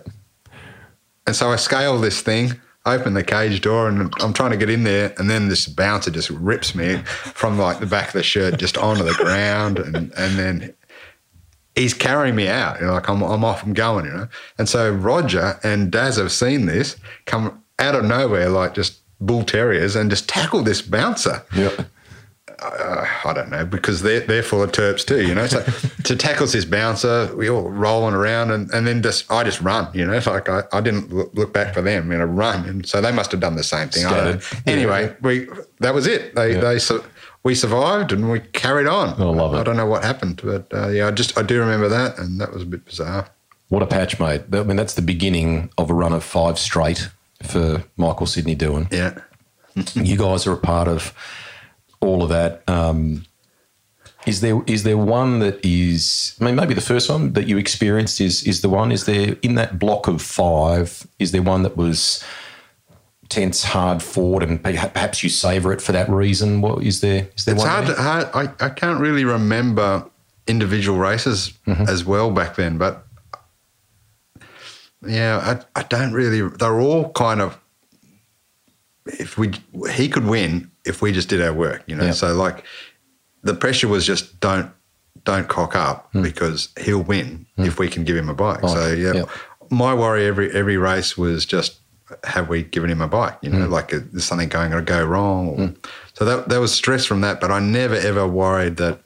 And 1.25 1.35
so 1.35 1.49
I 1.49 1.55
scale 1.55 1.99
this 1.99 2.21
thing, 2.21 2.59
open 2.85 3.15
the 3.15 3.23
cage 3.23 3.61
door, 3.61 3.87
and 3.87 4.13
I'm 4.21 4.33
trying 4.33 4.51
to 4.51 4.57
get 4.57 4.69
in 4.69 4.83
there, 4.83 5.15
and 5.17 5.29
then 5.29 5.47
this 5.47 5.65
bouncer 5.67 6.11
just 6.11 6.29
rips 6.29 6.75
me 6.75 6.97
from 7.33 7.57
like 7.57 7.79
the 7.79 7.87
back 7.87 8.07
of 8.07 8.13
the 8.13 8.23
shirt 8.23 8.59
just 8.59 8.77
onto 8.77 9.03
the 9.03 9.13
ground, 9.13 9.79
and 9.79 9.95
and 9.95 10.37
then 10.37 10.75
he's 11.75 11.93
carrying 11.93 12.35
me 12.35 12.47
out. 12.47 12.79
You 12.79 12.87
know, 12.87 12.93
like 12.93 13.09
I'm 13.09 13.21
I'm 13.21 13.43
off, 13.43 13.63
I'm 13.63 13.73
going, 13.73 14.05
you 14.05 14.11
know. 14.11 14.27
And 14.57 14.67
so 14.69 14.91
Roger 14.91 15.59
and 15.63 15.91
Daz 15.91 16.17
have 16.17 16.31
seen 16.31 16.65
this 16.65 16.95
come 17.25 17.61
out 17.79 17.95
of 17.95 18.03
nowhere, 18.05 18.49
like 18.49 18.73
just 18.73 18.99
bull 19.19 19.43
terriers, 19.43 19.95
and 19.95 20.09
just 20.09 20.27
tackle 20.29 20.63
this 20.63 20.81
bouncer. 20.81 21.43
Yeah. 21.55 21.85
Uh, 22.61 23.05
I 23.25 23.33
don't 23.33 23.49
know, 23.49 23.65
because 23.65 24.03
they're, 24.03 24.21
they're 24.21 24.43
full 24.43 24.63
of 24.63 24.71
terps 24.71 25.05
too, 25.05 25.21
you 25.27 25.35
know. 25.35 25.47
So 25.47 25.61
to 26.05 26.15
tackle 26.15 26.47
this 26.47 26.63
bouncer, 26.63 27.29
we 27.35 27.49
all 27.49 27.69
rolling 27.69 28.13
around 28.15 28.51
and, 28.51 28.71
and 28.71 28.87
then 28.87 29.01
just 29.01 29.29
I 29.29 29.43
just 29.43 29.59
run, 29.59 29.89
you 29.93 30.05
know, 30.05 30.13
like 30.25 30.47
I, 30.47 30.63
I 30.71 30.79
didn't 30.79 31.11
look, 31.11 31.51
back 31.51 31.73
for 31.73 31.81
them, 31.81 32.09
you 32.09 32.17
know, 32.17 32.23
run. 32.23 32.63
And 32.69 32.85
so 32.85 33.01
they 33.01 33.11
must 33.11 33.31
have 33.31 33.41
done 33.41 33.57
the 33.57 33.63
same 33.63 33.89
thing. 33.89 34.05
I 34.05 34.15
don't 34.15 34.35
know. 34.35 34.41
Anyway, 34.65 35.13
we 35.21 35.47
that 35.79 35.93
was 35.93 36.07
it. 36.07 36.35
They 36.35 36.53
Yeah. 36.53 36.61
they 36.61 36.79
su- 36.79 37.03
we 37.43 37.55
survived 37.55 38.11
and 38.11 38.31
we 38.31 38.39
carried 38.39 38.87
on. 38.87 39.21
I 39.21 39.25
love 39.25 39.53
it. 39.53 39.57
I 39.57 39.63
don't 39.63 39.77
know 39.77 39.85
what 39.85 40.03
happened, 40.03 40.41
but 40.43 40.73
uh, 40.73 40.87
yeah, 40.87 41.07
I 41.07 41.11
just 41.11 41.37
I 41.37 41.43
do 41.43 41.59
remember 41.59 41.89
that, 41.89 42.17
and 42.17 42.39
that 42.39 42.53
was 42.53 42.63
a 42.63 42.65
bit 42.65 42.85
bizarre. 42.85 43.29
What 43.69 43.83
a 43.83 43.87
patch, 43.87 44.19
mate. 44.19 44.43
I 44.51 44.63
mean, 44.63 44.77
that's 44.77 44.93
the 44.93 45.01
beginning 45.01 45.71
of 45.77 45.89
a 45.89 45.93
run 45.93 46.13
of 46.13 46.23
five 46.23 46.59
straight 46.59 47.09
for 47.41 47.83
Michael 47.97 48.27
Sidney 48.27 48.55
doing. 48.55 48.87
Yeah. 48.91 49.19
you 49.93 50.17
guys 50.17 50.45
are 50.47 50.53
a 50.53 50.57
part 50.57 50.87
of 50.87 51.13
all 51.99 52.23
of 52.23 52.29
that. 52.29 52.63
Um, 52.69 53.25
is 54.25 54.39
there 54.41 54.61
is 54.67 54.83
there 54.83 54.97
one 54.97 55.39
that 55.39 55.63
is? 55.65 56.37
I 56.39 56.45
mean, 56.45 56.55
maybe 56.55 56.73
the 56.73 56.81
first 56.81 57.09
one 57.09 57.33
that 57.33 57.47
you 57.47 57.57
experienced 57.57 58.21
is 58.21 58.43
is 58.43 58.61
the 58.61 58.69
one. 58.69 58.91
Is 58.91 59.05
there 59.05 59.35
in 59.41 59.55
that 59.55 59.79
block 59.79 60.07
of 60.07 60.21
five? 60.21 61.05
Is 61.19 61.31
there 61.33 61.41
one 61.41 61.63
that 61.63 61.75
was 61.75 62.23
tense, 63.29 63.63
hard 63.63 64.01
fought, 64.03 64.43
and 64.43 64.61
perhaps 64.63 65.23
you 65.23 65.29
savour 65.29 65.71
it 65.73 65.81
for 65.81 65.91
that 65.91 66.09
reason? 66.09 66.61
What 66.61 66.83
is 66.83 67.01
there? 67.01 67.27
Is 67.37 67.45
there 67.45 67.55
It's 67.55 67.63
hard, 67.63 67.87
there? 67.87 67.95
hard 67.95 68.29
I, 68.33 68.65
I 68.65 68.69
can't 68.69 68.99
really 68.99 69.25
remember 69.25 70.05
individual 70.47 70.97
races 70.99 71.53
Mm-hmm. 71.67 71.87
as 71.87 72.03
well 72.05 72.29
back 72.31 72.55
then, 72.55 72.77
but 72.77 73.05
yeah, 75.05 75.59
I, 75.75 75.79
I 75.79 75.83
don't 75.83 76.13
really. 76.13 76.47
They're 76.57 76.79
all 76.79 77.11
kind 77.11 77.41
of. 77.41 77.59
If 79.05 79.37
we 79.37 79.51
he 79.91 80.07
could 80.07 80.25
win 80.25 80.71
if 80.85 81.01
we 81.01 81.11
just 81.11 81.27
did 81.29 81.41
our 81.41 81.53
work, 81.53 81.83
you 81.87 81.95
know. 81.95 82.11
So 82.11 82.33
like, 82.33 82.63
the 83.41 83.53
pressure 83.53 83.87
was 83.89 84.05
just 84.05 84.39
don't 84.39 84.71
don't 85.25 85.47
cock 85.49 85.75
up 85.75 86.09
Hmm. 86.13 86.21
because 86.21 86.69
he'll 86.79 87.03
win 87.03 87.45
if 87.57 87.79
we 87.79 87.89
can 87.89 88.03
give 88.05 88.15
him 88.15 88.29
a 88.29 88.33
bike. 88.33 88.61
so 88.61 88.93
yeah, 88.93 89.13
yeah. 89.13 89.23
my 89.69 89.93
worry 89.93 90.25
every 90.25 90.51
every 90.53 90.77
race 90.77 91.17
was 91.17 91.45
just 91.45 91.79
have 92.23 92.49
we 92.49 92.63
given 92.63 92.89
him 92.89 93.01
a 93.01 93.07
bike? 93.07 93.37
You 93.41 93.49
Hmm. 93.51 93.59
know, 93.59 93.67
like 93.67 93.93
is 93.93 94.23
something 94.25 94.49
going 94.49 94.71
to 94.71 94.81
go 94.81 95.03
wrong? 95.05 95.47
Or, 95.49 95.73
So 96.13 96.25
that 96.25 96.49
there 96.49 96.59
was 96.61 96.71
stress 96.73 97.05
from 97.05 97.21
that, 97.21 97.39
but 97.41 97.51
I 97.51 97.59
never 97.59 97.95
ever 97.95 98.27
worried 98.27 98.77
that 98.77 98.99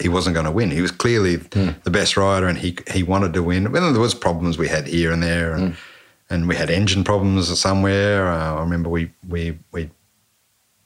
he 0.00 0.08
wasn't 0.08 0.34
going 0.34 0.46
to 0.46 0.50
win. 0.52 0.70
He 0.70 0.80
was 0.82 0.90
clearly 0.90 1.36
Hmm. 1.52 1.70
the 1.84 1.90
best 1.90 2.16
rider, 2.16 2.46
and 2.46 2.58
he 2.58 2.76
he 2.90 3.02
wanted 3.02 3.32
to 3.34 3.42
win. 3.42 3.70
Well, 3.70 3.92
there 3.92 4.00
was 4.00 4.14
problems 4.14 4.56
we 4.58 4.68
had 4.68 4.86
here 4.86 5.12
and 5.12 5.22
there, 5.22 5.54
Hmm. 5.56 5.62
and 5.64 5.76
and 6.30 6.48
we 6.48 6.56
had 6.56 6.70
engine 6.70 7.04
problems 7.04 7.58
somewhere. 7.58 8.28
Uh, 8.28 8.54
I 8.56 8.60
remember 8.60 8.88
we 8.88 9.10
we 9.28 9.58
we 9.72 9.90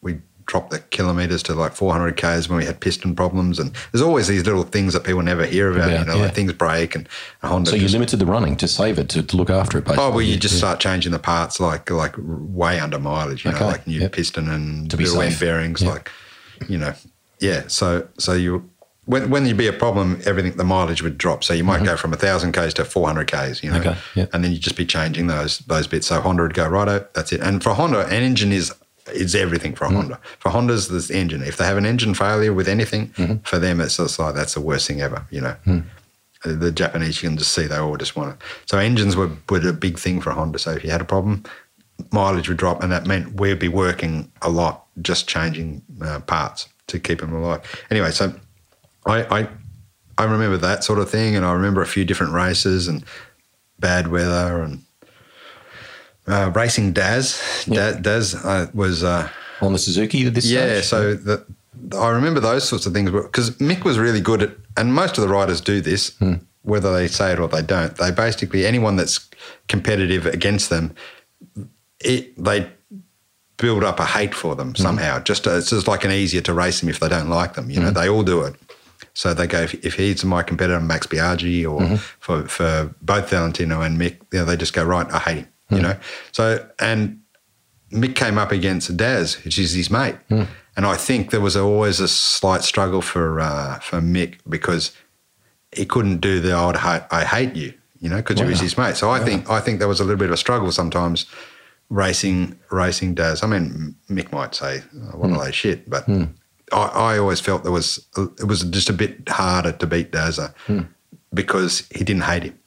we 0.02 0.18
drop 0.46 0.70
the 0.70 0.78
kilometres 0.78 1.42
to 1.44 1.54
like 1.54 1.72
400 1.72 2.16
k's 2.16 2.48
when 2.48 2.58
we 2.58 2.64
had 2.64 2.80
piston 2.80 3.14
problems. 3.16 3.58
And 3.58 3.72
there's 3.92 4.02
always 4.02 4.28
these 4.28 4.44
little 4.44 4.62
things 4.64 4.92
that 4.92 5.04
people 5.04 5.22
never 5.22 5.46
hear 5.46 5.70
about. 5.72 5.90
You 5.90 6.04
know, 6.04 6.16
yeah. 6.16 6.22
like 6.24 6.34
things 6.34 6.52
break 6.52 6.94
and 6.94 7.08
Honda. 7.42 7.70
So 7.70 7.76
you 7.76 7.82
just- 7.82 7.94
limited 7.94 8.18
the 8.18 8.26
running 8.26 8.56
to 8.56 8.68
save 8.68 8.98
it, 8.98 9.08
to, 9.10 9.22
to 9.22 9.36
look 9.36 9.50
after 9.50 9.78
it, 9.78 9.84
basically. 9.84 10.04
Oh 10.04 10.10
well, 10.10 10.20
you 10.22 10.36
just 10.36 10.54
yeah. 10.54 10.58
start 10.58 10.80
changing 10.80 11.12
the 11.12 11.18
parts 11.18 11.60
like 11.60 11.90
like 11.90 12.14
way 12.18 12.78
under 12.80 12.98
mileage, 12.98 13.44
you 13.44 13.50
Okay, 13.50 13.60
know, 13.60 13.66
like 13.66 13.86
new 13.86 14.00
yep. 14.00 14.12
piston 14.12 14.48
and 14.48 14.90
To 14.90 14.96
be 14.96 15.04
rear 15.04 15.22
end 15.22 15.32
safe. 15.32 15.40
bearings, 15.40 15.82
Yep. 15.82 15.90
like 15.92 16.10
you 16.68 16.78
know, 16.78 16.94
yeah. 17.40 17.64
So 17.68 18.06
so 18.18 18.32
you 18.34 18.68
when 19.06 19.28
when 19.30 19.44
you 19.46 19.54
be 19.54 19.66
a 19.66 19.72
problem, 19.72 20.20
everything 20.24 20.56
the 20.56 20.64
mileage 20.64 21.02
would 21.02 21.18
drop. 21.18 21.44
So 21.44 21.52
you 21.54 21.64
might 21.64 21.84
go 21.84 21.96
from 21.96 22.12
thousand 22.12 22.52
k's 22.52 22.72
to 22.74 22.84
four 22.84 23.06
hundred 23.06 23.26
k's, 23.30 23.62
you 23.62 23.70
know, 23.70 23.80
Mm-hmm. 23.80 24.20
Okay, 24.20 24.30
and 24.32 24.42
then 24.44 24.52
you'd 24.52 24.62
just 24.62 24.76
be 24.76 24.86
changing 24.86 25.26
those 25.26 25.58
those 25.60 25.86
bits. 25.86 26.06
So 26.06 26.20
Honda 26.20 26.42
would 26.44 26.54
go 26.54 26.66
righto, 26.68 27.06
that's 27.14 27.32
it. 27.32 27.40
And 27.40 27.62
for 27.62 27.74
Honda, 27.74 28.06
an 28.06 28.22
engine 28.22 28.50
is 28.52 28.72
is 29.12 29.34
everything 29.34 29.74
for 29.74 29.84
a 29.84 29.88
mm-hmm. 29.88 29.96
Honda. 29.96 30.20
For 30.38 30.50
Honda's 30.50 30.88
this 30.88 31.10
engine. 31.10 31.42
If 31.42 31.56
they 31.56 31.64
have 31.64 31.76
an 31.76 31.86
engine 31.86 32.14
failure 32.14 32.52
with 32.52 32.68
anything, 32.68 33.08
mm-hmm. 33.10 33.36
for 33.44 33.58
them 33.58 33.80
it's 33.80 33.96
just 33.96 34.18
like 34.18 34.34
that's 34.34 34.54
the 34.54 34.60
worst 34.60 34.88
thing 34.88 35.00
ever, 35.00 35.26
you 35.30 35.40
know 35.40 35.56
hmm. 35.64 35.80
the 36.44 36.72
Japanese, 36.72 37.22
you 37.22 37.28
can 37.28 37.38
just 37.38 37.52
see 37.52 37.66
they 37.66 37.76
all 37.76 37.96
just 37.96 38.16
want 38.16 38.34
it. 38.34 38.38
So 38.66 38.78
engines 38.78 39.16
were, 39.16 39.30
were 39.48 39.68
a 39.68 39.72
big 39.72 39.98
thing 39.98 40.20
for 40.20 40.30
Honda. 40.30 40.58
So 40.58 40.72
if 40.72 40.84
you 40.84 40.90
had 40.90 41.00
a 41.00 41.06
problem, 41.06 41.44
mileage 42.12 42.48
would 42.48 42.58
drop, 42.58 42.82
and 42.82 42.90
that 42.92 43.06
meant 43.06 43.40
we'd 43.40 43.58
be 43.58 43.68
working 43.68 44.30
a 44.42 44.50
lot 44.50 44.86
just 45.02 45.28
changing 45.28 45.82
uh, 46.02 46.20
parts 46.20 46.68
to 46.86 46.98
keep 46.98 47.20
them 47.20 47.34
alive. 47.34 47.60
Anyway, 47.90 48.10
so 48.10 48.32
I, 49.06 49.40
I 49.40 49.48
I 50.16 50.24
remember 50.24 50.56
that 50.58 50.84
sort 50.84 50.98
of 50.98 51.10
thing, 51.10 51.36
and 51.36 51.44
I 51.44 51.52
remember 51.52 51.82
a 51.82 51.86
few 51.86 52.04
different 52.04 52.32
races 52.32 52.88
and 52.88 53.04
bad 53.78 54.08
weather 54.08 54.62
and 54.62 54.82
uh, 56.26 56.50
racing 56.54 56.92
Daz. 56.92 57.64
Yeah. 57.66 57.92
Da- 57.92 58.00
Daz 58.00 58.34
uh, 58.34 58.68
was. 58.74 59.02
Uh, 59.02 59.28
On 59.60 59.72
the 59.72 59.78
Suzuki 59.78 60.26
at 60.26 60.34
this 60.34 60.46
yeah, 60.50 60.80
stage? 60.80 60.84
so 60.84 61.14
the, 61.14 61.44
I 61.96 62.10
remember 62.10 62.40
those 62.40 62.66
sorts 62.68 62.86
of 62.86 62.92
things 62.92 63.10
because 63.10 63.50
Mick 63.58 63.84
was 63.84 63.98
really 63.98 64.20
good 64.20 64.42
at, 64.42 64.50
and 64.76 64.94
most 64.94 65.18
of 65.18 65.22
the 65.22 65.28
riders 65.28 65.60
do 65.60 65.80
this, 65.80 66.16
whether 66.62 66.92
they 66.92 67.08
say 67.08 67.32
it 67.32 67.38
or 67.38 67.48
they 67.48 67.62
don't. 67.62 67.96
They 67.96 68.10
basically 68.10 68.66
anyone 68.66 68.96
that's 68.96 69.28
competitive 69.68 70.26
against 70.26 70.70
them, 70.70 70.94
it, 72.00 72.36
they 72.42 72.70
build 73.56 73.84
up 73.84 74.00
a 74.00 74.04
hate 74.04 74.34
for 74.34 74.56
them 74.56 74.74
somehow. 74.74 75.20
Just 75.20 75.44
to, 75.44 75.56
it's 75.58 75.70
just 75.70 75.86
like 75.86 76.04
an 76.04 76.10
easier 76.10 76.40
to 76.42 76.52
race 76.54 76.80
them 76.80 76.88
if 76.88 77.00
they 77.00 77.08
don't 77.08 77.28
like 77.28 77.54
them. 77.54 77.70
You 77.70 77.80
know, 77.80 77.90
they 77.90 78.08
all 78.08 78.22
do 78.22 78.42
it. 78.42 78.54
So 79.12 79.32
they 79.34 79.46
go 79.46 79.62
if, 79.62 79.74
if 79.84 79.94
he's 79.94 80.24
my 80.24 80.42
competitor, 80.42 80.80
Max 80.80 81.06
Biaggi, 81.06 81.70
or 81.70 81.98
for 82.18 82.48
for 82.48 82.94
both 83.02 83.30
Valentino 83.30 83.80
and 83.82 84.00
Mick, 84.00 84.16
you 84.32 84.40
know, 84.40 84.44
they 84.44 84.56
just 84.56 84.72
go 84.72 84.82
right. 84.84 85.06
I 85.12 85.18
hate 85.18 85.36
him. 85.38 85.48
You 85.74 85.80
hmm. 85.80 85.88
know, 85.88 85.96
so 86.32 86.66
and 86.78 87.20
Mick 87.94 88.14
came 88.16 88.38
up 88.38 88.52
against 88.52 88.96
Daz, 88.96 89.42
which 89.44 89.58
is 89.58 89.72
his 89.72 89.90
mate, 89.90 90.16
hmm. 90.28 90.44
and 90.76 90.84
I 90.86 90.96
think 90.96 91.30
there 91.30 91.40
was 91.40 91.56
always 91.56 92.00
a 92.00 92.08
slight 92.08 92.62
struggle 92.62 93.00
for 93.00 93.40
uh, 93.40 93.78
for 93.78 94.00
Mick 94.00 94.38
because 94.48 94.92
he 95.72 95.86
couldn't 95.86 96.18
do 96.18 96.40
the 96.40 96.56
old 96.56 96.76
"I, 96.76 97.06
I 97.10 97.24
hate 97.24 97.54
you," 97.54 97.72
you 98.00 98.08
know, 98.08 98.16
because 98.16 98.40
he 98.40 98.46
was 98.46 98.60
his 98.60 98.76
mate. 98.76 98.96
So 98.96 99.10
I 99.10 99.20
think 99.20 99.48
I 99.48 99.60
think 99.60 99.78
there 99.78 99.88
was 99.88 100.00
a 100.00 100.04
little 100.04 100.18
bit 100.18 100.28
of 100.28 100.34
a 100.34 100.36
struggle 100.36 100.72
sometimes 100.72 101.26
racing 101.88 102.58
racing 102.70 103.14
Daz. 103.14 103.42
I 103.42 103.46
mean, 103.46 103.94
Mick 104.10 104.32
might 104.32 104.54
say, 104.54 104.82
oh, 104.94 105.18
"What 105.18 105.28
a 105.28 105.32
hmm. 105.32 105.38
load 105.38 105.48
of 105.48 105.54
shit," 105.54 105.88
but 105.88 106.08
I, 106.72 107.14
I 107.14 107.18
always 107.18 107.40
felt 107.40 107.62
there 107.62 107.72
was 107.72 108.04
it 108.16 108.46
was 108.46 108.64
just 108.64 108.90
a 108.90 108.94
bit 108.94 109.28
harder 109.28 109.72
to 109.72 109.86
beat 109.86 110.10
Dazza 110.10 110.52
uh, 110.68 110.84
because 111.32 111.86
he 111.94 112.02
didn't 112.04 112.24
hate 112.24 112.42
him. 112.42 112.58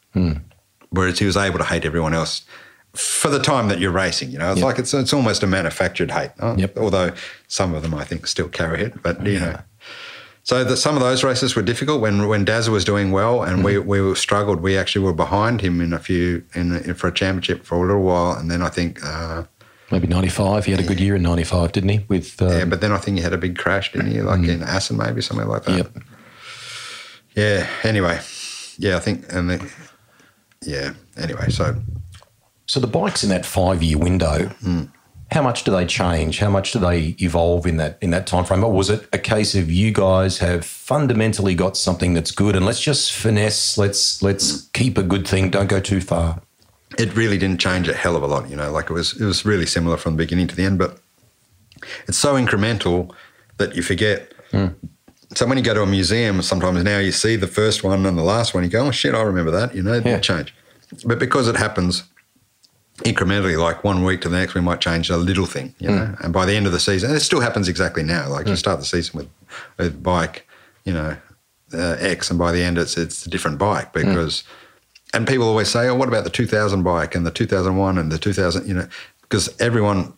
Whereas 0.90 1.20
he 1.20 1.26
was 1.26 1.36
able 1.36 1.60
to 1.60 1.66
hate 1.66 1.84
everyone 1.84 2.14
else 2.14 2.46
for 2.94 3.30
the 3.30 3.40
time 3.40 3.68
that 3.70 3.80
you're 3.80 3.92
racing. 3.92 4.32
You 4.32 4.40
know, 4.40 4.52
it's 4.52 4.60
Yep. 4.60 4.66
like 4.66 4.80
it's 4.80 4.94
it's 4.94 5.14
almost 5.14 5.44
a 5.44 5.48
manufactured 5.48 6.12
hate. 6.12 6.32
Yep. 6.42 6.78
Although 6.78 7.12
some 7.48 7.74
of 7.74 7.84
them 7.84 7.94
I 7.94 8.04
think 8.04 8.28
still 8.28 8.50
carry 8.50 8.82
it, 8.84 9.02
but 9.04 9.26
you 9.26 9.40
know. 9.40 9.60
So 10.44 10.64
the, 10.64 10.78
some 10.78 10.96
of 10.96 11.02
those 11.02 11.26
races 11.26 11.56
were 11.58 11.62
difficult 11.62 12.00
when 12.00 12.28
when 12.28 12.46
Dazza 12.46 12.70
was 12.70 12.86
doing 12.86 13.12
well 13.12 13.44
and 13.44 13.64
we 13.66 13.78
we 13.80 14.16
struggled. 14.16 14.62
We 14.62 14.78
actually 14.78 15.04
were 15.04 15.14
behind 15.14 15.60
him 15.62 15.82
in 15.82 15.92
a 15.94 16.00
few 16.00 16.44
in, 16.56 16.74
in 16.78 16.94
for 16.94 17.08
a 17.08 17.14
championship 17.14 17.66
for 17.66 17.76
a 17.76 17.82
little 17.82 18.04
while, 18.04 18.34
and 18.34 18.50
then 18.50 18.62
I 18.62 18.70
think. 18.70 19.04
Uh, 19.04 19.44
Maybe 19.90 20.08
95. 20.08 20.66
He 20.66 20.72
had 20.72 20.82
a 20.82 20.84
good 20.84 21.00
year 21.00 21.16
in 21.16 21.22
95, 21.24 21.72
didn't 21.72 21.90
he? 21.90 22.00
With 22.10 22.42
uh, 22.42 22.48
yeah, 22.50 22.66
but 22.66 22.82
then 22.82 22.92
I 22.92 22.98
think 22.98 23.16
he 23.18 23.24
had 23.24 23.32
a 23.32 23.38
big 23.38 23.58
crash, 23.58 23.94
didn't 23.94 24.12
he? 24.12 24.22
Like 24.22 24.44
in 24.46 24.62
Assen, 24.62 24.98
maybe 24.98 25.22
something 25.22 25.48
like 25.48 25.64
that. 25.64 25.78
Yep. 25.78 25.98
Yeah. 27.36 27.68
Anyway, 27.84 28.20
yeah, 28.78 28.98
I 28.98 29.00
think, 29.00 29.26
and 29.32 29.50
the, 29.50 29.72
yeah. 30.62 30.94
Anyway, 31.18 31.50
so 31.50 31.76
So 32.68 32.80
the 32.80 32.88
bikes 32.88 33.24
in 33.24 33.30
that 33.30 33.46
five 33.46 33.82
year 33.82 33.98
window, 33.98 34.50
hmm. 34.50 34.84
how 35.32 35.42
much 35.42 35.64
do 35.64 35.72
they 35.72 35.86
change? 35.86 36.40
How 36.40 36.50
much 36.50 36.72
do 36.74 36.80
they 36.80 37.16
evolve 37.22 37.66
in 37.66 37.78
that 37.78 37.98
in 38.02 38.10
that 38.12 38.28
time 38.28 38.44
frame? 38.46 38.64
Or 38.64 38.72
was 38.72 38.90
it 38.90 39.08
a 39.14 39.18
case 39.18 39.56
of 39.56 39.72
you 39.72 39.92
guys 39.92 40.40
have 40.40 40.66
fundamentally 40.66 41.56
got 41.56 41.78
something 41.78 42.14
that's 42.14 42.32
good 42.32 42.56
and 42.56 42.66
let's 42.66 42.82
just 42.82 43.12
finesse, 43.14 43.78
let's 43.78 44.22
let's 44.22 44.68
keep 44.74 44.98
a 44.98 45.04
good 45.04 45.28
thing, 45.28 45.50
don't 45.50 45.70
go 45.70 45.80
too 45.80 46.02
far. 46.02 46.42
it 46.98 47.14
really 47.16 47.38
didn't 47.38 47.60
change 47.60 47.88
a 47.88 47.94
hell 47.94 48.16
of 48.16 48.24
a 48.24 48.28
lot. 48.28 48.50
You 48.50 48.56
know, 48.56 48.72
like 48.72 48.90
it 48.90 48.94
was 48.94 49.20
it 49.20 49.26
was 49.26 49.46
really 49.46 49.66
similar 49.66 49.98
from 49.98 50.14
the 50.14 50.18
beginning 50.24 50.48
to 50.48 50.56
the 50.56 50.64
end, 50.64 50.78
but 50.78 51.00
it's 52.08 52.18
so 52.18 52.34
incremental 52.36 53.12
that 53.58 53.76
you 53.76 53.82
forget. 53.82 54.34
Hmm. 54.52 54.68
So 55.36 55.46
when 55.46 55.58
you 55.58 55.64
go 55.64 55.74
to 55.74 55.82
a 55.82 55.86
museum, 55.86 56.42
sometimes 56.42 56.84
now 56.84 57.00
you 57.00 57.12
see 57.12 57.36
the 57.36 57.48
first 57.48 57.84
one 57.84 58.06
and 58.06 58.18
the 58.18 58.24
last 58.24 58.54
one, 58.54 58.64
you 58.64 58.70
go, 58.70 58.86
"Oh 58.88 58.92
shit, 58.92 59.14
I 59.16 59.22
remember 59.22 59.52
that." 59.52 59.74
You 59.76 59.84
know, 59.84 59.94
it 59.94 60.06
Yeah. 60.06 60.20
change, 60.20 60.54
but 61.06 61.20
because 61.20 61.48
it 61.48 61.56
happens 61.58 62.04
incrementally, 63.04 63.60
like 63.60 63.84
one 63.84 64.04
week 64.04 64.22
to 64.22 64.30
the 64.30 64.38
next, 64.38 64.54
we 64.54 64.62
might 64.62 64.82
change 64.82 65.10
a 65.10 65.18
little 65.18 65.46
thing. 65.46 65.74
You 65.80 65.90
know, 65.90 66.06
hmm. 66.06 66.24
and 66.24 66.34
by 66.34 66.46
the 66.46 66.56
end 66.56 66.66
of 66.66 66.72
the 66.72 66.80
season, 66.80 67.16
it 67.16 67.20
still 67.20 67.42
happens 67.42 67.68
exactly 67.68 68.04
now. 68.04 68.28
Like 68.28 68.46
you 68.46 68.54
hmm. 68.54 68.58
start 68.58 68.80
the 68.80 68.86
season 68.86 69.18
with 69.20 69.30
a 69.78 69.92
bike, 69.92 70.48
you 70.84 70.94
know, 70.94 71.18
uh, 71.74 71.96
X, 72.00 72.30
and 72.30 72.40
by 72.40 72.52
the 72.52 72.64
end, 72.64 72.78
it's 72.78 72.98
it's 72.98 73.26
a 73.26 73.30
different 73.30 73.58
bike 73.58 73.94
hmm. 73.94 74.00
because 74.00 74.44
and 75.14 75.28
people 75.28 75.48
always 75.48 75.70
say, 75.70 75.88
"Oh, 75.88 75.96
what 75.96 76.08
about 76.08 76.24
the 76.24 76.30
2000 76.30 76.84
bike 76.84 77.16
and 77.16 77.26
the 77.26 77.32
2001 77.32 77.98
and 77.98 78.12
the 78.12 78.18
2000?" 78.18 78.68
You 78.68 78.74
know, 78.74 78.88
because 79.22 79.50
everyone 79.62 80.14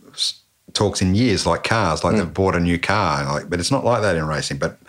talks 0.73 1.01
in 1.01 1.15
years 1.15 1.45
like 1.45 1.63
cars, 1.63 2.03
like 2.03 2.15
they've 2.15 2.33
bought 2.33 2.55
a 2.55 2.59
new 2.59 2.79
car, 2.79 3.25
like, 3.25 3.49
but 3.49 3.59
it's 3.59 3.71
not 3.71 3.85
like 3.85 4.01
that 4.01 4.15
in 4.15 4.25
racing. 4.27 4.57
But 4.57 4.79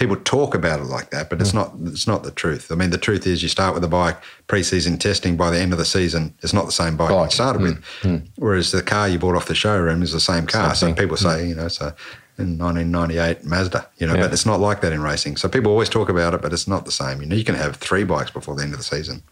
people 0.00 0.16
talk 0.16 0.54
about 0.54 0.80
it 0.80 0.86
like 0.86 1.10
that, 1.10 1.28
but 1.30 1.40
it's 1.40 1.50
hmm. 1.50 1.58
not. 1.58 1.74
It's 1.84 2.06
not 2.06 2.24
the 2.24 2.30
truth. 2.32 2.72
I 2.72 2.74
mean, 2.74 2.90
the 2.90 2.98
truth 2.98 3.26
is, 3.26 3.42
you 3.42 3.48
start 3.48 3.74
with 3.74 3.84
a 3.84 3.88
bike 3.88 4.16
pre-season 4.48 4.98
testing. 4.98 5.36
By 5.36 5.50
the 5.50 5.58
end 5.60 5.72
of 5.72 5.78
the 5.78 5.84
season, 5.84 6.34
it's 6.42 6.54
not 6.54 6.66
the 6.66 6.72
same 6.72 6.96
bike, 6.96 7.10
Bike. 7.10 7.30
you 7.30 7.34
started 7.34 7.60
hmm. 7.60 7.64
with. 7.66 7.84
Hmm. 8.00 8.16
Whereas 8.36 8.72
the 8.72 8.82
car 8.82 9.08
you 9.08 9.18
bought 9.18 9.36
off 9.36 9.46
the 9.46 9.54
showroom 9.54 10.02
is 10.02 10.12
the 10.12 10.20
same 10.20 10.46
car. 10.46 10.74
Same 10.74 10.96
so 10.96 11.00
people 11.00 11.16
say, 11.16 11.46
you 11.46 11.54
know, 11.54 11.68
so. 11.68 11.92
In 12.38 12.56
1998 12.56 13.44
Mazda, 13.44 13.86
you 13.98 14.06
know, 14.06 14.14
Yeah. 14.14 14.22
but 14.22 14.32
it's 14.32 14.46
not 14.46 14.60
like 14.60 14.80
that 14.80 14.94
in 14.94 15.02
racing. 15.02 15.36
So 15.36 15.46
people 15.46 15.70
always 15.70 15.90
talk 15.90 16.08
about 16.08 16.32
it, 16.32 16.40
but 16.40 16.54
it's 16.54 16.66
not 16.66 16.86
the 16.86 16.90
same. 16.90 17.20
You 17.20 17.26
know, 17.26 17.36
you 17.36 17.44
can 17.44 17.54
have 17.54 17.76
three 17.76 18.02
bikes 18.02 18.30
before 18.30 18.56
the 18.56 18.62
end 18.62 18.72
of 18.72 18.78
the 18.78 18.84
season. 18.84 19.22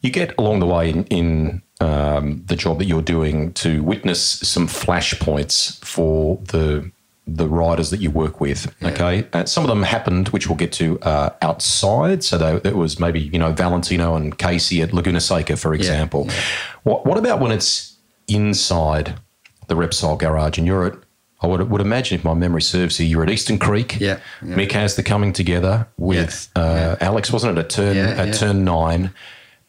You 0.00 0.08
get 0.08 0.32
along 0.38 0.60
the 0.60 0.66
way 0.66 0.88
in, 0.88 1.04
in 1.08 1.62
um, 1.80 2.42
the 2.46 2.56
job 2.56 2.78
that 2.78 2.86
you're 2.86 3.02
doing 3.02 3.52
to 3.54 3.82
witness 3.82 4.22
some 4.22 4.68
flashpoints 4.68 5.84
for 5.84 6.38
the 6.44 6.90
the 7.26 7.48
riders 7.48 7.90
that 7.90 8.00
you 8.00 8.10
work 8.10 8.40
with. 8.40 8.72
Okay, 8.82 9.26
uh, 9.32 9.44
some 9.44 9.64
of 9.64 9.68
them 9.68 9.82
happened, 9.82 10.28
which 10.28 10.48
we'll 10.48 10.56
get 10.56 10.72
to 10.74 10.98
uh, 11.00 11.30
outside. 11.42 12.22
So 12.22 12.38
they, 12.38 12.68
it 12.68 12.76
was 12.76 13.00
maybe 13.00 13.20
you 13.20 13.38
know 13.38 13.52
Valentino 13.52 14.14
and 14.14 14.36
Casey 14.38 14.82
at 14.82 14.92
Laguna 14.92 15.20
Seca, 15.20 15.56
for 15.56 15.74
example. 15.74 16.28
What 16.84 17.04
what 17.06 17.18
about 17.18 17.40
when 17.40 17.50
it's 17.52 17.96
inside 18.28 19.18
the 19.68 19.74
Repsol 19.74 20.18
garage 20.18 20.58
and 20.58 20.66
you're 20.66 20.86
at 20.86 20.94
I 21.42 21.46
would, 21.48 21.68
would 21.70 21.82
imagine, 21.82 22.18
if 22.18 22.24
my 22.24 22.32
memory 22.32 22.62
serves 22.62 22.98
you, 22.98 23.04
you're 23.04 23.22
at 23.22 23.28
Eastern 23.28 23.58
Creek. 23.58 24.00
Yeah, 24.00 24.20
yeah. 24.42 24.54
Mick 24.54 24.72
has 24.72 24.96
the 24.96 25.02
coming 25.02 25.34
together 25.34 25.86
with 25.98 26.48
uh, 26.56 26.96
Alex, 26.98 27.30
wasn't 27.30 27.58
it? 27.58 27.60
At 27.60 27.70
turn 27.70 27.94
Yeah, 27.96 28.06
at 28.08 28.26
yeah. 28.28 28.32
turn 28.32 28.64
nine. 28.64 29.12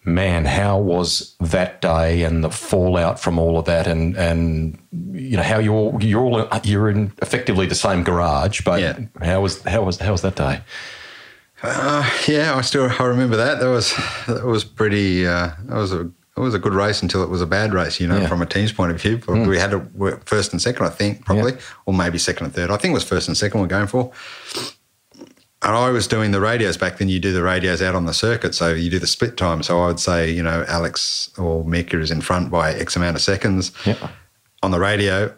Man, 0.08 0.46
how 0.46 0.80
was 0.80 1.36
that 1.42 1.82
day 1.82 2.24
and 2.24 2.42
the 2.42 2.50
fallout 2.50 3.20
from 3.20 3.38
all 3.38 3.60
of 3.60 3.66
that, 3.66 3.88
and 3.88 4.16
and 4.16 4.80
you 5.12 5.36
know 5.36 5.44
how 5.44 5.60
you're 5.60 6.00
you're 6.02 6.22
all 6.24 6.48
you're 6.64 6.90
in 6.90 7.12
effectively 7.22 7.66
the 7.68 7.76
same 7.76 8.04
garage, 8.06 8.62
but 8.62 8.80
Yeah. 8.80 8.98
how 9.22 9.42
was 9.42 9.62
how 9.64 9.84
was 9.84 9.98
how 10.00 10.14
was 10.14 10.22
that 10.22 10.36
day? 10.38 10.62
Yeah, 11.62 12.54
I 12.56 12.62
still 12.62 12.90
I 13.00 13.04
remember 13.04 13.36
that. 13.36 13.60
That 13.60 13.68
was 13.70 13.94
that 14.28 14.46
was 14.46 14.64
pretty. 14.64 15.28
Uh, 15.28 15.52
that 15.66 15.76
was 15.76 15.92
a 15.92 16.02
it 16.38 16.40
was 16.40 16.54
a 16.54 16.60
good 16.60 16.74
race 16.74 17.02
until 17.02 17.22
it 17.24 17.30
was 17.30 17.42
a 17.42 17.48
bad 17.48 17.74
race. 17.74 18.00
You 18.00 18.08
know, 18.08 18.18
Yeah. 18.20 18.28
From 18.28 18.42
a 18.42 18.46
team's 18.46 18.72
point 18.72 18.92
of 18.92 19.02
view. 19.02 19.20
We 19.28 19.58
had 19.58 19.72
to 19.72 19.80
work 19.96 20.26
first 20.26 20.54
and 20.54 20.62
second, 20.62 20.86
I 20.86 20.90
think, 20.90 21.26
probably, 21.26 21.58
or 21.86 21.94
maybe 21.94 22.18
second 22.18 22.46
and 22.46 22.56
third. 22.56 22.70
I 22.72 22.78
think 22.78 22.92
it 22.92 22.94
was 22.94 23.04
first 23.04 23.28
and 23.28 23.36
second 23.36 23.60
we're 23.60 23.68
going 23.68 23.88
for. 23.88 24.12
And 25.64 25.76
I 25.76 25.90
was 25.90 26.08
doing 26.08 26.32
the 26.32 26.40
radios 26.40 26.78
back 26.78 26.98
then. 26.98 27.10
You 27.10 27.20
do 27.20 27.34
the 27.34 27.42
radios 27.42 27.82
out 27.82 27.96
on 27.96 28.06
the 28.06 28.14
circuit, 28.14 28.54
so 28.54 28.74
you 28.74 28.92
do 28.92 29.00
the 29.00 29.08
split 29.08 29.38
time. 29.38 29.64
So 29.64 29.82
I 29.82 29.88
would 29.88 30.00
say, 30.00 30.30
you 30.30 30.44
know, 30.44 30.64
Alex 30.68 31.32
or 31.38 31.64
Mika 31.64 32.00
is 32.00 32.12
in 32.12 32.22
front 32.22 32.52
by 32.52 32.74
X 32.74 32.96
amount 32.96 33.16
of 33.16 33.22
seconds. 33.24 33.72
Yeah. 33.86 34.10
On 34.62 34.72
the 34.72 34.80
radio, 34.80 35.34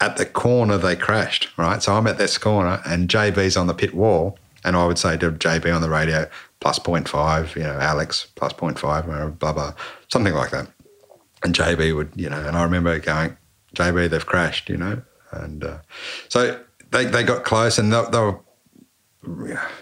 at 0.00 0.16
the 0.16 0.26
corner 0.26 0.78
they 0.78 0.96
crashed. 0.96 1.48
Right, 1.56 1.82
so 1.82 1.94
I'm 1.94 2.06
at 2.06 2.18
this 2.18 2.38
corner, 2.38 2.80
and 2.86 3.08
JB's 3.08 3.56
on 3.56 3.66
the 3.66 3.74
pit 3.74 3.94
wall, 3.94 4.38
and 4.64 4.76
I 4.76 4.86
would 4.86 4.98
say 4.98 5.16
to 5.18 5.30
JB 5.30 5.74
on 5.74 5.82
the 5.82 5.90
radio, 5.90 6.28
plus 6.60 6.78
0.5, 6.78 7.54
you 7.56 7.62
know, 7.62 7.78
Alex 7.78 8.28
plus 8.34 8.52
0.5, 8.52 9.08
or 9.08 9.30
blah 9.30 9.52
blah, 9.52 9.74
something 10.08 10.34
like 10.34 10.50
that. 10.50 10.68
And 11.42 11.54
JB 11.54 11.94
would, 11.96 12.12
you 12.16 12.28
know, 12.28 12.40
and 12.46 12.56
I 12.56 12.62
remember 12.62 12.98
going, 12.98 13.36
JB, 13.74 14.10
they've 14.10 14.26
crashed, 14.26 14.68
you 14.68 14.76
know, 14.76 15.02
and 15.32 15.64
uh, 15.64 15.78
so 16.28 16.60
they, 16.90 17.04
they 17.04 17.22
got 17.22 17.44
close 17.44 17.78
and 17.78 17.92
they, 17.92 18.04
they 18.10 18.18
were 18.18 18.40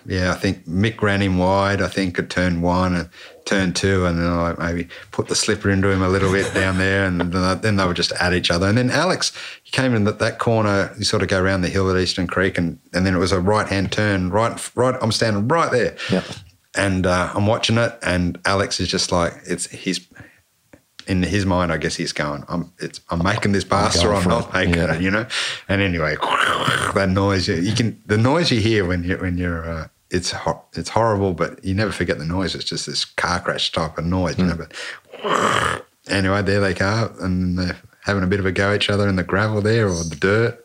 yeah, 0.07 0.33
I 0.33 0.35
think 0.35 0.67
Mick 0.67 1.01
ran 1.01 1.23
him 1.23 1.39
wide. 1.39 1.81
I 1.81 1.87
think 1.89 2.19
at 2.19 2.29
turn 2.29 2.61
one 2.61 2.95
and 2.95 3.09
turn 3.45 3.73
two, 3.73 4.05
and 4.05 4.19
then 4.19 4.27
I 4.27 4.55
maybe 4.59 4.89
put 5.13 5.29
the 5.29 5.35
slipper 5.37 5.71
into 5.71 5.91
him 5.91 6.03
a 6.03 6.09
little 6.09 6.33
bit 6.33 6.53
down 6.53 6.79
there, 6.79 7.05
and 7.05 7.21
then 7.21 7.77
they 7.77 7.87
would 7.87 7.97
just 7.97 8.13
at 8.13 8.33
each 8.35 8.51
other. 8.51 8.67
And 8.69 8.77
then 8.77 8.91
Alex, 8.91 9.33
he 9.63 9.71
came 9.71 9.95
in 9.95 10.05
that, 10.05 10.19
that 10.19 10.39
corner. 10.39 10.93
You 10.99 11.05
sort 11.05 11.23
of 11.23 11.29
go 11.29 11.41
around 11.41 11.61
the 11.63 11.69
hill 11.69 11.89
at 11.91 12.01
Eastern 12.01 12.27
Creek, 12.27 12.59
and, 12.59 12.79
and 12.93 13.07
then 13.07 13.15
it 13.15 13.19
was 13.19 13.33
a 13.33 13.41
right 13.41 13.69
hand 13.69 13.93
turn. 13.93 14.31
Right, 14.31 14.71
right. 14.77 14.97
I'm 15.01 15.13
standing 15.13 15.47
right 15.47 15.71
there, 15.71 15.97
Yep. 16.11 16.25
and 16.75 17.07
uh, 17.07 17.31
I'm 17.35 17.47
watching 17.47 17.79
it, 17.79 17.97
and 18.03 18.39
Alex 18.45 18.81
is 18.81 18.89
just 18.89 19.13
like 19.13 19.35
it's 19.47 19.67
he's 19.71 20.07
in 21.09 21.23
his 21.25 21.45
mind. 21.47 21.73
I 21.73 21.77
guess 21.79 21.97
he's 21.97 22.13
going, 22.13 22.45
I'm 22.49 22.73
it's 22.79 23.01
I'm 23.11 23.23
making 23.25 23.53
this 23.53 23.65
pass 23.65 24.05
or 24.05 24.15
I'm 24.15 24.29
not 24.29 24.49
it. 24.49 24.53
making 24.55 24.75
Yeah. 24.75 24.95
it, 24.95 25.01
you 25.03 25.11
know. 25.11 25.27
And 25.69 25.81
anyway, 25.83 26.17
that 26.95 27.09
noise 27.11 27.49
you, 27.49 27.75
can 27.75 28.01
the 28.07 28.19
noise 28.19 28.51
you 28.53 28.61
hear 28.61 28.85
when 28.87 29.03
you 29.05 29.17
when 29.17 29.37
you're 29.39 29.69
uh, 29.69 29.89
it's 30.11 30.31
ho- 30.31 30.65
it's 30.75 30.91
horrible, 30.91 31.35
but 31.35 31.63
you 31.65 31.75
never 31.75 31.93
forget 31.93 32.19
the 32.19 32.25
noise. 32.25 32.55
It's 32.55 32.65
just 32.65 32.87
this 32.87 33.05
car 33.05 33.41
crash 33.41 33.73
type 33.73 33.99
of 33.99 34.05
noise, 34.05 34.39
you 34.39 34.45
know. 34.47 34.55
Hmm. 34.55 34.63
But 35.23 35.87
anyway, 36.09 36.43
there 36.43 36.61
they 36.61 36.75
go, 36.75 37.13
and 37.21 37.59
they're 37.59 37.77
having 38.05 38.23
a 38.23 38.27
bit 38.27 38.41
of 38.41 38.47
a 38.47 38.53
go 38.53 38.71
at 38.73 38.77
each 38.77 38.91
other 38.91 39.09
in 39.09 39.17
the 39.17 39.23
gravel 39.25 39.61
there 39.61 39.87
or 39.89 40.03
the 40.05 40.17
dirt. 40.17 40.65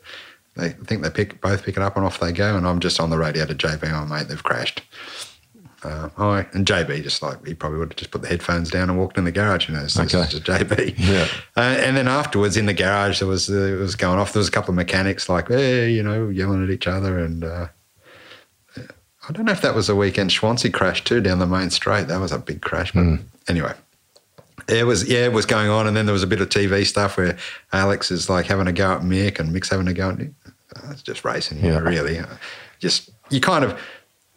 They 0.56 0.70
think 0.70 1.02
they 1.02 1.10
pick 1.10 1.40
both 1.40 1.64
pick 1.64 1.76
it 1.76 1.82
up 1.82 1.96
and 1.96 2.06
off 2.06 2.20
they 2.20 2.30
go, 2.32 2.56
and 2.56 2.66
I'm 2.66 2.78
just 2.80 3.00
on 3.00 3.10
the 3.10 3.18
radio 3.18 3.44
to 3.44 3.54
JB. 3.54 3.90
Oh 3.92 4.06
mate, 4.06 4.28
they've 4.28 4.42
crashed. 4.42 4.82
Uh, 5.84 6.08
oh, 6.18 6.30
and 6.54 6.66
JB 6.66 7.02
just 7.02 7.22
like 7.22 7.44
he 7.46 7.54
probably 7.54 7.78
would 7.78 7.90
have 7.90 7.96
just 7.96 8.10
put 8.10 8.22
the 8.22 8.28
headphones 8.28 8.70
down 8.70 8.88
and 8.88 8.98
walked 8.98 9.18
in 9.18 9.24
the 9.24 9.32
garage. 9.32 9.68
You 9.68 9.74
know, 9.74 9.86
so 9.86 10.02
Okay. 10.02 10.20
it's 10.20 10.32
just 10.32 10.44
JB. 10.44 10.94
Yeah. 10.98 11.26
Uh, 11.56 11.60
and 11.60 11.96
then 11.96 12.08
afterwards 12.08 12.56
in 12.56 12.66
the 12.66 12.72
garage, 12.74 13.20
there 13.20 13.28
was 13.28 13.48
uh, 13.48 13.54
it 13.54 13.78
was 13.78 13.94
going 13.94 14.18
off. 14.18 14.32
There 14.32 14.40
was 14.40 14.48
a 14.48 14.50
couple 14.50 14.70
of 14.70 14.76
mechanics 14.76 15.28
like, 15.28 15.48
hey, 15.48 15.90
you 15.92 16.02
know, 16.02 16.28
yelling 16.30 16.64
at 16.64 16.70
each 16.70 16.86
other, 16.88 17.18
and 17.18 17.44
uh, 17.44 17.68
I 18.76 19.32
don't 19.32 19.44
know 19.46 19.52
if 19.52 19.62
that 19.62 19.74
was 19.74 19.86
the 19.86 19.94
weekend 19.96 20.30
Schwansea 20.30 20.72
crashed 20.72 21.06
too 21.06 21.20
down 21.20 21.38
the 21.38 21.46
main 21.46 21.70
straight. 21.70 22.08
That 22.08 22.20
was 22.20 22.32
a 22.32 22.38
big 22.38 22.60
crash, 22.60 22.92
but 22.92 23.04
anyway. 23.48 23.72
It 24.68 24.86
was 24.86 25.08
yeah, 25.08 25.24
it 25.26 25.32
was 25.32 25.46
going 25.46 25.68
on, 25.68 25.86
and 25.86 25.96
then 25.96 26.06
there 26.06 26.12
was 26.12 26.22
a 26.22 26.26
bit 26.26 26.40
of 26.40 26.48
TV 26.48 26.86
stuff 26.86 27.16
where 27.18 27.36
Alex 27.72 28.10
is 28.10 28.28
like 28.30 28.46
having 28.46 28.66
a 28.66 28.72
go 28.72 28.92
at 28.94 29.02
Mick, 29.02 29.38
and 29.38 29.54
Mick's 29.54 29.68
having 29.68 29.88
a 29.88 29.92
go 29.94 30.10
at. 30.10 30.20
Uh, 30.20 30.90
it's 30.90 31.02
just 31.02 31.24
racing, 31.24 31.58
you 31.58 31.70
know, 31.70 31.74
Yeah. 31.74 31.88
really. 32.00 32.18
Uh, 32.18 32.26
Just 32.80 33.10
you 33.30 33.40
kind 33.40 33.64
of 33.64 33.78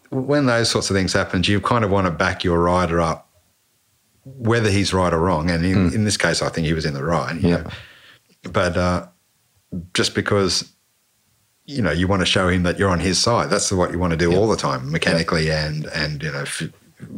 when 0.10 0.46
those 0.46 0.70
sorts 0.70 0.90
of 0.90 0.96
things 0.96 1.14
happen, 1.14 1.44
you 1.44 1.60
kind 1.62 1.84
of 1.84 1.92
want 1.92 2.06
to 2.08 2.12
back 2.12 2.44
your 2.44 2.60
rider 2.60 3.02
up, 3.02 3.30
whether 4.24 4.70
he's 4.70 4.94
right 4.94 5.14
or 5.14 5.20
wrong. 5.20 5.50
And 5.50 5.66
in, 5.66 5.94
in 5.94 6.04
this 6.04 6.18
case, 6.18 6.42
I 6.42 6.50
think 6.50 6.68
he 6.68 6.74
was 6.74 6.86
in 6.86 6.94
the 6.94 7.04
right. 7.04 7.36
Yeah. 7.42 7.58
know. 7.58 7.70
But 8.52 8.78
uh, 8.78 9.08
just 9.94 10.16
because 10.16 10.72
you 11.66 11.82
know 11.82 11.92
you 11.92 12.08
want 12.08 12.22
to 12.22 12.26
show 12.26 12.48
him 12.48 12.64
that 12.64 12.80
you're 12.80 12.90
on 12.90 13.00
his 13.02 13.18
side, 13.20 13.50
that's 13.50 13.72
what 13.72 13.92
you 13.92 14.00
want 14.00 14.12
to 14.12 14.18
do 14.18 14.34
all 14.36 14.48
the 14.48 14.56
time, 14.58 14.92
mechanically 14.92 15.52
and 15.52 15.86
and 15.88 16.24
you 16.24 16.32
know. 16.32 16.42
F- 16.42 16.64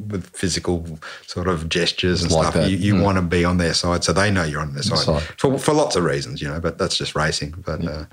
with 0.10 0.30
physical 0.36 1.00
sort 1.26 1.48
of 1.48 1.70
gestures 1.70 2.22
and 2.22 2.30
Like 2.34 2.48
stuff, 2.48 2.54
that. 2.56 2.70
you, 2.70 2.76
you 2.76 2.96
Mm. 2.96 3.02
want 3.06 3.16
to 3.18 3.22
be 3.22 3.46
on 3.46 3.60
their 3.60 3.74
side, 3.74 4.04
so 4.04 4.12
they 4.12 4.30
know 4.30 4.44
you're 4.44 4.60
on 4.60 4.74
their 4.74 4.84
side, 4.84 4.98
side. 4.98 5.22
For, 5.38 5.58
for 5.58 5.74
lots 5.74 5.96
of 5.96 6.04
reasons, 6.04 6.42
you 6.42 6.50
know. 6.50 6.60
But 6.60 6.78
that's 6.78 6.98
just 6.98 7.16
racing. 7.16 7.52
But 7.66 7.86
uh, 7.88 8.04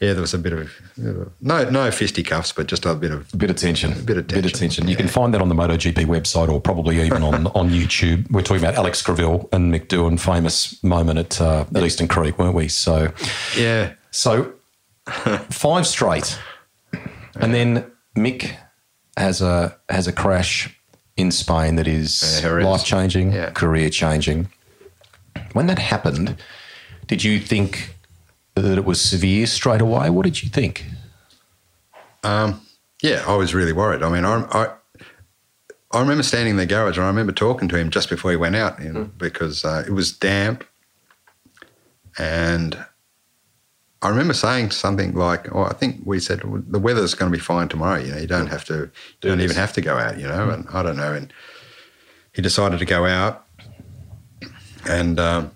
yeah, 0.00 0.12
there 0.14 0.20
was 0.22 0.32
a 0.34 0.38
bit 0.38 0.52
of 0.54 0.70
no 1.40 1.68
no 1.68 1.90
fisticuffs, 1.90 2.52
but 2.52 2.66
just 2.66 2.86
a 2.86 2.94
bit 2.94 3.10
of 3.10 3.32
A 3.34 3.36
bit 3.36 3.50
of 3.50 3.56
tension. 3.56 3.92
A 3.92 3.96
bit 3.96 4.16
of 4.16 4.26
tension, 4.52 4.88
You 4.88 4.96
can 4.96 5.08
find 5.08 5.34
that 5.34 5.42
on 5.42 5.48
the 5.50 5.54
MotoGP 5.54 6.06
website 6.06 6.48
or 6.48 6.60
probably 6.60 7.00
even 7.04 7.22
on, 7.22 7.46
on 7.54 7.68
YouTube. 7.70 8.30
We're 8.30 8.42
talking 8.42 8.62
about 8.62 8.74
Alex 8.76 9.02
Criville 9.02 9.48
and 9.52 9.72
Mick 9.72 9.88
Doohan, 9.88 10.18
famous 10.18 10.82
moment 10.82 11.18
at, 11.18 11.40
uh, 11.40 11.66
at 11.74 11.82
Eastern 11.82 12.08
Creek, 12.08 12.38
weren't 12.38 12.54
we? 12.54 12.68
So, 12.68 13.12
yeah. 13.56 13.92
so 14.10 14.52
five 15.50 15.86
straight. 15.86 16.38
And 17.36 17.52
then 17.54 17.90
Mick 18.16 18.54
has 19.16 19.42
a 19.42 19.76
has 19.90 20.06
a 20.06 20.12
crash 20.12 20.74
in 21.16 21.30
Spain 21.30 21.76
that 21.76 21.86
is 21.86 22.40
Yeah, 22.42 22.50
life 22.64 22.84
changing, 22.84 23.32
Yeah. 23.32 23.50
career 23.50 23.90
changing. 23.90 24.48
When 25.52 25.66
that 25.66 25.78
happened, 25.78 26.36
did 27.06 27.22
you 27.22 27.38
think 27.38 27.94
that 28.60 28.78
it 28.78 28.84
was 28.84 29.00
severe 29.00 29.46
straight 29.46 29.80
away? 29.80 30.10
What 30.10 30.24
did 30.24 30.42
you 30.42 30.48
think? 30.48 30.84
Yeah, 33.02 33.24
I 33.26 33.34
was 33.36 33.54
really 33.54 33.72
worried. 33.72 34.02
I 34.02 34.10
mean, 34.10 34.24
I, 34.24 34.44
I, 34.50 34.74
I 35.92 36.00
remember 36.00 36.22
standing 36.22 36.52
in 36.52 36.56
the 36.56 36.66
garage 36.66 36.96
and 36.96 37.04
I 37.04 37.08
remember 37.08 37.32
talking 37.32 37.68
to 37.68 37.76
him 37.76 37.90
just 37.90 38.10
before 38.10 38.30
he 38.30 38.36
went 38.36 38.56
out 38.56 38.80
you 38.82 38.92
know, 38.92 39.04
because 39.16 39.64
uh, 39.64 39.84
it 39.86 39.92
was 39.92 40.12
damp. 40.12 40.64
And 42.18 42.76
I 44.02 44.08
remember 44.08 44.34
saying 44.34 44.70
something 44.70 45.14
like, 45.14 45.54
oh, 45.54 45.64
I 45.64 45.72
think 45.72 46.00
we 46.04 46.20
said 46.20 46.44
"Well, 46.44 46.62
the 46.66 46.78
weather's 46.78 47.14
going 47.14 47.30
to 47.30 47.36
be 47.36 47.42
fine 47.42 47.68
tomorrow. 47.68 48.00
You 48.00 48.12
know, 48.12 48.18
you 48.18 48.26
don't 48.26 48.48
have 48.48 48.64
to, 48.66 48.74
you 48.74 48.90
Do 49.20 49.28
don't 49.28 49.38
this." 49.38 49.44
even 49.44 49.56
have 49.56 49.72
to 49.74 49.80
go 49.80 49.96
out, 49.96 50.18
you 50.18 50.26
know, 50.26 50.50
and 50.50 50.66
I 50.72 50.82
don't 50.82 50.96
know. 50.96 51.12
And 51.12 51.32
he 52.32 52.42
decided 52.42 52.78
to 52.78 52.84
go 52.84 53.06
out 53.06 53.46
and 54.88 55.18
um, 55.18 55.50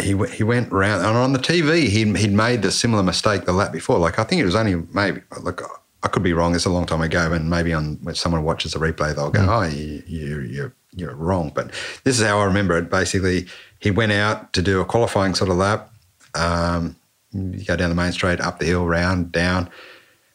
he, 0.00 0.16
he 0.36 0.42
went 0.42 0.70
round 0.72 1.04
and 1.04 1.16
on 1.16 1.32
the 1.32 1.38
TV, 1.38 1.88
he'd, 1.88 2.16
he'd 2.16 2.32
made 2.32 2.62
the 2.62 2.70
similar 2.70 3.02
mistake 3.02 3.44
the 3.44 3.52
lap 3.52 3.72
before. 3.72 3.98
Like, 3.98 4.18
I 4.18 4.24
think 4.24 4.40
it 4.40 4.44
was 4.44 4.54
only 4.54 4.76
maybe, 4.92 5.20
like, 5.42 5.60
I 6.02 6.08
could 6.08 6.22
be 6.22 6.32
wrong. 6.32 6.54
It's 6.54 6.64
a 6.64 6.70
long 6.70 6.86
time 6.86 7.02
ago, 7.02 7.32
and 7.32 7.50
maybe 7.50 7.72
on 7.74 7.98
when 8.02 8.14
someone 8.14 8.42
watches 8.42 8.72
the 8.72 8.78
replay, 8.78 9.14
they'll 9.14 9.30
go, 9.30 9.46
"Oh, 9.48 9.62
you, 9.64 10.02
you, 10.06 10.40
you're 10.40 10.72
you're 10.92 11.14
wrong." 11.14 11.52
But 11.54 11.72
this 12.04 12.18
is 12.18 12.24
how 12.26 12.38
I 12.38 12.44
remember 12.44 12.78
it. 12.78 12.88
Basically, 12.90 13.46
he 13.80 13.90
went 13.90 14.12
out 14.12 14.52
to 14.54 14.62
do 14.62 14.80
a 14.80 14.84
qualifying 14.84 15.34
sort 15.34 15.50
of 15.50 15.56
lap. 15.56 15.92
Um, 16.34 16.96
you 17.32 17.64
go 17.64 17.76
down 17.76 17.90
the 17.90 17.94
main 17.94 18.12
straight, 18.12 18.40
up 18.40 18.58
the 18.60 18.64
hill, 18.66 18.86
round, 18.86 19.30
down, 19.30 19.68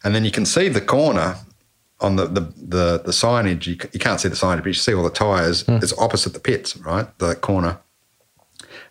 and 0.04 0.14
then 0.14 0.24
you 0.24 0.32
can 0.32 0.46
see 0.46 0.70
the 0.70 0.82
corner 0.82 1.36
on 2.00 2.16
the 2.16 2.28
the 2.28 2.42
the, 2.42 3.02
the 3.04 3.12
signage. 3.12 3.66
You, 3.66 3.76
you 3.92 4.00
can't 4.00 4.20
see 4.20 4.30
the 4.30 4.36
signage, 4.36 4.58
but 4.58 4.68
you 4.68 4.74
see 4.74 4.94
all 4.94 5.04
the 5.04 5.10
tyres. 5.10 5.64
It's 5.68 5.98
opposite 5.98 6.34
the 6.34 6.40
pits, 6.40 6.78
right? 6.78 7.08
The 7.18 7.34
corner. 7.36 7.80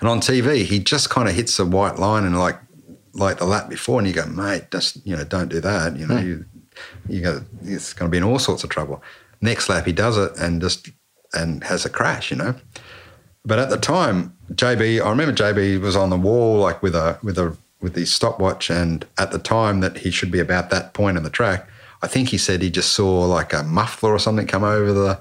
And 0.00 0.08
on 0.08 0.20
TV, 0.20 0.64
he 0.64 0.78
just 0.78 1.10
kind 1.10 1.28
of 1.28 1.34
hits 1.34 1.56
the 1.56 1.64
white 1.64 1.98
line 1.98 2.24
and 2.24 2.38
like 2.38 2.58
like 3.14 3.38
the 3.38 3.44
lap 3.44 3.68
before, 3.68 4.00
and 4.00 4.08
you 4.08 4.14
go, 4.14 4.26
mate, 4.26 4.70
just 4.70 5.04
you 5.06 5.16
know, 5.16 5.24
don't 5.24 5.48
do 5.48 5.60
that. 5.60 5.96
You 5.96 6.06
know, 6.06 6.18
hmm. 6.18 6.26
you 6.26 6.44
you 7.08 7.20
go, 7.20 7.42
it's 7.62 7.92
going 7.92 8.10
to 8.10 8.10
be 8.10 8.18
in 8.18 8.24
all 8.24 8.38
sorts 8.38 8.64
of 8.64 8.70
trouble. 8.70 9.02
Next 9.40 9.68
lap, 9.68 9.86
he 9.86 9.92
does 9.92 10.18
it 10.18 10.32
and 10.38 10.60
just 10.60 10.90
and 11.32 11.62
has 11.64 11.84
a 11.84 11.90
crash. 11.90 12.30
You 12.30 12.36
know, 12.38 12.54
but 13.44 13.58
at 13.58 13.70
the 13.70 13.76
time, 13.76 14.36
JB, 14.52 15.04
I 15.04 15.08
remember 15.08 15.32
JB 15.32 15.80
was 15.80 15.96
on 15.96 16.10
the 16.10 16.16
wall 16.16 16.58
like 16.58 16.82
with 16.82 16.94
a 16.94 17.18
with 17.22 17.38
a 17.38 17.56
with 17.80 17.94
his 17.94 18.12
stopwatch, 18.12 18.70
and 18.70 19.06
at 19.18 19.30
the 19.30 19.38
time 19.38 19.80
that 19.80 19.98
he 19.98 20.10
should 20.10 20.30
be 20.30 20.40
about 20.40 20.70
that 20.70 20.94
point 20.94 21.16
in 21.16 21.22
the 21.22 21.30
track, 21.30 21.68
I 22.02 22.06
think 22.06 22.30
he 22.30 22.38
said 22.38 22.62
he 22.62 22.70
just 22.70 22.92
saw 22.92 23.24
like 23.26 23.52
a 23.52 23.62
muffler 23.62 24.10
or 24.10 24.18
something 24.18 24.46
come 24.46 24.64
over 24.64 24.92
the 24.92 25.20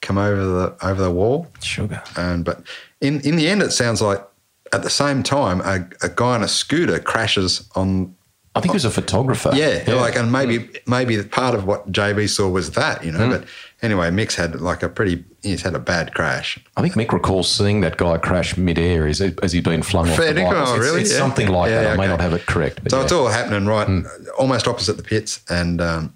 come 0.00 0.18
over 0.18 0.44
the 0.44 0.86
over 0.86 1.02
the 1.02 1.10
wall. 1.10 1.48
Sugar. 1.62 2.02
And 2.16 2.44
but 2.44 2.62
in 3.00 3.20
in 3.20 3.36
the 3.36 3.48
end, 3.48 3.62
it 3.62 3.72
sounds 3.72 4.02
like 4.02 4.26
at 4.72 4.82
the 4.82 4.90
same 4.90 5.22
time 5.22 5.60
a, 5.62 5.88
a 6.04 6.08
guy 6.08 6.34
on 6.34 6.42
a 6.42 6.48
scooter 6.48 6.98
crashes 6.98 7.68
on. 7.74 8.14
I 8.54 8.60
think 8.60 8.72
he 8.72 8.76
was 8.76 8.84
a 8.84 8.90
photographer. 8.90 9.52
Yeah, 9.54 9.84
like 9.94 10.16
and 10.16 10.32
maybe 10.32 10.58
mm. 10.58 10.78
maybe 10.86 11.22
part 11.22 11.54
of 11.54 11.66
what 11.66 11.90
JB 11.92 12.28
saw 12.28 12.48
was 12.48 12.72
that 12.72 13.04
you 13.04 13.12
know. 13.12 13.20
Mm. 13.20 13.30
But 13.30 13.48
anyway, 13.80 14.10
Mick's 14.10 14.34
had 14.34 14.60
like 14.60 14.82
a 14.82 14.88
pretty 14.88 15.24
he's 15.42 15.62
had 15.62 15.74
a 15.74 15.78
bad 15.78 16.14
crash. 16.14 16.58
I 16.76 16.82
think 16.82 16.94
Mick 16.94 17.12
recalls 17.12 17.48
seeing 17.50 17.80
that 17.82 17.96
guy 17.96 18.18
crash 18.18 18.56
midair 18.56 19.06
as, 19.06 19.20
as 19.20 19.52
he'd 19.52 19.64
been 19.64 19.82
flung 19.82 20.10
off 20.10 20.16
Fair 20.16 20.32
the 20.32 20.42
bike. 20.42 20.52
oh, 20.54 20.62
It's- 20.62 20.78
really? 20.78 21.00
It's 21.02 21.12
Yeah. 21.12 21.18
something 21.18 21.48
like 21.48 21.70
Yeah, 21.70 21.82
that. 21.82 21.92
I 21.92 21.96
may 21.96 22.08
not 22.08 22.20
have 22.20 22.32
it 22.34 22.44
correct. 22.46 22.80
So 22.90 22.98
yeah. 22.98 23.02
it's 23.04 23.12
all 23.12 23.28
happening 23.28 23.66
right, 23.66 23.86
mm. 23.86 24.06
almost 24.36 24.66
opposite 24.66 24.96
the 24.96 25.02
pits, 25.04 25.40
and 25.48 25.80
um, 25.80 26.14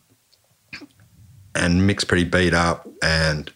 and 1.54 1.88
Mick's 1.88 2.04
pretty 2.04 2.24
beat 2.24 2.52
up, 2.52 2.88
and 3.02 3.50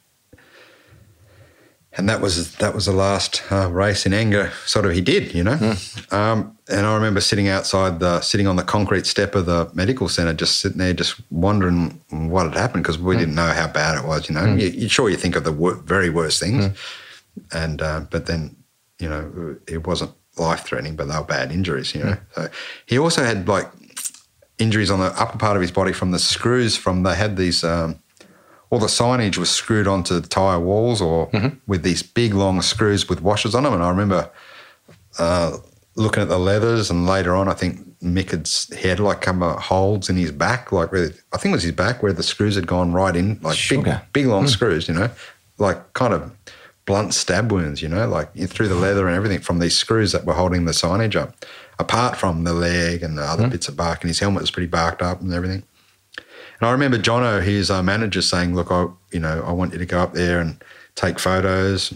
and 1.99 2.09
that 2.09 2.21
was 2.21 2.55
that 2.57 2.75
was 2.75 2.87
the 2.87 2.93
last 2.93 3.43
uh, 3.51 3.69
race 3.71 4.07
in 4.07 4.15
anger. 4.15 4.53
Sort 4.67 4.87
of, 4.87 4.93
he 4.93 5.01
did, 5.01 5.35
you 5.35 5.43
know. 5.45 5.75
Um, 6.11 6.57
and 6.69 6.87
I 6.87 6.95
remember 6.95 7.21
sitting 7.21 7.49
outside 7.49 7.99
the 7.99 8.21
sitting 8.21 8.47
on 8.47 8.57
the 8.57 8.63
concrete 8.63 9.05
step 9.05 9.35
of 9.35 9.47
the 9.47 9.69
medical 9.75 10.09
centre, 10.09 10.33
just 10.33 10.61
sitting 10.61 10.79
there, 10.79 10.93
just 10.95 11.21
wondering 11.31 12.01
what 12.11 12.45
had 12.47 12.55
happened 12.55 12.85
because 12.85 12.99
we 12.99 13.17
didn't 13.17 13.35
know 13.35 13.49
how 13.49 13.67
bad 13.67 13.99
it 13.99 14.07
was. 14.07 14.29
You 14.29 14.37
know, 14.37 14.45
you, 14.55 14.69
you 14.69 14.89
sure 14.89 15.11
you 15.11 15.17
think 15.17 15.35
of 15.37 15.45
the 15.45 15.53
wor- 15.53 15.75
very 15.75 16.09
worst 16.09 16.41
things, 16.41 16.79
and 17.53 17.83
uh, 17.83 18.01
but 18.11 18.27
then 18.27 18.57
you 19.01 19.09
know 19.09 19.57
it 19.67 19.87
wasn't 19.87 20.13
life 20.39 20.61
threatening, 20.65 20.95
but 20.95 21.09
they 21.09 21.17
were 21.19 21.25
bad 21.25 21.51
injuries. 21.51 21.95
You 21.95 22.05
know, 22.05 22.17
so 22.35 22.49
he 22.87 22.99
also 22.99 23.25
had 23.25 23.49
like 23.49 23.69
injuries 24.59 24.91
on 24.91 25.01
the 25.01 25.07
upper 25.21 25.39
part 25.39 25.57
of 25.57 25.63
his 25.63 25.73
body 25.73 25.93
from 25.93 26.11
the 26.13 26.19
screws 26.19 26.77
from 26.77 27.03
they 27.03 27.15
had 27.15 27.37
these 27.37 27.65
um, 27.65 27.99
all 28.71 28.79
the 28.79 28.87
signage 28.87 29.39
was 29.39 29.51
screwed 29.51 29.87
onto 29.87 30.19
the 30.21 30.29
tire 30.29 30.61
walls 30.61 31.01
or 31.01 31.29
mm-hmm. 31.31 31.57
with 31.66 31.83
these 31.83 32.03
big 32.03 32.35
long 32.35 32.61
screws 32.62 33.09
with 33.09 33.23
washers 33.23 33.55
on 33.55 33.62
them. 33.62 33.73
And 33.73 33.83
I 33.83 33.89
remember 33.89 34.31
uh, 35.19 35.57
looking 35.97 36.23
at 36.23 36.29
the 36.29 36.39
leathers 36.39 36.91
and 36.91 37.07
later 37.07 37.35
on 37.35 37.49
I 37.49 37.55
think 37.55 37.85
Mick 38.01 38.31
had 38.31 38.49
he 38.79 38.89
had 38.89 39.01
like 39.01 39.21
come 39.21 39.41
holes 39.41 40.09
in 40.09 40.16
his 40.16 40.31
back 40.31 40.71
like 40.71 40.93
where 40.93 41.11
I 41.33 41.39
think 41.39 41.53
it 41.53 41.57
was 41.57 41.64
his 41.64 41.73
back 41.73 42.03
where 42.03 42.12
the 42.12 42.23
screws 42.23 42.55
had 42.55 42.66
gone 42.66 42.93
right 42.93 43.16
in 43.16 43.41
like 43.43 43.55
big 43.55 43.57
Sugar. 43.57 44.03
big 44.12 44.27
long 44.27 44.45
mm. 44.45 44.49
screws 44.49 44.87
you 44.87 44.95
know 44.95 45.11
like 45.59 45.93
kind 45.95 46.14
of 46.14 46.31
blunt 46.87 47.12
stab 47.12 47.51
wounds 47.51 47.83
you 47.83 47.89
know 47.89 48.09
like 48.09 48.33
through 48.47 48.69
the 48.69 48.75
mm-hmm. 48.75 48.83
leather 48.83 49.09
and 49.09 49.16
everything 49.16 49.41
from 49.41 49.59
these 49.59 49.77
screws 49.77 50.12
that 50.12 50.25
were 50.25 50.35
holding 50.35 50.64
the 50.64 50.73
signage 50.73 51.16
up. 51.16 51.35
Apart 51.81 52.16
from 52.16 52.43
the 52.43 52.53
leg 52.53 53.05
and 53.05 53.16
the 53.16 53.23
other 53.23 53.45
mm-hmm. 53.45 53.53
bits 53.53 53.69
of 53.69 53.77
bark, 53.77 54.03
and 54.03 54.09
his 54.09 54.19
helmet 54.19 54.41
was 54.41 54.51
pretty 54.51 54.66
barked 54.66 55.01
up 55.01 55.21
and 55.21 55.33
everything. 55.33 55.62
And 56.61 56.69
I 56.69 56.73
remember 56.73 56.99
Jono, 56.99 57.43
his 57.43 57.71
uh, 57.71 57.83
manager, 57.83 58.23
saying, 58.23 58.55
"Look, 58.55 58.71
I, 58.71 58.87
you 59.13 59.21
know, 59.21 59.45
I 59.47 59.53
want 59.53 59.73
you 59.73 59.79
to 59.79 59.87
go 59.87 60.01
up 60.01 60.13
there 60.15 60.41
and 60.41 60.63
take 60.95 61.19
photos 61.19 61.95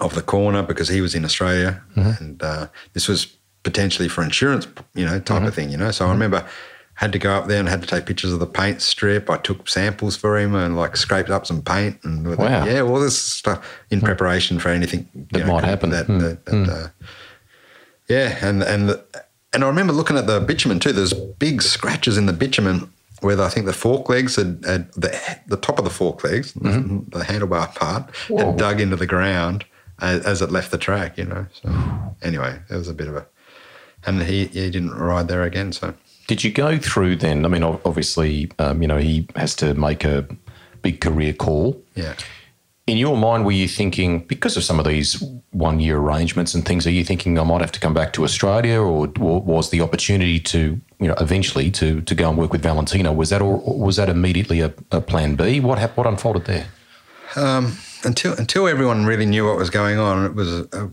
of 0.00 0.14
the 0.14 0.22
corner 0.22 0.62
because 0.62 0.88
he 0.88 1.00
was 1.00 1.14
in 1.14 1.24
Australia, 1.24 1.82
and 1.94 2.42
uh, 2.42 2.66
this 2.94 3.08
was 3.08 3.26
potentially 3.62 4.08
for 4.08 4.22
insurance, 4.24 4.66
you 4.94 5.04
know, 5.06 5.20
type 5.20 5.42
of 5.42 5.54
thing, 5.54 5.70
you 5.70 5.76
know." 5.76 5.90
So 5.90 6.06
I 6.06 6.10
remember 6.10 6.46
had 6.96 7.12
to 7.12 7.18
go 7.18 7.32
up 7.32 7.48
there 7.48 7.58
and 7.58 7.68
had 7.68 7.82
to 7.82 7.88
take 7.88 8.06
pictures 8.06 8.32
of 8.32 8.38
the 8.38 8.46
paint 8.46 8.80
strip. 8.80 9.28
I 9.28 9.36
took 9.38 9.68
samples 9.68 10.16
for 10.16 10.38
him 10.38 10.54
and 10.54 10.76
like 10.76 10.96
scraped 10.96 11.28
up 11.28 11.44
some 11.44 11.60
paint 11.60 11.98
and 12.04 12.36
Wow. 12.38 12.64
yeah, 12.64 12.82
all 12.82 13.00
this 13.00 13.20
stuff 13.20 13.66
in 13.90 14.00
preparation 14.00 14.60
for 14.60 14.68
anything 14.68 15.08
you 15.12 15.26
That 15.32 15.46
might 15.48 15.64
happen. 15.64 15.90
That, 15.90 16.06
Hmm. 16.06 16.18
that, 16.20 16.44
that, 16.46 16.68
uh, 16.68 16.88
yeah, 18.08 18.38
and 18.40 18.62
and 18.62 18.88
the, 18.88 19.04
and 19.52 19.64
I 19.64 19.66
remember 19.66 19.92
looking 19.92 20.16
at 20.16 20.26
the 20.26 20.40
bitumen 20.40 20.78
too. 20.78 20.92
There's 20.92 21.12
big 21.14 21.62
scratches 21.62 22.16
in 22.16 22.26
the 22.26 22.32
bitumen 22.32 22.90
where 23.20 23.40
I 23.40 23.48
think 23.48 23.66
the 23.66 23.72
fork 23.72 24.08
legs 24.08 24.36
had, 24.36 24.64
had 24.66 24.92
the 24.92 25.18
the 25.46 25.56
top 25.56 25.78
of 25.78 25.84
the 25.84 25.90
fork 25.90 26.22
legs, 26.24 26.52
Mm-hmm. 26.54 27.10
the 27.18 27.24
handlebar 27.24 27.74
part, 27.74 28.10
had 28.36 28.56
dug 28.56 28.80
into 28.80 28.96
the 28.96 29.06
ground 29.06 29.64
as, 30.00 30.24
as 30.26 30.42
it 30.42 30.50
left 30.50 30.70
the 30.70 30.78
track. 30.78 31.16
You 31.18 31.24
know. 31.26 31.46
So 31.52 31.68
anyway, 32.22 32.60
it 32.70 32.74
was 32.76 32.88
a 32.88 32.94
bit 32.94 33.08
of 33.08 33.16
a, 33.16 33.26
and 34.06 34.22
he 34.22 34.46
he 34.46 34.70
didn't 34.70 34.94
ride 34.94 35.28
there 35.28 35.42
again. 35.44 35.72
So 35.72 35.94
Did 36.26 36.44
you 36.44 36.50
go 36.52 36.78
through 36.78 37.16
then? 37.16 37.44
I 37.44 37.48
mean, 37.48 37.62
obviously, 37.62 38.50
um, 38.58 38.82
you 38.82 38.88
know, 38.88 38.98
he 38.98 39.26
has 39.36 39.54
to 39.56 39.74
make 39.74 40.04
a 40.04 40.26
big 40.82 41.00
career 41.00 41.32
call. 41.32 41.80
yeah. 41.94 42.14
In 42.86 42.98
your 42.98 43.16
mind, 43.16 43.46
were 43.46 43.52
you 43.52 43.66
thinking, 43.66 44.20
because 44.26 44.58
of 44.58 44.64
some 44.64 44.78
of 44.78 44.84
these 44.84 45.22
one 45.52 45.80
year 45.80 45.96
arrangements 45.96 46.54
and 46.54 46.66
things, 46.66 46.86
are 46.86 46.90
you 46.90 47.02
thinking 47.02 47.38
I 47.38 47.44
might 47.44 47.62
have 47.62 47.72
to 47.72 47.80
come 47.80 47.94
back 47.94 48.12
to 48.12 48.24
Australia 48.24 48.78
or, 48.78 49.10
or 49.18 49.40
was 49.40 49.70
the 49.70 49.80
opportunity 49.80 50.38
to, 50.40 50.78
you 51.00 51.08
know, 51.08 51.14
eventually 51.18 51.70
to, 51.70 52.02
to 52.02 52.14
go 52.14 52.28
and 52.28 52.36
work 52.36 52.52
with 52.52 52.62
Valentino, 52.62 53.10
was 53.10 53.30
that 53.30 53.40
or 53.40 53.56
was 53.56 53.96
that 53.96 54.10
immediately 54.10 54.60
a, 54.60 54.74
a 54.90 55.00
plan 55.00 55.34
B? 55.34 55.60
What 55.60 55.78
what 55.96 56.06
unfolded 56.06 56.44
there? 56.44 56.66
until 58.04 58.34
until 58.34 58.68
everyone 58.68 59.06
really 59.06 59.26
knew 59.26 59.46
what 59.46 59.56
was 59.56 59.70
going 59.70 59.98
on, 59.98 60.24
it 60.26 60.34
was 60.34 60.52
a, 60.52 60.90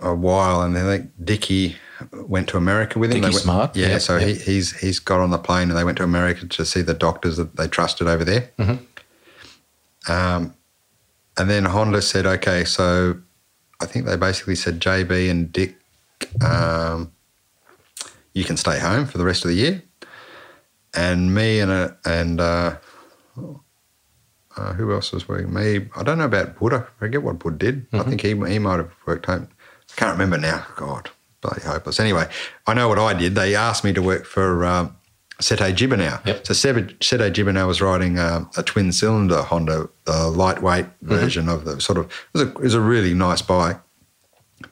a, 0.00 0.14
while. 0.14 0.62
And 0.62 0.76
then 0.76 0.86
I 0.86 0.98
think 0.98 1.10
Dickie 1.24 1.76
went 2.12 2.48
to 2.50 2.56
America 2.56 2.98
with 2.98 3.10
him. 3.10 3.22
Dickie 3.22 3.32
went- 3.32 3.42
Smart, 3.42 3.76
yeah. 3.76 3.88
yeah, 3.88 3.98
so 3.98 4.16
yeah. 4.16 4.26
He, 4.26 4.34
he's 4.34 4.76
he's 4.78 4.98
got 4.98 5.20
on 5.20 5.30
the 5.30 5.38
plane 5.38 5.68
and 5.70 5.78
they 5.78 5.84
went 5.84 5.98
to 5.98 6.04
America 6.04 6.46
to 6.46 6.64
see 6.64 6.82
the 6.82 6.94
doctors 6.94 7.36
that 7.36 7.56
they 7.56 7.66
trusted 7.66 8.06
over 8.06 8.24
there. 8.24 8.50
Mm-hmm. 8.58 10.12
Um, 10.12 10.54
and 11.38 11.48
then 11.48 11.64
Honda 11.64 12.02
said, 12.02 12.26
okay, 12.26 12.64
so 12.64 13.20
I 13.80 13.86
think 13.86 14.06
they 14.06 14.16
basically 14.16 14.56
said 14.56 14.80
JB 14.80 15.30
and 15.30 15.52
Dick, 15.52 15.76
um, 16.44 17.12
you 18.34 18.44
can 18.44 18.56
stay 18.56 18.78
home 18.78 19.06
for 19.06 19.18
the 19.18 19.24
rest 19.24 19.44
of 19.44 19.50
the 19.50 19.56
year, 19.56 19.82
and 20.94 21.34
me 21.34 21.60
and 21.60 21.70
a, 21.70 21.96
and. 22.04 22.40
Uh, 22.40 22.76
uh, 24.56 24.74
who 24.74 24.92
else 24.92 25.12
was 25.12 25.28
working? 25.28 25.52
Me. 25.54 25.88
I 25.96 26.02
don't 26.02 26.18
know 26.18 26.24
about 26.24 26.58
Buddha. 26.58 26.86
I 26.86 26.98
forget 26.98 27.22
what 27.22 27.38
Buddha 27.38 27.56
did. 27.56 27.86
I 27.92 28.02
think 28.02 28.20
he 28.20 28.28
he 28.28 28.58
might 28.58 28.78
have 28.78 28.92
worked 29.06 29.26
home. 29.26 29.48
I 29.92 29.96
can't 29.96 30.12
remember 30.12 30.38
now. 30.38 30.66
God, 30.76 31.10
bloody 31.40 31.62
hopeless. 31.62 32.00
Anyway, 32.00 32.28
I 32.66 32.74
know 32.74 32.88
what 32.88 32.98
I 32.98 33.14
did. 33.14 33.34
They 33.34 33.54
asked 33.54 33.84
me 33.84 33.92
to 33.92 34.02
work 34.02 34.26
for 34.26 34.64
um, 34.64 34.96
Sete 35.40 35.74
Gibernau. 35.74 36.24
Yep. 36.26 36.46
So 36.46 36.54
Sete 36.54 37.02
Sete 37.02 37.32
Gibernau 37.32 37.66
was 37.66 37.80
riding 37.80 38.18
um, 38.18 38.50
a 38.56 38.62
twin 38.62 38.92
cylinder 38.92 39.42
Honda, 39.42 39.88
the 40.04 40.28
lightweight 40.28 40.86
version 41.02 41.48
of 41.48 41.64
the 41.64 41.80
sort 41.80 41.98
of. 41.98 42.06
It 42.06 42.12
was, 42.32 42.42
a, 42.42 42.48
it 42.48 42.60
was 42.60 42.74
a 42.74 42.80
really 42.80 43.14
nice 43.14 43.42
bike, 43.42 43.80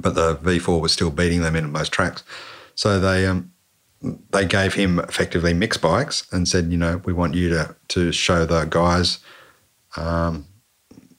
but 0.00 0.14
the 0.14 0.36
V4 0.36 0.80
was 0.80 0.92
still 0.92 1.10
beating 1.10 1.42
them 1.42 1.56
in 1.56 1.70
most 1.72 1.92
tracks. 1.92 2.22
So 2.74 3.00
they 3.00 3.26
um, 3.26 3.50
they 4.30 4.44
gave 4.44 4.74
him 4.74 4.98
effectively 5.00 5.54
mixed 5.54 5.80
bikes 5.80 6.26
and 6.32 6.46
said, 6.46 6.70
you 6.70 6.78
know, 6.78 7.00
we 7.04 7.12
want 7.12 7.34
you 7.34 7.48
to 7.50 7.74
to 7.88 8.12
show 8.12 8.44
the 8.44 8.64
guys, 8.64 9.18
um, 9.96 10.46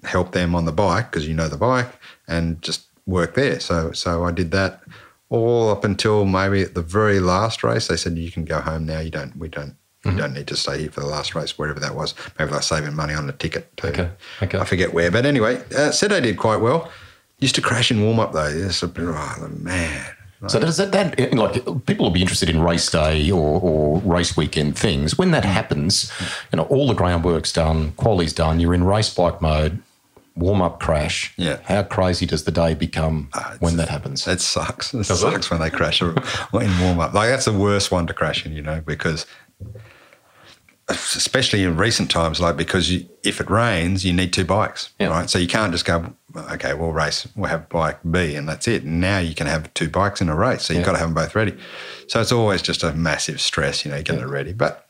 help 0.03 0.31
them 0.31 0.55
on 0.55 0.65
the 0.65 0.71
bike 0.71 1.11
because 1.11 1.27
you 1.27 1.33
know 1.33 1.47
the 1.47 1.57
bike, 1.57 1.91
and 2.27 2.61
just 2.61 2.85
work 3.05 3.33
there. 3.33 3.59
So 3.59 3.91
so 3.91 4.23
I 4.23 4.31
did 4.31 4.51
that 4.51 4.81
all 5.29 5.69
up 5.69 5.83
until 5.83 6.25
maybe 6.25 6.61
at 6.61 6.73
the 6.73 6.81
very 6.81 7.19
last 7.19 7.63
race. 7.63 7.87
They 7.87 7.97
said 7.97 8.17
you 8.17 8.31
can 8.31 8.45
go 8.45 8.59
home 8.59 8.85
now. 8.85 8.99
You 8.99 9.11
don't. 9.11 9.35
We 9.37 9.49
don't. 9.49 9.75
You 10.05 10.15
don't 10.15 10.33
need 10.33 10.47
to 10.47 10.55
stay 10.55 10.79
here 10.79 10.91
for 10.91 11.01
the 11.01 11.07
last 11.07 11.35
race, 11.35 11.57
wherever 11.57 11.79
that 11.81 11.93
was. 11.93 12.15
Maybe 12.39 12.51
they're 12.51 12.61
saving 12.61 12.95
money 12.95 13.13
on 13.13 13.27
the 13.27 13.33
ticket. 13.33 13.75
Too. 13.75 13.87
Okay, 13.89 14.09
okay. 14.41 14.57
I 14.57 14.63
forget 14.63 14.93
where, 14.93 15.11
but 15.11 15.25
anyway, 15.25 15.61
uh, 15.75 15.91
said 15.91 16.13
I 16.13 16.21
did 16.21 16.37
quite 16.37 16.61
well. 16.61 16.89
Used 17.39 17.55
to 17.55 17.61
crash 17.61 17.91
in 17.91 18.01
warm 18.01 18.17
up 18.17 18.31
though. 18.31 18.47
Yes, 18.47 18.81
oh, 18.81 19.49
man. 19.59 20.05
So 20.47 20.57
does 20.57 20.77
that, 20.77 20.93
that 20.93 21.33
like 21.33 21.85
people 21.85 22.05
will 22.05 22.13
be 22.13 22.21
interested 22.21 22.49
in 22.49 22.61
race 22.61 22.89
day 22.89 23.29
or, 23.29 23.59
or 23.59 23.99
race 23.99 24.37
weekend 24.37 24.77
things. 24.77 25.17
When 25.17 25.31
that 25.31 25.43
happens, 25.43 26.09
you 26.53 26.57
know, 26.57 26.63
all 26.63 26.87
the 26.87 26.93
groundwork's 26.93 27.51
done, 27.51 27.91
quality's 27.93 28.31
done, 28.31 28.61
you're 28.61 28.73
in 28.73 28.85
race 28.85 29.13
bike 29.13 29.41
mode, 29.41 29.81
warm 30.39 30.61
up 30.61 30.79
crash. 30.79 31.33
Yeah. 31.37 31.59
How 31.65 31.83
crazy 31.83 32.25
does 32.25 32.43
the 32.45 32.51
day 32.51 32.73
become 32.73 33.29
ah, 33.33 33.57
when 33.59 33.77
that 33.77 33.89
happens? 33.89 34.27
It 34.27 34.41
sucks. 34.41 34.93
It 34.93 34.97
Does 34.97 35.11
it? 35.11 35.15
sucks 35.17 35.49
when 35.51 35.59
they 35.59 35.69
crash 35.69 36.01
in 36.01 36.15
warm 36.53 36.99
up. 36.99 37.13
Like 37.13 37.29
that's 37.29 37.45
the 37.45 37.53
worst 37.53 37.91
one 37.91 38.07
to 38.07 38.13
crash 38.13 38.45
in, 38.45 38.53
you 38.53 38.61
know, 38.61 38.81
because 38.85 39.25
especially 40.89 41.63
in 41.63 41.77
recent 41.77 42.09
times, 42.09 42.39
like 42.39 42.57
because 42.57 42.89
you, 42.91 43.07
if 43.23 43.39
it 43.39 43.49
rains, 43.49 44.03
you 44.03 44.11
need 44.11 44.33
two 44.33 44.45
bikes, 44.45 44.89
Yeah. 44.99 45.07
right? 45.09 45.29
So 45.29 45.37
you 45.37 45.47
can't 45.47 45.71
just 45.71 45.85
go, 45.85 46.13
okay, 46.35 46.73
we'll 46.73 46.91
race, 46.93 47.27
we'll 47.35 47.49
have 47.49 47.69
bike 47.69 47.99
B, 48.09 48.33
and 48.35 48.49
that's 48.49 48.67
it. 48.67 48.85
Now 48.85 49.19
you 49.19 49.35
can 49.35 49.45
have 49.45 49.71
two 49.75 49.87
bikes 49.89 50.19
in 50.19 50.29
a 50.29 50.35
race, 50.35 50.63
so 50.63 50.73
you've 50.73 50.81
Yeah. 50.81 50.85
got 50.87 50.91
to 50.93 50.97
have 50.97 51.07
them 51.09 51.13
both 51.13 51.35
ready. 51.35 51.55
So 52.07 52.19
it's 52.21 52.31
always 52.31 52.63
just 52.63 52.81
a 52.83 52.91
massive 52.93 53.39
stress, 53.39 53.85
you 53.85 53.91
know, 53.91 54.01
getting 54.01 54.21
it 54.21 54.27
ready. 54.27 54.51
But 54.51 54.88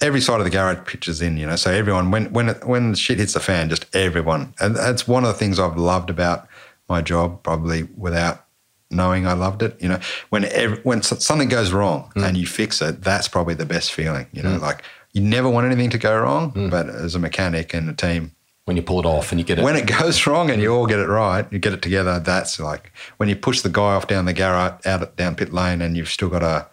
every 0.00 0.20
side 0.20 0.40
of 0.40 0.44
the 0.44 0.50
garage 0.50 0.84
pitches 0.86 1.22
in, 1.22 1.36
you 1.36 1.46
know. 1.46 1.56
So 1.56 1.70
everyone, 1.70 2.10
when 2.10 2.32
when 2.32 2.48
when 2.64 2.94
shit 2.94 3.18
hits 3.18 3.34
the 3.34 3.40
fan, 3.40 3.68
just 3.68 3.86
everyone, 3.94 4.54
and 4.60 4.74
that's 4.76 5.06
one 5.06 5.24
of 5.24 5.28
the 5.28 5.38
things 5.38 5.58
I've 5.58 5.76
loved 5.76 6.10
about 6.10 6.48
my 6.88 7.00
job, 7.00 7.42
probably 7.42 7.84
without 7.96 8.44
knowing 8.90 9.26
I 9.26 9.32
loved 9.32 9.62
it. 9.62 9.80
You 9.80 9.88
know, 9.88 10.00
when 10.30 10.44
ev 10.46 10.80
when 10.84 11.02
something 11.02 11.48
goes 11.48 11.72
wrong 11.72 12.10
hmm. 12.14 12.24
and 12.24 12.36
you 12.36 12.46
fix 12.46 12.82
it, 12.82 13.02
that's 13.02 13.28
probably 13.28 13.54
the 13.54 13.66
best 13.66 13.92
feeling. 13.92 14.26
You 14.32 14.42
know, 14.42 14.56
hmm. 14.56 14.62
like 14.62 14.82
you 15.12 15.22
never 15.22 15.48
want 15.48 15.66
anything 15.66 15.90
to 15.90 15.98
go 15.98 16.18
wrong, 16.18 16.50
hmm. 16.50 16.68
but 16.68 16.88
as 16.88 17.14
a 17.14 17.18
mechanic 17.18 17.74
and 17.74 17.88
a 17.88 17.94
team. 17.94 18.32
when 18.64 18.76
you 18.76 18.82
pull 18.82 19.00
it 19.00 19.06
off 19.06 19.32
and 19.32 19.40
you 19.40 19.44
get 19.44 19.58
it. 19.58 19.64
When 19.64 19.76
it 19.76 19.86
goes 19.86 20.26
wrong 20.26 20.50
and 20.50 20.62
you 20.62 20.74
all 20.74 20.86
get 20.86 21.00
it 21.00 21.08
right, 21.08 21.46
you 21.52 21.58
get 21.58 21.72
it 21.72 21.82
together. 21.82 22.18
That's 22.18 22.58
like 22.58 22.92
when 23.16 23.28
you 23.28 23.36
push 23.36 23.60
the 23.60 23.68
guy 23.68 23.94
off 23.94 24.06
down 24.08 24.24
the 24.24 24.32
garage, 24.32 24.84
out 24.86 25.16
down 25.16 25.36
pit 25.36 25.52
lane, 25.52 25.82
and 25.82 25.96
you've 25.96 26.10
still 26.10 26.28
got 26.28 26.42
a. 26.42 26.66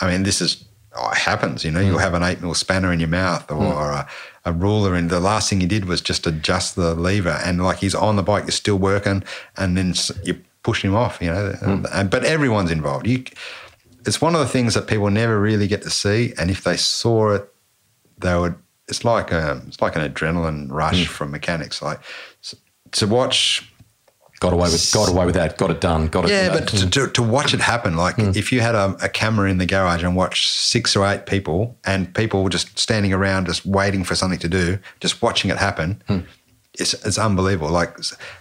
I 0.00 0.08
mean, 0.08 0.22
this 0.22 0.40
is 0.40 0.64
oh, 0.98 1.08
happens. 1.14 1.64
You 1.64 1.70
know, 1.70 1.80
you'll 1.80 1.98
mm. 1.98 2.02
have 2.02 2.14
an 2.14 2.22
eight 2.22 2.40
mil 2.40 2.54
spanner 2.54 2.92
in 2.92 3.00
your 3.00 3.08
mouth 3.08 3.50
or 3.50 3.56
mm. 3.56 3.92
a, 3.94 4.08
a 4.44 4.52
ruler, 4.52 4.94
and 4.94 5.10
the 5.10 5.20
last 5.20 5.48
thing 5.50 5.60
you 5.60 5.66
did 5.66 5.84
was 5.84 6.00
just 6.00 6.26
adjust 6.26 6.76
the 6.76 6.94
lever, 6.94 7.38
and 7.44 7.62
like 7.62 7.78
he's 7.78 7.94
on 7.94 8.16
the 8.16 8.22
bike, 8.22 8.44
you're 8.44 8.50
still 8.50 8.78
working, 8.78 9.22
and 9.56 9.76
then 9.76 9.94
you 10.24 10.40
push 10.62 10.84
him 10.84 10.94
off. 10.94 11.20
You 11.20 11.30
know, 11.30 11.54
and, 11.62 11.86
and- 11.92 12.10
but 12.10 12.24
everyone's 12.24 12.70
involved. 12.70 13.06
You, 13.06 13.24
it's 14.06 14.20
one 14.20 14.34
of 14.34 14.40
the 14.40 14.48
things 14.48 14.74
that 14.74 14.86
people 14.86 15.10
never 15.10 15.40
really 15.40 15.66
get 15.66 15.82
to 15.82 15.90
see, 15.90 16.32
and 16.38 16.50
if 16.50 16.64
they 16.64 16.76
saw 16.76 17.32
it, 17.32 17.52
they 18.18 18.36
would. 18.36 18.56
It's 18.88 19.04
like 19.04 19.32
a, 19.32 19.62
it's 19.66 19.82
like 19.82 19.96
an 19.96 20.10
adrenaline 20.10 20.72
rush 20.72 21.06
from 21.06 21.30
mechanics. 21.30 21.82
Like 21.82 22.00
to 22.92 23.06
watch 23.06 23.67
got 24.40 24.52
away 24.52 24.68
with 24.70 24.92
got 24.92 25.08
away 25.08 25.26
with 25.26 25.34
that, 25.34 25.58
got 25.58 25.70
it 25.70 25.80
done, 25.80 26.08
got 26.08 26.24
it. 26.24 26.28
Done. 26.28 26.44
Yeah, 26.44 26.52
but 26.52 26.68
to, 26.68 26.90
to, 26.90 27.08
to 27.08 27.22
watch 27.22 27.54
it 27.54 27.60
happen, 27.60 27.96
like 27.96 28.16
hmm. 28.16 28.30
if 28.34 28.52
you 28.52 28.60
had 28.60 28.74
a, 28.74 28.96
a 29.02 29.08
camera 29.08 29.50
in 29.50 29.58
the 29.58 29.66
garage 29.66 30.02
and 30.02 30.14
watch 30.14 30.48
six 30.48 30.94
or 30.96 31.06
eight 31.06 31.26
people 31.26 31.76
and 31.84 32.14
people 32.14 32.48
just 32.48 32.78
standing 32.78 33.12
around 33.12 33.46
just 33.46 33.66
waiting 33.66 34.04
for 34.04 34.14
something 34.14 34.38
to 34.38 34.48
do, 34.48 34.78
just 35.00 35.22
watching 35.22 35.50
it 35.50 35.56
happen, 35.56 36.02
hmm. 36.06 36.20
it's, 36.78 36.94
it's 37.04 37.18
unbelievable. 37.18 37.70
Like 37.70 37.96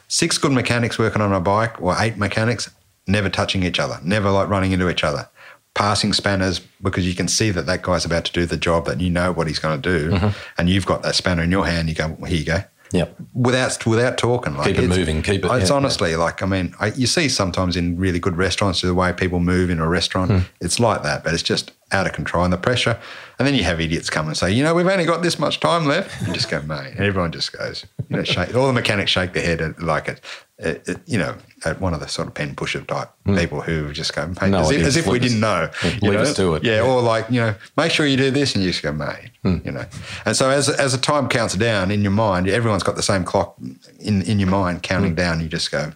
six 0.07 0.37
good 0.37 0.51
mechanics 0.51 0.99
working 0.99 1.21
on 1.21 1.33
a 1.33 1.39
bike 1.39 1.81
or 1.81 1.95
eight 1.99 2.17
mechanics 2.17 2.69
never 3.07 3.29
touching 3.29 3.63
each 3.63 3.79
other, 3.79 3.99
never 4.03 4.29
like 4.29 4.49
running 4.49 4.73
into 4.73 4.89
each 4.89 5.03
other, 5.03 5.27
passing 5.73 6.13
spanners 6.13 6.59
because 6.81 7.07
you 7.07 7.15
can 7.15 7.27
see 7.27 7.49
that 7.51 7.65
that 7.65 7.81
guy's 7.81 8.05
about 8.05 8.25
to 8.25 8.33
do 8.33 8.45
the 8.45 8.57
job 8.57 8.85
that 8.85 8.99
you 8.99 9.09
know 9.09 9.31
what 9.31 9.47
he's 9.47 9.59
going 9.59 9.81
to 9.81 9.99
do 9.99 10.11
mm-hmm. 10.11 10.27
and 10.57 10.69
you've 10.69 10.85
got 10.85 11.01
that 11.03 11.15
spanner 11.15 11.43
in 11.43 11.51
your 11.51 11.65
hand, 11.65 11.89
you 11.89 11.95
go, 11.95 12.15
well, 12.19 12.29
here 12.29 12.39
you 12.39 12.45
go 12.45 12.63
Yep. 12.91 13.15
without 13.33 13.85
without 13.85 14.17
talking. 14.17 14.55
Like 14.55 14.67
Keep 14.75 14.79
it 14.79 14.87
moving, 14.87 15.21
keep 15.21 15.43
it- 15.45 15.51
It's 15.51 15.69
yeah, 15.69 15.75
honestly 15.75 16.15
like 16.15 16.41
I 16.41 16.45
mean, 16.45 16.73
I, 16.79 16.87
you 16.87 17.07
see 17.07 17.29
sometimes 17.29 17.75
in 17.75 17.97
really 17.97 18.19
good 18.19 18.37
restaurants 18.37 18.81
the 18.81 18.93
way 18.93 19.11
people 19.13 19.39
move 19.39 19.69
in 19.69 19.79
a 19.79 19.87
restaurant. 19.87 20.31
Hmm. 20.31 20.39
It's 20.61 20.79
like 20.79 21.03
that, 21.03 21.23
but 21.23 21.33
it's 21.33 21.43
just 21.43 21.71
out 21.91 22.05
of 22.05 22.13
control 22.13 22.43
and 22.43 22.51
the 22.51 22.57
pressure. 22.57 22.99
And 23.39 23.47
then 23.47 23.55
you 23.55 23.63
have 23.63 23.79
idiots 23.79 24.09
come 24.09 24.27
and 24.27 24.35
say, 24.35 24.51
you 24.51 24.63
know, 24.63 24.73
we've 24.73 24.87
only 24.87 25.05
got 25.05 25.21
this 25.21 25.39
much 25.39 25.59
time 25.59 25.85
left. 25.85 26.27
You 26.27 26.33
just 26.33 26.49
go, 26.49 26.61
mate. 26.63 26.91
And 26.97 26.99
everyone 27.05 27.31
just 27.31 27.51
goes, 27.53 27.85
you 28.09 28.17
know, 28.17 28.23
shake. 28.23 28.53
All 28.55 28.67
the 28.67 28.73
mechanics 28.73 29.11
shake 29.11 29.33
their 29.33 29.43
head 29.45 29.61
at, 29.61 29.81
like 29.81 30.07
it, 30.09 30.21
it, 30.57 30.87
it, 30.89 30.97
you 31.05 31.17
know, 31.17 31.35
at 31.65 31.81
one 31.81 31.93
of 31.93 31.99
the 31.99 32.07
sort 32.07 32.27
of 32.27 32.33
pen 32.35 32.55
pusher 32.55 32.81
type 32.81 33.09
people 33.25 33.61
who 33.61 33.91
just 33.91 34.13
go, 34.15 34.27
Hmm. 34.27 34.51
No 34.51 34.59
as, 34.59 34.71
if, 34.71 34.81
as 34.85 34.95
if 34.97 35.07
we 35.07 35.17
didn't 35.19 35.39
know. 35.39 35.69
Leave 36.01 36.13
know? 36.13 36.19
us 36.21 36.35
to 36.35 36.53
it. 36.55 36.63
Yeah, 36.63 36.75
Yeah. 36.75 36.81
or 36.83 37.01
like 37.01 37.29
you 37.31 37.41
know, 37.41 37.55
make 37.75 37.91
sure 37.91 38.05
you 38.05 38.15
do 38.17 38.29
this, 38.31 38.53
and 38.55 38.63
you 38.63 38.69
just 38.71 38.83
go, 38.83 38.91
mate. 38.91 39.31
Hmm. 39.43 39.57
You 39.65 39.71
know, 39.71 39.85
and 40.25 40.35
so 40.35 40.49
as 40.49 40.69
as 40.69 40.91
the 40.91 40.97
time 40.99 41.27
counts 41.29 41.55
down 41.55 41.89
in 41.91 42.01
your 42.01 42.11
mind, 42.11 42.47
everyone's 42.47 42.83
got 42.83 42.95
the 42.95 43.03
same 43.03 43.23
clock 43.23 43.57
in 43.99 44.21
in 44.23 44.39
your 44.39 44.49
mind 44.49 44.83
counting 44.83 45.11
Hmm. 45.11 45.15
down. 45.15 45.39
You 45.41 45.47
just 45.49 45.71
go, 45.71 45.93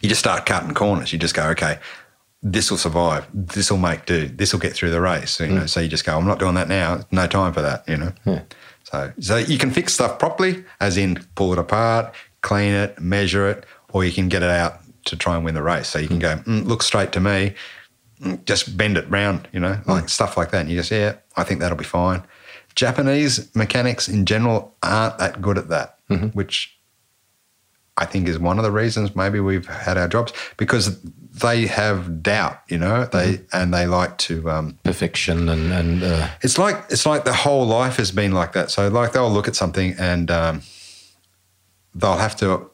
you 0.00 0.08
just 0.08 0.20
start 0.20 0.46
cutting 0.46 0.74
corners. 0.74 1.12
You 1.12 1.18
just 1.18 1.34
go, 1.34 1.48
okay, 1.50 1.78
this 2.42 2.70
will 2.70 2.78
survive. 2.78 3.26
This 3.34 3.70
will 3.70 3.78
make 3.78 4.06
do. 4.06 4.28
This 4.28 4.52
will 4.52 4.60
get 4.60 4.74
through 4.74 4.90
the 4.90 5.00
race. 5.00 5.40
You 5.40 5.48
know, 5.48 5.66
so 5.66 5.80
you 5.80 5.88
just 5.88 6.04
go, 6.04 6.16
I'm 6.16 6.26
not 6.26 6.38
doing 6.38 6.54
that 6.54 6.68
now. 6.68 7.00
No 7.10 7.26
time 7.26 7.52
for 7.52 7.62
that. 7.62 7.88
You 7.88 7.96
know. 7.96 8.12
Yeah. 8.24 8.42
So, 8.84 9.12
so 9.20 9.36
you 9.38 9.58
can 9.58 9.70
fix 9.70 9.94
stuff 9.94 10.18
properly, 10.18 10.64
as 10.80 10.96
in 10.96 11.24
pull 11.34 11.52
it 11.52 11.58
apart, 11.58 12.14
clean 12.42 12.74
it, 12.74 13.00
measure 13.00 13.48
it, 13.48 13.64
or 13.92 14.04
you 14.04 14.12
can 14.12 14.28
get 14.28 14.42
it 14.42 14.50
out 14.50 14.80
to 15.06 15.16
try 15.16 15.36
and 15.36 15.44
win 15.44 15.54
the 15.54 15.62
race. 15.62 15.88
So 15.88 15.98
you 15.98 16.08
can 16.08 16.18
go, 16.18 16.36
mm, 16.36 16.66
look 16.66 16.82
straight 16.82 17.12
to 17.12 17.20
me, 17.20 17.54
mm, 18.20 18.44
just 18.44 18.76
bend 18.76 18.96
it 18.96 19.08
round. 19.10 19.48
You 19.52 19.60
know, 19.60 19.80
like 19.86 20.08
stuff 20.08 20.36
like 20.36 20.50
that. 20.50 20.62
And 20.62 20.70
you 20.70 20.76
just, 20.76 20.90
yeah, 20.90 21.16
I 21.36 21.44
think 21.44 21.60
that'll 21.60 21.78
be 21.78 21.84
fine. 21.84 22.22
Japanese 22.74 23.54
mechanics 23.54 24.08
in 24.08 24.24
general 24.24 24.74
aren't 24.82 25.18
that 25.18 25.42
good 25.42 25.58
at 25.58 25.68
that, 25.68 25.98
which 26.32 26.78
I 27.98 28.06
think 28.06 28.28
is 28.28 28.38
one 28.38 28.58
of 28.58 28.64
the 28.64 28.70
reasons 28.70 29.14
maybe 29.14 29.38
we've 29.40 29.66
had 29.66 29.98
our 29.98 30.08
jobs 30.08 30.32
because 30.56 30.98
they 31.02 31.66
have 31.66 32.22
doubt, 32.22 32.60
you 32.68 32.78
know, 32.78 33.04
they 33.04 33.40
and 33.52 33.72
they 33.74 33.86
like 33.86 34.16
to. 34.18 34.50
Um, 34.50 34.78
Perfection 34.84 35.48
and 35.48 35.72
and 35.72 36.02
uh, 36.02 36.28
it's 36.40 36.56
like 36.56 36.82
it's 36.88 37.04
like 37.04 37.24
the 37.24 37.34
whole 37.34 37.66
life 37.66 37.96
has 37.96 38.10
been 38.10 38.32
like 38.32 38.54
that. 38.54 38.70
So 38.70 38.88
like 38.88 39.12
they'll 39.12 39.30
look 39.30 39.48
at 39.48 39.56
something 39.56 39.94
and 39.98 40.30
um, 40.30 40.62
they'll 41.94 42.16
have 42.16 42.36
to 42.36 42.70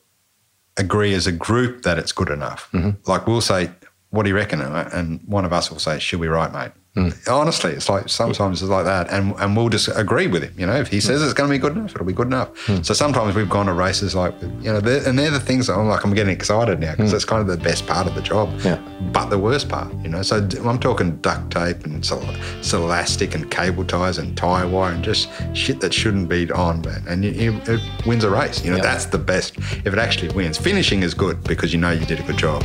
agree 0.78 1.14
as 1.14 1.26
a 1.26 1.32
group 1.32 1.82
that 1.82 1.98
it's 1.98 2.12
good 2.12 2.30
enough. 2.30 2.68
Mm-hmm. 2.72 3.10
Like 3.10 3.26
we'll 3.26 3.40
say, 3.40 3.70
"What 4.10 4.22
do 4.22 4.28
you 4.30 4.36
reckon?" 4.36 4.60
And 4.60 5.20
one 5.26 5.44
of 5.44 5.52
us 5.52 5.70
will 5.70 5.78
say, 5.78 5.98
"Should 5.98 6.20
we 6.20 6.28
right, 6.28 6.52
mate?" 6.52 6.72
Mm. 6.98 7.32
Honestly, 7.32 7.72
it's 7.72 7.88
like 7.88 8.08
sometimes 8.08 8.62
it's 8.62 8.70
like 8.70 8.84
that, 8.84 9.10
and 9.10 9.34
and 9.38 9.56
we'll 9.56 9.68
just 9.68 9.88
agree 9.94 10.26
with 10.26 10.42
him. 10.42 10.54
You 10.56 10.66
know, 10.66 10.76
if 10.76 10.88
he 10.88 11.00
says 11.00 11.20
mm. 11.20 11.24
it's 11.24 11.34
going 11.34 11.48
to 11.48 11.54
be 11.54 11.58
good 11.58 11.76
enough, 11.76 11.92
it'll 11.94 12.06
be 12.06 12.12
good 12.12 12.26
enough. 12.26 12.54
Mm. 12.66 12.84
So 12.84 12.94
sometimes 12.94 13.34
we've 13.34 13.48
gone 13.48 13.66
to 13.66 13.72
races 13.72 14.14
like 14.14 14.34
you 14.42 14.72
know, 14.72 14.80
they're, 14.80 15.06
and 15.08 15.18
they're 15.18 15.30
the 15.30 15.40
things 15.40 15.66
that 15.66 15.74
I'm 15.74 15.88
like 15.88 16.04
I'm 16.04 16.14
getting 16.14 16.34
excited 16.34 16.80
now 16.80 16.92
because 16.92 17.12
it's 17.12 17.24
kind 17.24 17.40
of 17.40 17.46
the 17.48 17.62
best 17.62 17.86
part 17.86 18.06
of 18.06 18.14
the 18.14 18.22
job, 18.22 18.52
Yeah. 18.60 18.78
but 19.12 19.26
the 19.26 19.38
worst 19.38 19.68
part. 19.68 19.92
You 20.02 20.08
know, 20.08 20.22
so 20.22 20.36
I'm 20.64 20.78
talking 20.78 21.16
duct 21.18 21.50
tape 21.50 21.84
and 21.84 22.04
elastic 22.72 23.34
and 23.34 23.50
cable 23.50 23.84
ties 23.84 24.18
and 24.18 24.36
tie 24.36 24.64
wire 24.64 24.92
and 24.92 25.04
just 25.04 25.28
shit 25.54 25.80
that 25.80 25.92
shouldn't 25.92 26.28
be 26.28 26.50
on, 26.52 26.80
man. 26.82 27.04
And 27.08 27.24
you, 27.24 27.30
you, 27.30 27.60
it 27.66 27.80
wins 28.06 28.24
a 28.24 28.30
race. 28.30 28.64
You 28.64 28.70
know, 28.70 28.78
Yeah. 28.78 28.82
that's 28.82 29.06
the 29.06 29.18
best 29.18 29.58
if 29.58 29.86
it 29.86 29.98
actually 29.98 30.32
wins. 30.34 30.58
Finishing 30.58 31.02
is 31.02 31.14
good 31.14 31.42
because 31.44 31.72
you 31.72 31.78
know 31.78 31.90
you 31.90 32.06
did 32.06 32.20
a 32.20 32.22
good 32.22 32.38
job. 32.38 32.62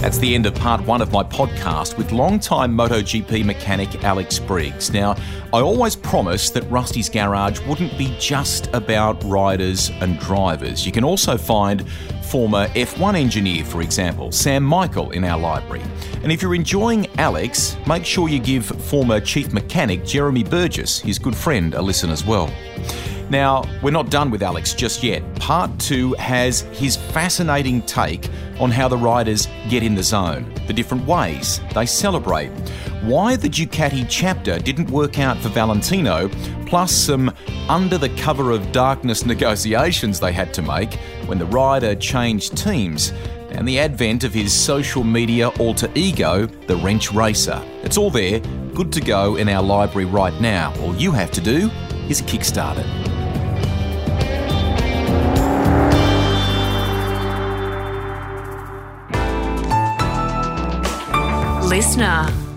That's 0.00 0.16
the 0.16 0.34
end 0.34 0.46
of 0.46 0.54
part 0.54 0.80
one 0.86 1.02
of 1.02 1.12
my 1.12 1.22
podcast 1.22 1.98
with 1.98 2.10
longtime 2.10 2.74
MotoGP 2.74 3.44
mechanic 3.44 4.02
Alex 4.02 4.38
Briggs. 4.38 4.90
Now, 4.90 5.14
I 5.52 5.60
always 5.60 5.94
promised 5.94 6.54
that 6.54 6.62
Rusty's 6.70 7.10
Garage 7.10 7.60
wouldn't 7.66 7.98
be 7.98 8.16
just 8.18 8.68
about 8.72 9.22
riders 9.24 9.90
and 10.00 10.18
drivers. 10.18 10.86
You 10.86 10.92
can 10.92 11.04
also 11.04 11.36
find 11.36 11.86
former 12.22 12.68
F1 12.68 13.14
engineer, 13.14 13.62
for 13.62 13.82
example, 13.82 14.32
Sam 14.32 14.62
Michael, 14.62 15.10
in 15.10 15.22
our 15.22 15.38
library. 15.38 15.82
And 16.22 16.32
if 16.32 16.40
you're 16.40 16.54
enjoying 16.54 17.06
Alex, 17.18 17.76
make 17.86 18.06
sure 18.06 18.30
you 18.30 18.38
give 18.38 18.64
former 18.64 19.20
chief 19.20 19.52
mechanic 19.52 20.06
Jeremy 20.06 20.44
Burgess, 20.44 20.98
his 20.98 21.18
good 21.18 21.36
friend, 21.36 21.74
a 21.74 21.82
listen 21.82 22.08
as 22.08 22.24
well. 22.24 22.50
Now, 23.30 23.62
we're 23.80 23.92
not 23.92 24.10
done 24.10 24.32
with 24.32 24.42
Alex 24.42 24.74
just 24.74 25.04
yet. 25.04 25.22
Part 25.36 25.78
two 25.78 26.14
has 26.14 26.62
his 26.72 26.96
fascinating 26.96 27.80
take 27.82 28.28
on 28.58 28.72
how 28.72 28.88
the 28.88 28.96
riders 28.96 29.46
get 29.68 29.84
in 29.84 29.94
the 29.94 30.02
zone, 30.02 30.52
the 30.66 30.72
different 30.72 31.06
ways 31.06 31.60
they 31.72 31.86
celebrate, 31.86 32.50
why 33.02 33.36
the 33.36 33.48
Ducati 33.48 34.04
chapter 34.08 34.58
didn't 34.58 34.90
work 34.90 35.20
out 35.20 35.38
for 35.38 35.48
Valentino, 35.48 36.28
plus 36.66 36.92
some 36.92 37.32
under 37.68 37.98
the 37.98 38.08
cover 38.16 38.50
of 38.50 38.72
darkness 38.72 39.24
negotiations 39.34 40.18
they 40.18 40.32
had 40.32 40.52
to 40.54 40.62
make 40.62 40.94
when 41.26 41.38
the 41.38 41.46
rider 41.46 41.94
changed 41.94 42.56
teams, 42.56 43.12
and 43.50 43.66
the 43.66 43.78
advent 43.78 44.24
of 44.24 44.34
his 44.34 44.52
social 44.52 45.04
media 45.04 45.50
alter 45.60 45.88
ego, 45.94 46.46
the 46.66 46.76
Wrench 46.76 47.12
Racer. 47.12 47.62
It's 47.84 47.96
all 47.96 48.10
there, 48.10 48.40
good 48.74 48.92
to 48.92 49.00
go 49.00 49.36
in 49.36 49.48
our 49.48 49.62
library 49.62 50.06
right 50.06 50.38
now. 50.40 50.74
All 50.80 50.96
you 50.96 51.12
have 51.12 51.30
to 51.32 51.40
do 51.40 51.70
is 52.08 52.22
kickstart 52.22 52.78
it. 52.78 53.09
Listener. 61.80 62.49